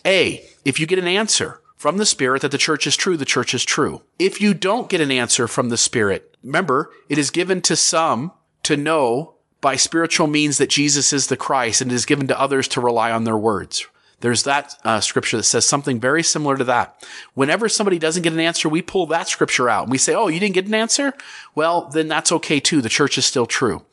A, 0.06 0.46
if 0.64 0.80
you 0.80 0.86
get 0.86 1.00
an 1.00 1.08
answer 1.08 1.62
from 1.76 1.98
the 1.98 2.06
Spirit 2.06 2.42
that 2.42 2.52
the 2.52 2.58
church 2.58 2.88
is 2.88 2.96
true, 2.96 3.18
the 3.18 3.26
church 3.26 3.54
is 3.54 3.64
true. 3.64 4.02
If 4.18 4.42
you 4.42 4.54
don't 4.54 4.90
get 4.90 5.02
an 5.02 5.12
answer 5.12 5.48
from 5.48 5.70
the 5.70 5.78
Spirit, 5.78 6.36
remember, 6.44 6.92
it 7.10 7.18
is 7.18 7.30
given 7.30 7.62
to 7.62 7.76
some 7.76 8.32
to 8.64 8.76
know 8.76 9.36
by 9.62 9.76
spiritual 9.76 10.28
means 10.28 10.58
that 10.58 10.70
Jesus 10.70 11.12
is 11.12 11.28
the 11.28 11.38
Christ 11.38 11.82
and 11.82 11.92
it 11.92 11.96
is 11.96 12.06
given 12.06 12.28
to 12.28 12.40
others 12.40 12.68
to 12.70 12.82
rely 12.82 13.12
on 13.12 13.24
their 13.24 13.38
words. 13.38 13.88
There's 14.22 14.44
that 14.44 14.76
uh, 14.84 15.02
scripture 15.02 15.38
that 15.38 15.44
says 15.44 15.66
something 15.66 16.00
very 16.00 16.24
similar 16.24 16.58
to 16.58 16.64
that. 16.64 17.06
Whenever 17.34 17.68
somebody 17.68 18.00
doesn't 18.00 18.24
get 18.24 18.34
an 18.34 18.40
answer, 18.40 18.70
we 18.70 18.82
pull 18.82 19.06
that 19.08 19.28
scripture 19.28 19.70
out 19.70 19.84
and 19.84 19.92
we 19.92 19.98
say, 19.98 20.16
Oh, 20.16 20.28
you 20.28 20.40
didn't 20.40 20.56
get 20.56 20.68
an 20.68 20.74
answer? 20.74 21.14
Well, 21.54 21.90
then 21.90 22.08
that's 22.08 22.32
okay 22.32 22.60
too. 22.60 22.82
The 22.82 22.90
church 22.90 23.18
is 23.18 23.26
still 23.26 23.46
true. 23.46 23.84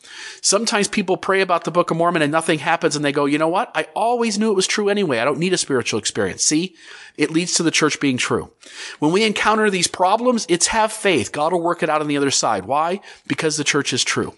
Sometimes 0.40 0.88
people 0.88 1.16
pray 1.16 1.40
about 1.40 1.64
the 1.64 1.70
Book 1.70 1.90
of 1.90 1.96
Mormon 1.96 2.22
and 2.22 2.32
nothing 2.32 2.60
happens 2.60 2.94
and 2.94 3.04
they 3.04 3.12
go, 3.12 3.24
you 3.24 3.38
know 3.38 3.48
what? 3.48 3.70
I 3.74 3.88
always 3.94 4.38
knew 4.38 4.50
it 4.50 4.56
was 4.56 4.66
true 4.66 4.88
anyway. 4.88 5.18
I 5.18 5.24
don't 5.24 5.38
need 5.38 5.52
a 5.52 5.58
spiritual 5.58 5.98
experience. 5.98 6.44
See? 6.44 6.76
It 7.16 7.30
leads 7.30 7.54
to 7.54 7.62
the 7.62 7.70
church 7.70 8.00
being 8.00 8.16
true. 8.16 8.50
When 8.98 9.12
we 9.12 9.24
encounter 9.24 9.68
these 9.70 9.86
problems, 9.86 10.46
it's 10.48 10.68
have 10.68 10.92
faith. 10.92 11.30
God 11.32 11.52
will 11.52 11.60
work 11.60 11.82
it 11.82 11.90
out 11.90 12.00
on 12.00 12.08
the 12.08 12.16
other 12.16 12.30
side. 12.30 12.64
Why? 12.64 13.00
Because 13.26 13.56
the 13.56 13.64
church 13.64 13.92
is 13.92 14.04
true 14.04 14.34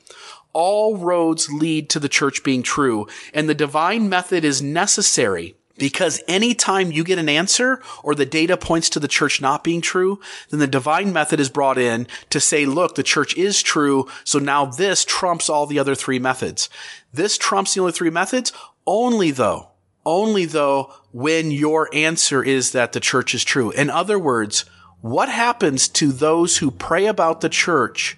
all 0.54 0.96
roads 0.96 1.50
lead 1.50 1.90
to 1.90 1.98
the 1.98 2.08
church 2.08 2.44
being 2.44 2.62
true, 2.62 3.08
and 3.34 3.48
the 3.48 3.54
divine 3.54 4.08
method 4.08 4.44
is 4.44 4.62
necessary 4.62 5.56
because 5.76 6.22
anytime 6.28 6.92
you 6.92 7.04
get 7.04 7.18
an 7.18 7.28
answer 7.28 7.82
or 8.02 8.14
the 8.14 8.26
data 8.26 8.56
points 8.56 8.88
to 8.90 9.00
the 9.00 9.08
church 9.08 9.40
not 9.40 9.64
being 9.64 9.80
true, 9.80 10.20
then 10.50 10.60
the 10.60 10.66
divine 10.66 11.12
method 11.12 11.40
is 11.40 11.48
brought 11.48 11.78
in 11.78 12.06
to 12.30 12.40
say, 12.40 12.64
look, 12.64 12.94
the 12.94 13.02
church 13.02 13.36
is 13.36 13.62
true. 13.62 14.08
So 14.24 14.38
now 14.38 14.66
this 14.66 15.04
trumps 15.04 15.48
all 15.48 15.66
the 15.66 15.78
other 15.78 15.94
three 15.94 16.18
methods. 16.18 16.68
This 17.12 17.36
trumps 17.36 17.74
the 17.74 17.82
other 17.82 17.92
three 17.92 18.10
methods 18.10 18.52
only 18.86 19.30
though, 19.30 19.70
only 20.04 20.44
though 20.44 20.92
when 21.12 21.50
your 21.50 21.88
answer 21.94 22.42
is 22.42 22.72
that 22.72 22.92
the 22.92 23.00
church 23.00 23.34
is 23.34 23.44
true. 23.44 23.70
In 23.70 23.90
other 23.90 24.18
words, 24.18 24.64
what 25.00 25.28
happens 25.28 25.88
to 25.88 26.12
those 26.12 26.58
who 26.58 26.70
pray 26.70 27.06
about 27.06 27.40
the 27.40 27.48
church 27.48 28.16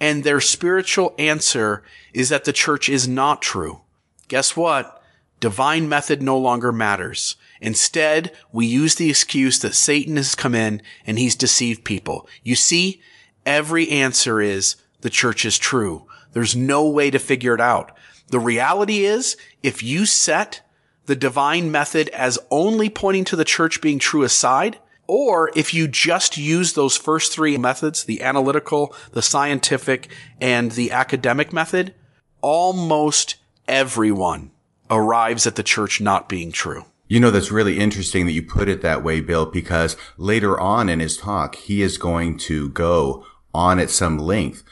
and 0.00 0.22
their 0.22 0.40
spiritual 0.40 1.14
answer 1.18 1.82
is 2.12 2.28
that 2.28 2.44
the 2.44 2.52
church 2.52 2.88
is 2.88 3.08
not 3.08 3.42
true? 3.42 3.80
Guess 4.28 4.56
what? 4.56 4.97
Divine 5.40 5.88
method 5.88 6.22
no 6.22 6.36
longer 6.38 6.72
matters. 6.72 7.36
Instead, 7.60 8.32
we 8.52 8.66
use 8.66 8.94
the 8.94 9.10
excuse 9.10 9.58
that 9.60 9.74
Satan 9.74 10.16
has 10.16 10.34
come 10.34 10.54
in 10.54 10.82
and 11.06 11.18
he's 11.18 11.36
deceived 11.36 11.84
people. 11.84 12.28
You 12.42 12.54
see, 12.54 13.00
every 13.46 13.88
answer 13.90 14.40
is 14.40 14.76
the 15.00 15.10
church 15.10 15.44
is 15.44 15.58
true. 15.58 16.06
There's 16.32 16.56
no 16.56 16.88
way 16.88 17.10
to 17.10 17.18
figure 17.18 17.54
it 17.54 17.60
out. 17.60 17.96
The 18.28 18.40
reality 18.40 19.04
is, 19.04 19.36
if 19.62 19.82
you 19.82 20.06
set 20.06 20.60
the 21.06 21.16
divine 21.16 21.70
method 21.70 22.08
as 22.10 22.38
only 22.50 22.90
pointing 22.90 23.24
to 23.24 23.36
the 23.36 23.44
church 23.44 23.80
being 23.80 23.98
true 23.98 24.22
aside, 24.22 24.78
or 25.06 25.50
if 25.56 25.72
you 25.72 25.88
just 25.88 26.36
use 26.36 26.74
those 26.74 26.96
first 26.96 27.32
three 27.32 27.56
methods, 27.56 28.04
the 28.04 28.20
analytical, 28.22 28.94
the 29.12 29.22
scientific, 29.22 30.08
and 30.38 30.72
the 30.72 30.92
academic 30.92 31.50
method, 31.50 31.94
almost 32.42 33.36
everyone 33.66 34.50
arrives 34.90 35.46
at 35.46 35.56
the 35.56 35.62
church 35.62 36.00
not 36.00 36.28
being 36.28 36.52
true. 36.52 36.84
You 37.08 37.20
know, 37.20 37.30
that's 37.30 37.50
really 37.50 37.78
interesting 37.78 38.26
that 38.26 38.32
you 38.32 38.42
put 38.42 38.68
it 38.68 38.82
that 38.82 39.02
way, 39.02 39.20
Bill, 39.20 39.46
because 39.46 39.96
later 40.18 40.60
on 40.60 40.88
in 40.88 41.00
his 41.00 41.16
talk, 41.16 41.54
he 41.54 41.80
is 41.80 41.96
going 41.96 42.36
to 42.40 42.68
go 42.70 43.24
on 43.54 43.78
at 43.78 43.90
some 43.90 44.18
length 44.18 44.62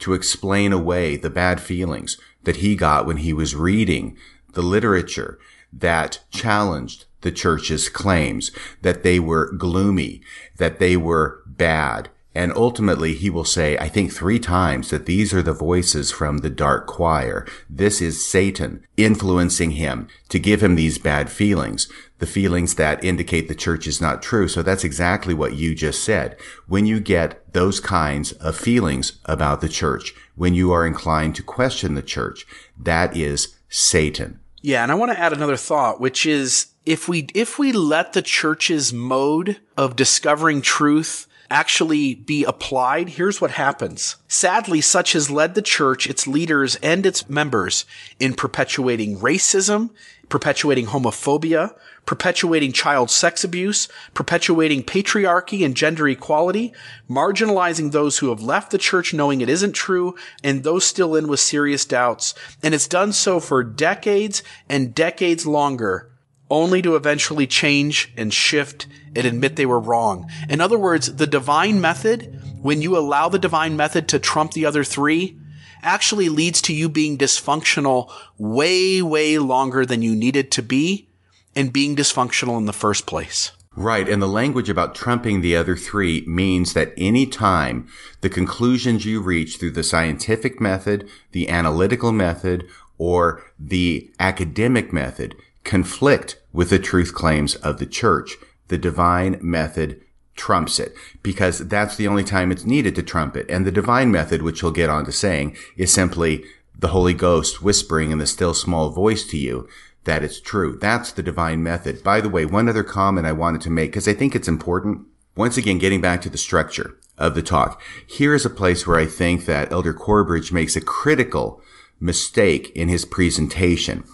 to 0.00 0.12
explain 0.12 0.72
away 0.72 1.16
the 1.16 1.30
bad 1.30 1.60
feelings 1.60 2.18
that 2.44 2.56
he 2.56 2.76
got 2.76 3.06
when 3.06 3.18
he 3.18 3.32
was 3.32 3.56
reading 3.56 4.16
the 4.52 4.62
literature 4.62 5.38
that 5.72 6.20
challenged 6.30 7.06
the 7.22 7.32
church's 7.32 7.88
claims, 7.88 8.50
that 8.82 9.02
they 9.02 9.18
were 9.18 9.52
gloomy, 9.52 10.22
that 10.58 10.78
they 10.78 10.96
were 10.96 11.42
bad, 11.46 12.10
and 12.36 12.52
ultimately, 12.54 13.14
he 13.14 13.30
will 13.30 13.46
say, 13.46 13.78
I 13.78 13.88
think 13.88 14.12
three 14.12 14.38
times 14.38 14.90
that 14.90 15.06
these 15.06 15.32
are 15.32 15.42
the 15.42 15.54
voices 15.54 16.12
from 16.12 16.38
the 16.38 16.50
dark 16.50 16.86
choir. 16.86 17.46
This 17.70 18.02
is 18.02 18.28
Satan 18.28 18.84
influencing 18.98 19.70
him 19.70 20.08
to 20.28 20.38
give 20.38 20.62
him 20.62 20.74
these 20.74 20.98
bad 20.98 21.30
feelings, 21.30 21.88
the 22.18 22.26
feelings 22.26 22.74
that 22.74 23.02
indicate 23.02 23.48
the 23.48 23.54
church 23.54 23.86
is 23.86 24.02
not 24.02 24.22
true. 24.22 24.48
So 24.48 24.62
that's 24.62 24.84
exactly 24.84 25.32
what 25.32 25.54
you 25.54 25.74
just 25.74 26.04
said. 26.04 26.36
When 26.68 26.84
you 26.84 27.00
get 27.00 27.54
those 27.54 27.80
kinds 27.80 28.32
of 28.32 28.54
feelings 28.54 29.18
about 29.24 29.62
the 29.62 29.68
church, 29.68 30.14
when 30.34 30.52
you 30.52 30.72
are 30.72 30.86
inclined 30.86 31.36
to 31.36 31.42
question 31.42 31.94
the 31.94 32.02
church, 32.02 32.46
that 32.78 33.16
is 33.16 33.56
Satan. 33.70 34.40
Yeah, 34.60 34.82
and 34.82 34.92
I 34.92 34.96
want 34.96 35.10
to 35.10 35.18
add 35.18 35.32
another 35.32 35.56
thought, 35.56 36.02
which 36.02 36.26
is 36.26 36.66
if 36.84 37.08
we 37.08 37.28
if 37.34 37.58
we 37.58 37.72
let 37.72 38.12
the 38.12 38.20
church's 38.20 38.92
mode 38.92 39.58
of 39.76 39.96
discovering 39.96 40.60
truth 40.60 41.26
actually 41.50 42.14
be 42.14 42.44
applied, 42.44 43.10
here's 43.10 43.40
what 43.40 43.52
happens. 43.52 44.16
Sadly, 44.28 44.80
such 44.80 45.12
has 45.12 45.30
led 45.30 45.54
the 45.54 45.62
church, 45.62 46.06
its 46.08 46.26
leaders, 46.26 46.76
and 46.76 47.06
its 47.06 47.28
members 47.28 47.84
in 48.18 48.34
perpetuating 48.34 49.18
racism, 49.18 49.90
perpetuating 50.28 50.86
homophobia, 50.86 51.74
perpetuating 52.04 52.72
child 52.72 53.10
sex 53.10 53.44
abuse, 53.44 53.88
perpetuating 54.14 54.82
patriarchy 54.82 55.64
and 55.64 55.76
gender 55.76 56.08
equality, 56.08 56.72
marginalizing 57.10 57.92
those 57.92 58.18
who 58.18 58.28
have 58.30 58.40
left 58.40 58.70
the 58.70 58.78
church 58.78 59.12
knowing 59.12 59.40
it 59.40 59.48
isn't 59.48 59.72
true, 59.72 60.14
and 60.42 60.62
those 60.62 60.86
still 60.86 61.14
in 61.14 61.28
with 61.28 61.40
serious 61.40 61.84
doubts. 61.84 62.34
And 62.62 62.74
it's 62.74 62.88
done 62.88 63.12
so 63.12 63.40
for 63.40 63.62
decades 63.62 64.42
and 64.68 64.94
decades 64.94 65.46
longer 65.46 66.10
only 66.50 66.82
to 66.82 66.96
eventually 66.96 67.46
change 67.46 68.12
and 68.16 68.32
shift 68.32 68.86
and 69.14 69.26
admit 69.26 69.56
they 69.56 69.66
were 69.66 69.80
wrong. 69.80 70.30
In 70.48 70.60
other 70.60 70.78
words, 70.78 71.16
the 71.16 71.26
divine 71.26 71.80
method, 71.80 72.40
when 72.62 72.82
you 72.82 72.96
allow 72.96 73.28
the 73.28 73.38
divine 73.38 73.76
method 73.76 74.08
to 74.08 74.18
trump 74.18 74.52
the 74.52 74.66
other 74.66 74.84
three, 74.84 75.38
actually 75.82 76.28
leads 76.28 76.60
to 76.62 76.74
you 76.74 76.88
being 76.88 77.18
dysfunctional 77.18 78.10
way, 78.38 79.02
way 79.02 79.38
longer 79.38 79.86
than 79.86 80.02
you 80.02 80.14
needed 80.14 80.50
to 80.52 80.62
be 80.62 81.08
and 81.54 81.72
being 81.72 81.96
dysfunctional 81.96 82.58
in 82.58 82.66
the 82.66 82.72
first 82.72 83.06
place. 83.06 83.52
Right. 83.74 84.08
And 84.08 84.22
the 84.22 84.26
language 84.26 84.70
about 84.70 84.94
trumping 84.94 85.42
the 85.42 85.54
other 85.54 85.76
three 85.76 86.24
means 86.26 86.72
that 86.72 86.94
any 86.96 87.26
time 87.26 87.88
the 88.22 88.30
conclusions 88.30 89.04
you 89.04 89.20
reach 89.20 89.58
through 89.58 89.72
the 89.72 89.82
scientific 89.82 90.60
method, 90.60 91.08
the 91.32 91.50
analytical 91.50 92.10
method, 92.10 92.66
or 92.98 93.42
the 93.58 94.10
academic 94.18 94.94
method 94.94 95.36
conflict 95.66 96.40
with 96.52 96.70
the 96.70 96.78
truth 96.78 97.12
claims 97.12 97.56
of 97.56 97.78
the 97.78 97.86
church. 97.86 98.36
The 98.68 98.78
divine 98.78 99.38
method 99.42 100.00
trumps 100.34 100.78
it 100.78 100.94
because 101.22 101.66
that's 101.68 101.96
the 101.96 102.08
only 102.08 102.24
time 102.24 102.50
it's 102.50 102.64
needed 102.64 102.94
to 102.94 103.02
trump 103.02 103.36
it. 103.36 103.46
And 103.50 103.66
the 103.66 103.72
divine 103.72 104.10
method, 104.10 104.42
which 104.42 104.60
he'll 104.60 104.70
get 104.70 104.90
on 104.90 105.04
to 105.04 105.12
saying, 105.12 105.56
is 105.76 105.92
simply 105.92 106.44
the 106.78 106.88
Holy 106.88 107.14
Ghost 107.14 107.62
whispering 107.62 108.10
in 108.10 108.18
the 108.18 108.26
still 108.26 108.54
small 108.54 108.90
voice 108.90 109.26
to 109.28 109.36
you 109.36 109.68
that 110.04 110.22
it's 110.22 110.40
true. 110.40 110.78
That's 110.80 111.10
the 111.10 111.22
divine 111.22 111.62
method. 111.62 112.02
By 112.02 112.20
the 112.20 112.28
way, 112.28 112.46
one 112.46 112.68
other 112.68 112.84
comment 112.84 113.26
I 113.26 113.32
wanted 113.32 113.60
to 113.62 113.70
make 113.70 113.90
because 113.90 114.08
I 114.08 114.14
think 114.14 114.34
it's 114.34 114.48
important. 114.48 115.06
Once 115.36 115.56
again, 115.56 115.78
getting 115.78 116.00
back 116.00 116.22
to 116.22 116.30
the 116.30 116.38
structure 116.38 116.96
of 117.18 117.34
the 117.34 117.42
talk, 117.42 117.80
here 118.06 118.34
is 118.34 118.46
a 118.46 118.50
place 118.50 118.86
where 118.86 118.98
I 118.98 119.06
think 119.06 119.46
that 119.46 119.72
Elder 119.72 119.92
Corbridge 119.92 120.52
makes 120.52 120.76
a 120.76 120.80
critical 120.80 121.60
mistake 122.00 122.70
in 122.74 122.88
his 122.88 123.04
presentation. 123.04 124.04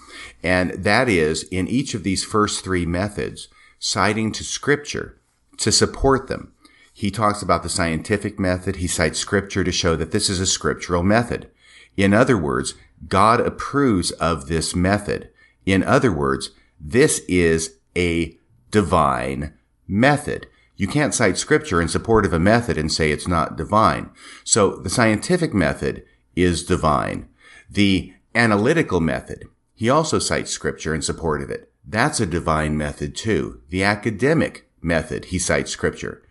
And 0.43 0.73
that 0.73 1.09
is 1.09 1.44
in 1.44 1.69
each 1.69 1.94
of 1.94 2.02
these 2.02 2.24
first 2.24 2.64
three 2.64 2.86
methods, 2.86 3.48
citing 3.78 4.32
to 4.32 4.44
scripture 4.44 5.20
to 5.59 5.70
support 5.70 6.28
them. 6.28 6.52
He 6.93 7.10
talks 7.10 7.43
about 7.43 7.62
the 7.62 7.69
scientific 7.69 8.39
method. 8.39 8.77
He 8.77 8.86
cites 8.86 9.19
scripture 9.19 9.64
to 9.64 9.73
show 9.73 9.97
that 9.97 10.10
this 10.10 10.28
is 10.28 10.40
a 10.40 10.47
scriptural 10.47 11.02
method. 11.02 11.51
In 11.97 12.12
other 12.12 12.36
words, 12.36 12.74
God 13.09 13.40
approves 13.40 14.10
of 14.12 14.47
this 14.48 14.74
method. 14.74 15.31
In 15.64 15.82
other 15.82 16.12
words, 16.12 16.51
this 16.81 17.20
is 17.28 17.78
a 17.97 18.36
divine 18.70 19.55
method. 19.86 20.47
You 20.77 20.89
can't 20.89 21.14
cite 21.14 21.39
scripture 21.39 21.81
in 21.81 21.89
support 21.89 22.24
of 22.24 22.32
a 22.32 22.39
method 22.39 22.77
and 22.77 22.90
say 22.90 23.10
it's 23.10 23.28
not 23.28 23.56
divine. 23.56 24.10
So 24.43 24.77
the 24.77 24.90
scientific 24.90 25.55
method 25.55 26.05
is 26.35 26.64
divine. 26.64 27.28
The 27.70 28.12
analytical 28.35 29.01
method, 29.01 29.44
he 29.82 29.90
also 29.90 30.20
cites 30.20 30.52
scripture 30.52 30.94
in 30.94 31.02
support 31.02 31.42
of 31.42 31.50
it. 31.50 31.68
That's 31.84 32.20
a 32.20 32.24
divine 32.24 32.78
method 32.78 33.16
too. 33.16 33.62
The 33.70 33.82
academic 33.82 34.68
method, 34.80 35.24
he 35.24 35.40
cites 35.40 35.72
scripture. 35.72 36.22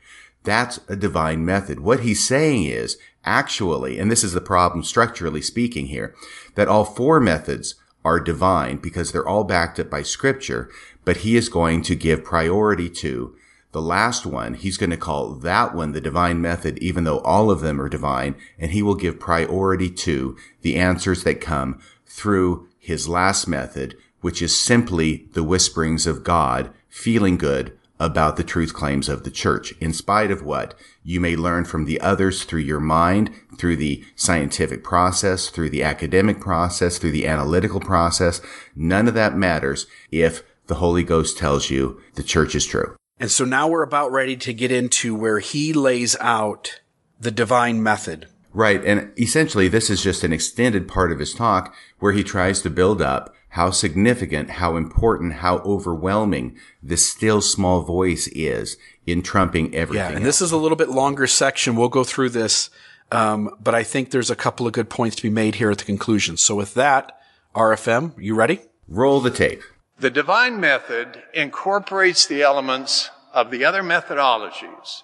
That's 0.45 0.80
a 0.88 0.95
divine 0.95 1.44
method. 1.44 1.82
What 1.82 1.99
he's 1.99 2.26
saying 2.26 2.64
is 2.64 2.98
actually, 3.26 3.99
and 3.99 4.10
this 4.10 4.23
is 4.23 4.32
the 4.32 4.40
problem 4.40 4.86
structurally 4.86 5.41
speaking 5.41 5.88
here, 5.88 6.15
that 6.56 6.69
all 6.69 6.86
four 6.86 7.19
methods 7.19 7.76
are 8.06 8.22
divine 8.22 8.78
because 8.78 9.11
they're 9.11 9.28
all 9.28 9.44
backed 9.44 9.82
up 9.82 9.90
by 9.90 10.02
scripture, 10.02 10.69
but 11.03 11.18
he 11.18 11.36
is 11.36 11.49
going 11.49 11.82
to 11.82 11.94
give 11.94 12.23
priority 12.23 12.90
to 12.90 13.36
the 13.73 13.82
last 13.82 14.26
one. 14.26 14.53
He's 14.53 14.78
going 14.78 14.91
to 14.91 14.95
call 14.95 15.34
that 15.34 15.76
one 15.76 15.91
the 15.91 15.99
divine 15.99 16.40
method, 16.40 16.78
even 16.78 17.03
though 17.03 17.19
all 17.19 17.52
of 17.52 17.60
them 17.60 17.82
are 17.82 17.90
divine, 17.90 18.36
and 18.57 18.72
he 18.72 18.82
will 18.82 18.95
give 18.95 19.19
priority 19.19 19.90
to 19.90 20.38
the 20.61 20.78
answers 20.78 21.26
that 21.26 21.41
come 21.41 21.82
through 22.06 22.69
his 22.82 23.08
last 23.08 23.48
method, 23.48 23.95
which 24.20 24.41
is 24.41 24.60
simply 24.60 25.30
the 25.34 25.44
whisperings 25.44 26.08
of 26.08 26.24
God 26.24 26.74
feeling 26.90 27.38
good 27.38 27.78
about 27.99 28.36
the 28.36 28.44
truth 28.44 28.74
claims 28.74 29.08
of 29.08 29.24
the 29.24 29.30
church, 29.30 29.74
in 29.80 29.94
spite 29.94 30.32
of 30.32 30.41
what 30.41 30.74
you 31.03 31.20
may 31.20 31.36
learn 31.36 31.64
from 31.64 31.86
the 31.86 32.02
others 32.02 32.44
through 32.44 32.60
your 32.60 32.80
mind, 32.80 33.30
through 33.60 33.76
the 33.76 34.03
scientific 34.16 34.84
process, 34.84 35.49
through 35.49 35.70
the 35.70 35.84
academic 35.84 36.40
process, 36.41 36.98
through 36.98 37.12
the 37.12 37.28
analytical 37.28 37.80
process. 37.80 38.41
None 38.76 39.08
of 39.08 39.14
that 39.14 39.38
matters 39.38 39.86
if 40.10 40.41
the 40.66 40.76
Holy 40.76 41.03
Ghost 41.03 41.38
tells 41.38 41.70
you 41.70 42.02
the 42.16 42.24
church 42.24 42.56
is 42.56 42.66
true. 42.66 42.95
And 43.20 43.30
so 43.30 43.45
now 43.45 43.68
we're 43.68 43.84
about 43.84 44.12
ready 44.12 44.36
to 44.38 44.53
get 44.53 44.72
into 44.72 45.14
where 45.14 45.38
he 45.38 45.72
lays 45.72 46.18
out 46.20 46.82
the 47.20 47.30
divine 47.30 47.84
method. 47.84 48.28
Right. 48.53 48.84
And 48.84 49.11
essentially, 49.18 49.68
this 49.68 49.90
is 49.90 50.03
just 50.03 50.23
an 50.23 50.34
extended 50.34 50.88
part 50.88 51.11
of 51.11 51.19
his 51.19 51.34
talk 51.34 51.73
where 51.99 52.11
he 52.11 52.23
tries 52.23 52.61
to 52.64 52.69
build 52.69 53.02
up 53.02 53.34
how 53.52 53.69
significant, 53.69 54.49
how 54.52 54.78
important, 54.78 55.34
how 55.34 55.57
overwhelming 55.60 56.57
this 56.82 57.10
still 57.10 57.41
small 57.41 57.82
voice 57.82 58.28
is 58.28 58.78
in 59.06 59.22
trumping 59.22 59.76
everything. 59.76 60.03
Yeah, 60.03 60.15
and 60.15 60.26
else. 60.26 60.40
this 60.40 60.41
is 60.41 60.52
a 60.53 60.57
little 60.57 60.78
bit 60.78 60.90
longer 60.90 61.28
section. 61.28 61.76
We'll 61.76 61.90
go 61.90 62.06
through 62.06 62.30
this, 62.30 62.69
um, 63.11 63.53
but 63.61 63.76
I 63.76 63.84
think 63.84 64.11
there's 64.11 64.30
a 64.30 64.38
couple 64.38 64.68
of 64.68 64.73
good 64.73 64.90
points 64.90 65.18
to 65.18 65.23
be 65.23 65.30
made 65.30 65.56
here 65.56 65.69
at 65.69 65.80
the 65.80 65.84
conclusion. 65.84 66.38
So 66.38 66.56
with 66.56 66.73
that, 66.76 67.19
RFM, 67.53 68.14
you 68.18 68.36
ready? 68.36 68.61
Roll 68.88 69.19
the 69.19 69.32
tape. 69.32 69.61
The 69.99 70.10
divine 70.10 70.60
method 70.60 71.22
incorporates 71.34 72.26
the 72.26 72.41
elements 72.41 73.10
of 73.34 73.52
the 73.52 73.65
other 73.65 73.84
methodologies, 73.84 75.03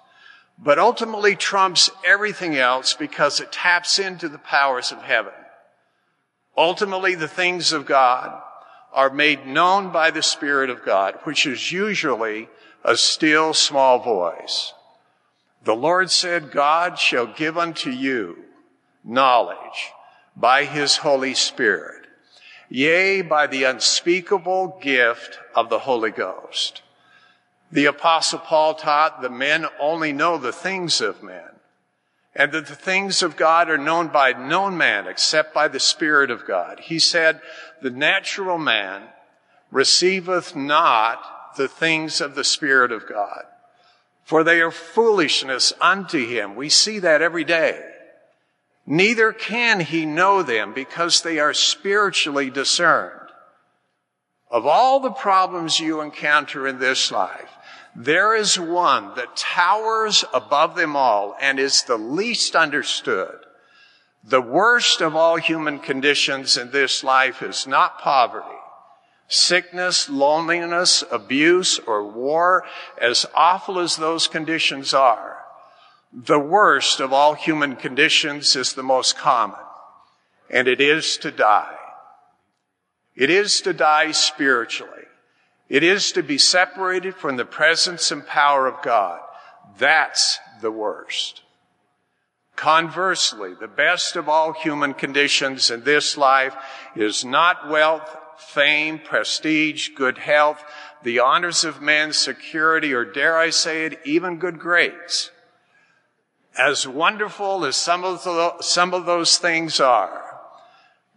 but 0.58 0.80
ultimately 0.80 1.36
trumps 1.36 1.90
everything 2.06 2.56
else 2.56 2.94
because 2.94 3.40
it 3.40 3.52
taps 3.52 4.00
into 4.00 4.28
the 4.28 4.40
powers 4.40 4.92
of 4.92 5.02
heaven. 5.04 5.34
Ultimately, 6.58 7.14
the 7.14 7.28
things 7.28 7.72
of 7.72 7.86
God 7.86 8.42
are 8.92 9.12
made 9.12 9.46
known 9.46 9.92
by 9.92 10.10
the 10.10 10.24
Spirit 10.24 10.70
of 10.70 10.84
God, 10.84 11.20
which 11.24 11.46
is 11.46 11.72
usually 11.72 12.50
a 12.84 12.98
still 12.98 13.54
small 13.54 14.00
voice. 14.00 14.74
The 15.64 15.76
Lord 15.76 16.10
said, 16.10 16.52
God 16.52 16.98
shall 16.98 17.28
give 17.28 17.58
unto 17.58 17.92
you 17.92 18.44
knowledge 19.04 19.92
by 20.36 20.66
his 20.66 20.98
Holy 20.98 21.34
Spirit, 21.34 22.08
yea, 22.70 23.22
by 23.22 23.48
the 23.48 23.66
unspeakable 23.66 24.80
gift 24.82 25.38
of 25.56 25.70
the 25.70 25.80
Holy 25.80 26.12
Ghost. 26.12 26.82
The 27.72 27.86
apostle 27.86 28.40
Paul 28.40 28.76
taught 28.76 29.22
that 29.22 29.32
men 29.32 29.66
only 29.80 30.14
know 30.14 30.38
the 30.38 30.54
things 30.54 31.02
of 31.02 31.22
men 31.22 31.44
and 32.34 32.52
that 32.52 32.68
the 32.68 32.76
things 32.76 33.24
of 33.24 33.36
God 33.36 33.70
are 33.70 33.78
known 33.78 34.08
by 34.08 34.32
no 34.32 34.70
man 34.70 35.08
except 35.08 35.54
by 35.54 35.68
the 35.68 35.80
Spirit 35.80 36.30
of 36.30 36.46
God. 36.46 36.80
He 36.80 37.00
said, 37.00 37.42
the 37.82 37.90
natural 37.90 38.58
man 38.58 39.04
receiveth 39.72 40.56
not 40.56 41.56
the 41.58 41.68
things 41.68 42.22
of 42.22 42.36
the 42.36 42.44
Spirit 42.44 42.92
of 42.92 43.10
God, 43.10 43.44
for 44.24 44.44
they 44.44 44.62
are 44.62 44.72
foolishness 44.72 45.74
unto 45.82 46.26
him. 46.26 46.56
We 46.56 46.70
see 46.70 47.00
that 47.00 47.22
every 47.22 47.44
day. 47.44 47.84
Neither 48.86 49.34
can 49.34 49.82
he 49.82 50.06
know 50.06 50.44
them 50.44 50.74
because 50.74 51.22
they 51.22 51.40
are 51.40 51.54
spiritually 51.54 52.50
discerned. 52.50 53.14
Of 54.50 54.66
all 54.66 55.02
the 55.02 55.12
problems 55.12 55.80
you 55.80 56.00
encounter 56.00 56.68
in 56.68 56.80
this 56.80 57.12
life, 57.12 57.50
there 58.00 58.36
is 58.36 58.60
one 58.60 59.16
that 59.16 59.36
towers 59.36 60.24
above 60.32 60.76
them 60.76 60.96
all 60.96 61.36
and 61.42 61.60
is 61.60 61.82
the 61.82 61.98
least 61.98 62.56
understood. 62.56 63.40
The 64.24 64.40
worst 64.40 65.02
of 65.02 65.16
all 65.16 65.38
human 65.38 65.80
conditions 65.80 66.58
in 66.58 66.70
this 66.70 67.04
life 67.04 67.42
is 67.42 67.66
not 67.66 67.98
poverty, 67.98 68.46
sickness, 69.28 70.10
loneliness, 70.10 71.04
abuse, 71.10 71.80
or 71.88 72.06
war, 72.06 72.66
as 73.02 73.26
awful 73.34 73.80
as 73.80 73.96
those 73.96 74.28
conditions 74.28 74.94
are. 74.94 75.38
The 76.14 76.40
worst 76.40 77.00
of 77.00 77.12
all 77.12 77.34
human 77.34 77.76
conditions 77.76 78.56
is 78.56 78.74
the 78.74 78.84
most 78.84 79.18
common, 79.18 79.60
and 80.52 80.68
it 80.68 80.82
is 80.82 81.18
to 81.18 81.32
die. 81.32 81.78
It 83.16 83.32
is 83.32 83.60
to 83.62 83.74
die 83.74 84.12
spiritually. 84.12 84.97
It 85.70 85.84
is 85.84 86.12
to 86.14 86.24
be 86.24 86.38
separated 86.38 87.16
from 87.16 87.36
the 87.36 87.46
presence 87.46 88.12
and 88.12 88.26
power 88.26 88.68
of 88.68 88.82
God. 88.82 89.20
That's 89.78 90.40
the 90.62 90.72
worst. 90.72 91.42
Conversely, 92.56 93.54
the 93.54 93.68
best 93.68 94.16
of 94.16 94.28
all 94.28 94.54
human 94.54 94.94
conditions 94.94 95.70
in 95.70 95.84
this 95.84 96.18
life 96.18 96.56
is 96.96 97.24
not 97.24 97.70
wealth, 97.70 98.10
fame, 98.38 99.00
prestige, 99.00 99.90
good 99.90 100.18
health, 100.18 100.64
the 101.04 101.20
honors 101.20 101.64
of 101.64 101.82
man's 101.82 102.18
security, 102.18 102.94
or 102.94 103.06
dare 103.06 103.38
I 103.38 103.52
say 103.52 103.86
it, 103.86 104.00
even 104.06 104.40
good 104.40 104.58
grades. 104.58 105.32
As 106.58 106.88
wonderful 106.88 107.66
as 107.66 107.76
some 107.76 108.04
of, 108.04 108.24
the, 108.24 108.56
some 108.62 108.96
of 108.96 109.06
those 109.06 109.38
things 109.38 109.80
are, 109.80 110.17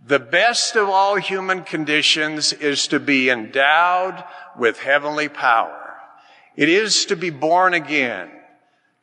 the 0.06 0.18
best 0.18 0.76
of 0.76 0.88
all 0.88 1.16
human 1.16 1.62
conditions 1.62 2.52
is 2.52 2.86
to 2.88 2.98
be 2.98 3.30
endowed 3.30 4.24
with 4.58 4.78
heavenly 4.78 5.28
power. 5.28 5.96
It 6.56 6.68
is 6.68 7.04
to 7.06 7.16
be 7.16 7.30
born 7.30 7.74
again, 7.74 8.30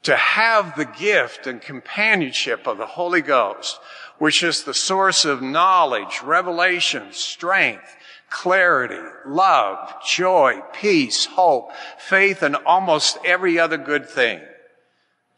to 0.04 0.16
have 0.16 0.76
the 0.76 0.86
gift 0.86 1.48
and 1.48 1.62
companionship 1.62 2.68
of 2.68 2.78
the 2.78 2.86
Holy 2.86 3.22
Ghost, 3.22 3.80
which 4.18 4.42
is 4.42 4.64
the 4.64 4.74
source 4.74 5.26
of 5.26 5.42
knowledge, 5.42 6.22
revelation, 6.24 7.12
strength, 7.12 7.96
clarity, 8.30 9.02
love, 9.26 9.94
joy, 10.06 10.62
peace, 10.74 11.26
hope, 11.26 11.72
faith, 11.98 12.42
and 12.42 12.56
almost 12.66 13.18
every 13.24 13.60
other 13.60 13.78
good 13.78 14.10
thing. 14.10 14.42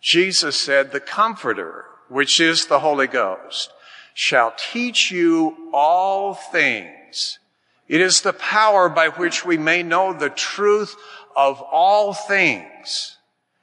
Jesus 0.02 0.56
said, 0.56 0.92
the 0.92 1.00
Comforter, 1.00 1.86
which 2.08 2.40
is 2.40 2.68
the 2.68 2.80
Holy 2.80 3.08
Ghost, 3.08 3.72
shall 4.20 4.54
teach 4.58 5.12
you 5.12 5.56
all 5.72 6.34
things. 6.34 7.40
It 7.88 8.02
is 8.02 8.20
the 8.20 8.34
power 8.34 8.90
by 8.90 9.08
which 9.08 9.46
we 9.46 9.58
may 9.58 9.82
know 9.82 10.12
the 10.12 10.30
truth 10.30 10.94
of 11.38 11.62
all 11.62 12.14
things. 12.14 13.16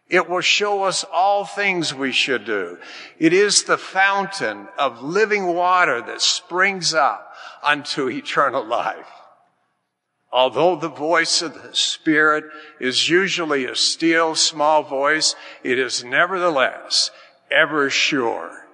It 0.09 0.31
will 0.31 0.41
show 0.41 0.85
us 0.85 1.05
all 1.13 1.45
things 1.45 1.93
we 1.93 2.11
should 2.11 2.47
do. 2.47 2.79
It 3.19 3.35
is 3.35 3.65
the 3.65 3.77
fountain 3.77 4.69
of 4.79 5.03
living 5.03 5.45
water 5.49 6.01
that 6.01 6.23
springs 6.23 6.95
up 6.95 7.35
unto 7.63 8.09
eternal 8.09 8.65
life. 8.65 9.13
Although 10.33 10.77
the 10.77 10.89
voice 10.89 11.43
of 11.43 11.53
the 11.53 11.75
Spirit 11.75 12.45
is 12.81 13.11
usually 13.11 13.67
a 13.67 13.77
still, 13.77 14.35
small 14.35 14.83
voice, 14.83 15.37
it 15.63 15.79
is 15.79 16.03
nevertheless 16.03 17.11
ever 17.51 17.91
sure, 17.91 18.66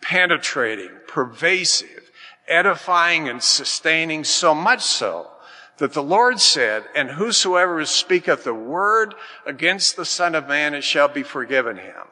penetrating, 0.00 0.90
pervasive, 1.06 2.10
edifying, 2.46 3.28
and 3.28 3.42
sustaining, 3.42 4.24
so 4.24 4.54
much 4.54 4.82
so 4.82 5.30
that 5.78 5.92
the 5.92 6.02
Lord 6.02 6.40
said, 6.40 6.84
And 6.94 7.10
whosoever 7.10 7.84
speaketh 7.84 8.44
the 8.44 8.54
word 8.54 9.14
against 9.46 9.96
the 9.96 10.04
Son 10.04 10.34
of 10.34 10.48
Man, 10.48 10.74
it 10.74 10.84
shall 10.84 11.08
be 11.08 11.22
forgiven 11.22 11.76
him. 11.76 12.06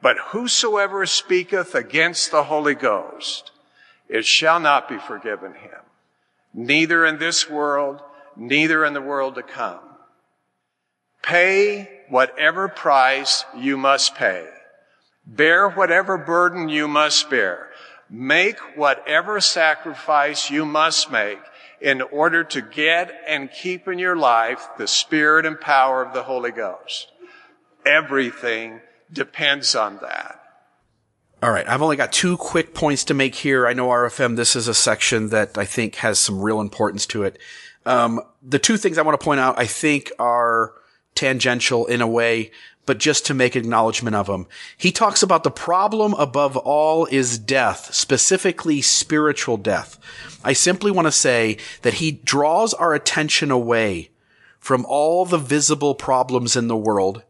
But 0.00 0.18
whosoever 0.18 1.06
speaketh 1.06 1.74
against 1.74 2.30
the 2.30 2.44
Holy 2.44 2.74
Ghost, 2.74 3.52
it 4.08 4.26
shall 4.26 4.60
not 4.60 4.88
be 4.88 4.98
forgiven 4.98 5.54
him, 5.54 5.80
neither 6.52 7.06
in 7.06 7.18
this 7.18 7.48
world, 7.48 8.00
neither 8.36 8.84
in 8.84 8.92
the 8.92 9.00
world 9.00 9.36
to 9.36 9.42
come. 9.42 9.80
Pay 11.22 11.88
whatever 12.10 12.68
price 12.68 13.44
you 13.56 13.78
must 13.78 14.14
pay. 14.14 14.46
Bear 15.26 15.70
whatever 15.70 16.18
burden 16.18 16.68
you 16.68 16.86
must 16.86 17.30
bear. 17.30 17.70
Make 18.10 18.58
whatever 18.76 19.40
sacrifice 19.40 20.50
you 20.50 20.64
must 20.64 21.10
make 21.10 21.38
in 21.80 22.02
order 22.02 22.44
to 22.44 22.60
get 22.60 23.12
and 23.26 23.50
keep 23.50 23.88
in 23.88 23.98
your 23.98 24.16
life 24.16 24.66
the 24.78 24.86
spirit 24.86 25.46
and 25.46 25.60
power 25.60 26.04
of 26.04 26.12
the 26.12 26.22
Holy 26.22 26.50
Ghost. 26.50 27.10
Everything 27.86 28.80
depends 29.12 29.74
on 29.74 29.98
that. 30.02 30.40
All 31.42 31.50
right. 31.50 31.68
I've 31.68 31.82
only 31.82 31.96
got 31.96 32.12
two 32.12 32.38
quick 32.38 32.74
points 32.74 33.04
to 33.04 33.14
make 33.14 33.34
here. 33.34 33.66
I 33.66 33.74
know 33.74 33.88
RFM, 33.88 34.36
this 34.36 34.56
is 34.56 34.66
a 34.66 34.72
section 34.72 35.28
that 35.28 35.58
I 35.58 35.66
think 35.66 35.96
has 35.96 36.18
some 36.18 36.40
real 36.40 36.60
importance 36.60 37.06
to 37.08 37.22
it. 37.24 37.38
Um, 37.84 38.20
the 38.42 38.58
two 38.58 38.78
things 38.78 38.96
I 38.96 39.02
want 39.02 39.18
to 39.20 39.24
point 39.24 39.40
out, 39.40 39.58
I 39.58 39.66
think 39.66 40.10
are 40.18 40.72
tangential 41.14 41.84
in 41.86 42.00
a 42.00 42.06
way, 42.06 42.50
but 42.86 42.98
just 42.98 43.26
to 43.26 43.34
make 43.34 43.56
acknowledgement 43.56 44.16
of 44.16 44.26
them. 44.26 44.46
He 44.76 44.92
talks 44.92 45.22
about 45.22 45.44
the 45.44 45.50
problem 45.50 46.14
above 46.14 46.56
all 46.56 47.06
is 47.06 47.38
death, 47.38 47.94
specifically 47.94 48.82
spiritual 48.82 49.56
death. 49.56 49.98
I 50.44 50.52
simply 50.52 50.90
want 50.90 51.06
to 51.06 51.12
say 51.12 51.56
that 51.82 51.94
he 51.94 52.12
draws 52.12 52.74
our 52.74 52.94
attention 52.94 53.50
away 53.50 54.10
from 54.58 54.84
all 54.86 55.24
the 55.24 55.38
visible 55.38 55.94
problems 55.94 56.56
in 56.56 56.68
the 56.68 56.76
world 56.76 57.22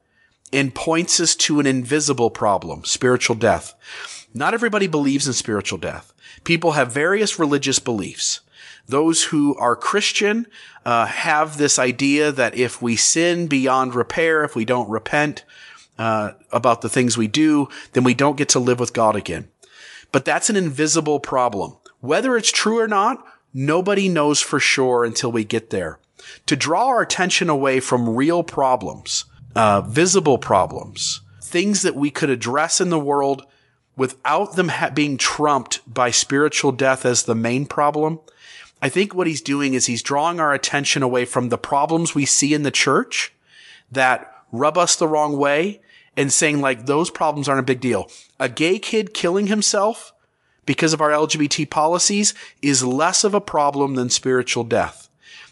and 0.52 0.74
points 0.74 1.18
us 1.18 1.34
to 1.34 1.58
an 1.58 1.66
invisible 1.66 2.30
problem, 2.30 2.84
spiritual 2.84 3.34
death. 3.34 3.74
Not 4.32 4.54
everybody 4.54 4.86
believes 4.86 5.26
in 5.26 5.32
spiritual 5.32 5.78
death. 5.78 6.12
People 6.44 6.72
have 6.72 6.92
various 6.92 7.38
religious 7.38 7.78
beliefs. 7.78 8.40
Those 8.86 9.24
who 9.24 9.56
are 9.56 9.76
Christian 9.76 10.46
uh, 10.84 11.06
have 11.06 11.56
this 11.56 11.78
idea 11.78 12.30
that 12.32 12.54
if 12.54 12.82
we 12.82 12.96
sin 12.96 13.46
beyond 13.46 13.94
repair, 13.94 14.44
if 14.44 14.54
we 14.54 14.64
don't 14.64 14.88
repent 14.90 15.44
uh, 15.98 16.32
about 16.52 16.82
the 16.82 16.88
things 16.88 17.16
we 17.16 17.28
do, 17.28 17.68
then 17.92 18.04
we 18.04 18.14
don't 18.14 18.36
get 18.36 18.48
to 18.50 18.58
live 18.58 18.80
with 18.80 18.92
God 18.92 19.16
again. 19.16 19.48
But 20.12 20.24
that's 20.24 20.50
an 20.50 20.56
invisible 20.56 21.20
problem. 21.20 21.76
Whether 22.00 22.36
it's 22.36 22.52
true 22.52 22.78
or 22.78 22.88
not, 22.88 23.24
nobody 23.52 24.08
knows 24.08 24.40
for 24.40 24.60
sure 24.60 25.04
until 25.04 25.32
we 25.32 25.44
get 25.44 25.70
there. 25.70 25.98
To 26.46 26.56
draw 26.56 26.86
our 26.86 27.00
attention 27.00 27.48
away 27.48 27.80
from 27.80 28.14
real 28.14 28.42
problems, 28.42 29.24
uh, 29.54 29.80
visible 29.82 30.38
problems, 30.38 31.20
things 31.42 31.82
that 31.82 31.94
we 31.94 32.10
could 32.10 32.30
address 32.30 32.80
in 32.80 32.90
the 32.90 32.98
world 32.98 33.46
without 33.96 34.56
them 34.56 34.68
ha- 34.68 34.90
being 34.90 35.16
trumped 35.16 35.80
by 35.92 36.10
spiritual 36.10 36.72
death 36.72 37.04
as 37.06 37.22
the 37.22 37.34
main 37.34 37.66
problem. 37.66 38.20
I 38.84 38.90
think 38.90 39.14
what 39.14 39.26
he's 39.26 39.40
doing 39.40 39.72
is 39.72 39.86
he's 39.86 40.02
drawing 40.02 40.38
our 40.38 40.52
attention 40.52 41.02
away 41.02 41.24
from 41.24 41.48
the 41.48 41.56
problems 41.56 42.14
we 42.14 42.26
see 42.26 42.52
in 42.52 42.64
the 42.64 42.70
church 42.70 43.32
that 43.90 44.30
rub 44.52 44.76
us 44.76 44.94
the 44.94 45.08
wrong 45.08 45.38
way 45.38 45.80
and 46.18 46.30
saying 46.30 46.60
like 46.60 46.84
those 46.84 47.10
problems 47.10 47.48
aren't 47.48 47.60
a 47.60 47.72
big 47.72 47.80
deal. 47.80 48.10
A 48.38 48.50
gay 48.50 48.78
kid 48.78 49.14
killing 49.14 49.46
himself 49.46 50.12
because 50.66 50.92
of 50.92 51.00
our 51.00 51.08
LGBT 51.08 51.70
policies 51.70 52.34
is 52.60 52.84
less 52.84 53.24
of 53.24 53.32
a 53.32 53.40
problem 53.40 53.94
than 53.94 54.10
spiritual 54.10 54.64
death. 54.64 55.08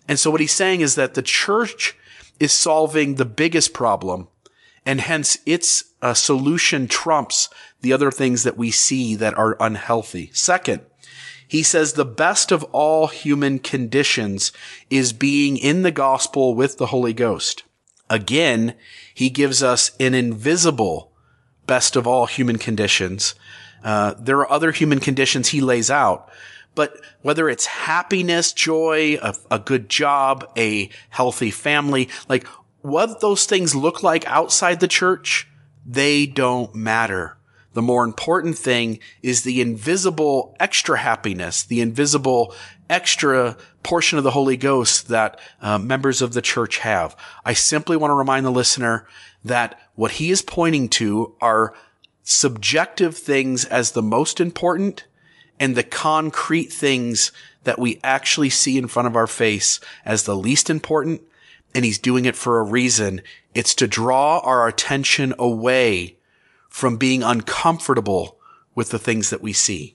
And 0.06 0.20
so 0.20 0.30
what 0.30 0.42
he's 0.42 0.52
saying 0.52 0.82
is 0.82 0.96
that 0.96 1.14
the 1.14 1.22
church 1.22 1.96
is 2.38 2.52
solving 2.52 3.14
the 3.14 3.24
biggest 3.24 3.72
problem 3.72 4.28
and 4.84 5.00
hence 5.00 5.38
its 5.46 5.84
uh, 6.02 6.12
solution 6.12 6.86
trumps 6.86 7.48
the 7.80 7.94
other 7.94 8.10
things 8.10 8.42
that 8.42 8.58
we 8.58 8.70
see 8.70 9.14
that 9.14 9.38
are 9.38 9.56
unhealthy. 9.58 10.28
Second, 10.34 10.82
he 11.52 11.62
says 11.62 11.92
the 11.92 12.06
best 12.06 12.50
of 12.50 12.64
all 12.72 13.08
human 13.08 13.58
conditions 13.58 14.52
is 14.88 15.12
being 15.12 15.58
in 15.58 15.82
the 15.82 15.90
gospel 15.90 16.54
with 16.54 16.78
the 16.78 16.86
Holy 16.86 17.12
Ghost. 17.12 17.64
Again, 18.08 18.74
he 19.12 19.28
gives 19.28 19.62
us 19.62 19.90
an 20.00 20.14
invisible 20.14 21.12
best 21.66 21.94
of 21.94 22.06
all 22.06 22.24
human 22.24 22.56
conditions. 22.56 23.34
Uh, 23.84 24.14
there 24.18 24.38
are 24.38 24.50
other 24.50 24.72
human 24.72 24.98
conditions 24.98 25.48
he 25.48 25.60
lays 25.60 25.90
out, 25.90 26.30
but 26.74 26.98
whether 27.20 27.50
it's 27.50 27.66
happiness, 27.66 28.54
joy, 28.54 29.18
a, 29.20 29.34
a 29.50 29.58
good 29.58 29.90
job, 29.90 30.50
a 30.56 30.88
healthy 31.10 31.50
family, 31.50 32.08
like 32.30 32.46
what 32.80 33.20
those 33.20 33.44
things 33.44 33.74
look 33.74 34.02
like 34.02 34.26
outside 34.26 34.80
the 34.80 34.88
church, 34.88 35.46
they 35.84 36.24
don't 36.24 36.74
matter. 36.74 37.36
The 37.74 37.82
more 37.82 38.04
important 38.04 38.58
thing 38.58 38.98
is 39.22 39.42
the 39.42 39.60
invisible 39.60 40.54
extra 40.60 40.98
happiness, 40.98 41.62
the 41.62 41.80
invisible 41.80 42.54
extra 42.90 43.56
portion 43.82 44.18
of 44.18 44.24
the 44.24 44.32
Holy 44.32 44.56
Ghost 44.56 45.08
that 45.08 45.40
uh, 45.60 45.78
members 45.78 46.20
of 46.20 46.34
the 46.34 46.42
church 46.42 46.78
have. 46.78 47.16
I 47.44 47.54
simply 47.54 47.96
want 47.96 48.10
to 48.10 48.16
remind 48.16 48.44
the 48.44 48.50
listener 48.50 49.06
that 49.44 49.80
what 49.94 50.12
he 50.12 50.30
is 50.30 50.42
pointing 50.42 50.88
to 50.90 51.34
are 51.40 51.74
subjective 52.22 53.16
things 53.16 53.64
as 53.64 53.92
the 53.92 54.02
most 54.02 54.40
important 54.40 55.06
and 55.58 55.74
the 55.74 55.82
concrete 55.82 56.72
things 56.72 57.32
that 57.64 57.78
we 57.78 58.00
actually 58.04 58.50
see 58.50 58.76
in 58.76 58.88
front 58.88 59.08
of 59.08 59.16
our 59.16 59.26
face 59.26 59.80
as 60.04 60.24
the 60.24 60.36
least 60.36 60.68
important. 60.68 61.22
And 61.74 61.84
he's 61.84 61.98
doing 61.98 62.26
it 62.26 62.36
for 62.36 62.58
a 62.58 62.64
reason. 62.64 63.22
It's 63.54 63.74
to 63.76 63.86
draw 63.86 64.40
our 64.40 64.68
attention 64.68 65.34
away 65.38 66.18
from 66.72 66.96
being 66.96 67.22
uncomfortable 67.22 68.38
with 68.74 68.88
the 68.88 68.98
things 68.98 69.28
that 69.28 69.42
we 69.42 69.52
see. 69.52 69.94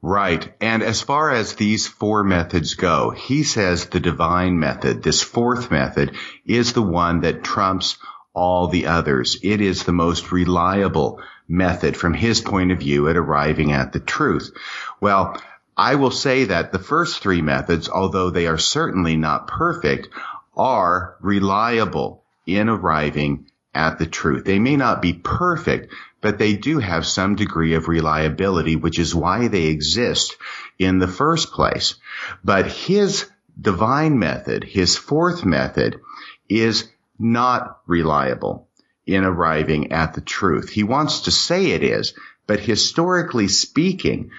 Right. 0.00 0.54
And 0.60 0.82
as 0.82 1.02
far 1.02 1.32
as 1.32 1.54
these 1.54 1.88
four 1.88 2.22
methods 2.22 2.74
go, 2.74 3.10
he 3.10 3.42
says 3.42 3.86
the 3.86 3.98
divine 3.98 4.60
method, 4.60 5.02
this 5.02 5.22
fourth 5.22 5.72
method, 5.72 6.14
is 6.46 6.72
the 6.72 6.82
one 6.82 7.22
that 7.22 7.42
trumps 7.42 7.98
all 8.32 8.68
the 8.68 8.86
others. 8.86 9.38
It 9.42 9.60
is 9.60 9.82
the 9.82 9.92
most 9.92 10.30
reliable 10.30 11.20
method 11.48 11.96
from 11.96 12.14
his 12.14 12.40
point 12.40 12.70
of 12.70 12.78
view 12.78 13.08
at 13.08 13.16
arriving 13.16 13.72
at 13.72 13.92
the 13.92 14.00
truth. 14.00 14.52
Well, 15.00 15.36
I 15.76 15.96
will 15.96 16.12
say 16.12 16.44
that 16.44 16.70
the 16.70 16.78
first 16.78 17.20
three 17.20 17.42
methods, 17.42 17.88
although 17.88 18.30
they 18.30 18.46
are 18.46 18.58
certainly 18.58 19.16
not 19.16 19.48
perfect, 19.48 20.08
are 20.56 21.16
reliable 21.20 22.22
in 22.46 22.68
arriving 22.68 23.46
at 23.74 23.98
the 23.98 24.06
truth. 24.06 24.44
They 24.44 24.58
may 24.58 24.76
not 24.76 25.02
be 25.02 25.12
perfect, 25.12 25.92
but 26.20 26.38
they 26.38 26.54
do 26.54 26.78
have 26.78 27.06
some 27.06 27.34
degree 27.34 27.74
of 27.74 27.88
reliability, 27.88 28.76
which 28.76 28.98
is 28.98 29.14
why 29.14 29.48
they 29.48 29.66
exist 29.66 30.36
in 30.78 30.98
the 30.98 31.08
first 31.08 31.52
place. 31.52 31.96
But 32.42 32.66
his 32.66 33.28
divine 33.60 34.18
method, 34.18 34.64
his 34.64 34.96
fourth 34.96 35.44
method, 35.44 36.00
is 36.48 36.88
not 37.18 37.80
reliable 37.86 38.68
in 39.06 39.24
arriving 39.24 39.92
at 39.92 40.14
the 40.14 40.20
truth. 40.20 40.70
He 40.70 40.82
wants 40.82 41.22
to 41.22 41.30
say 41.30 41.72
it 41.72 41.82
is, 41.82 42.14
but 42.46 42.60
historically 42.60 43.48
speaking, 43.48 44.30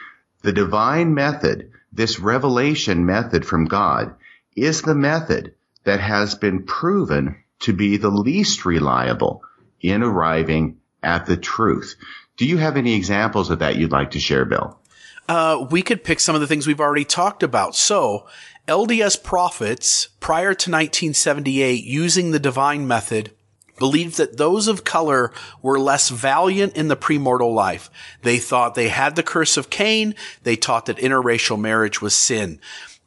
the 0.42 0.54
divine 0.54 1.14
method, 1.14 1.72
this 1.92 2.20
revelation 2.20 3.06
method 3.06 3.46
from 3.46 3.66
God, 3.66 4.16
is 4.56 4.82
the 4.82 4.96
method 4.96 5.54
that 5.84 6.00
has 6.00 6.36
been 6.36 6.64
proven 6.64 7.38
to 7.62 7.74
be 7.74 7.98
the 7.98 8.10
least 8.10 8.66
reliable 8.66 9.44
in 9.82 10.04
arriving 10.04 10.78
at 11.04 11.26
the 11.26 11.38
truth. 11.38 11.96
Do 12.38 12.46
you 12.46 12.58
have 12.58 12.78
any 12.78 12.96
examples 12.96 13.50
of 13.50 13.60
that 13.60 13.78
you'd 13.78 13.92
like 13.92 14.12
to 14.12 14.20
share, 14.20 14.46
Bill? 14.46 14.80
Uh, 15.28 15.66
we 15.72 15.82
could 15.82 16.04
pick 16.04 16.20
some 16.20 16.36
of 16.36 16.42
the 16.42 16.48
things 16.48 16.68
we've 16.68 16.82
already 16.82 17.06
talked 17.06 17.44
about. 17.44 17.76
So, 17.76 18.28
LDS 18.68 19.24
prophets 19.24 20.10
prior 20.20 20.54
to 20.54 20.72
1978 20.72 21.84
using 21.84 22.32
the 22.32 22.40
divine 22.40 22.88
method 22.88 23.32
believed 23.78 24.18
that 24.18 24.38
those 24.38 24.68
of 24.68 24.84
color 24.84 25.32
were 25.62 25.80
less 25.80 26.10
valiant 26.10 26.76
in 26.78 26.88
the 26.88 26.96
premortal 26.96 27.54
life. 27.54 27.90
They 28.22 28.38
thought 28.38 28.76
they 28.76 28.90
had 28.90 29.16
the 29.16 29.24
curse 29.24 29.58
of 29.58 29.70
Cain. 29.70 30.16
They 30.44 30.56
taught 30.56 30.86
that 30.86 30.98
interracial 30.98 31.60
marriage 31.60 32.02
was 32.02 32.16
sin 32.16 32.60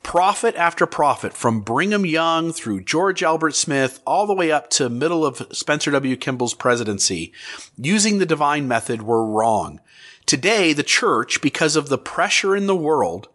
prophet 0.08 0.56
after 0.56 0.86
prophet 0.86 1.34
from 1.34 1.60
Brigham 1.60 2.06
Young 2.06 2.50
through 2.50 2.80
George 2.80 3.22
Albert 3.22 3.54
Smith 3.54 4.00
all 4.06 4.26
the 4.26 4.32
way 4.32 4.50
up 4.50 4.70
to 4.70 4.88
middle 4.88 5.22
of 5.22 5.46
Spencer 5.52 5.90
W. 5.90 6.16
Kimball's 6.16 6.54
presidency 6.54 7.30
using 7.76 8.16
the 8.16 8.24
divine 8.24 8.66
method 8.66 9.02
were 9.02 9.26
wrong. 9.26 9.80
Today, 10.24 10.72
the 10.72 10.82
church, 10.82 11.42
because 11.42 11.76
of 11.76 11.90
the 11.90 11.98
pressure 11.98 12.56
in 12.56 12.66
the 12.66 12.74
world, 12.74 13.28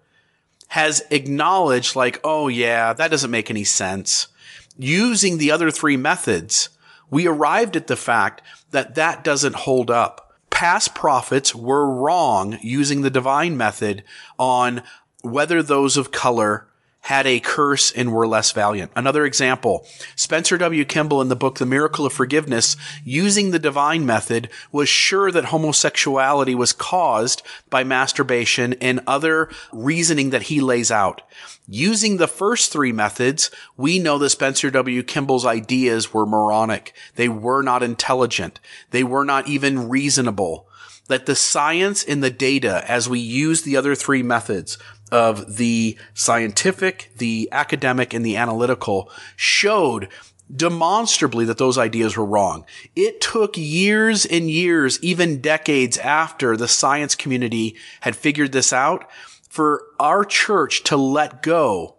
has 0.69 1.03
acknowledged 1.11 1.95
like, 1.95 2.19
oh 2.23 2.47
yeah, 2.47 2.91
that 2.91 3.11
doesn't 3.11 3.29
make 3.29 3.51
any 3.51 3.63
sense. 3.63 4.29
Using 4.75 5.37
the 5.37 5.51
other 5.51 5.69
three 5.69 5.95
methods, 5.95 6.69
we 7.11 7.27
arrived 7.27 7.75
at 7.75 7.85
the 7.85 7.95
fact 7.95 8.41
that 8.71 8.95
that 8.95 9.23
doesn't 9.23 9.57
hold 9.57 9.91
up. 9.91 10.33
Past 10.49 10.95
prophets 10.95 11.53
were 11.53 11.87
wrong 11.87 12.57
using 12.63 13.01
the 13.01 13.11
divine 13.11 13.57
method 13.57 14.03
on 14.39 14.81
whether 15.23 15.63
those 15.63 15.97
of 15.97 16.11
color 16.11 16.67
had 17.03 17.27
a 17.27 17.39
curse 17.39 17.91
and 17.91 18.13
were 18.13 18.25
less 18.25 18.53
valiant. 18.53 18.89
Another 18.95 19.25
example, 19.25 19.85
Spencer 20.15 20.57
W. 20.57 20.85
Kimball 20.85 21.21
in 21.21 21.27
the 21.27 21.35
book 21.35 21.57
The 21.57 21.65
Miracle 21.65 22.05
of 22.05 22.13
Forgiveness, 22.13 22.77
using 23.03 23.51
the 23.51 23.59
divine 23.59 24.05
method, 24.05 24.49
was 24.71 24.87
sure 24.87 25.29
that 25.29 25.45
homosexuality 25.45 26.55
was 26.55 26.71
caused 26.71 27.41
by 27.69 27.83
masturbation 27.83 28.73
and 28.75 29.01
other 29.05 29.49
reasoning 29.73 30.29
that 30.29 30.43
he 30.43 30.61
lays 30.61 30.91
out. 30.91 31.21
Using 31.67 32.17
the 32.17 32.27
first 32.27 32.71
three 32.71 32.93
methods, 32.93 33.51
we 33.75 33.99
know 33.99 34.17
that 34.19 34.29
Spencer 34.29 34.71
W. 34.71 35.03
Kimball's 35.03 35.45
ideas 35.45 36.13
were 36.13 36.25
moronic. 36.25 36.93
They 37.15 37.27
were 37.27 37.63
not 37.63 37.83
intelligent. 37.83 38.61
They 38.91 39.03
were 39.03 39.25
not 39.25 39.49
even 39.49 39.89
reasonable 39.89 40.69
that 41.07 41.25
the 41.25 41.35
science 41.35 42.03
and 42.03 42.23
the 42.23 42.29
data 42.29 42.83
as 42.89 43.09
we 43.09 43.19
use 43.19 43.63
the 43.63 43.75
other 43.75 43.93
three 43.93 44.23
methods 44.23 44.77
of 45.13 45.57
the 45.57 45.95
scientific, 46.15 47.11
the 47.17 47.47
academic, 47.51 48.15
and 48.15 48.25
the 48.25 48.35
analytical 48.35 49.11
showed 49.35 50.09
demonstrably 50.53 51.45
that 51.45 51.59
those 51.59 51.77
ideas 51.77 52.17
were 52.17 52.25
wrong. 52.25 52.65
It 52.95 53.21
took 53.21 53.55
years 53.55 54.25
and 54.25 54.49
years, 54.49 54.99
even 55.03 55.39
decades 55.39 55.99
after 55.99 56.57
the 56.57 56.67
science 56.67 57.13
community 57.13 57.75
had 58.01 58.15
figured 58.15 58.53
this 58.53 58.73
out 58.73 59.07
for 59.47 59.83
our 59.99 60.25
church 60.25 60.83
to 60.85 60.97
let 60.97 61.43
go 61.43 61.95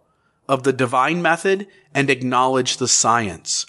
of 0.49 0.63
the 0.63 0.73
divine 0.73 1.21
method 1.21 1.67
and 1.93 2.09
acknowledge 2.09 2.77
the 2.77 2.87
science. 2.87 3.65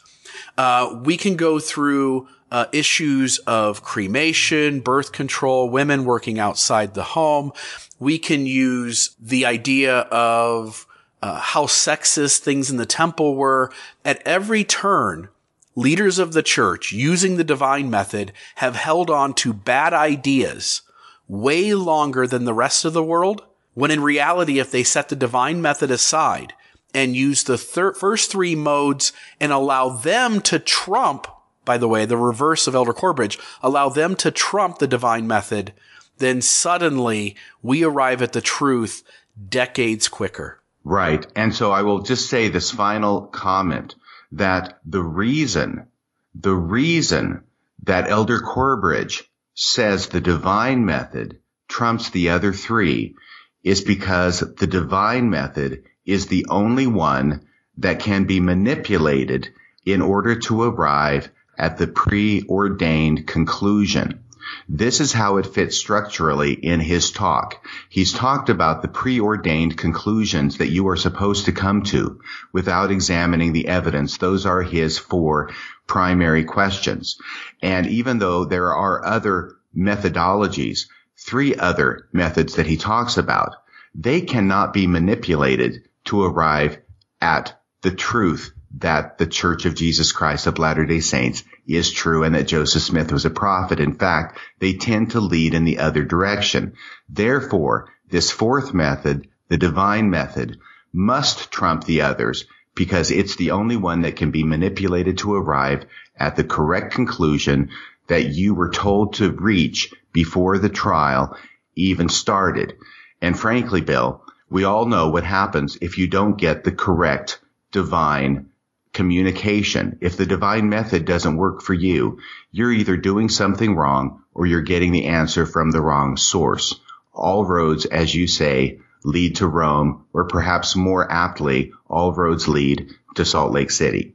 Uh, 0.58 1.00
we 1.04 1.16
can 1.16 1.36
go 1.36 1.60
through 1.60 2.26
uh, 2.50 2.66
issues 2.72 3.38
of 3.38 3.82
cremation, 3.82 4.80
birth 4.80 5.12
control, 5.12 5.68
women 5.68 6.04
working 6.04 6.38
outside 6.38 6.94
the 6.94 7.02
home. 7.02 7.52
We 7.98 8.18
can 8.18 8.46
use 8.46 9.16
the 9.20 9.46
idea 9.46 10.00
of 10.00 10.86
uh, 11.22 11.40
how 11.40 11.64
sexist 11.64 12.38
things 12.38 12.70
in 12.70 12.76
the 12.76 12.86
temple 12.86 13.36
were. 13.36 13.72
At 14.04 14.22
every 14.26 14.64
turn, 14.64 15.28
leaders 15.74 16.18
of 16.18 16.32
the 16.32 16.42
church 16.42 16.92
using 16.92 17.36
the 17.36 17.44
divine 17.44 17.90
method 17.90 18.32
have 18.56 18.76
held 18.76 19.10
on 19.10 19.34
to 19.34 19.52
bad 19.52 19.92
ideas 19.92 20.82
way 21.28 21.74
longer 21.74 22.26
than 22.26 22.44
the 22.44 22.54
rest 22.54 22.84
of 22.84 22.92
the 22.92 23.02
world. 23.02 23.44
When 23.74 23.90
in 23.90 24.02
reality, 24.02 24.58
if 24.58 24.70
they 24.70 24.84
set 24.84 25.08
the 25.08 25.16
divine 25.16 25.60
method 25.60 25.90
aside 25.90 26.54
and 26.94 27.16
use 27.16 27.44
the 27.44 27.58
thir- 27.58 27.92
first 27.92 28.30
three 28.30 28.54
modes 28.54 29.12
and 29.40 29.52
allow 29.52 29.90
them 29.90 30.40
to 30.42 30.58
trump 30.58 31.26
by 31.66 31.76
the 31.76 31.88
way, 31.88 32.06
the 32.06 32.16
reverse 32.16 32.66
of 32.66 32.74
Elder 32.74 32.94
Corbridge, 32.94 33.38
allow 33.62 33.90
them 33.90 34.16
to 34.16 34.30
trump 34.30 34.78
the 34.78 34.86
divine 34.86 35.26
method, 35.26 35.74
then 36.18 36.40
suddenly 36.42 37.36
we 37.62 37.84
arrive 37.84 38.22
at 38.22 38.32
the 38.32 38.40
truth 38.40 39.02
decades 39.48 40.08
quicker. 40.08 40.60
Right. 40.84 41.26
And 41.34 41.54
so 41.54 41.72
I 41.72 41.82
will 41.82 42.02
just 42.02 42.30
say 42.30 42.48
this 42.48 42.70
final 42.70 43.22
comment 43.22 43.96
that 44.32 44.78
the 44.84 45.02
reason, 45.02 45.88
the 46.34 46.54
reason 46.54 47.44
that 47.84 48.08
Elder 48.08 48.40
Corbridge 48.40 49.24
says 49.54 50.08
the 50.08 50.20
divine 50.20 50.84
method 50.84 51.40
trumps 51.68 52.10
the 52.10 52.30
other 52.30 52.52
three 52.52 53.16
is 53.64 53.80
because 53.80 54.40
the 54.40 54.66
divine 54.66 55.28
method 55.28 55.84
is 56.04 56.26
the 56.26 56.46
only 56.48 56.86
one 56.86 57.46
that 57.78 57.98
can 57.98 58.24
be 58.24 58.38
manipulated 58.38 59.48
in 59.84 60.02
order 60.02 60.36
to 60.36 60.62
arrive 60.62 61.30
at 61.58 61.78
the 61.78 61.86
preordained 61.86 63.26
conclusion. 63.26 64.22
This 64.68 65.00
is 65.00 65.12
how 65.12 65.36
it 65.36 65.46
fits 65.46 65.76
structurally 65.76 66.52
in 66.52 66.80
his 66.80 67.10
talk. 67.10 67.66
He's 67.88 68.12
talked 68.12 68.48
about 68.48 68.82
the 68.82 68.88
preordained 68.88 69.76
conclusions 69.76 70.58
that 70.58 70.70
you 70.70 70.88
are 70.88 70.96
supposed 70.96 71.46
to 71.46 71.52
come 71.52 71.82
to 71.84 72.20
without 72.52 72.90
examining 72.90 73.52
the 73.52 73.68
evidence. 73.68 74.18
Those 74.18 74.46
are 74.46 74.62
his 74.62 74.98
four 74.98 75.50
primary 75.86 76.44
questions. 76.44 77.18
And 77.62 77.86
even 77.86 78.18
though 78.18 78.44
there 78.44 78.74
are 78.74 79.04
other 79.04 79.56
methodologies, 79.76 80.88
three 81.18 81.54
other 81.54 82.08
methods 82.12 82.56
that 82.56 82.66
he 82.66 82.76
talks 82.76 83.16
about, 83.16 83.54
they 83.94 84.20
cannot 84.20 84.72
be 84.72 84.86
manipulated 84.86 85.88
to 86.04 86.22
arrive 86.24 86.78
at 87.20 87.60
the 87.82 87.90
truth 87.90 88.52
that 88.78 89.18
the 89.18 89.26
Church 89.26 89.64
of 89.64 89.74
Jesus 89.74 90.12
Christ 90.12 90.46
of 90.46 90.58
Latter-day 90.58 91.00
Saints 91.00 91.44
is 91.66 91.90
true 91.90 92.24
and 92.24 92.34
that 92.34 92.48
Joseph 92.48 92.82
Smith 92.82 93.12
was 93.12 93.24
a 93.24 93.30
prophet. 93.30 93.80
In 93.80 93.94
fact, 93.94 94.38
they 94.58 94.74
tend 94.74 95.12
to 95.12 95.20
lead 95.20 95.54
in 95.54 95.64
the 95.64 95.78
other 95.78 96.02
direction. 96.02 96.74
Therefore, 97.08 97.88
this 98.10 98.30
fourth 98.30 98.74
method, 98.74 99.28
the 99.48 99.56
divine 99.56 100.10
method, 100.10 100.58
must 100.92 101.50
trump 101.50 101.84
the 101.84 102.02
others 102.02 102.46
because 102.74 103.10
it's 103.10 103.36
the 103.36 103.52
only 103.52 103.76
one 103.76 104.02
that 104.02 104.16
can 104.16 104.30
be 104.30 104.44
manipulated 104.44 105.18
to 105.18 105.34
arrive 105.34 105.86
at 106.16 106.36
the 106.36 106.44
correct 106.44 106.92
conclusion 106.92 107.70
that 108.08 108.28
you 108.28 108.54
were 108.54 108.70
told 108.70 109.14
to 109.14 109.30
reach 109.30 109.92
before 110.12 110.58
the 110.58 110.68
trial 110.68 111.36
even 111.74 112.08
started. 112.08 112.74
And 113.20 113.38
frankly, 113.38 113.80
Bill, 113.80 114.22
we 114.50 114.64
all 114.64 114.86
know 114.86 115.08
what 115.08 115.24
happens 115.24 115.78
if 115.80 115.98
you 115.98 116.06
don't 116.06 116.38
get 116.38 116.64
the 116.64 116.72
correct 116.72 117.40
divine 117.72 118.50
communication. 118.96 119.98
If 120.00 120.16
the 120.16 120.24
divine 120.24 120.70
method 120.70 121.04
doesn't 121.04 121.36
work 121.36 121.60
for 121.60 121.74
you, 121.74 122.18
you're 122.50 122.72
either 122.72 122.96
doing 122.96 123.28
something 123.28 123.76
wrong 123.76 124.22
or 124.32 124.46
you're 124.46 124.62
getting 124.62 124.90
the 124.90 125.06
answer 125.06 125.44
from 125.44 125.70
the 125.70 125.82
wrong 125.82 126.16
source. 126.16 126.80
All 127.12 127.44
roads, 127.44 127.84
as 127.84 128.14
you 128.14 128.26
say, 128.26 128.80
lead 129.04 129.36
to 129.36 129.46
Rome, 129.46 130.06
or 130.14 130.24
perhaps 130.24 130.74
more 130.74 131.10
aptly, 131.12 131.72
all 131.88 132.14
roads 132.14 132.48
lead 132.48 132.88
to 133.16 133.24
Salt 133.26 133.52
Lake 133.52 133.70
City. 133.70 134.14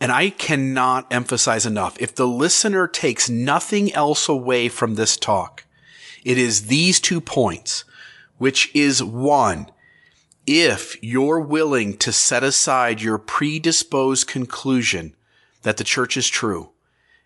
And 0.00 0.10
I 0.10 0.30
cannot 0.30 1.12
emphasize 1.12 1.66
enough, 1.66 2.00
if 2.00 2.14
the 2.14 2.26
listener 2.26 2.88
takes 2.88 3.28
nothing 3.28 3.92
else 3.92 4.30
away 4.30 4.70
from 4.70 4.94
this 4.94 5.18
talk, 5.18 5.64
it 6.24 6.38
is 6.38 6.68
these 6.68 7.00
two 7.00 7.20
points, 7.20 7.84
which 8.38 8.74
is 8.74 9.02
one, 9.02 9.70
if 10.46 10.96
you're 11.02 11.40
willing 11.40 11.96
to 11.98 12.12
set 12.12 12.42
aside 12.42 13.00
your 13.00 13.18
predisposed 13.18 14.26
conclusion 14.26 15.14
that 15.62 15.76
the 15.76 15.84
church 15.84 16.16
is 16.16 16.28
true 16.28 16.70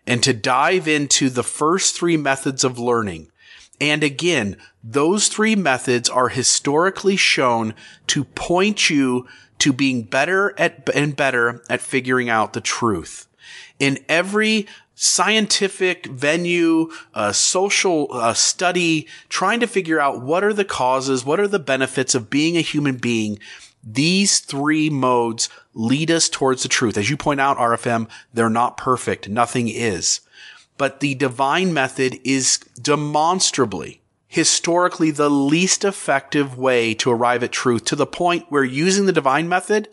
and 0.07 0.21
to 0.23 0.33
dive 0.33 0.87
into 0.87 1.29
the 1.29 1.43
first 1.43 1.95
three 1.95 2.17
methods 2.17 2.63
of 2.63 2.77
learning. 2.77 3.31
And 3.81 4.03
again, 4.03 4.57
those 4.83 5.27
three 5.27 5.55
methods 5.55 6.09
are 6.09 6.29
historically 6.29 7.15
shown 7.15 7.73
to 8.07 8.23
point 8.23 8.89
you 8.89 9.27
to 9.59 9.73
being 9.73 10.03
better 10.03 10.53
at 10.59 10.89
and 10.93 11.15
better 11.15 11.63
at 11.69 11.81
figuring 11.81 12.29
out 12.29 12.53
the 12.53 12.61
truth. 12.61 13.27
In 13.79 13.99
every 14.07 14.67
scientific 14.95 16.05
venue, 16.07 16.89
social 17.31 18.33
study, 18.33 19.07
trying 19.29 19.59
to 19.59 19.67
figure 19.67 19.99
out 19.99 20.21
what 20.21 20.43
are 20.43 20.53
the 20.53 20.65
causes, 20.65 21.25
what 21.25 21.39
are 21.39 21.47
the 21.47 21.59
benefits 21.59 22.15
of 22.15 22.29
being 22.29 22.57
a 22.57 22.61
human 22.61 22.95
being. 22.97 23.37
These 23.83 24.39
three 24.39 24.89
modes 24.89 25.47
lead 25.73 26.09
us 26.09 26.27
towards 26.27 26.63
the 26.63 26.69
truth. 26.69 26.97
As 26.97 27.09
you 27.09 27.17
point 27.17 27.39
out, 27.39 27.57
RFM, 27.57 28.09
they're 28.33 28.49
not 28.49 28.77
perfect. 28.77 29.29
Nothing 29.29 29.67
is. 29.67 30.21
But 30.77 31.01
the 31.01 31.13
divine 31.13 31.73
method 31.73 32.19
is 32.23 32.57
demonstrably, 32.81 34.01
historically, 34.27 35.11
the 35.11 35.29
least 35.29 35.85
effective 35.85 36.57
way 36.57 36.93
to 36.95 37.11
arrive 37.11 37.43
at 37.43 37.51
truth 37.51 37.85
to 37.85 37.95
the 37.95 38.07
point 38.07 38.45
where 38.49 38.63
using 38.63 39.05
the 39.05 39.13
divine 39.13 39.47
method, 39.47 39.87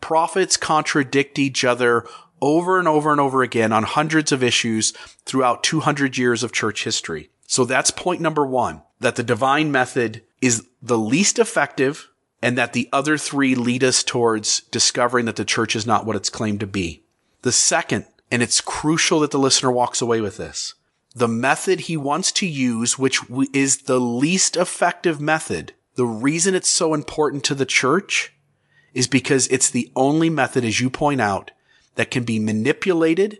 prophets 0.00 0.56
contradict 0.56 1.38
each 1.38 1.64
other 1.64 2.06
over 2.44 2.78
and 2.78 2.86
over 2.86 3.10
and 3.10 3.20
over 3.20 3.42
again 3.42 3.72
on 3.72 3.82
hundreds 3.84 4.30
of 4.30 4.42
issues 4.42 4.92
throughout 5.24 5.62
200 5.62 6.18
years 6.18 6.42
of 6.42 6.52
church 6.52 6.84
history. 6.84 7.30
So 7.46 7.64
that's 7.64 7.90
point 7.90 8.20
number 8.20 8.44
one, 8.46 8.82
that 9.00 9.16
the 9.16 9.22
divine 9.22 9.72
method 9.72 10.22
is 10.42 10.66
the 10.82 10.98
least 10.98 11.38
effective 11.38 12.10
and 12.42 12.58
that 12.58 12.74
the 12.74 12.90
other 12.92 13.16
three 13.16 13.54
lead 13.54 13.82
us 13.82 14.04
towards 14.04 14.60
discovering 14.70 15.24
that 15.24 15.36
the 15.36 15.44
church 15.46 15.74
is 15.74 15.86
not 15.86 16.04
what 16.04 16.16
it's 16.16 16.28
claimed 16.28 16.60
to 16.60 16.66
be. 16.66 17.02
The 17.40 17.52
second, 17.52 18.04
and 18.30 18.42
it's 18.42 18.60
crucial 18.60 19.20
that 19.20 19.30
the 19.30 19.38
listener 19.38 19.72
walks 19.72 20.02
away 20.02 20.20
with 20.20 20.36
this, 20.36 20.74
the 21.14 21.28
method 21.28 21.80
he 21.80 21.96
wants 21.96 22.30
to 22.32 22.46
use, 22.46 22.98
which 22.98 23.20
is 23.54 23.82
the 23.82 24.00
least 24.00 24.58
effective 24.58 25.18
method, 25.18 25.72
the 25.94 26.04
reason 26.04 26.54
it's 26.54 26.68
so 26.68 26.92
important 26.92 27.42
to 27.44 27.54
the 27.54 27.64
church 27.64 28.34
is 28.92 29.06
because 29.08 29.46
it's 29.48 29.70
the 29.70 29.90
only 29.96 30.28
method, 30.28 30.64
as 30.64 30.80
you 30.80 30.90
point 30.90 31.22
out, 31.22 31.50
that 31.94 32.10
can 32.10 32.24
be 32.24 32.38
manipulated 32.38 33.38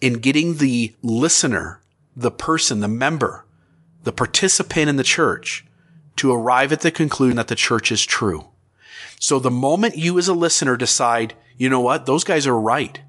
in 0.00 0.14
getting 0.14 0.56
the 0.56 0.94
listener, 1.02 1.80
the 2.16 2.30
person, 2.30 2.80
the 2.80 2.88
member, 2.88 3.44
the 4.02 4.12
participant 4.12 4.88
in 4.88 4.96
the 4.96 5.04
church 5.04 5.64
to 6.16 6.32
arrive 6.32 6.72
at 6.72 6.80
the 6.80 6.90
conclusion 6.90 7.36
that 7.36 7.48
the 7.48 7.54
church 7.54 7.90
is 7.90 8.04
true. 8.04 8.46
So 9.18 9.38
the 9.38 9.50
moment 9.50 9.96
you 9.96 10.18
as 10.18 10.28
a 10.28 10.34
listener 10.34 10.76
decide, 10.76 11.34
you 11.56 11.68
know 11.68 11.80
what, 11.80 12.06
those 12.06 12.24
guys 12.24 12.46
are 12.46 12.58
right. 12.58 13.00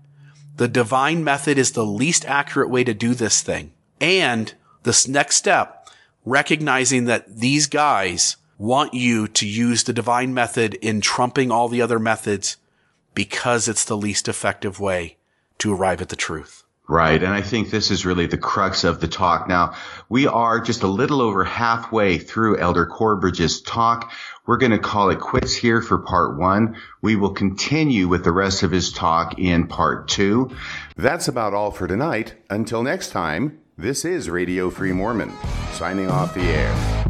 The 0.56 0.68
divine 0.68 1.24
method 1.24 1.58
is 1.58 1.74
the 1.74 1.86
least 1.86 2.26
accurate 2.26 2.70
way 2.70 2.84
to 2.86 2.94
do 2.94 3.14
this 3.14 3.42
thing. 3.42 3.74
And 4.00 4.54
this 4.84 5.08
next 5.08 5.36
step, 5.36 5.90
recognizing 6.24 7.06
that 7.06 7.38
these 7.38 7.68
guys 7.68 8.38
want 8.58 8.94
you 8.94 9.28
to 9.28 9.46
use 9.46 9.84
the 9.84 9.94
divine 9.94 10.34
method 10.34 10.76
in 10.76 11.02
trumping 11.02 11.52
all 11.52 11.68
the 11.68 11.82
other 11.82 12.00
methods 12.00 12.58
because 13.16 13.68
it's 13.68 13.86
the 13.86 13.98
least 13.98 14.28
effective 14.28 14.80
way 14.80 15.18
to 15.58 15.74
arrive 15.74 16.02
at 16.02 16.10
the 16.10 16.16
truth. 16.16 16.64
Right. 16.88 17.24
And 17.24 17.34
I 17.34 17.42
think 17.42 17.72
this 17.72 17.90
is 17.90 18.06
really 18.06 18.28
the 18.28 18.38
crux 18.38 18.84
of 18.84 19.02
the 19.02 19.08
talk. 19.08 19.48
Now, 19.48 19.74
we 20.08 20.28
are 20.28 20.60
just 20.60 20.84
a 20.84 20.88
little 20.88 21.20
over 21.20 21.44
halfway 21.44 22.20
through 22.20 22.60
Elder 22.60 22.86
Corbridge's 22.86 23.62
talk. 23.62 24.12
We're 24.46 24.58
going 24.58 24.72
to 24.72 24.78
call 24.78 25.10
it 25.10 25.20
quits 25.20 25.56
here 25.56 25.82
for 25.82 25.98
part 25.98 26.38
one. 26.38 26.78
We 27.02 27.16
will 27.16 27.34
continue 27.34 28.08
with 28.08 28.24
the 28.24 28.32
rest 28.32 28.62
of 28.62 28.70
his 28.70 28.92
talk 28.92 29.40
in 29.40 29.66
part 29.66 30.08
two. 30.08 30.56
That's 30.96 31.28
about 31.28 31.56
all 31.56 31.72
for 31.72 31.88
tonight. 31.88 32.36
Until 32.52 32.84
next 32.84 33.10
time, 33.10 33.60
this 33.76 34.06
is 34.06 34.30
Radio 34.30 34.70
Free 34.70 34.92
Mormon, 34.92 35.34
signing 35.72 36.12
off 36.12 36.36
the 36.36 36.42
air. 36.42 37.06